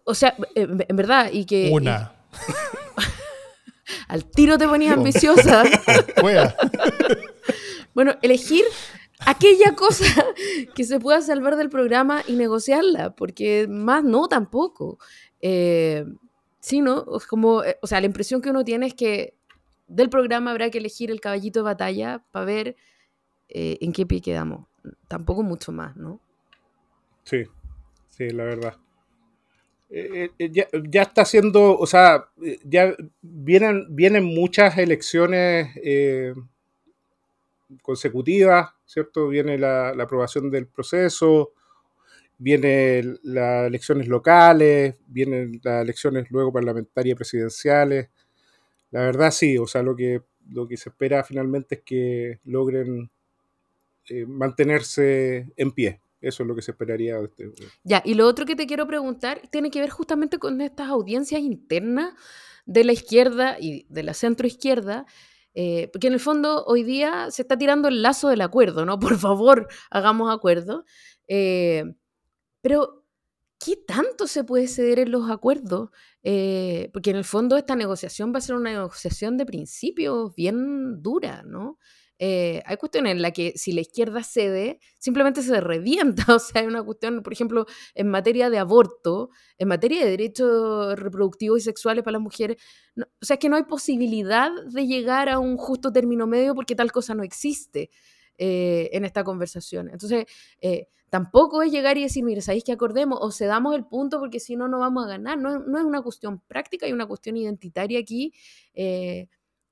o, 0.04 0.14
sea, 0.14 0.36
en, 0.54 0.76
verdad, 0.94 1.30
y 1.32 1.46
que... 1.46 1.70
Una. 1.72 2.12
al 4.08 4.26
tiro 4.26 4.58
te 4.58 4.68
ponía 4.68 4.92
ambiciosa. 4.92 5.64
Bueno, 7.94 8.14
elegir 8.20 8.64
aquella 9.20 9.74
cosa 9.74 10.04
que 10.74 10.84
se 10.84 11.00
pueda 11.00 11.22
salvar 11.22 11.56
del 11.56 11.70
programa 11.70 12.22
y 12.26 12.34
negociarla, 12.34 13.16
porque 13.16 13.66
más 13.66 14.04
no 14.04 14.28
tampoco. 14.28 14.98
Eh, 15.40 16.04
sí, 16.60 16.80
¿no? 16.80 17.06
Como, 17.28 17.64
eh, 17.64 17.78
o 17.82 17.86
sea, 17.86 18.00
la 18.00 18.06
impresión 18.06 18.40
que 18.40 18.50
uno 18.50 18.64
tiene 18.64 18.86
es 18.86 18.94
que 18.94 19.34
del 19.86 20.10
programa 20.10 20.50
habrá 20.50 20.70
que 20.70 20.78
elegir 20.78 21.10
el 21.10 21.20
caballito 21.20 21.60
de 21.60 21.64
batalla 21.64 22.24
para 22.32 22.44
ver 22.44 22.76
eh, 23.48 23.78
en 23.80 23.92
qué 23.92 24.06
pie 24.06 24.20
quedamos. 24.20 24.66
Tampoco 25.08 25.42
mucho 25.42 25.72
más, 25.72 25.96
¿no? 25.96 26.20
Sí, 27.24 27.44
sí, 28.10 28.30
la 28.30 28.44
verdad. 28.44 28.76
ya, 30.38 30.66
ya, 30.90 31.02
está 31.02 31.22
haciendo, 31.22 31.78
o 31.78 31.86
sea, 31.86 32.28
ya 32.64 32.94
vienen, 33.22 33.86
vienen 33.94 34.24
muchas 34.24 34.78
elecciones 34.78 35.68
consecutivas, 37.82 38.70
¿cierto? 38.84 39.28
Viene 39.28 39.58
la, 39.58 39.90
aprobación 39.90 40.50
del 40.50 40.66
proceso, 40.66 41.52
vienen 42.38 43.18
las 43.22 43.66
elecciones 43.66 44.08
locales, 44.08 44.96
vienen 45.06 45.60
las 45.62 45.82
elecciones 45.82 46.30
luego 46.30 46.52
parlamentarias 46.52 47.12
y 47.12 47.16
presidenciales. 47.16 48.08
La 48.90 49.00
verdad 49.00 49.30
sí, 49.30 49.58
o 49.58 49.66
sea, 49.66 49.82
lo 49.82 49.96
que, 49.96 50.22
lo 50.50 50.68
que 50.68 50.76
se 50.76 50.90
espera 50.90 51.24
finalmente 51.24 51.76
es 51.76 51.82
que 51.82 52.40
logren 52.44 53.10
eh, 54.08 54.26
mantenerse 54.26 55.52
en 55.56 55.72
pie. 55.72 56.00
Eso 56.20 56.42
es 56.42 56.46
lo 56.46 56.54
que 56.54 56.62
se 56.62 56.72
esperaría. 56.72 57.16
De 57.18 57.24
este... 57.26 57.50
Ya, 57.84 58.02
y 58.04 58.14
lo 58.14 58.26
otro 58.26 58.46
que 58.46 58.56
te 58.56 58.66
quiero 58.66 58.86
preguntar 58.86 59.42
tiene 59.50 59.70
que 59.70 59.80
ver 59.80 59.90
justamente 59.90 60.38
con 60.38 60.60
estas 60.60 60.88
audiencias 60.88 61.40
internas 61.40 62.14
de 62.64 62.84
la 62.84 62.92
izquierda 62.92 63.56
y 63.60 63.86
de 63.88 64.02
la 64.02 64.14
centroizquierda 64.14 65.06
eh, 65.58 65.88
porque 65.90 66.08
en 66.08 66.12
el 66.12 66.20
fondo 66.20 66.64
hoy 66.66 66.84
día 66.84 67.30
se 67.30 67.40
está 67.40 67.56
tirando 67.56 67.88
el 67.88 68.02
lazo 68.02 68.28
del 68.28 68.42
acuerdo, 68.42 68.84
¿no? 68.84 68.98
Por 69.00 69.18
favor, 69.18 69.68
hagamos 69.90 70.32
acuerdo. 70.32 70.84
Eh, 71.26 71.84
pero, 72.60 73.04
¿qué 73.58 73.76
tanto 73.76 74.26
se 74.26 74.44
puede 74.44 74.68
ceder 74.68 74.98
en 74.98 75.10
los 75.12 75.30
acuerdos? 75.30 75.90
Eh, 76.22 76.90
porque 76.92 77.10
en 77.10 77.16
el 77.16 77.24
fondo 77.24 77.56
esta 77.56 77.76
negociación 77.76 78.32
va 78.34 78.38
a 78.38 78.42
ser 78.42 78.56
una 78.56 78.72
negociación 78.72 79.36
de 79.36 79.46
principios 79.46 80.34
bien 80.34 81.02
dura, 81.02 81.42
¿no? 81.44 81.78
Eh, 82.18 82.62
hay 82.64 82.78
cuestiones 82.78 83.12
en 83.12 83.20
las 83.20 83.32
que 83.32 83.52
si 83.56 83.72
la 83.72 83.82
izquierda 83.82 84.22
cede, 84.22 84.80
simplemente 84.98 85.42
se 85.42 85.60
revienta. 85.60 86.24
O 86.36 86.38
sea, 86.38 86.62
hay 86.62 86.66
una 86.66 86.82
cuestión, 86.82 87.22
por 87.22 87.32
ejemplo, 87.32 87.66
en 87.94 88.08
materia 88.08 88.50
de 88.50 88.58
aborto, 88.58 89.30
en 89.58 89.68
materia 89.68 90.04
de 90.04 90.10
derechos 90.10 90.98
reproductivos 90.98 91.58
y 91.58 91.62
sexuales 91.62 92.04
para 92.04 92.12
las 92.14 92.22
mujeres. 92.22 92.56
o 92.96 93.24
sea, 93.24 93.36
que 93.38 93.48
no 93.48 93.56
hay 93.56 93.64
posibilidad 93.64 94.50
de 94.66 94.86
llegar 94.86 95.28
a 95.28 95.38
un 95.38 95.56
justo 95.56 95.92
término 95.92 96.26
medio 96.26 96.54
porque 96.54 96.74
tal 96.74 96.92
cosa 96.92 97.14
no 97.14 97.22
existe 97.22 97.90
eh, 98.38 98.90
en 98.92 99.04
esta 99.04 99.24
conversación. 99.24 99.88
Entonces, 99.90 100.26
eh, 100.60 100.88
tampoco 101.10 101.62
es 101.62 101.72
llegar 101.72 101.98
y 101.98 102.02
decir, 102.02 102.24
mire, 102.24 102.40
¿sabéis 102.40 102.64
que 102.64 102.72
acordemos? 102.72 103.18
O 103.20 103.30
se 103.30 103.46
damos 103.46 103.74
el 103.74 103.84
punto 103.86 104.18
porque 104.18 104.40
si 104.40 104.56
no, 104.56 104.68
no 104.68 104.78
vamos 104.78 105.04
a 105.04 105.08
ganar. 105.08 105.38
No, 105.38 105.58
no 105.58 105.78
es 105.78 105.84
una 105.84 106.02
cuestión 106.02 106.40
práctica, 106.40 106.86
hay 106.86 106.92
una 106.92 107.06
cuestión 107.06 107.36
identitaria 107.36 107.98
aquí 107.98 108.32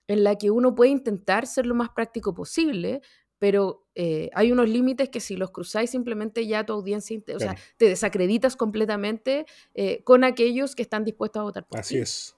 en 0.06 0.24
la 0.24 0.36
que 0.36 0.50
uno 0.50 0.74
puede 0.74 0.90
intentar 0.90 1.46
ser 1.46 1.66
lo 1.66 1.74
más 1.74 1.90
práctico 1.90 2.34
posible, 2.34 3.00
pero 3.38 3.86
eh, 3.94 4.30
hay 4.34 4.52
unos 4.52 4.68
límites 4.68 5.08
que 5.08 5.20
si 5.20 5.36
los 5.36 5.50
cruzáis 5.50 5.90
simplemente 5.90 6.46
ya 6.46 6.64
tu 6.64 6.72
audiencia, 6.72 7.20
o 7.34 7.38
sea, 7.38 7.56
te 7.76 7.86
desacreditas 7.86 8.56
completamente 8.56 9.46
eh, 9.74 10.02
con 10.04 10.24
aquellos 10.24 10.74
que 10.74 10.82
están 10.82 11.04
dispuestos 11.04 11.40
a 11.40 11.42
votar 11.44 11.66
por 11.66 11.78
Así 11.78 11.98
es. 11.98 12.36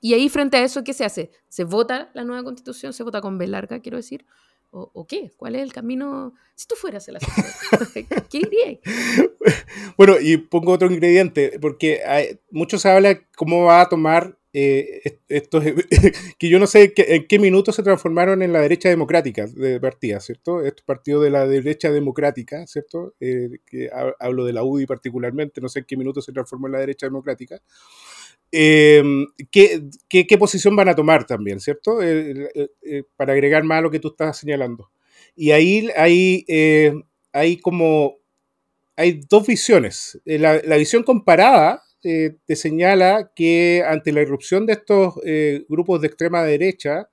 Y 0.00 0.14
ahí 0.14 0.28
frente 0.28 0.56
a 0.58 0.62
eso, 0.62 0.84
¿qué 0.84 0.92
se 0.92 1.04
hace? 1.04 1.30
¿Se 1.48 1.64
vota 1.64 2.10
la 2.14 2.24
nueva 2.24 2.44
constitución? 2.44 2.92
¿Se 2.92 3.02
vota 3.02 3.20
con 3.20 3.36
B 3.36 3.46
larga, 3.48 3.80
quiero 3.80 3.96
decir? 3.96 4.26
¿O, 4.70 5.06
qué? 5.06 5.30
¿Cuál 5.36 5.56
es 5.56 5.62
el 5.62 5.72
camino? 5.72 6.34
Si 6.54 6.66
tú 6.66 6.74
fueras 6.74 7.08
el 7.08 7.16
asesor, 7.16 7.88
¿qué 8.30 8.38
dirías? 8.38 8.78
Bueno, 9.96 10.16
y 10.20 10.36
pongo 10.36 10.72
otro 10.72 10.90
ingrediente, 10.90 11.58
porque 11.60 12.02
hay, 12.04 12.38
mucho 12.50 12.78
se 12.78 12.90
habla 12.90 13.18
cómo 13.34 13.64
va 13.64 13.80
a 13.80 13.88
tomar 13.88 14.38
eh, 14.52 15.20
estos, 15.28 15.62
que 16.38 16.48
yo 16.48 16.58
no 16.58 16.66
sé 16.66 16.92
en 16.96 17.26
qué 17.26 17.38
minuto 17.38 17.70
se 17.70 17.82
transformaron 17.82 18.42
en 18.42 18.52
la 18.52 18.60
derecha 18.60 18.88
democrática 18.88 19.46
de 19.46 19.78
partida, 19.78 20.20
¿cierto? 20.20 20.62
Estos 20.62 20.84
partidos 20.84 21.22
de 21.22 21.30
la 21.30 21.46
derecha 21.46 21.90
democrática, 21.90 22.66
¿cierto? 22.66 23.14
Eh, 23.20 23.60
que 23.66 23.90
hablo 24.18 24.44
de 24.44 24.52
la 24.52 24.64
UDI 24.64 24.86
particularmente, 24.86 25.60
no 25.60 25.68
sé 25.68 25.80
en 25.80 25.84
qué 25.84 25.96
minuto 25.96 26.22
se 26.22 26.32
transformó 26.32 26.66
en 26.66 26.72
la 26.72 26.80
derecha 26.80 27.06
democrática. 27.06 27.60
Em, 28.50 29.26
¿qué, 29.50 29.82
qué, 30.08 30.38
posición 30.38 30.74
van 30.74 30.88
a 30.88 30.94
tomar 30.94 31.26
también, 31.26 31.60
¿cierto? 31.60 32.00
Eh, 32.02 32.48
para 33.16 33.34
agregar 33.34 33.62
más 33.64 33.78
a 33.78 33.82
lo 33.82 33.90
que 33.90 34.00
tú 34.00 34.08
estás 34.08 34.38
señalando. 34.38 34.90
Y 35.36 35.50
ahí 35.50 35.88
hay, 35.96 36.44
hay 37.32 37.58
como, 37.58 38.16
hay 38.96 39.20
dos 39.28 39.46
visiones. 39.46 40.20
La, 40.24 40.60
la 40.64 40.76
visión 40.76 41.02
comparada 41.02 41.82
eh, 42.04 42.36
te 42.46 42.54
señala 42.54 43.32
que 43.34 43.82
ante 43.84 44.12
la 44.12 44.22
irrupción 44.22 44.66
de 44.66 44.74
estos 44.74 45.14
eh, 45.24 45.64
grupos 45.68 46.00
de 46.00 46.06
extrema 46.06 46.44
derecha, 46.44 47.10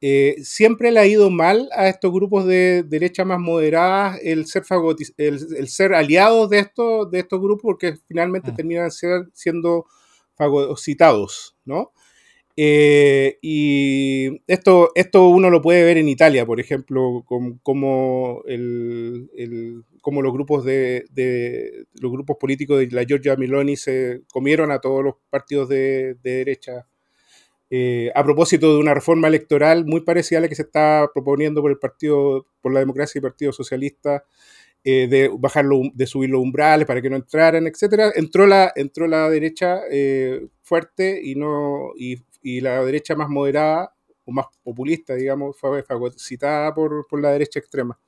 eh, 0.00 0.36
siempre 0.44 0.92
le 0.92 1.00
ha 1.00 1.06
ido 1.06 1.30
mal 1.30 1.68
a 1.72 1.88
estos 1.88 2.12
grupos 2.12 2.46
de 2.46 2.84
derecha 2.84 3.24
más 3.24 3.40
moderadas 3.40 4.20
el 4.22 4.46
ser, 4.46 4.62
el, 5.16 5.68
ser 5.68 5.94
aliados 5.94 6.48
de 6.50 6.60
estos, 6.60 7.10
de 7.10 7.18
estos 7.18 7.40
grupos 7.40 7.62
porque 7.62 7.96
finalmente 8.06 8.52
mm. 8.52 8.54
terminan 8.54 8.90
siendo 9.32 9.86
fagocitados, 10.38 11.56
¿no? 11.64 11.92
y 12.60 14.40
esto, 14.48 14.90
esto 14.96 15.28
uno 15.28 15.48
lo 15.48 15.62
puede 15.62 15.84
ver 15.84 15.96
en 15.98 16.08
Italia, 16.08 16.44
por 16.44 16.58
ejemplo, 16.58 17.24
como, 17.62 18.42
el, 18.46 19.84
como 20.00 20.22
los 20.22 20.32
grupos 20.32 20.64
de, 20.64 21.04
los 22.00 22.10
grupos 22.10 22.36
políticos 22.36 22.80
de 22.80 22.88
la 22.90 23.04
Giorgia 23.04 23.36
Miloni 23.36 23.76
se 23.76 24.22
comieron 24.32 24.72
a 24.72 24.80
todos 24.80 25.04
los 25.04 25.14
partidos 25.30 25.68
de, 25.68 26.16
derecha 26.20 26.88
eh, 27.70 28.10
a 28.14 28.24
propósito 28.24 28.72
de 28.72 28.80
una 28.80 28.94
reforma 28.94 29.28
electoral 29.28 29.84
muy 29.84 30.00
parecida 30.00 30.38
a 30.38 30.42
la 30.42 30.48
que 30.48 30.54
se 30.54 30.62
está 30.62 31.10
proponiendo 31.12 31.60
por 31.60 31.70
el 31.70 31.78
partido 31.78 32.46
por 32.62 32.72
la 32.72 32.80
democracia 32.80 33.18
y 33.18 33.20
el 33.20 33.30
partido 33.30 33.52
socialista 33.52 34.24
eh, 34.84 35.08
de 35.08 35.30
bajarlo 35.38 35.82
de 35.92 36.06
subir 36.06 36.30
los 36.30 36.40
umbrales 36.40 36.86
para 36.86 37.02
que 37.02 37.10
no 37.10 37.16
entraran 37.16 37.66
etcétera 37.66 38.12
entró 38.14 38.46
la 38.46 38.72
entró 38.74 39.06
la 39.06 39.28
derecha 39.28 39.80
eh, 39.90 40.46
fuerte 40.62 41.20
y 41.22 41.34
no 41.34 41.92
y, 41.96 42.18
la 42.60 42.82
derecha 42.82 43.14
más 43.14 43.28
moderada 43.28 43.92
o 44.24 44.32
más 44.32 44.46
populista 44.62 45.14
digamos 45.14 45.58
fue 45.58 45.82
fagocitada 45.82 46.72
por, 46.72 47.06
por 47.06 47.20
la 47.20 47.32
derecha 47.32 47.58
extrema 47.58 47.98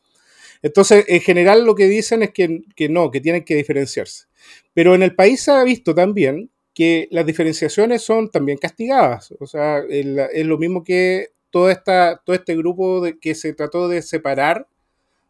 entonces, 0.62 1.04
en 1.08 1.20
general 1.20 1.64
lo 1.64 1.74
que 1.74 1.88
dicen 1.88 2.22
es 2.22 2.30
que, 2.30 2.88
no, 2.88 3.10
que 3.10 3.20
tienen 3.20 3.44
que 3.44 3.56
diferenciarse. 3.56 4.26
Pero 4.74 4.94
en 4.94 5.02
el 5.02 5.14
país 5.14 5.42
se 5.42 5.52
ha 5.52 5.64
visto 5.64 5.94
también 5.94 6.50
que 6.74 7.08
las 7.10 7.26
diferenciaciones 7.26 8.02
son 8.02 8.30
también 8.30 8.58
castigadas. 8.58 9.34
O 9.40 9.46
sea, 9.46 9.78
es 9.88 10.46
lo 10.46 10.58
mismo 10.58 10.84
que 10.84 11.28
todo, 11.50 11.70
esta, 11.70 12.20
todo 12.24 12.36
este 12.36 12.56
grupo 12.56 13.00
de, 13.00 13.18
que 13.18 13.34
se 13.34 13.54
trató 13.54 13.88
de 13.88 14.02
separar 14.02 14.66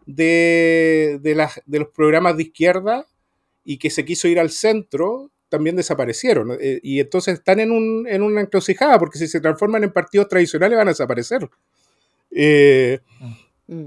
de, 0.06 1.18
de, 1.22 1.78
los 1.78 1.88
programas 1.88 2.36
de 2.36 2.44
izquierda 2.44 3.06
y 3.64 3.78
que 3.78 3.90
se 3.90 4.04
quiso 4.04 4.28
ir 4.28 4.38
al 4.40 4.50
centro, 4.50 5.30
también 5.48 5.76
desaparecieron. 5.76 6.56
Eh, 6.60 6.80
y 6.82 7.00
entonces 7.00 7.34
están 7.34 7.60
en, 7.60 7.72
un, 7.72 8.06
en 8.08 8.22
una 8.22 8.40
encrucijada, 8.40 8.98
porque 8.98 9.18
si 9.18 9.28
se 9.28 9.40
transforman 9.40 9.84
en 9.84 9.92
partidos 9.92 10.28
tradicionales 10.28 10.76
van 10.76 10.88
a 10.88 10.92
desaparecer. 10.92 11.48
Eh, 12.30 13.00
mm. 13.18 13.32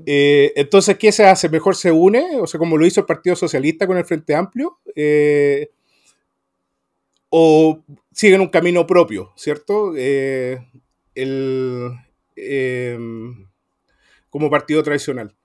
Eh, 0.06 0.53
entonces, 0.56 0.98
¿qué 0.98 1.11
se 1.11 1.26
hace? 1.26 1.49
Mejor 1.49 1.76
se 1.76 1.91
une, 1.91 2.40
o 2.40 2.48
sea, 2.48 2.57
como 2.57 2.77
lo 2.77 2.85
hizo 2.85 3.02
el 3.02 3.06
Partido 3.06 3.35
Socialista 3.35 3.85
con 3.85 3.98
el 3.98 4.06
Frente 4.06 4.34
Amplio, 4.34 4.80
eh, 4.95 5.72
o 7.30 7.84
siguen 8.14 8.40
un 8.40 8.48
camino 8.48 8.88
propio, 8.88 9.34
¿cierto? 9.35 9.94
Eh, 9.98 10.57
como 14.30 14.49
partido 14.49 14.81
tradicional. 14.84 15.35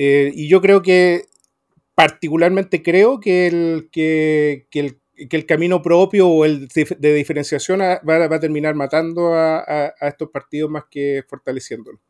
Y 0.00 0.48
yo 0.48 0.60
creo 0.60 0.82
que, 0.82 1.24
particularmente 1.94 2.82
creo 2.82 3.18
que 3.20 3.48
el, 3.48 3.88
que, 3.90 4.66
el, 5.16 5.46
camino 5.46 5.82
propio 5.82 6.28
o 6.28 6.44
el 6.44 6.68
de, 6.68 7.14
diferenciación 7.14 7.80
va, 7.80 8.24
a 8.24 8.40
terminar 8.40 8.74
matando 8.74 9.34
a 9.34 9.92
estos 10.00 10.30
partidos 10.30 10.70
más 10.70 10.84
que 10.90 11.24
fortaleciéndolos. 11.28 12.00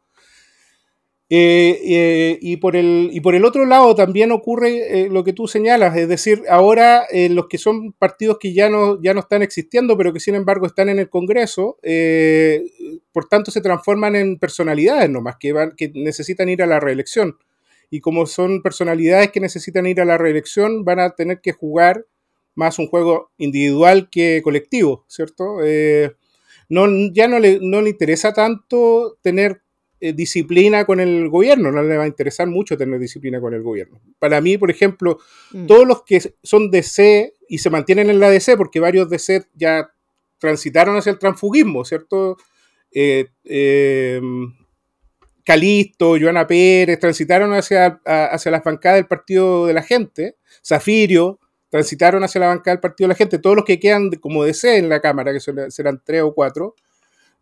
Eh, 1.31 1.78
eh, 1.85 2.39
y, 2.40 2.56
por 2.56 2.74
el, 2.74 3.10
y 3.12 3.20
por 3.20 3.35
el 3.35 3.44
otro 3.44 3.66
lado 3.66 3.94
también 3.94 4.32
ocurre 4.32 5.02
eh, 5.02 5.09
lo 5.10 5.24
que 5.24 5.35
tú 5.35 5.47
señalas, 5.47 5.94
es 5.94 6.09
decir, 6.09 6.43
ahora 6.48 7.06
los 7.31 7.48
que 7.48 7.59
son 7.59 7.93
partidos 7.93 8.39
que 8.40 8.55
ya 8.55 8.70
no, 8.70 9.01
ya 9.02 9.12
no 9.12 9.20
están 9.20 9.43
existiendo, 9.43 9.98
pero 9.98 10.15
que 10.15 10.20
sin 10.20 10.36
embargo 10.36 10.65
están 10.66 10.89
en 10.89 10.98
el 10.98 11.10
Congreso, 11.10 11.78
por 13.12 13.28
tanto 13.28 13.51
se 13.51 13.60
transforman 13.60 14.16
en 14.16 14.39
personalidades 14.39 15.10
nomás, 15.10 15.36
que, 15.39 15.52
que 15.77 15.93
necesitan 15.94 16.48
ir 16.48 16.62
a 16.62 16.66
la 16.66 16.81
reelección. 16.81 17.36
Y 17.90 18.01
como 18.01 18.27
son 18.27 18.62
personalidades 18.62 19.31
que 19.31 19.40
necesitan 19.40 19.86
ir 19.86 20.01
a 20.01 20.05
la 20.05 20.19
reelección, 20.19 20.85
van 20.85 21.01
a 21.01 21.10
tener 21.10 21.40
que 21.40 21.52
jugar 21.52 22.06
más 22.55 22.78
un 22.78 22.89
juego 22.89 23.31
individual 23.39 24.09
que 24.10 24.43
colectivo, 24.43 25.05
¿cierto? 25.09 25.59
no, 26.69 26.86
ya 27.12 27.28
no 27.28 27.39
le, 27.39 27.60
no 27.62 27.81
le 27.81 27.90
interesa 27.90 28.32
tanto 28.32 29.16
tener 29.23 29.62
eh, 30.01 30.12
disciplina 30.12 30.85
con 30.85 31.01
el 31.01 31.28
gobierno, 31.28 31.73
no 31.73 31.82
le 31.82 31.97
va 31.97 32.05
a 32.05 32.06
interesar 32.06 32.47
mucho 32.47 32.78
tener 32.78 33.01
disciplina 33.01 33.40
con 33.40 33.52
el 33.52 33.62
gobierno. 33.62 34.01
Para 34.20 34.40
mí, 34.40 34.56
por 34.56 34.70
ejemplo, 34.70 35.19
mm. 35.51 35.66
todos 35.66 35.89
los 35.89 36.05
que 36.05 36.35
son 36.40 36.70
DC 36.70 37.35
y 37.48 37.59
se 37.59 37.69
mantienen 37.69 38.09
en 38.09 38.20
la 38.20 38.31
DC, 38.31 38.56
porque 38.56 38.78
varios 38.78 39.10
DC 39.10 39.47
ya 39.55 39.90
transitaron 40.39 40.97
hacia 40.97 41.10
el 41.10 41.19
transfugismo, 41.19 41.85
¿cierto? 41.85 42.36
Eh, 42.93 43.27
eh, 43.43 44.20
Calisto, 45.49 46.19
Joana 46.20 46.47
Pérez, 46.47 46.99
transitaron 46.99 47.55
hacia, 47.55 48.03
hacia 48.05 48.51
las 48.51 48.62
bancadas 48.62 48.99
del 48.99 49.07
Partido 49.07 49.66
de 49.66 49.73
la 49.73 49.83
Gente, 49.83 50.37
Zafirio, 50.62 51.41
transitaron 51.70 52.23
hacia 52.23 52.43
la 52.43 52.49
bancada 52.49 52.75
del 52.75 52.83
Partido 52.83 53.09
de 53.09 53.15
la 53.15 53.16
Gente, 53.16 53.39
todos 53.39 53.57
los 53.57 53.65
que 53.65 53.81
quedan 53.81 54.11
como 54.20 54.45
DC 54.45 54.77
en 54.77 54.91
la 54.91 55.01
Cámara, 55.01 55.33
que 55.33 55.41
serán 55.70 56.03
tres 56.05 56.20
o 56.20 56.35
cuatro, 56.35 56.75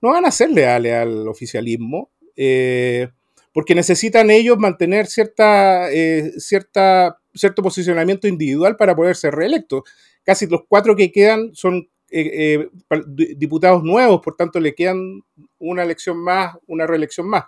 no 0.01 0.11
van 0.11 0.25
a 0.25 0.31
ser 0.31 0.51
leales 0.51 0.95
al 0.95 1.27
oficialismo, 1.27 2.13
eh, 2.37 3.09
porque 3.53 3.75
necesitan 3.75 4.31
ellos 4.31 4.57
mantener 4.57 5.09
cierta, 5.09 5.91
eh, 5.91 6.31
cierta, 6.39 7.19
cierto 7.35 7.61
posicionamiento 7.61 8.29
individual 8.29 8.77
para 8.77 8.95
poder 8.95 9.17
ser 9.17 9.35
reelectos. 9.35 9.83
Casi 10.23 10.47
los 10.47 10.61
cuatro 10.69 10.95
que 10.95 11.11
quedan 11.11 11.51
son 11.57 11.89
eh, 12.13 12.69
diputados 13.37 13.83
nuevos, 13.83 14.21
por 14.23 14.37
tanto 14.37 14.61
le 14.61 14.77
quedan 14.77 15.23
una 15.59 15.83
elección 15.83 16.19
más, 16.19 16.57
una 16.69 16.87
reelección 16.87 17.27
más. 17.29 17.47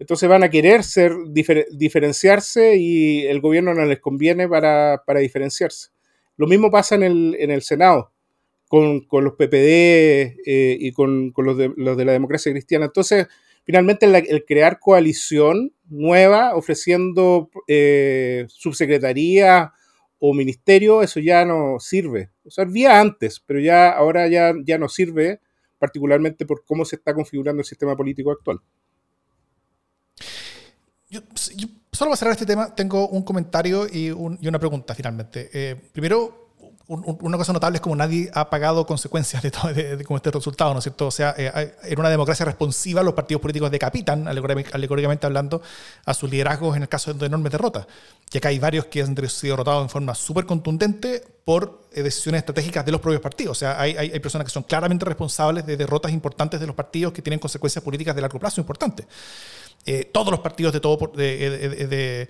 Entonces 0.00 0.30
van 0.30 0.42
a 0.42 0.48
querer 0.48 0.82
ser, 0.82 1.12
diferenciarse 1.70 2.76
y 2.76 3.26
el 3.26 3.42
gobierno 3.42 3.74
no 3.74 3.84
les 3.84 4.00
conviene 4.00 4.48
para, 4.48 4.98
diferenciarse. 5.20 5.90
Lo 6.38 6.46
mismo 6.46 6.70
pasa 6.70 6.94
en 6.94 7.02
el, 7.02 7.36
en 7.38 7.50
el 7.50 7.60
Senado, 7.60 8.10
con, 8.66 9.06
los 9.10 9.34
PPD 9.34 10.38
y 10.46 10.90
con, 10.92 11.34
los, 11.36 11.58
de, 11.58 11.70
los 11.76 11.98
de 11.98 12.04
la 12.06 12.12
democracia 12.12 12.50
cristiana. 12.50 12.86
Entonces, 12.86 13.26
finalmente 13.64 14.06
el, 14.06 14.44
crear 14.46 14.78
coalición 14.80 15.74
nueva 15.90 16.56
ofreciendo 16.56 17.50
eh, 17.68 18.46
subsecretaría 18.48 19.74
o 20.18 20.32
ministerio, 20.32 21.02
eso 21.02 21.20
ya 21.20 21.44
no 21.44 21.78
sirve. 21.78 22.30
O 22.46 22.50
sea, 22.50 22.64
servía 22.64 23.00
antes, 23.00 23.38
pero 23.44 23.60
ya 23.60 23.90
ahora 23.90 24.28
ya, 24.28 24.54
ya 24.64 24.78
no 24.78 24.88
sirve, 24.88 25.40
particularmente 25.78 26.46
por 26.46 26.64
cómo 26.64 26.86
se 26.86 26.96
está 26.96 27.12
configurando 27.12 27.60
el 27.60 27.66
sistema 27.66 27.94
político 27.94 28.30
actual. 28.30 28.60
Yo, 31.10 31.20
solo 31.92 32.10
para 32.10 32.16
cerrar 32.16 32.32
este 32.32 32.46
tema, 32.46 32.74
tengo 32.74 33.08
un 33.08 33.22
comentario 33.22 33.86
y, 33.86 34.10
una 34.10 34.58
pregunta 34.58 34.94
finalmente. 34.94 35.50
Eh, 35.52 35.76
primero, 35.92 36.40
una 36.86 37.36
cosa 37.36 37.52
notable 37.52 37.76
es 37.76 37.80
como 37.80 37.94
nadie 37.94 38.30
ha 38.34 38.50
pagado 38.50 38.84
consecuencias 38.84 39.42
de, 39.42 39.50
todo, 39.52 39.72
de, 39.72 40.04
este 40.08 40.30
resultado, 40.32 40.72
¿no 40.72 40.78
es 40.78 40.84
cierto? 40.84 41.06
O 41.06 41.10
sea, 41.12 41.34
eh, 41.38 41.74
en 41.84 42.00
una 42.00 42.10
democracia 42.10 42.44
responsiva 42.44 43.02
los 43.04 43.14
partidos 43.14 43.40
políticos 43.40 43.70
decapitan, 43.70 44.26
alegóricamente 44.26 45.24
hablando, 45.24 45.62
a 46.04 46.14
sus 46.14 46.28
liderazgos 46.28 46.76
en 46.76 46.82
el 46.82 46.88
caso 46.88 47.14
de 47.14 47.26
enormes 47.26 47.52
derrotas. 47.52 47.86
Y 48.32 48.38
acá 48.38 48.48
hay 48.48 48.58
varios 48.58 48.86
que 48.86 49.02
han 49.02 49.16
sido 49.28 49.52
derrotados 49.52 49.82
en 49.82 49.88
forma 49.88 50.16
súper 50.16 50.46
contundente 50.46 51.22
por 51.44 51.82
eh, 51.92 52.02
decisiones 52.02 52.40
estratégicas 52.40 52.84
de 52.84 52.90
los 52.90 53.00
propios 53.00 53.22
partidos. 53.22 53.56
O 53.56 53.60
sea, 53.60 53.80
hay, 53.80 53.96
hay, 53.96 54.18
personas 54.18 54.46
que 54.46 54.50
son 54.50 54.64
claramente 54.64 55.04
responsables 55.04 55.64
de 55.66 55.76
derrotas 55.76 56.10
importantes 56.12 56.58
de 56.58 56.66
los 56.66 56.74
partidos 56.74 57.12
que 57.12 57.22
tienen 57.22 57.38
consecuencias 57.38 57.84
políticas 57.84 58.16
de 58.16 58.20
largo 58.20 58.38
plazo 58.40 58.60
importantes. 58.60 59.06
Eh, 59.86 60.04
todos 60.12 60.30
los 60.30 60.40
partidos 60.40 60.72
de 60.72 60.80
todo... 60.80 61.12
de 61.16 62.28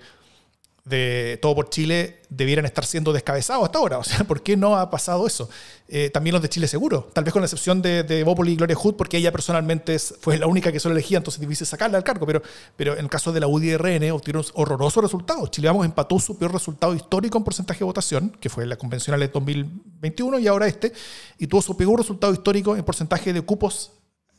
de 0.83 1.37
todo 1.41 1.53
por 1.53 1.69
Chile 1.69 2.21
debieran 2.29 2.65
estar 2.65 2.85
siendo 2.85 3.13
descabezados 3.13 3.63
hasta 3.63 3.79
ahora. 3.79 3.97
O 4.01 4.03
sea, 4.03 4.23
¿por 4.23 4.41
qué 4.41 4.57
no 4.57 4.75
ha 4.77 4.89
pasado 4.89 5.27
eso? 5.27 5.47
Eh, 5.87 6.09
también 6.09 6.33
los 6.33 6.41
de 6.41 6.49
Chile 6.49 6.67
Seguro, 6.67 7.09
tal 7.13 7.23
vez 7.23 7.31
con 7.31 7.41
la 7.41 7.45
excepción 7.45 7.81
de, 7.81 8.01
de 8.03 8.21
y 8.21 8.55
Gloria 8.55 8.75
Hood, 8.75 8.95
porque 8.95 9.17
ella 9.17 9.31
personalmente 9.31 9.97
fue 9.99 10.39
la 10.39 10.47
única 10.47 10.71
que 10.71 10.79
solo 10.79 10.93
elegía, 10.93 11.19
entonces 11.19 11.39
es 11.39 11.47
difícil 11.47 11.67
sacarla 11.67 11.97
al 11.97 12.03
cargo. 12.03 12.25
Pero, 12.25 12.41
pero 12.75 12.93
en 12.93 12.99
el 12.99 13.09
caso 13.09 13.31
de 13.31 13.39
la 13.39 13.47
UDRN 13.47 14.09
obtuvieron 14.11 14.43
horrorosos 14.55 15.03
resultados. 15.03 15.51
Chile 15.51 15.67
Vamos 15.67 15.85
empató 15.85 16.19
su 16.19 16.37
peor 16.37 16.53
resultado 16.53 16.95
histórico 16.95 17.37
en 17.37 17.43
porcentaje 17.43 17.79
de 17.79 17.85
votación, 17.85 18.29
que 18.39 18.49
fue 18.49 18.65
la 18.65 18.75
convencional 18.75 19.19
de 19.19 19.27
2021 19.27 20.39
y 20.39 20.47
ahora 20.47 20.67
este, 20.67 20.91
y 21.37 21.45
tuvo 21.45 21.61
su 21.61 21.77
peor 21.77 21.99
resultado 21.99 22.33
histórico 22.33 22.75
en 22.75 22.83
porcentaje 22.83 23.33
de 23.33 23.41
cupos 23.41 23.91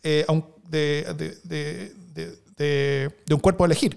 eh, 0.02 0.26
de 0.68 2.41
un 3.30 3.40
cuerpo 3.40 3.64
a 3.64 3.66
elegir. 3.66 3.96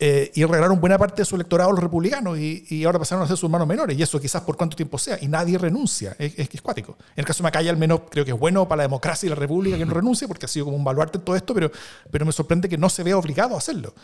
Eh, 0.00 0.30
y 0.36 0.44
regalaron 0.44 0.80
buena 0.80 0.96
parte 0.96 1.22
de 1.22 1.26
su 1.26 1.34
electorado 1.34 1.70
a 1.70 1.72
los 1.72 1.82
republicanos 1.82 2.38
y, 2.38 2.84
ahora 2.84 3.00
pasaron 3.00 3.24
a 3.24 3.26
ser 3.26 3.36
sus 3.36 3.44
hermanos 3.44 3.66
menores. 3.66 3.98
Y 3.98 4.02
eso 4.02 4.20
quizás 4.20 4.42
por 4.42 4.56
cuánto 4.56 4.76
tiempo 4.76 4.96
sea. 4.96 5.18
Y 5.20 5.26
nadie 5.26 5.58
renuncia. 5.58 6.14
Es, 6.18 6.38
es, 6.38 6.62
cuático. 6.62 6.96
En 7.16 7.20
el 7.20 7.24
caso 7.24 7.38
de 7.38 7.44
Macaya, 7.44 7.70
al 7.70 7.76
menos 7.76 8.02
creo 8.10 8.24
que 8.24 8.30
es 8.30 8.38
bueno 8.38 8.68
para 8.68 8.78
la 8.78 8.82
democracia 8.84 9.26
y 9.26 9.30
la 9.30 9.36
república 9.36 9.76
que 9.76 9.84
no 9.84 9.94
renuncie, 9.94 10.28
porque 10.28 10.46
ha 10.46 10.48
sido 10.48 10.66
como 10.66 10.76
un 10.76 10.84
baluarte 10.84 11.18
en 11.18 11.24
todo 11.24 11.34
esto, 11.34 11.52
pero, 11.52 11.70
pero 12.10 12.24
me 12.24 12.32
sorprende 12.32 12.68
que 12.68 12.78
no 12.78 12.88
se 12.88 13.02
vea 13.02 13.16
obligado 13.16 13.54
a 13.54 13.58
hacerlo. 13.58 13.94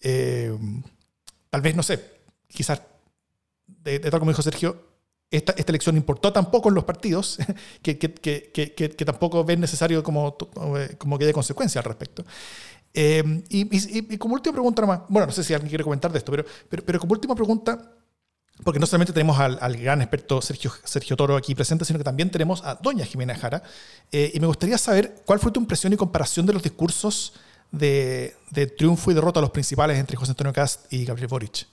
Eh, 0.00 0.56
tal 1.50 1.60
vez, 1.60 1.76
no 1.76 1.82
sé, 1.82 2.02
quizás, 2.48 2.80
de, 3.66 4.00
tal 4.00 4.18
como 4.18 4.30
dijo 4.30 4.42
Sergio, 4.42 4.84
esta, 5.30 5.52
esta, 5.52 5.72
elección 5.72 5.96
importó 5.96 6.32
tampoco 6.32 6.68
en 6.68 6.76
los 6.76 6.84
partidos, 6.84 7.38
que, 7.82 7.98
que, 7.98 8.12
que, 8.14 8.72
que, 8.72 9.04
tampoco 9.04 9.44
ven 9.44 9.60
necesario 9.60 10.02
como, 10.02 10.36
como 10.98 11.18
que 11.18 11.24
haya 11.24 11.32
consecuencias 11.32 11.84
al 11.84 11.88
respecto. 11.88 12.24
Em, 12.98 13.44
y, 13.50 14.16
como 14.16 14.36
última 14.36 14.54
pregunta 14.54 14.80
nomás, 14.80 15.00
bueno, 15.10 15.26
no 15.26 15.32
sé 15.32 15.44
si 15.44 15.52
alguien 15.52 15.68
quiere 15.68 15.84
comentar 15.84 16.10
de 16.10 16.16
esto, 16.16 16.32
pero, 16.32 16.46
pero, 16.82 16.98
como 16.98 17.12
última 17.12 17.34
pregunta, 17.34 17.92
porque 18.64 18.80
no 18.80 18.86
solamente 18.86 19.12
tenemos 19.12 19.38
al, 19.38 19.76
gran 19.76 20.00
experto 20.00 20.40
Sergio, 20.40 20.72
Sergio 20.82 21.14
Toro 21.14 21.36
aquí 21.36 21.54
presente, 21.54 21.84
sino 21.84 21.98
que 21.98 22.04
también 22.04 22.30
tenemos 22.30 22.64
a 22.64 22.74
doña 22.76 23.04
Jimena 23.04 23.34
Jara, 23.34 23.62
eh, 24.10 24.30
y 24.32 24.40
me 24.40 24.46
gustaría 24.46 24.78
saber 24.78 25.16
cuál 25.26 25.38
fue 25.40 25.52
tu 25.52 25.60
impresión 25.60 25.92
y 25.92 25.96
comparación 25.96 26.46
de 26.46 26.54
los 26.54 26.62
discursos 26.62 27.34
de, 27.70 28.34
triunfo 28.78 29.10
y 29.10 29.14
derrota 29.14 29.40
a 29.40 29.42
los 29.42 29.50
principales 29.50 29.98
entre 29.98 30.16
José 30.16 30.30
Antonio 30.30 30.54
Cast 30.54 30.90
y 30.90 31.04
Gabriel 31.04 31.28
Boric. 31.28 31.66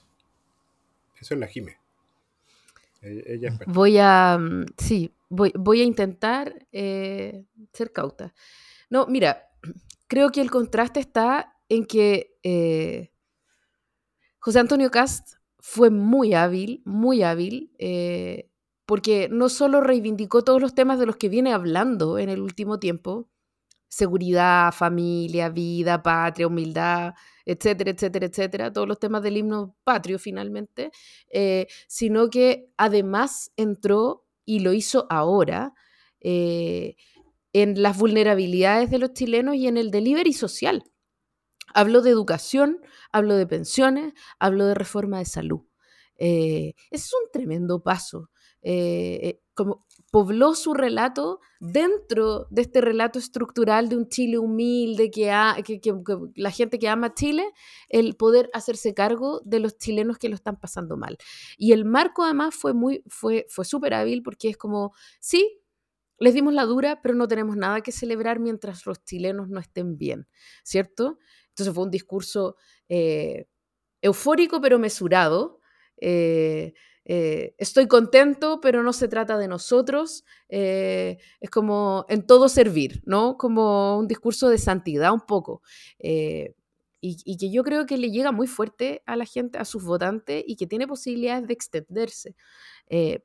Eso 1.22 1.36
es 1.36 1.40
la 1.40 1.48
Jimena. 1.48 1.78
Ella 3.02 3.58
voy 3.68 3.98
a, 3.98 4.38
mm, 4.38 4.66
sí, 4.78 5.10
voy, 5.30 5.54
voy 5.56 5.80
a 5.80 5.84
intentar 5.86 6.54
eh, 6.74 7.46
ser 7.72 7.94
cauta. 7.94 8.34
No, 8.90 9.08
mira, 9.08 9.53
creo 10.14 10.32
que 10.32 10.42
el 10.42 10.52
contraste 10.52 11.00
está 11.00 11.56
en 11.70 11.86
que 11.86 12.38
eh, 12.44 13.12
José 14.38 14.60
Antonio 14.60 14.92
Cast 14.92 15.38
fue 15.58 15.90
muy 15.90 16.36
hábil, 16.36 16.84
muy 16.86 17.24
hábil, 17.24 17.72
eh, 17.80 18.52
porque 18.86 19.28
no 19.32 19.50
solo 19.50 19.82
reivindicó 19.82 20.44
todos 20.44 20.62
los 20.62 20.76
temas 20.76 21.00
de 21.00 21.08
los 21.08 21.16
que 21.16 21.30
viene 21.30 21.52
hablando 21.52 22.20
en 22.20 22.30
el 22.30 22.42
último 22.42 22.78
tiempo, 22.78 23.28
seguridad, 23.88 24.72
familia, 24.72 25.50
vida, 25.50 26.04
patria, 26.04 26.46
humildad, 26.46 27.16
etcétera, 27.44 27.90
etcétera, 27.90 28.28
etcétera, 28.28 28.72
todos 28.72 28.88
los 28.88 29.00
temas 29.00 29.24
del 29.24 29.38
himno 29.38 29.76
patrio 29.84 30.20
finalmente, 30.20 30.92
eh, 31.32 31.66
sino 31.88 32.30
que 32.30 32.72
además 32.78 33.52
entró 33.58 34.28
y 34.46 34.60
lo 34.60 34.74
hizo 34.74 35.08
ahora 35.10 35.74
en 37.54 37.82
las 37.82 37.98
vulnerabilidades 37.98 38.90
de 38.90 38.98
los 38.98 39.14
chilenos 39.14 39.56
y 39.56 39.68
en 39.68 39.78
el 39.78 39.92
delivery 39.92 40.34
social. 40.34 40.84
Hablo 41.74 42.02
de 42.02 42.10
educación, 42.10 42.82
hablo 43.12 43.36
de 43.36 43.48
pensiones, 43.48 44.14
hablo 44.40 44.66
de 44.66 44.74
reforma 44.76 45.20
de 45.20 45.26
salud. 45.26 45.62
Eh, 46.18 46.74
es 46.92 47.12
un 47.14 47.32
tremendo 47.32 47.82
paso. 47.82 48.30
Eh, 48.62 49.20
eh, 49.22 49.40
como 49.54 49.86
pobló 50.10 50.56
su 50.56 50.74
relato 50.74 51.40
dentro 51.60 52.48
de 52.50 52.62
este 52.62 52.82
relato 52.82 53.20
estructural 53.20 53.90
de 53.90 53.98
un 53.98 54.08
Chile 54.08 54.38
humilde, 54.38 55.12
que, 55.12 55.26
la 56.36 56.52
gente 56.52 56.80
que 56.80 56.88
ama 56.88 57.14
Chile, 57.14 57.52
el 57.90 58.16
poder 58.16 58.50
hacerse 58.54 58.94
cargo 58.94 59.42
de 59.44 59.60
los 59.60 59.78
chilenos 59.78 60.18
que 60.18 60.30
lo 60.30 60.36
están 60.36 60.60
pasando 60.60 60.98
mal. 60.98 61.18
Y 61.58 61.74
el 61.74 61.84
marco 61.84 62.24
además 62.24 62.56
fue 62.56 62.74
muy, 62.74 63.04
fue, 63.08 63.46
fue 63.50 63.66
súper 63.66 63.96
hábil 63.96 64.24
porque 64.24 64.50
es 64.50 64.58
como, 64.58 64.94
sí, 65.20 65.63
les 66.20 66.34
dimos 66.34 66.54
la 66.54 66.66
dura, 66.66 67.02
pero 67.02 67.16
no 67.16 67.28
tenemos 67.28 67.58
nada 67.58 67.82
que 67.82 67.92
celebrar 67.92 68.40
mientras 68.40 68.86
los 68.86 69.04
chilenos 69.04 69.50
no 69.50 69.60
estén 69.60 69.98
bien, 69.98 70.28
¿cierto? 70.64 71.20
Entonces 71.50 71.74
fue 71.74 71.84
un 71.84 71.92
discurso 71.92 72.56
eh, 72.90 73.48
eufórico 74.02 74.60
pero 74.60 74.80
mesurado. 74.80 75.60
Eh, 75.98 76.74
eh, 77.06 77.54
estoy 77.58 77.88
contento, 77.88 78.60
pero 78.62 78.82
no 78.82 78.94
se 78.94 79.08
trata 79.08 79.38
de 79.38 79.48
nosotros. 79.48 80.26
es 80.50 81.50
como 81.52 82.06
en 82.10 82.26
todo 82.26 82.50
servir, 82.50 83.02
¿no? 83.06 83.38
Como 83.38 83.98
un 84.00 84.08
discurso 84.08 84.50
de 84.50 84.58
santidad 84.58 85.14
un 85.14 85.22
poco. 85.22 85.62
Y, 87.06 87.18
y, 87.26 87.38
que 87.38 87.52
yo 87.52 87.64
creo 87.64 87.86
que 87.86 87.98
le 87.98 88.12
llega 88.12 88.32
muy 88.32 88.48
fuerte 88.48 89.04
a 89.06 89.18
la 89.18 89.26
gente, 89.26 89.58
a 89.58 89.66
sus 89.66 89.84
votantes, 89.84 90.44
y 90.48 90.56
que 90.56 90.68
tiene 90.68 90.88
posibilidades 90.88 91.48
de 91.48 91.54
extenderse. 91.54 92.36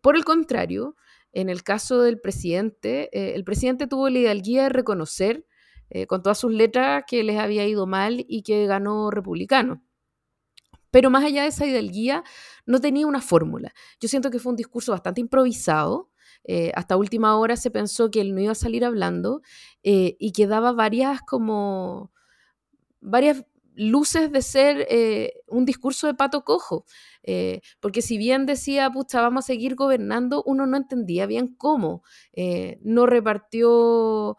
por 0.02 0.16
el 0.16 0.24
contrario, 0.24 0.96
en 1.32 1.48
el 1.48 1.62
caso 1.62 2.02
del 2.02 2.20
presidente, 2.20 3.08
eh, 3.12 3.34
el 3.34 3.44
presidente 3.44 3.86
tuvo 3.86 4.08
la 4.08 4.18
hidalguía 4.18 4.64
de 4.64 4.68
reconocer 4.70 5.46
eh, 5.90 6.06
con 6.06 6.22
todas 6.22 6.38
sus 6.38 6.52
letras 6.52 7.04
que 7.06 7.22
les 7.22 7.38
había 7.38 7.66
ido 7.66 7.86
mal 7.86 8.24
y 8.28 8.42
que 8.42 8.66
ganó 8.66 9.10
republicano. 9.10 9.82
Pero 10.90 11.10
más 11.10 11.24
allá 11.24 11.42
de 11.42 11.48
esa 11.48 11.66
hidalguía, 11.66 12.24
no 12.66 12.80
tenía 12.80 13.06
una 13.06 13.20
fórmula. 13.20 13.74
Yo 14.00 14.08
siento 14.08 14.30
que 14.30 14.38
fue 14.38 14.50
un 14.50 14.56
discurso 14.56 14.92
bastante 14.92 15.20
improvisado. 15.20 16.10
Eh, 16.44 16.72
hasta 16.74 16.96
última 16.96 17.36
hora 17.36 17.56
se 17.56 17.70
pensó 17.70 18.10
que 18.10 18.20
él 18.20 18.34
no 18.34 18.40
iba 18.40 18.52
a 18.52 18.54
salir 18.54 18.84
hablando 18.84 19.42
y 19.82 20.32
que 20.32 20.46
daba 20.46 20.72
varias 20.72 21.20
como 21.22 22.12
varias 23.00 23.44
luces 23.78 24.32
de 24.32 24.42
ser 24.42 24.86
eh, 24.90 25.34
un 25.46 25.64
discurso 25.64 26.08
de 26.08 26.14
pato 26.14 26.42
cojo, 26.42 26.84
eh, 27.22 27.60
porque 27.80 28.02
si 28.02 28.18
bien 28.18 28.44
decía, 28.44 28.90
pucha, 28.90 29.22
vamos 29.22 29.44
a 29.44 29.46
seguir 29.46 29.76
gobernando, 29.76 30.42
uno 30.44 30.66
no 30.66 30.76
entendía 30.76 31.26
bien 31.26 31.54
cómo, 31.56 32.02
eh, 32.32 32.78
no 32.82 33.06
repartió 33.06 34.36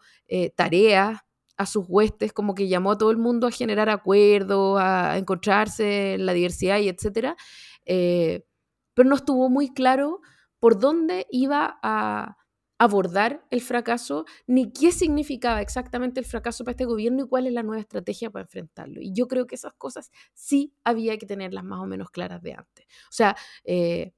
tareas 0.54 1.18
a 1.56 1.66
sus 1.66 1.86
huestes, 1.88 2.32
como 2.32 2.54
que 2.54 2.68
llamó 2.68 2.92
a 2.92 2.98
todo 2.98 3.10
el 3.10 3.16
mundo 3.16 3.46
a 3.48 3.50
generar 3.50 3.88
acuerdos, 3.88 4.78
a, 4.80 5.18
encontrarse 5.18 6.14
en 6.14 6.26
la 6.26 6.32
diversidad 6.32 6.78
y 6.78 6.88
etcétera, 6.88 7.36
pero 7.84 9.08
no 9.08 9.16
estuvo 9.16 9.48
muy 9.48 9.72
claro 9.72 10.20
por 10.60 10.78
dónde 10.78 11.26
iba 11.30 11.78
a 11.82 12.36
abordar 12.80 13.44
el 13.50 13.60
fracaso, 13.60 14.24
ni 14.46 14.72
qué 14.72 14.90
significaba 14.90 15.60
exactamente 15.60 16.18
el 16.18 16.24
fracaso 16.24 16.64
para 16.64 16.72
este 16.72 16.86
gobierno 16.86 17.24
y 17.24 17.28
cuál 17.28 17.46
es 17.46 17.52
la 17.52 17.62
nueva 17.62 17.82
estrategia 17.82 18.30
para 18.30 18.44
enfrentarlo. 18.44 19.02
Y 19.02 19.12
yo 19.12 19.28
creo 19.28 19.46
que 19.46 19.54
esas 19.54 19.74
cosas 19.74 20.10
sí 20.32 20.74
había 20.82 21.18
que 21.18 21.26
tenerlas 21.26 21.62
más 21.62 21.80
o 21.80 21.84
menos 21.84 22.10
claras 22.10 22.40
de 22.40 22.54
antes. 22.54 22.86
O 22.86 23.12
sea, 23.12 23.36
eh, 23.64 24.14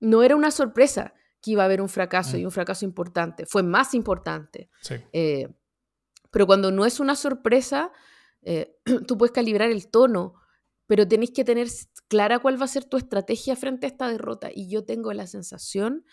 no 0.00 0.22
era 0.22 0.36
una 0.36 0.50
sorpresa 0.50 1.12
que 1.42 1.50
iba 1.50 1.64
a 1.64 1.66
haber 1.66 1.82
un 1.82 1.90
fracaso 1.90 2.38
y 2.38 2.44
mm. 2.44 2.46
un 2.46 2.50
fracaso 2.50 2.86
importante, 2.86 3.44
fue 3.44 3.62
más 3.62 3.92
importante. 3.92 4.70
Eh, 5.12 5.46
pero 6.30 6.46
cuando 6.46 6.70
no 6.70 6.86
es 6.86 7.00
una 7.00 7.14
sorpresa, 7.14 7.92
eh, 8.40 8.74
tú 9.06 9.18
puedes 9.18 9.32
calibrar 9.32 9.68
el 9.68 9.90
tono, 9.90 10.32
pero 10.86 11.06
tenés 11.06 11.30
que 11.30 11.44
tener 11.44 11.68
clara 12.08 12.38
cuál 12.38 12.58
va 12.58 12.64
a 12.64 12.68
ser 12.68 12.86
tu 12.86 12.96
estrategia 12.96 13.54
frente 13.54 13.86
a 13.86 13.90
esta 13.90 14.08
derrota. 14.08 14.48
Y 14.50 14.70
yo 14.70 14.86
tengo 14.86 15.12
la 15.12 15.26
sensación 15.26 16.06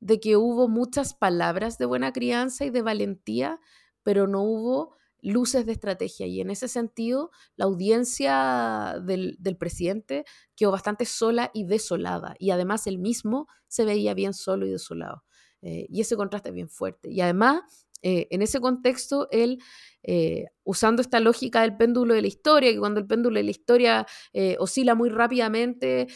de 0.00 0.20
que 0.20 0.36
hubo 0.36 0.68
muchas 0.68 1.14
palabras 1.14 1.78
de 1.78 1.86
buena 1.86 2.12
crianza 2.12 2.64
y 2.64 2.70
de 2.70 2.82
valentía, 2.82 3.60
pero 4.02 4.26
no 4.26 4.42
hubo 4.42 4.96
luces 5.22 5.66
de 5.66 5.72
estrategia. 5.72 6.26
Y 6.26 6.40
en 6.40 6.50
ese 6.50 6.68
sentido, 6.68 7.30
la 7.56 7.64
audiencia 7.64 8.96
del, 9.02 9.38
presidente 9.58 10.24
quedó 10.54 10.70
bastante 10.70 11.04
sola 11.04 11.50
y 11.52 11.64
desolada. 11.64 12.34
Y 12.38 12.50
además 12.50 12.86
él 12.86 12.98
mismo 12.98 13.48
se 13.66 13.84
veía 13.84 14.14
bien 14.14 14.34
solo 14.34 14.66
y 14.66 14.70
desolado. 14.70 15.24
Eh, 15.62 15.86
y 15.88 16.00
ese 16.00 16.16
contraste 16.16 16.50
es 16.50 16.54
bien 16.54 16.68
fuerte. 16.68 17.10
Y 17.10 17.20
además, 17.20 17.85
eh, 18.02 18.28
en 18.30 18.42
ese 18.42 18.60
contexto, 18.60 19.28
él 19.30 19.58
eh, 20.02 20.46
usando 20.64 21.02
esta 21.02 21.20
lógica 21.20 21.62
del 21.62 21.76
péndulo 21.76 22.14
de 22.14 22.22
la 22.22 22.28
historia, 22.28 22.70
que 22.72 22.78
cuando 22.78 23.00
el 23.00 23.06
péndulo 23.06 23.36
de 23.38 23.44
la 23.44 23.50
historia 23.50 24.06
eh, 24.32 24.56
oscila 24.60 24.94
muy 24.94 25.08
rápidamente, 25.08 26.06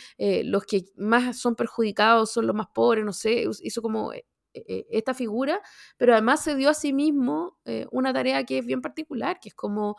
los 0.44 0.64
que 0.64 0.84
más 0.96 1.38
son 1.38 1.56
perjudicados 1.56 2.32
son 2.32 2.46
los 2.46 2.54
más 2.54 2.68
pobres, 2.74 3.04
no 3.04 3.12
sé, 3.12 3.46
hizo 3.62 3.82
como 3.82 4.12
esta 4.52 5.14
figura, 5.14 5.60
pero 5.96 6.12
además 6.12 6.42
se 6.42 6.56
dio 6.56 6.70
a 6.70 6.74
sí 6.74 6.92
mismo 6.92 7.58
una 7.92 8.12
tarea 8.12 8.44
que 8.44 8.58
es 8.58 8.66
bien 8.66 8.80
particular, 8.82 9.38
que 9.40 9.48
es 9.50 9.54
como 9.54 9.96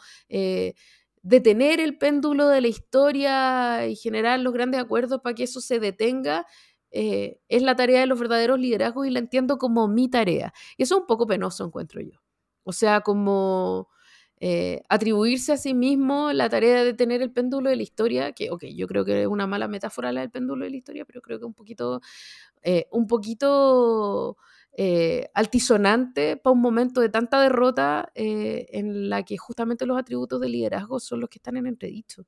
detener 1.23 1.79
el 1.79 1.97
péndulo 1.97 2.47
de 2.47 2.61
la 2.61 2.67
historia 2.67 3.85
y 3.87 3.95
generar 3.95 4.39
los 4.39 4.53
grandes 4.53 4.81
acuerdos 4.81 5.21
para 5.21 5.35
que 5.35 5.43
eso 5.43 5.61
se 5.61 5.79
detenga. 5.79 6.45
Es 6.91 7.61
la 7.61 7.75
tarea 7.75 8.01
de 8.01 8.07
los 8.07 8.19
verdaderos 8.19 8.59
liderazgos 8.59 9.07
y 9.07 9.11
la 9.11 9.19
entiendo 9.19 9.57
como 9.57 9.87
mi 9.87 10.09
tarea. 10.09 10.53
Y 10.77 10.83
eso 10.83 10.95
es 10.95 11.01
un 11.01 11.07
poco 11.07 11.25
penoso, 11.27 11.65
encuentro 11.65 12.01
yo. 12.01 12.19
O 12.63 12.73
sea, 12.73 13.01
como 13.01 13.87
eh, 14.39 14.81
atribuirse 14.89 15.53
a 15.53 15.57
sí 15.57 15.73
mismo 15.75 16.33
la 16.33 16.49
tarea 16.49 16.83
de 16.83 16.93
tener 16.95 17.21
el 17.21 17.31
péndulo 17.31 17.69
de 17.69 17.75
la 17.75 17.83
historia, 17.83 18.31
que, 18.33 18.49
ok, 18.51 18.65
yo 18.75 18.87
creo 18.87 19.05
que 19.05 19.21
es 19.21 19.27
una 19.27 19.47
mala 19.47 19.67
metáfora 19.67 20.11
la 20.11 20.21
del 20.21 20.31
péndulo 20.31 20.65
de 20.65 20.71
la 20.71 20.77
historia, 20.77 21.05
pero 21.05 21.21
creo 21.21 21.39
que 21.39 21.45
un 21.45 21.53
poquito, 21.53 22.01
eh, 22.63 22.87
un 22.91 23.07
poquito 23.07 24.37
eh, 24.73 25.29
altisonante 25.35 26.37
para 26.37 26.53
un 26.53 26.61
momento 26.61 27.01
de 27.01 27.09
tanta 27.09 27.41
derrota 27.41 28.11
en 28.15 29.09
la 29.09 29.23
que 29.23 29.37
justamente 29.37 29.85
los 29.85 29.97
atributos 29.99 30.41
de 30.41 30.49
liderazgo 30.49 30.99
son 30.99 31.19
los 31.19 31.29
que 31.29 31.37
están 31.39 31.57
en 31.57 31.67
entredicho. 31.67 32.25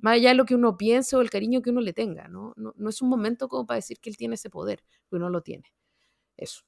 Más 0.00 0.14
allá 0.14 0.30
de 0.30 0.34
lo 0.34 0.46
que 0.46 0.54
uno 0.54 0.76
piense 0.76 1.16
o 1.16 1.20
el 1.20 1.30
cariño 1.30 1.62
que 1.62 1.70
uno 1.70 1.80
le 1.80 1.92
tenga, 1.92 2.28
¿no? 2.28 2.54
No, 2.56 2.72
no 2.76 2.88
es 2.88 3.02
un 3.02 3.08
momento 3.08 3.48
como 3.48 3.66
para 3.66 3.76
decir 3.76 3.98
que 4.00 4.10
él 4.10 4.16
tiene 4.16 4.34
ese 4.36 4.50
poder, 4.50 4.82
porque 5.08 5.20
no 5.20 5.30
lo 5.30 5.42
tiene. 5.42 5.72
Eso. 6.36 6.62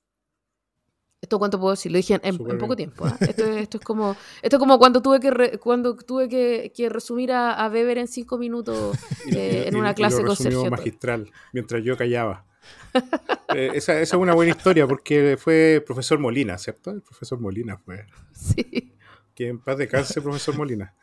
¿Esto 1.21 1.39
cuánto 1.39 1.61
puedo 1.61 1.73
decir? 1.73 1.93
Lo 1.93 1.99
dije 1.99 2.19
en, 2.23 2.39
poco 2.39 2.75
tiempo. 2.75 3.05
¿ah? 3.05 3.17
Esto, 3.21 3.45
esto, 3.45 3.77
es 3.77 3.85
como, 3.85 4.17
esto 4.41 4.57
es 4.57 4.61
como 4.61 4.79
cuando 4.79 5.03
tuve 5.03 5.21
que, 5.21 5.59
cuando 5.59 5.95
tuve 5.95 6.29
que, 6.29 6.73
que 6.75 6.89
resumir 6.89 7.31
a, 7.33 7.53
a, 7.53 7.69
Weber 7.69 7.99
en 7.99 8.09
cinco 8.09 8.39
minutos 8.39 8.97
eh, 9.31 9.65
en 9.67 9.77
una 9.77 9.95
clase 9.95 10.25
con 10.25 10.35
Sergio. 10.35 10.71
magistral, 10.71 11.31
mientras 11.53 11.85
yo 11.85 11.97
callaba. 11.97 12.47
Eh, 13.53 13.73
esa, 13.75 13.95
esa, 14.01 14.15
es 14.15 14.21
una 14.23 14.33
buena 14.33 14.53
historia 14.53 14.87
porque 14.87 15.37
fue 15.37 15.83
profesor 15.85 16.21
Molina, 16.21 16.57
¿cierto? 16.57 16.93
El 16.93 17.03
profesor 17.03 17.41
Molina 17.41 17.77
fue. 17.77 18.07
Sí. 18.33 18.95
Que 19.35 19.49
en 19.49 19.59
paz 19.59 19.77
descanse, 19.77 20.23
profesor 20.23 20.57
Molina. 20.57 20.95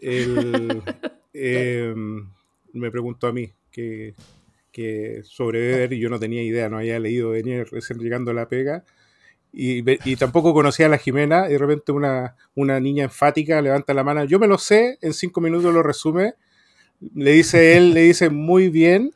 Él, 0.00 0.82
em, 1.32 2.30
me 2.72 2.90
preguntó 2.90 3.26
a 3.26 3.32
mí 3.32 3.52
que, 3.70 4.14
que 4.72 5.20
sobre 5.24 5.72
Weber 5.72 5.92
y 5.92 6.00
yo 6.00 6.10
no 6.10 6.18
tenía 6.18 6.42
idea, 6.42 6.68
no 6.68 6.78
había 6.78 6.98
leído, 6.98 7.30
venía 7.30 7.64
recién 7.64 7.98
llegando 7.98 8.30
a 8.30 8.34
la 8.34 8.48
pega 8.48 8.84
y, 9.52 10.16
tampoco 10.16 10.52
conocía 10.52 10.86
a 10.86 10.88
la 10.88 10.98
Jimena, 10.98 11.46
y 11.48 11.52
de 11.52 11.58
repente 11.58 11.92
una, 11.92 12.36
una 12.54 12.78
niña 12.80 13.04
enfática 13.04 13.60
levanta 13.62 13.94
la 13.94 14.04
mano, 14.04 14.24
yo 14.24 14.38
me 14.38 14.46
lo 14.46 14.58
sé, 14.58 14.98
en 15.00 15.14
cinco 15.14 15.40
minutos 15.40 15.72
lo 15.72 15.82
resume, 15.82 16.34
le 17.14 17.32
dice 17.32 17.76
él, 17.76 17.94
le 17.94 18.02
dice 18.02 18.28
muy 18.28 18.68
bien, 18.68 19.12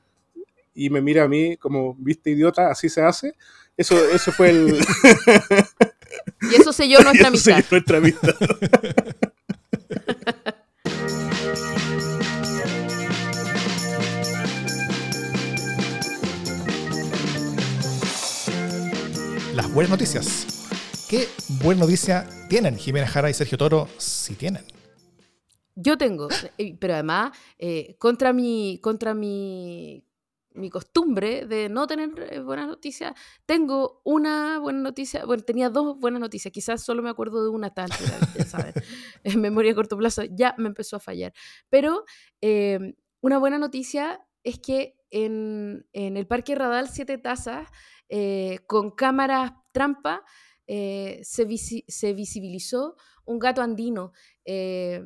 y 0.74 0.90
me 0.90 1.02
mira 1.02 1.24
a 1.24 1.28
mí 1.28 1.56
como, 1.58 1.94
viste 1.98 2.30
idiota, 2.30 2.70
así 2.70 2.88
se 2.88 3.02
hace. 3.02 3.34
Eso, 3.76 3.96
eso 4.10 4.32
fue 4.32 4.50
el... 4.50 4.78
y 6.50 6.54
eso 6.54 6.72
selló 6.72 7.00
nuestra 7.04 7.28
amistad. 7.28 7.64
nuestra 7.70 7.98
amistad. 7.98 8.34
Noticias. 20.02 21.06
¿Qué 21.08 21.28
buena 21.62 21.82
noticia 21.82 22.28
tienen 22.48 22.76
Jimena 22.76 23.06
Jara 23.06 23.30
y 23.30 23.34
Sergio 23.34 23.56
Toro? 23.56 23.88
Si 23.98 24.34
tienen. 24.34 24.64
Yo 25.76 25.96
tengo, 25.96 26.26
eh, 26.58 26.76
pero 26.76 26.94
además, 26.94 27.30
eh, 27.56 27.94
contra 28.00 28.32
mi, 28.32 28.80
contra 28.82 29.14
mi, 29.14 30.04
mi 30.54 30.70
costumbre 30.70 31.46
de 31.46 31.68
no 31.68 31.86
tener 31.86 32.10
eh, 32.32 32.40
buenas 32.40 32.66
noticias, 32.66 33.12
tengo 33.46 34.00
una 34.02 34.58
buena 34.58 34.80
noticia, 34.80 35.24
bueno, 35.24 35.44
tenía 35.44 35.70
dos 35.70 35.96
buenas 36.00 36.20
noticias, 36.20 36.52
quizás 36.52 36.82
solo 36.82 37.00
me 37.00 37.10
acuerdo 37.10 37.44
de 37.44 37.50
una 37.50 37.72
tanto, 37.72 37.94
ya 38.36 38.44
sabes, 38.44 38.74
en 39.22 39.40
memoria 39.40 39.70
a 39.70 39.76
corto 39.76 39.96
plazo 39.96 40.24
ya 40.24 40.56
me 40.58 40.66
empezó 40.66 40.96
a 40.96 41.00
fallar. 41.00 41.32
Pero 41.68 42.04
una 43.20 43.38
buena 43.38 43.56
noticia 43.56 44.20
es 44.42 44.58
que 44.58 44.96
en, 45.10 45.86
en 45.92 46.16
el 46.16 46.26
Parque 46.26 46.56
Radal 46.56 46.88
Siete 46.88 47.18
Tazas 47.18 47.68
eh, 48.14 48.58
con 48.66 48.90
cámaras 48.90 49.52
trampa, 49.72 50.24
eh, 50.66 51.20
se, 51.24 51.44
visibilizó 52.14 52.96
un 53.24 53.38
gato 53.38 53.62
andino. 53.62 54.12
Eh, 54.44 55.02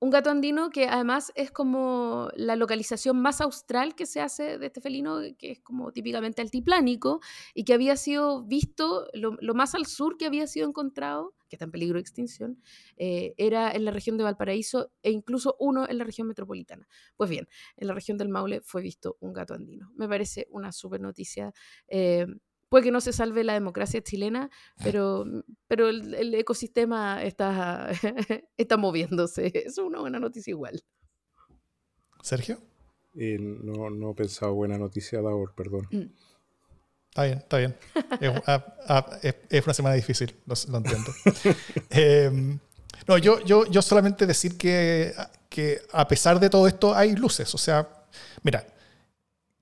un 0.00 0.10
gato 0.10 0.30
andino 0.30 0.70
que 0.70 0.86
además 0.88 1.30
es 1.36 1.52
como 1.52 2.28
la 2.34 2.56
localización 2.56 3.22
más 3.22 3.40
austral 3.40 3.94
que 3.94 4.04
se 4.04 4.20
hace 4.20 4.58
de 4.58 4.66
este 4.66 4.80
felino, 4.80 5.20
que 5.38 5.52
es 5.52 5.60
como 5.60 5.92
típicamente 5.92 6.42
altiplánico, 6.42 7.20
y 7.54 7.62
que 7.64 7.72
había 7.72 7.94
sido 7.96 8.42
visto, 8.42 9.06
lo, 9.14 9.54
más 9.54 9.76
al 9.76 9.86
sur 9.86 10.16
que 10.16 10.26
había 10.26 10.48
sido 10.48 10.68
encontrado, 10.68 11.36
que 11.48 11.54
está 11.54 11.66
en 11.66 11.70
peligro 11.70 11.94
de 11.94 12.00
extinción, 12.00 12.60
era 12.96 13.70
en 13.70 13.84
la 13.84 13.92
región 13.92 14.16
de 14.16 14.24
Valparaíso 14.24 14.90
e 15.04 15.12
incluso 15.12 15.54
uno 15.60 15.88
en 15.88 15.98
la 15.98 16.04
región 16.04 16.26
metropolitana. 16.26 16.88
Pues 17.16 17.30
bien, 17.30 17.46
en 17.76 17.86
la 17.86 17.94
región 17.94 18.18
del 18.18 18.28
Maule 18.28 18.60
fue 18.60 18.82
visto 18.82 19.18
un 19.20 19.32
gato 19.32 19.54
andino. 19.54 19.92
Me 19.94 20.08
parece 20.08 20.48
una 20.50 20.72
súper 20.72 21.00
noticia. 21.00 21.52
Eh, 21.86 22.26
puede 22.72 22.84
que 22.84 22.90
no 22.90 23.02
se 23.02 23.12
salve 23.12 23.44
la 23.44 23.52
democracia 23.52 24.02
chilena, 24.02 24.48
pero, 24.82 25.26
pero 25.68 25.90
el, 25.90 26.34
ecosistema 26.34 27.22
está, 27.22 27.90
está 28.56 28.78
moviéndose. 28.78 29.52
Es 29.54 29.76
una 29.76 30.00
buena 30.00 30.18
noticia 30.18 30.52
igual. 30.52 30.82
¿Sergio? 32.22 32.62
no, 33.12 33.90
no 33.90 34.12
he 34.12 34.14
pensado 34.14 34.54
buena 34.54 34.78
noticia, 34.78 35.20
Davor, 35.20 35.54
perdón. 35.54 35.86
Mm. 35.90 36.14
Está 37.10 37.24
bien, 37.24 37.38
está 37.40 37.58
bien. 37.58 37.76
Ah, 38.46 38.64
ah, 38.88 39.18
es, 39.20 39.66
una 39.66 39.74
semana 39.74 39.94
difícil, 39.94 40.34
lo, 40.46 40.78
entiendo. 40.78 41.12
Em, 41.90 42.58
no, 43.06 43.18
yo, 43.18 43.44
yo, 43.44 43.66
yo 43.66 43.82
solamente 43.82 44.24
decir 44.24 44.56
que, 44.56 45.12
que 45.50 45.82
a 45.92 46.08
pesar 46.08 46.40
de 46.40 46.48
todo 46.48 46.66
esto 46.66 46.94
hay 46.94 47.14
luces. 47.16 47.54
O 47.54 47.58
sea, 47.58 47.86
mira, 48.42 48.66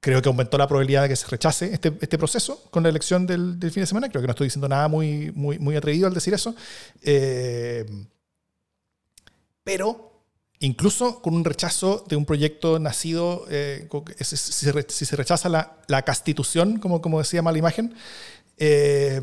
creo 0.01 0.23
que 0.23 0.29
aumentó 0.29 0.59
la 0.59 0.67
probabilidad 0.67 1.03
de 1.03 1.11
que 1.11 1.17
se 1.17 1.27
rechace 1.29 1.73
este, 1.73 1.93
este 2.01 2.19
proceso 2.19 2.65
con 2.71 2.83
la 2.83 2.89
elección 2.89 3.27
del, 3.27 3.61
del, 3.61 3.71
fin 3.71 3.83
de 3.83 3.87
semana. 3.87 4.09
Creo 4.09 4.23
que 4.23 4.27
no 4.27 4.33
estoy 4.33 4.47
diciendo 4.47 4.69
nada 4.69 4.89
muy, 4.89 5.31
muy, 5.33 5.59
muy 5.59 5.77
atrevido 5.77 6.07
al 6.07 6.15
decir 6.15 6.35
eso. 6.35 6.55
Eh, 7.03 7.87
pero 9.63 10.25
incluso 10.59 11.21
con 11.21 11.35
un 11.35 11.45
rechazo 11.45 12.05
de 12.09 12.17
un 12.17 12.25
proyecto 12.25 12.79
nacido, 12.79 13.47
eh, 13.51 13.89
si, 14.21 14.37
se 14.37 15.17
rechaza 15.17 15.49
la, 15.49 15.79
la 15.87 16.03
constitución, 16.03 16.79
como, 16.79 17.03
como 17.03 17.19
decía 17.19 17.43
mala 17.43 17.59
imagen, 17.59 17.95
eh, 18.57 19.21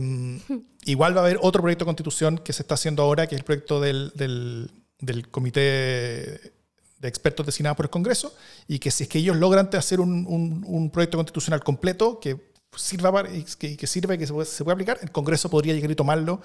igual 0.85 1.15
va 1.15 1.21
a 1.21 1.23
haber 1.23 1.39
otro 1.41 1.61
proyecto 1.61 1.85
de 1.85 1.89
constitución 1.89 2.37
que 2.37 2.53
se 2.53 2.61
está 2.61 2.75
haciendo 2.75 3.03
ahora, 3.03 3.27
que 3.27 3.35
es 3.35 3.39
el 3.39 3.45
proyecto 3.45 3.81
del, 3.81 4.11
del 4.15 4.71
del 4.99 5.29
comité 5.29 6.53
de 6.99 7.07
expertos 7.07 7.45
designados 7.45 7.78
por 7.78 7.86
el 7.86 7.90
Congreso 7.90 8.36
y 8.68 8.80
que 8.80 8.91
si 8.91 9.03
es 9.03 9.10
que 9.10 9.19
ellos 9.19 9.38
logran 9.38 9.69
hacer 9.74 9.99
un, 9.99 10.26
un, 10.65 10.90
proyecto 10.90 11.18
constitucional 11.18 11.64
completo 11.64 12.19
que 12.19 12.38
sirva 12.76 13.11
para, 13.11 13.30
que, 13.30 13.78
que 13.78 13.88
sirva 13.88 14.15
y 14.15 14.18
que 14.18 14.28
se 14.28 14.34
pueda, 14.34 14.45
se 14.45 14.64
aplicar, 14.69 14.99
el 15.02 15.11
Congreso 15.11 15.49
podría 15.49 15.74
llegar 15.74 15.91
y 15.91 15.95
tomarlo 15.95 16.41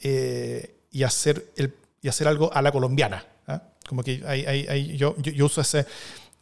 eh, 0.00 0.74
y, 0.90 1.02
hacer 1.02 1.50
el, 1.56 1.74
y 2.02 2.08
hacer 2.08 2.28
algo 2.28 2.52
a 2.52 2.62
la 2.62 2.72
colombiana. 2.72 3.24
¿ah? 3.46 3.62
Como 3.88 4.02
que 4.02 4.22
hay, 4.26 4.44
hay, 4.46 4.66
hay, 4.68 4.96
yo, 4.96 5.16
yo, 5.18 5.44
uso 5.44 5.60
ese, 5.60 5.86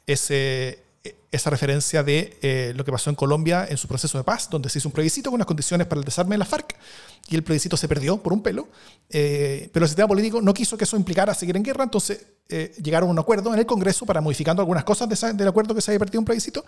ese, 0.07 0.79
esa 1.31 1.51
referencia 1.51 2.03
de 2.03 2.39
eh, 2.43 2.73
lo 2.75 2.85
que 2.85 2.93
pasó 2.93 3.11
en 3.11 3.17
Colombia 3.17 3.67
en 3.69 3.77
su 3.77 3.87
proceso 3.87 4.19
de 4.19 4.25
paz, 4.25 4.49
donde 4.51 4.69
se 4.69 4.79
hizo 4.79 4.89
un 4.89 4.93
plebiscito 4.93 5.31
con 5.31 5.37
unas 5.37 5.47
condiciones 5.47 5.87
para 5.87 6.01
el 6.01 6.05
desarme 6.05 6.35
de 6.35 6.39
la 6.39 6.45
FARC 6.45 6.75
y 7.29 7.37
el 7.37 7.45
plebiscito 7.45 7.77
se 7.77 7.87
perdió 7.87 8.17
por 8.23 8.33
un 8.33 8.43
pelo, 8.43 8.69
eh, 9.11 9.69
pero 9.73 9.85
el 9.85 9.89
sistema 9.89 10.09
político 10.09 10.41
no 10.41 10.55
quiso 10.55 10.79
que 10.79 10.85
eso 10.85 10.97
implicara 10.97 11.35
seguir 11.35 11.57
en 11.57 11.63
guerra, 11.63 11.85
entonces 11.85 12.25
eh, 12.49 12.75
llegaron 12.83 13.11
a 13.11 13.13
un 13.13 13.19
acuerdo 13.19 13.53
en 13.53 13.59
el 13.59 13.67
Congreso 13.67 14.07
para 14.07 14.23
modificando 14.23 14.63
algunas 14.63 14.85
cosas 14.85 15.09
de 15.09 15.33
del 15.35 15.49
acuerdo 15.49 15.75
que 15.75 15.83
se 15.83 15.91
había 15.91 15.99
perdido 15.99 16.21
un 16.21 16.25
plebiscito, 16.25 16.65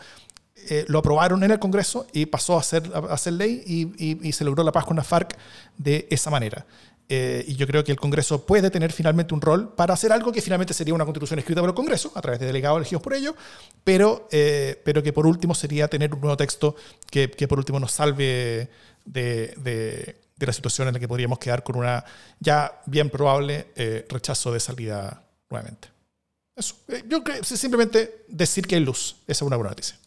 lo 0.89 0.98
aprobaron 0.98 1.43
en 1.43 1.52
el 1.52 1.59
Congreso 1.59 2.07
y 2.12 2.27
pasó 2.27 2.59
a 2.59 2.62
ser, 2.62 2.93
a 2.94 3.16
ser 3.16 3.32
ley 3.32 3.62
y, 3.66 4.28
y, 4.28 4.32
se 4.32 4.44
logró 4.44 4.62
la 4.62 4.70
paz 4.70 4.85
con 4.85 4.94
la 4.94 5.02
FARC 5.02 5.36
de 5.78 6.07
esa 6.11 6.31
manera. 6.31 6.66
Eh, 7.12 7.45
y 7.49 7.57
yo 7.57 7.66
creo 7.66 7.82
que 7.82 7.91
el 7.91 7.99
Congreso 7.99 8.47
puede 8.47 8.70
tener 8.70 8.93
finalmente 8.93 9.35
un 9.35 9.41
rol 9.41 9.74
para 9.74 9.95
hacer 9.95 10.12
algo 10.12 10.31
que 10.31 10.41
finalmente 10.41 10.73
sería 10.73 10.95
una 10.95 11.05
constitución 11.05 11.41
escrita 11.41 11.61
por 11.61 11.69
el 11.69 11.74
Congreso, 11.74 12.12
a 12.15 12.23
través 12.23 12.39
de 12.39 12.47
delegados 12.47 12.78
elegidos 12.78 13.03
por 13.03 13.15
ello, 13.15 13.35
pero, 13.82 14.28
eh, 14.31 14.81
pero 14.85 15.03
que 15.03 15.12
por 15.12 15.27
último 15.27 15.53
sería 15.57 15.89
tener 15.89 16.15
un 16.15 16.20
nuevo 16.20 16.37
texto 16.37 16.77
que, 17.11 17.28
que 17.28 17.49
por 17.49 17.59
último 17.59 17.81
nos 17.81 17.91
salve 17.91 18.70
de, 19.05 19.55
de, 19.57 20.20
la 20.39 20.53
situación 20.53 20.87
en 20.87 20.95
la 20.95 21.01
que 21.01 21.09
podríamos 21.09 21.41
quedar 21.41 21.65
con 21.65 21.74
una 21.74 22.05
ya 22.39 22.81
bien 22.87 23.11
probable 23.11 23.73
eh, 23.74 24.07
rechazo 24.09 24.53
de 24.53 24.61
salida 24.61 25.24
nuevamente. 25.51 25.89
Eso. 26.55 26.77
yo 27.09 27.24
creo 27.24 27.43
simplemente 27.43 28.24
decir 28.28 28.69
que 28.69 28.77
hay 28.77 28.85
luz. 28.85 29.16
Esa 29.27 29.32
es 29.32 29.43
una 29.43 29.57
buena 29.57 29.70
noticia. 29.70 29.99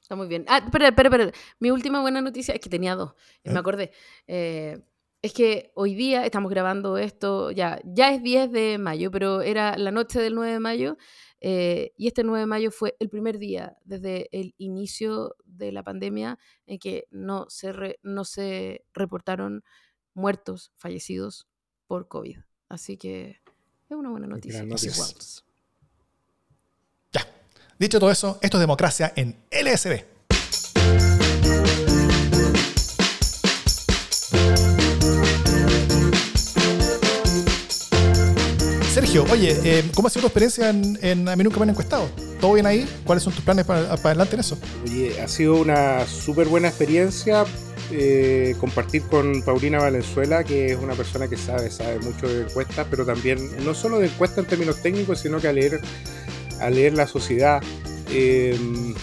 Está 0.00 0.16
muy 0.16 0.28
bien. 0.28 0.46
Ah, 0.48 0.62
espera, 0.64 0.88
espera, 0.88 1.10
espera. 1.10 1.32
Mi 1.58 1.70
última 1.70 2.00
buena 2.00 2.22
noticia 2.22 2.54
es 2.54 2.60
que 2.60 2.70
tenía 2.70 2.94
dos. 2.94 3.12
Me 3.44 3.58
acordé. 3.58 3.92
Eh, 4.26 4.80
es 5.22 5.32
que 5.32 5.72
hoy 5.74 5.94
día 5.94 6.24
estamos 6.24 6.50
grabando 6.50 6.96
esto, 6.96 7.50
ya, 7.50 7.80
ya 7.84 8.14
es 8.14 8.22
10 8.22 8.52
de 8.52 8.78
mayo, 8.78 9.10
pero 9.10 9.42
era 9.42 9.76
la 9.76 9.90
noche 9.90 10.20
del 10.20 10.34
9 10.34 10.52
de 10.52 10.60
mayo 10.60 10.96
eh, 11.40 11.92
y 11.96 12.06
este 12.06 12.22
9 12.22 12.40
de 12.40 12.46
mayo 12.46 12.70
fue 12.70 12.96
el 13.00 13.08
primer 13.08 13.38
día 13.38 13.76
desde 13.84 14.28
el 14.32 14.54
inicio 14.58 15.34
de 15.44 15.72
la 15.72 15.82
pandemia 15.82 16.38
en 16.66 16.78
que 16.78 17.06
no 17.10 17.46
se, 17.48 17.98
no 18.02 18.24
se 18.24 18.84
reportaron 18.92 19.64
muertos, 20.14 20.72
fallecidos 20.76 21.48
por 21.86 22.08
COVID. 22.08 22.38
Así 22.68 22.96
que 22.96 23.40
es 23.88 23.96
una 23.96 24.10
buena 24.10 24.26
noticia. 24.26 24.64
Ya. 27.12 27.26
Dicho 27.78 27.98
todo 27.98 28.10
eso, 28.10 28.38
esto 28.40 28.56
es 28.56 28.60
democracia 28.60 29.12
en 29.16 29.36
LSD. 29.50 30.17
Sergio, 38.98 39.24
oye, 39.30 39.56
eh, 39.62 39.84
¿cómo 39.94 40.08
ha 40.08 40.10
sido 40.10 40.22
tu 40.22 40.26
experiencia 40.26 40.70
en, 40.70 40.98
en 41.02 41.28
A 41.28 41.36
mí 41.36 41.44
nunca 41.44 41.58
me 41.58 41.62
han 41.62 41.70
encuestado? 41.70 42.10
¿Todo 42.40 42.54
bien 42.54 42.66
ahí? 42.66 42.84
¿Cuáles 43.04 43.22
son 43.22 43.32
tus 43.32 43.44
planes 43.44 43.64
para, 43.64 43.92
adelante 43.92 44.34
en 44.34 44.40
eso? 44.40 44.58
Oye, 44.84 45.20
ha 45.20 45.28
sido 45.28 45.54
una 45.54 46.04
súper 46.04 46.48
buena 46.48 46.66
experiencia 46.66 47.44
eh, 47.92 48.56
compartir 48.58 49.02
con 49.02 49.42
Paulina 49.42 49.78
Valenzuela, 49.78 50.42
que 50.42 50.72
es 50.72 50.78
una 50.80 50.94
persona 50.94 51.28
que 51.28 51.36
sabe, 51.36 51.70
sabe 51.70 52.00
mucho 52.00 52.26
de 52.26 52.42
encuestas, 52.42 52.88
pero 52.90 53.06
también 53.06 53.38
no 53.64 53.72
solo 53.72 54.00
de 54.00 54.08
encuestas 54.08 54.38
en 54.38 54.46
términos 54.46 54.82
técnicos, 54.82 55.20
sino 55.20 55.40
que 55.40 55.46
a 55.46 55.52
leer, 55.52 55.80
a 56.60 56.68
leer 56.68 56.94
la 56.94 57.06
sociedad. 57.06 57.62
Em, 58.10 58.96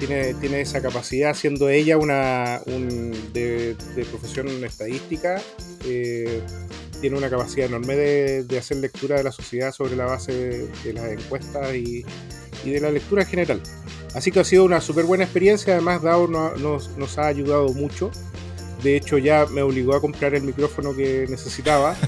tiene, 0.00 0.34
tiene, 0.34 0.60
esa 0.62 0.82
capacidad, 0.82 1.34
siendo 1.34 1.68
ella 1.68 1.98
una 1.98 2.62
de, 3.32 3.76
profesión 4.10 4.48
estadística. 4.64 5.40
Eh, 5.84 6.42
tiene 7.00 7.16
una 7.16 7.30
capacidad 7.30 7.66
enorme 7.66 7.96
de, 7.96 8.58
hacer 8.58 8.78
lectura 8.78 9.16
de 9.16 9.24
la 9.24 9.32
sociedad 9.32 9.72
sobre 9.72 9.96
la 9.96 10.06
base 10.06 10.32
de, 10.84 10.92
las 10.92 11.10
encuestas 11.10 11.74
y, 11.74 12.04
de 12.64 12.80
la 12.80 12.90
lectura 12.90 13.22
en 13.22 13.28
general. 13.28 13.62
Así 14.14 14.30
que 14.30 14.40
ha 14.40 14.44
sido 14.44 14.64
una 14.64 14.80
súper 14.80 15.04
buena 15.04 15.24
experiencia, 15.24 15.74
además 15.74 16.02
DAO 16.02 16.26
nos, 16.26 17.18
ha 17.18 17.26
ayudado 17.26 17.68
mucho. 17.74 18.10
De 18.82 18.96
hecho, 18.96 19.18
ya 19.18 19.46
me 19.46 19.62
obligó 19.62 19.94
a 19.94 20.00
comprar 20.00 20.34
el 20.34 20.42
micrófono 20.42 20.94
que 20.94 21.26
necesitaba. 21.28 21.96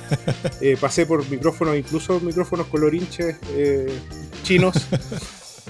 Eh, 0.60 0.76
pasé 0.80 1.06
por 1.06 1.28
micrófonos, 1.28 1.76
incluso 1.76 2.20
micrófonos 2.20 2.66
colorinches 2.66 3.36
eh, 3.54 3.92
chinos, 4.42 4.86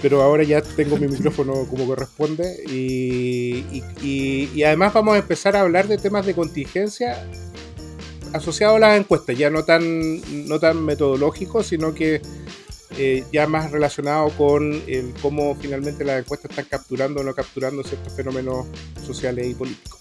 pero 0.02 0.22
ahora 0.22 0.44
ya 0.44 0.62
tengo 0.62 0.96
mi 0.96 1.08
micrófono 1.08 1.66
como 1.68 1.86
corresponde. 1.86 2.62
Y, 2.68 3.82
y, 4.02 4.62
además 4.62 4.92
vamos 4.94 5.14
a 5.14 5.18
empezar 5.18 5.56
a 5.56 5.60
hablar 5.62 5.88
de 5.88 5.98
temas 5.98 6.24
de 6.26 6.34
contingencia 6.34 7.26
asociado 8.32 8.76
a 8.76 8.78
las 8.78 8.98
encuestas, 8.98 9.36
ya 9.36 9.50
no 9.50 9.64
tan, 9.64 10.48
no 10.48 10.58
tan 10.58 10.84
metodológico, 10.84 11.62
sino 11.62 11.94
que 11.94 12.20
eh, 12.96 13.24
ya 13.32 13.46
más 13.46 13.70
relacionado 13.70 14.30
con 14.30 14.82
el 14.86 15.14
cómo 15.20 15.54
finalmente 15.54 16.04
las 16.04 16.20
encuestas 16.20 16.50
están 16.50 16.64
capturando 16.64 17.20
o 17.20 17.24
no 17.24 17.34
capturando 17.34 17.82
ciertos 17.82 18.12
fenómenos 18.14 18.66
sociales 19.04 19.46
y 19.46 19.54
políticos. 19.54 20.00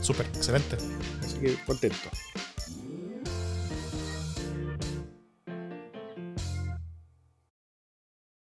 Súper, 0.00 0.26
excelente. 0.26 0.76
Así 1.22 1.38
que 1.38 1.54
contento. 1.64 2.10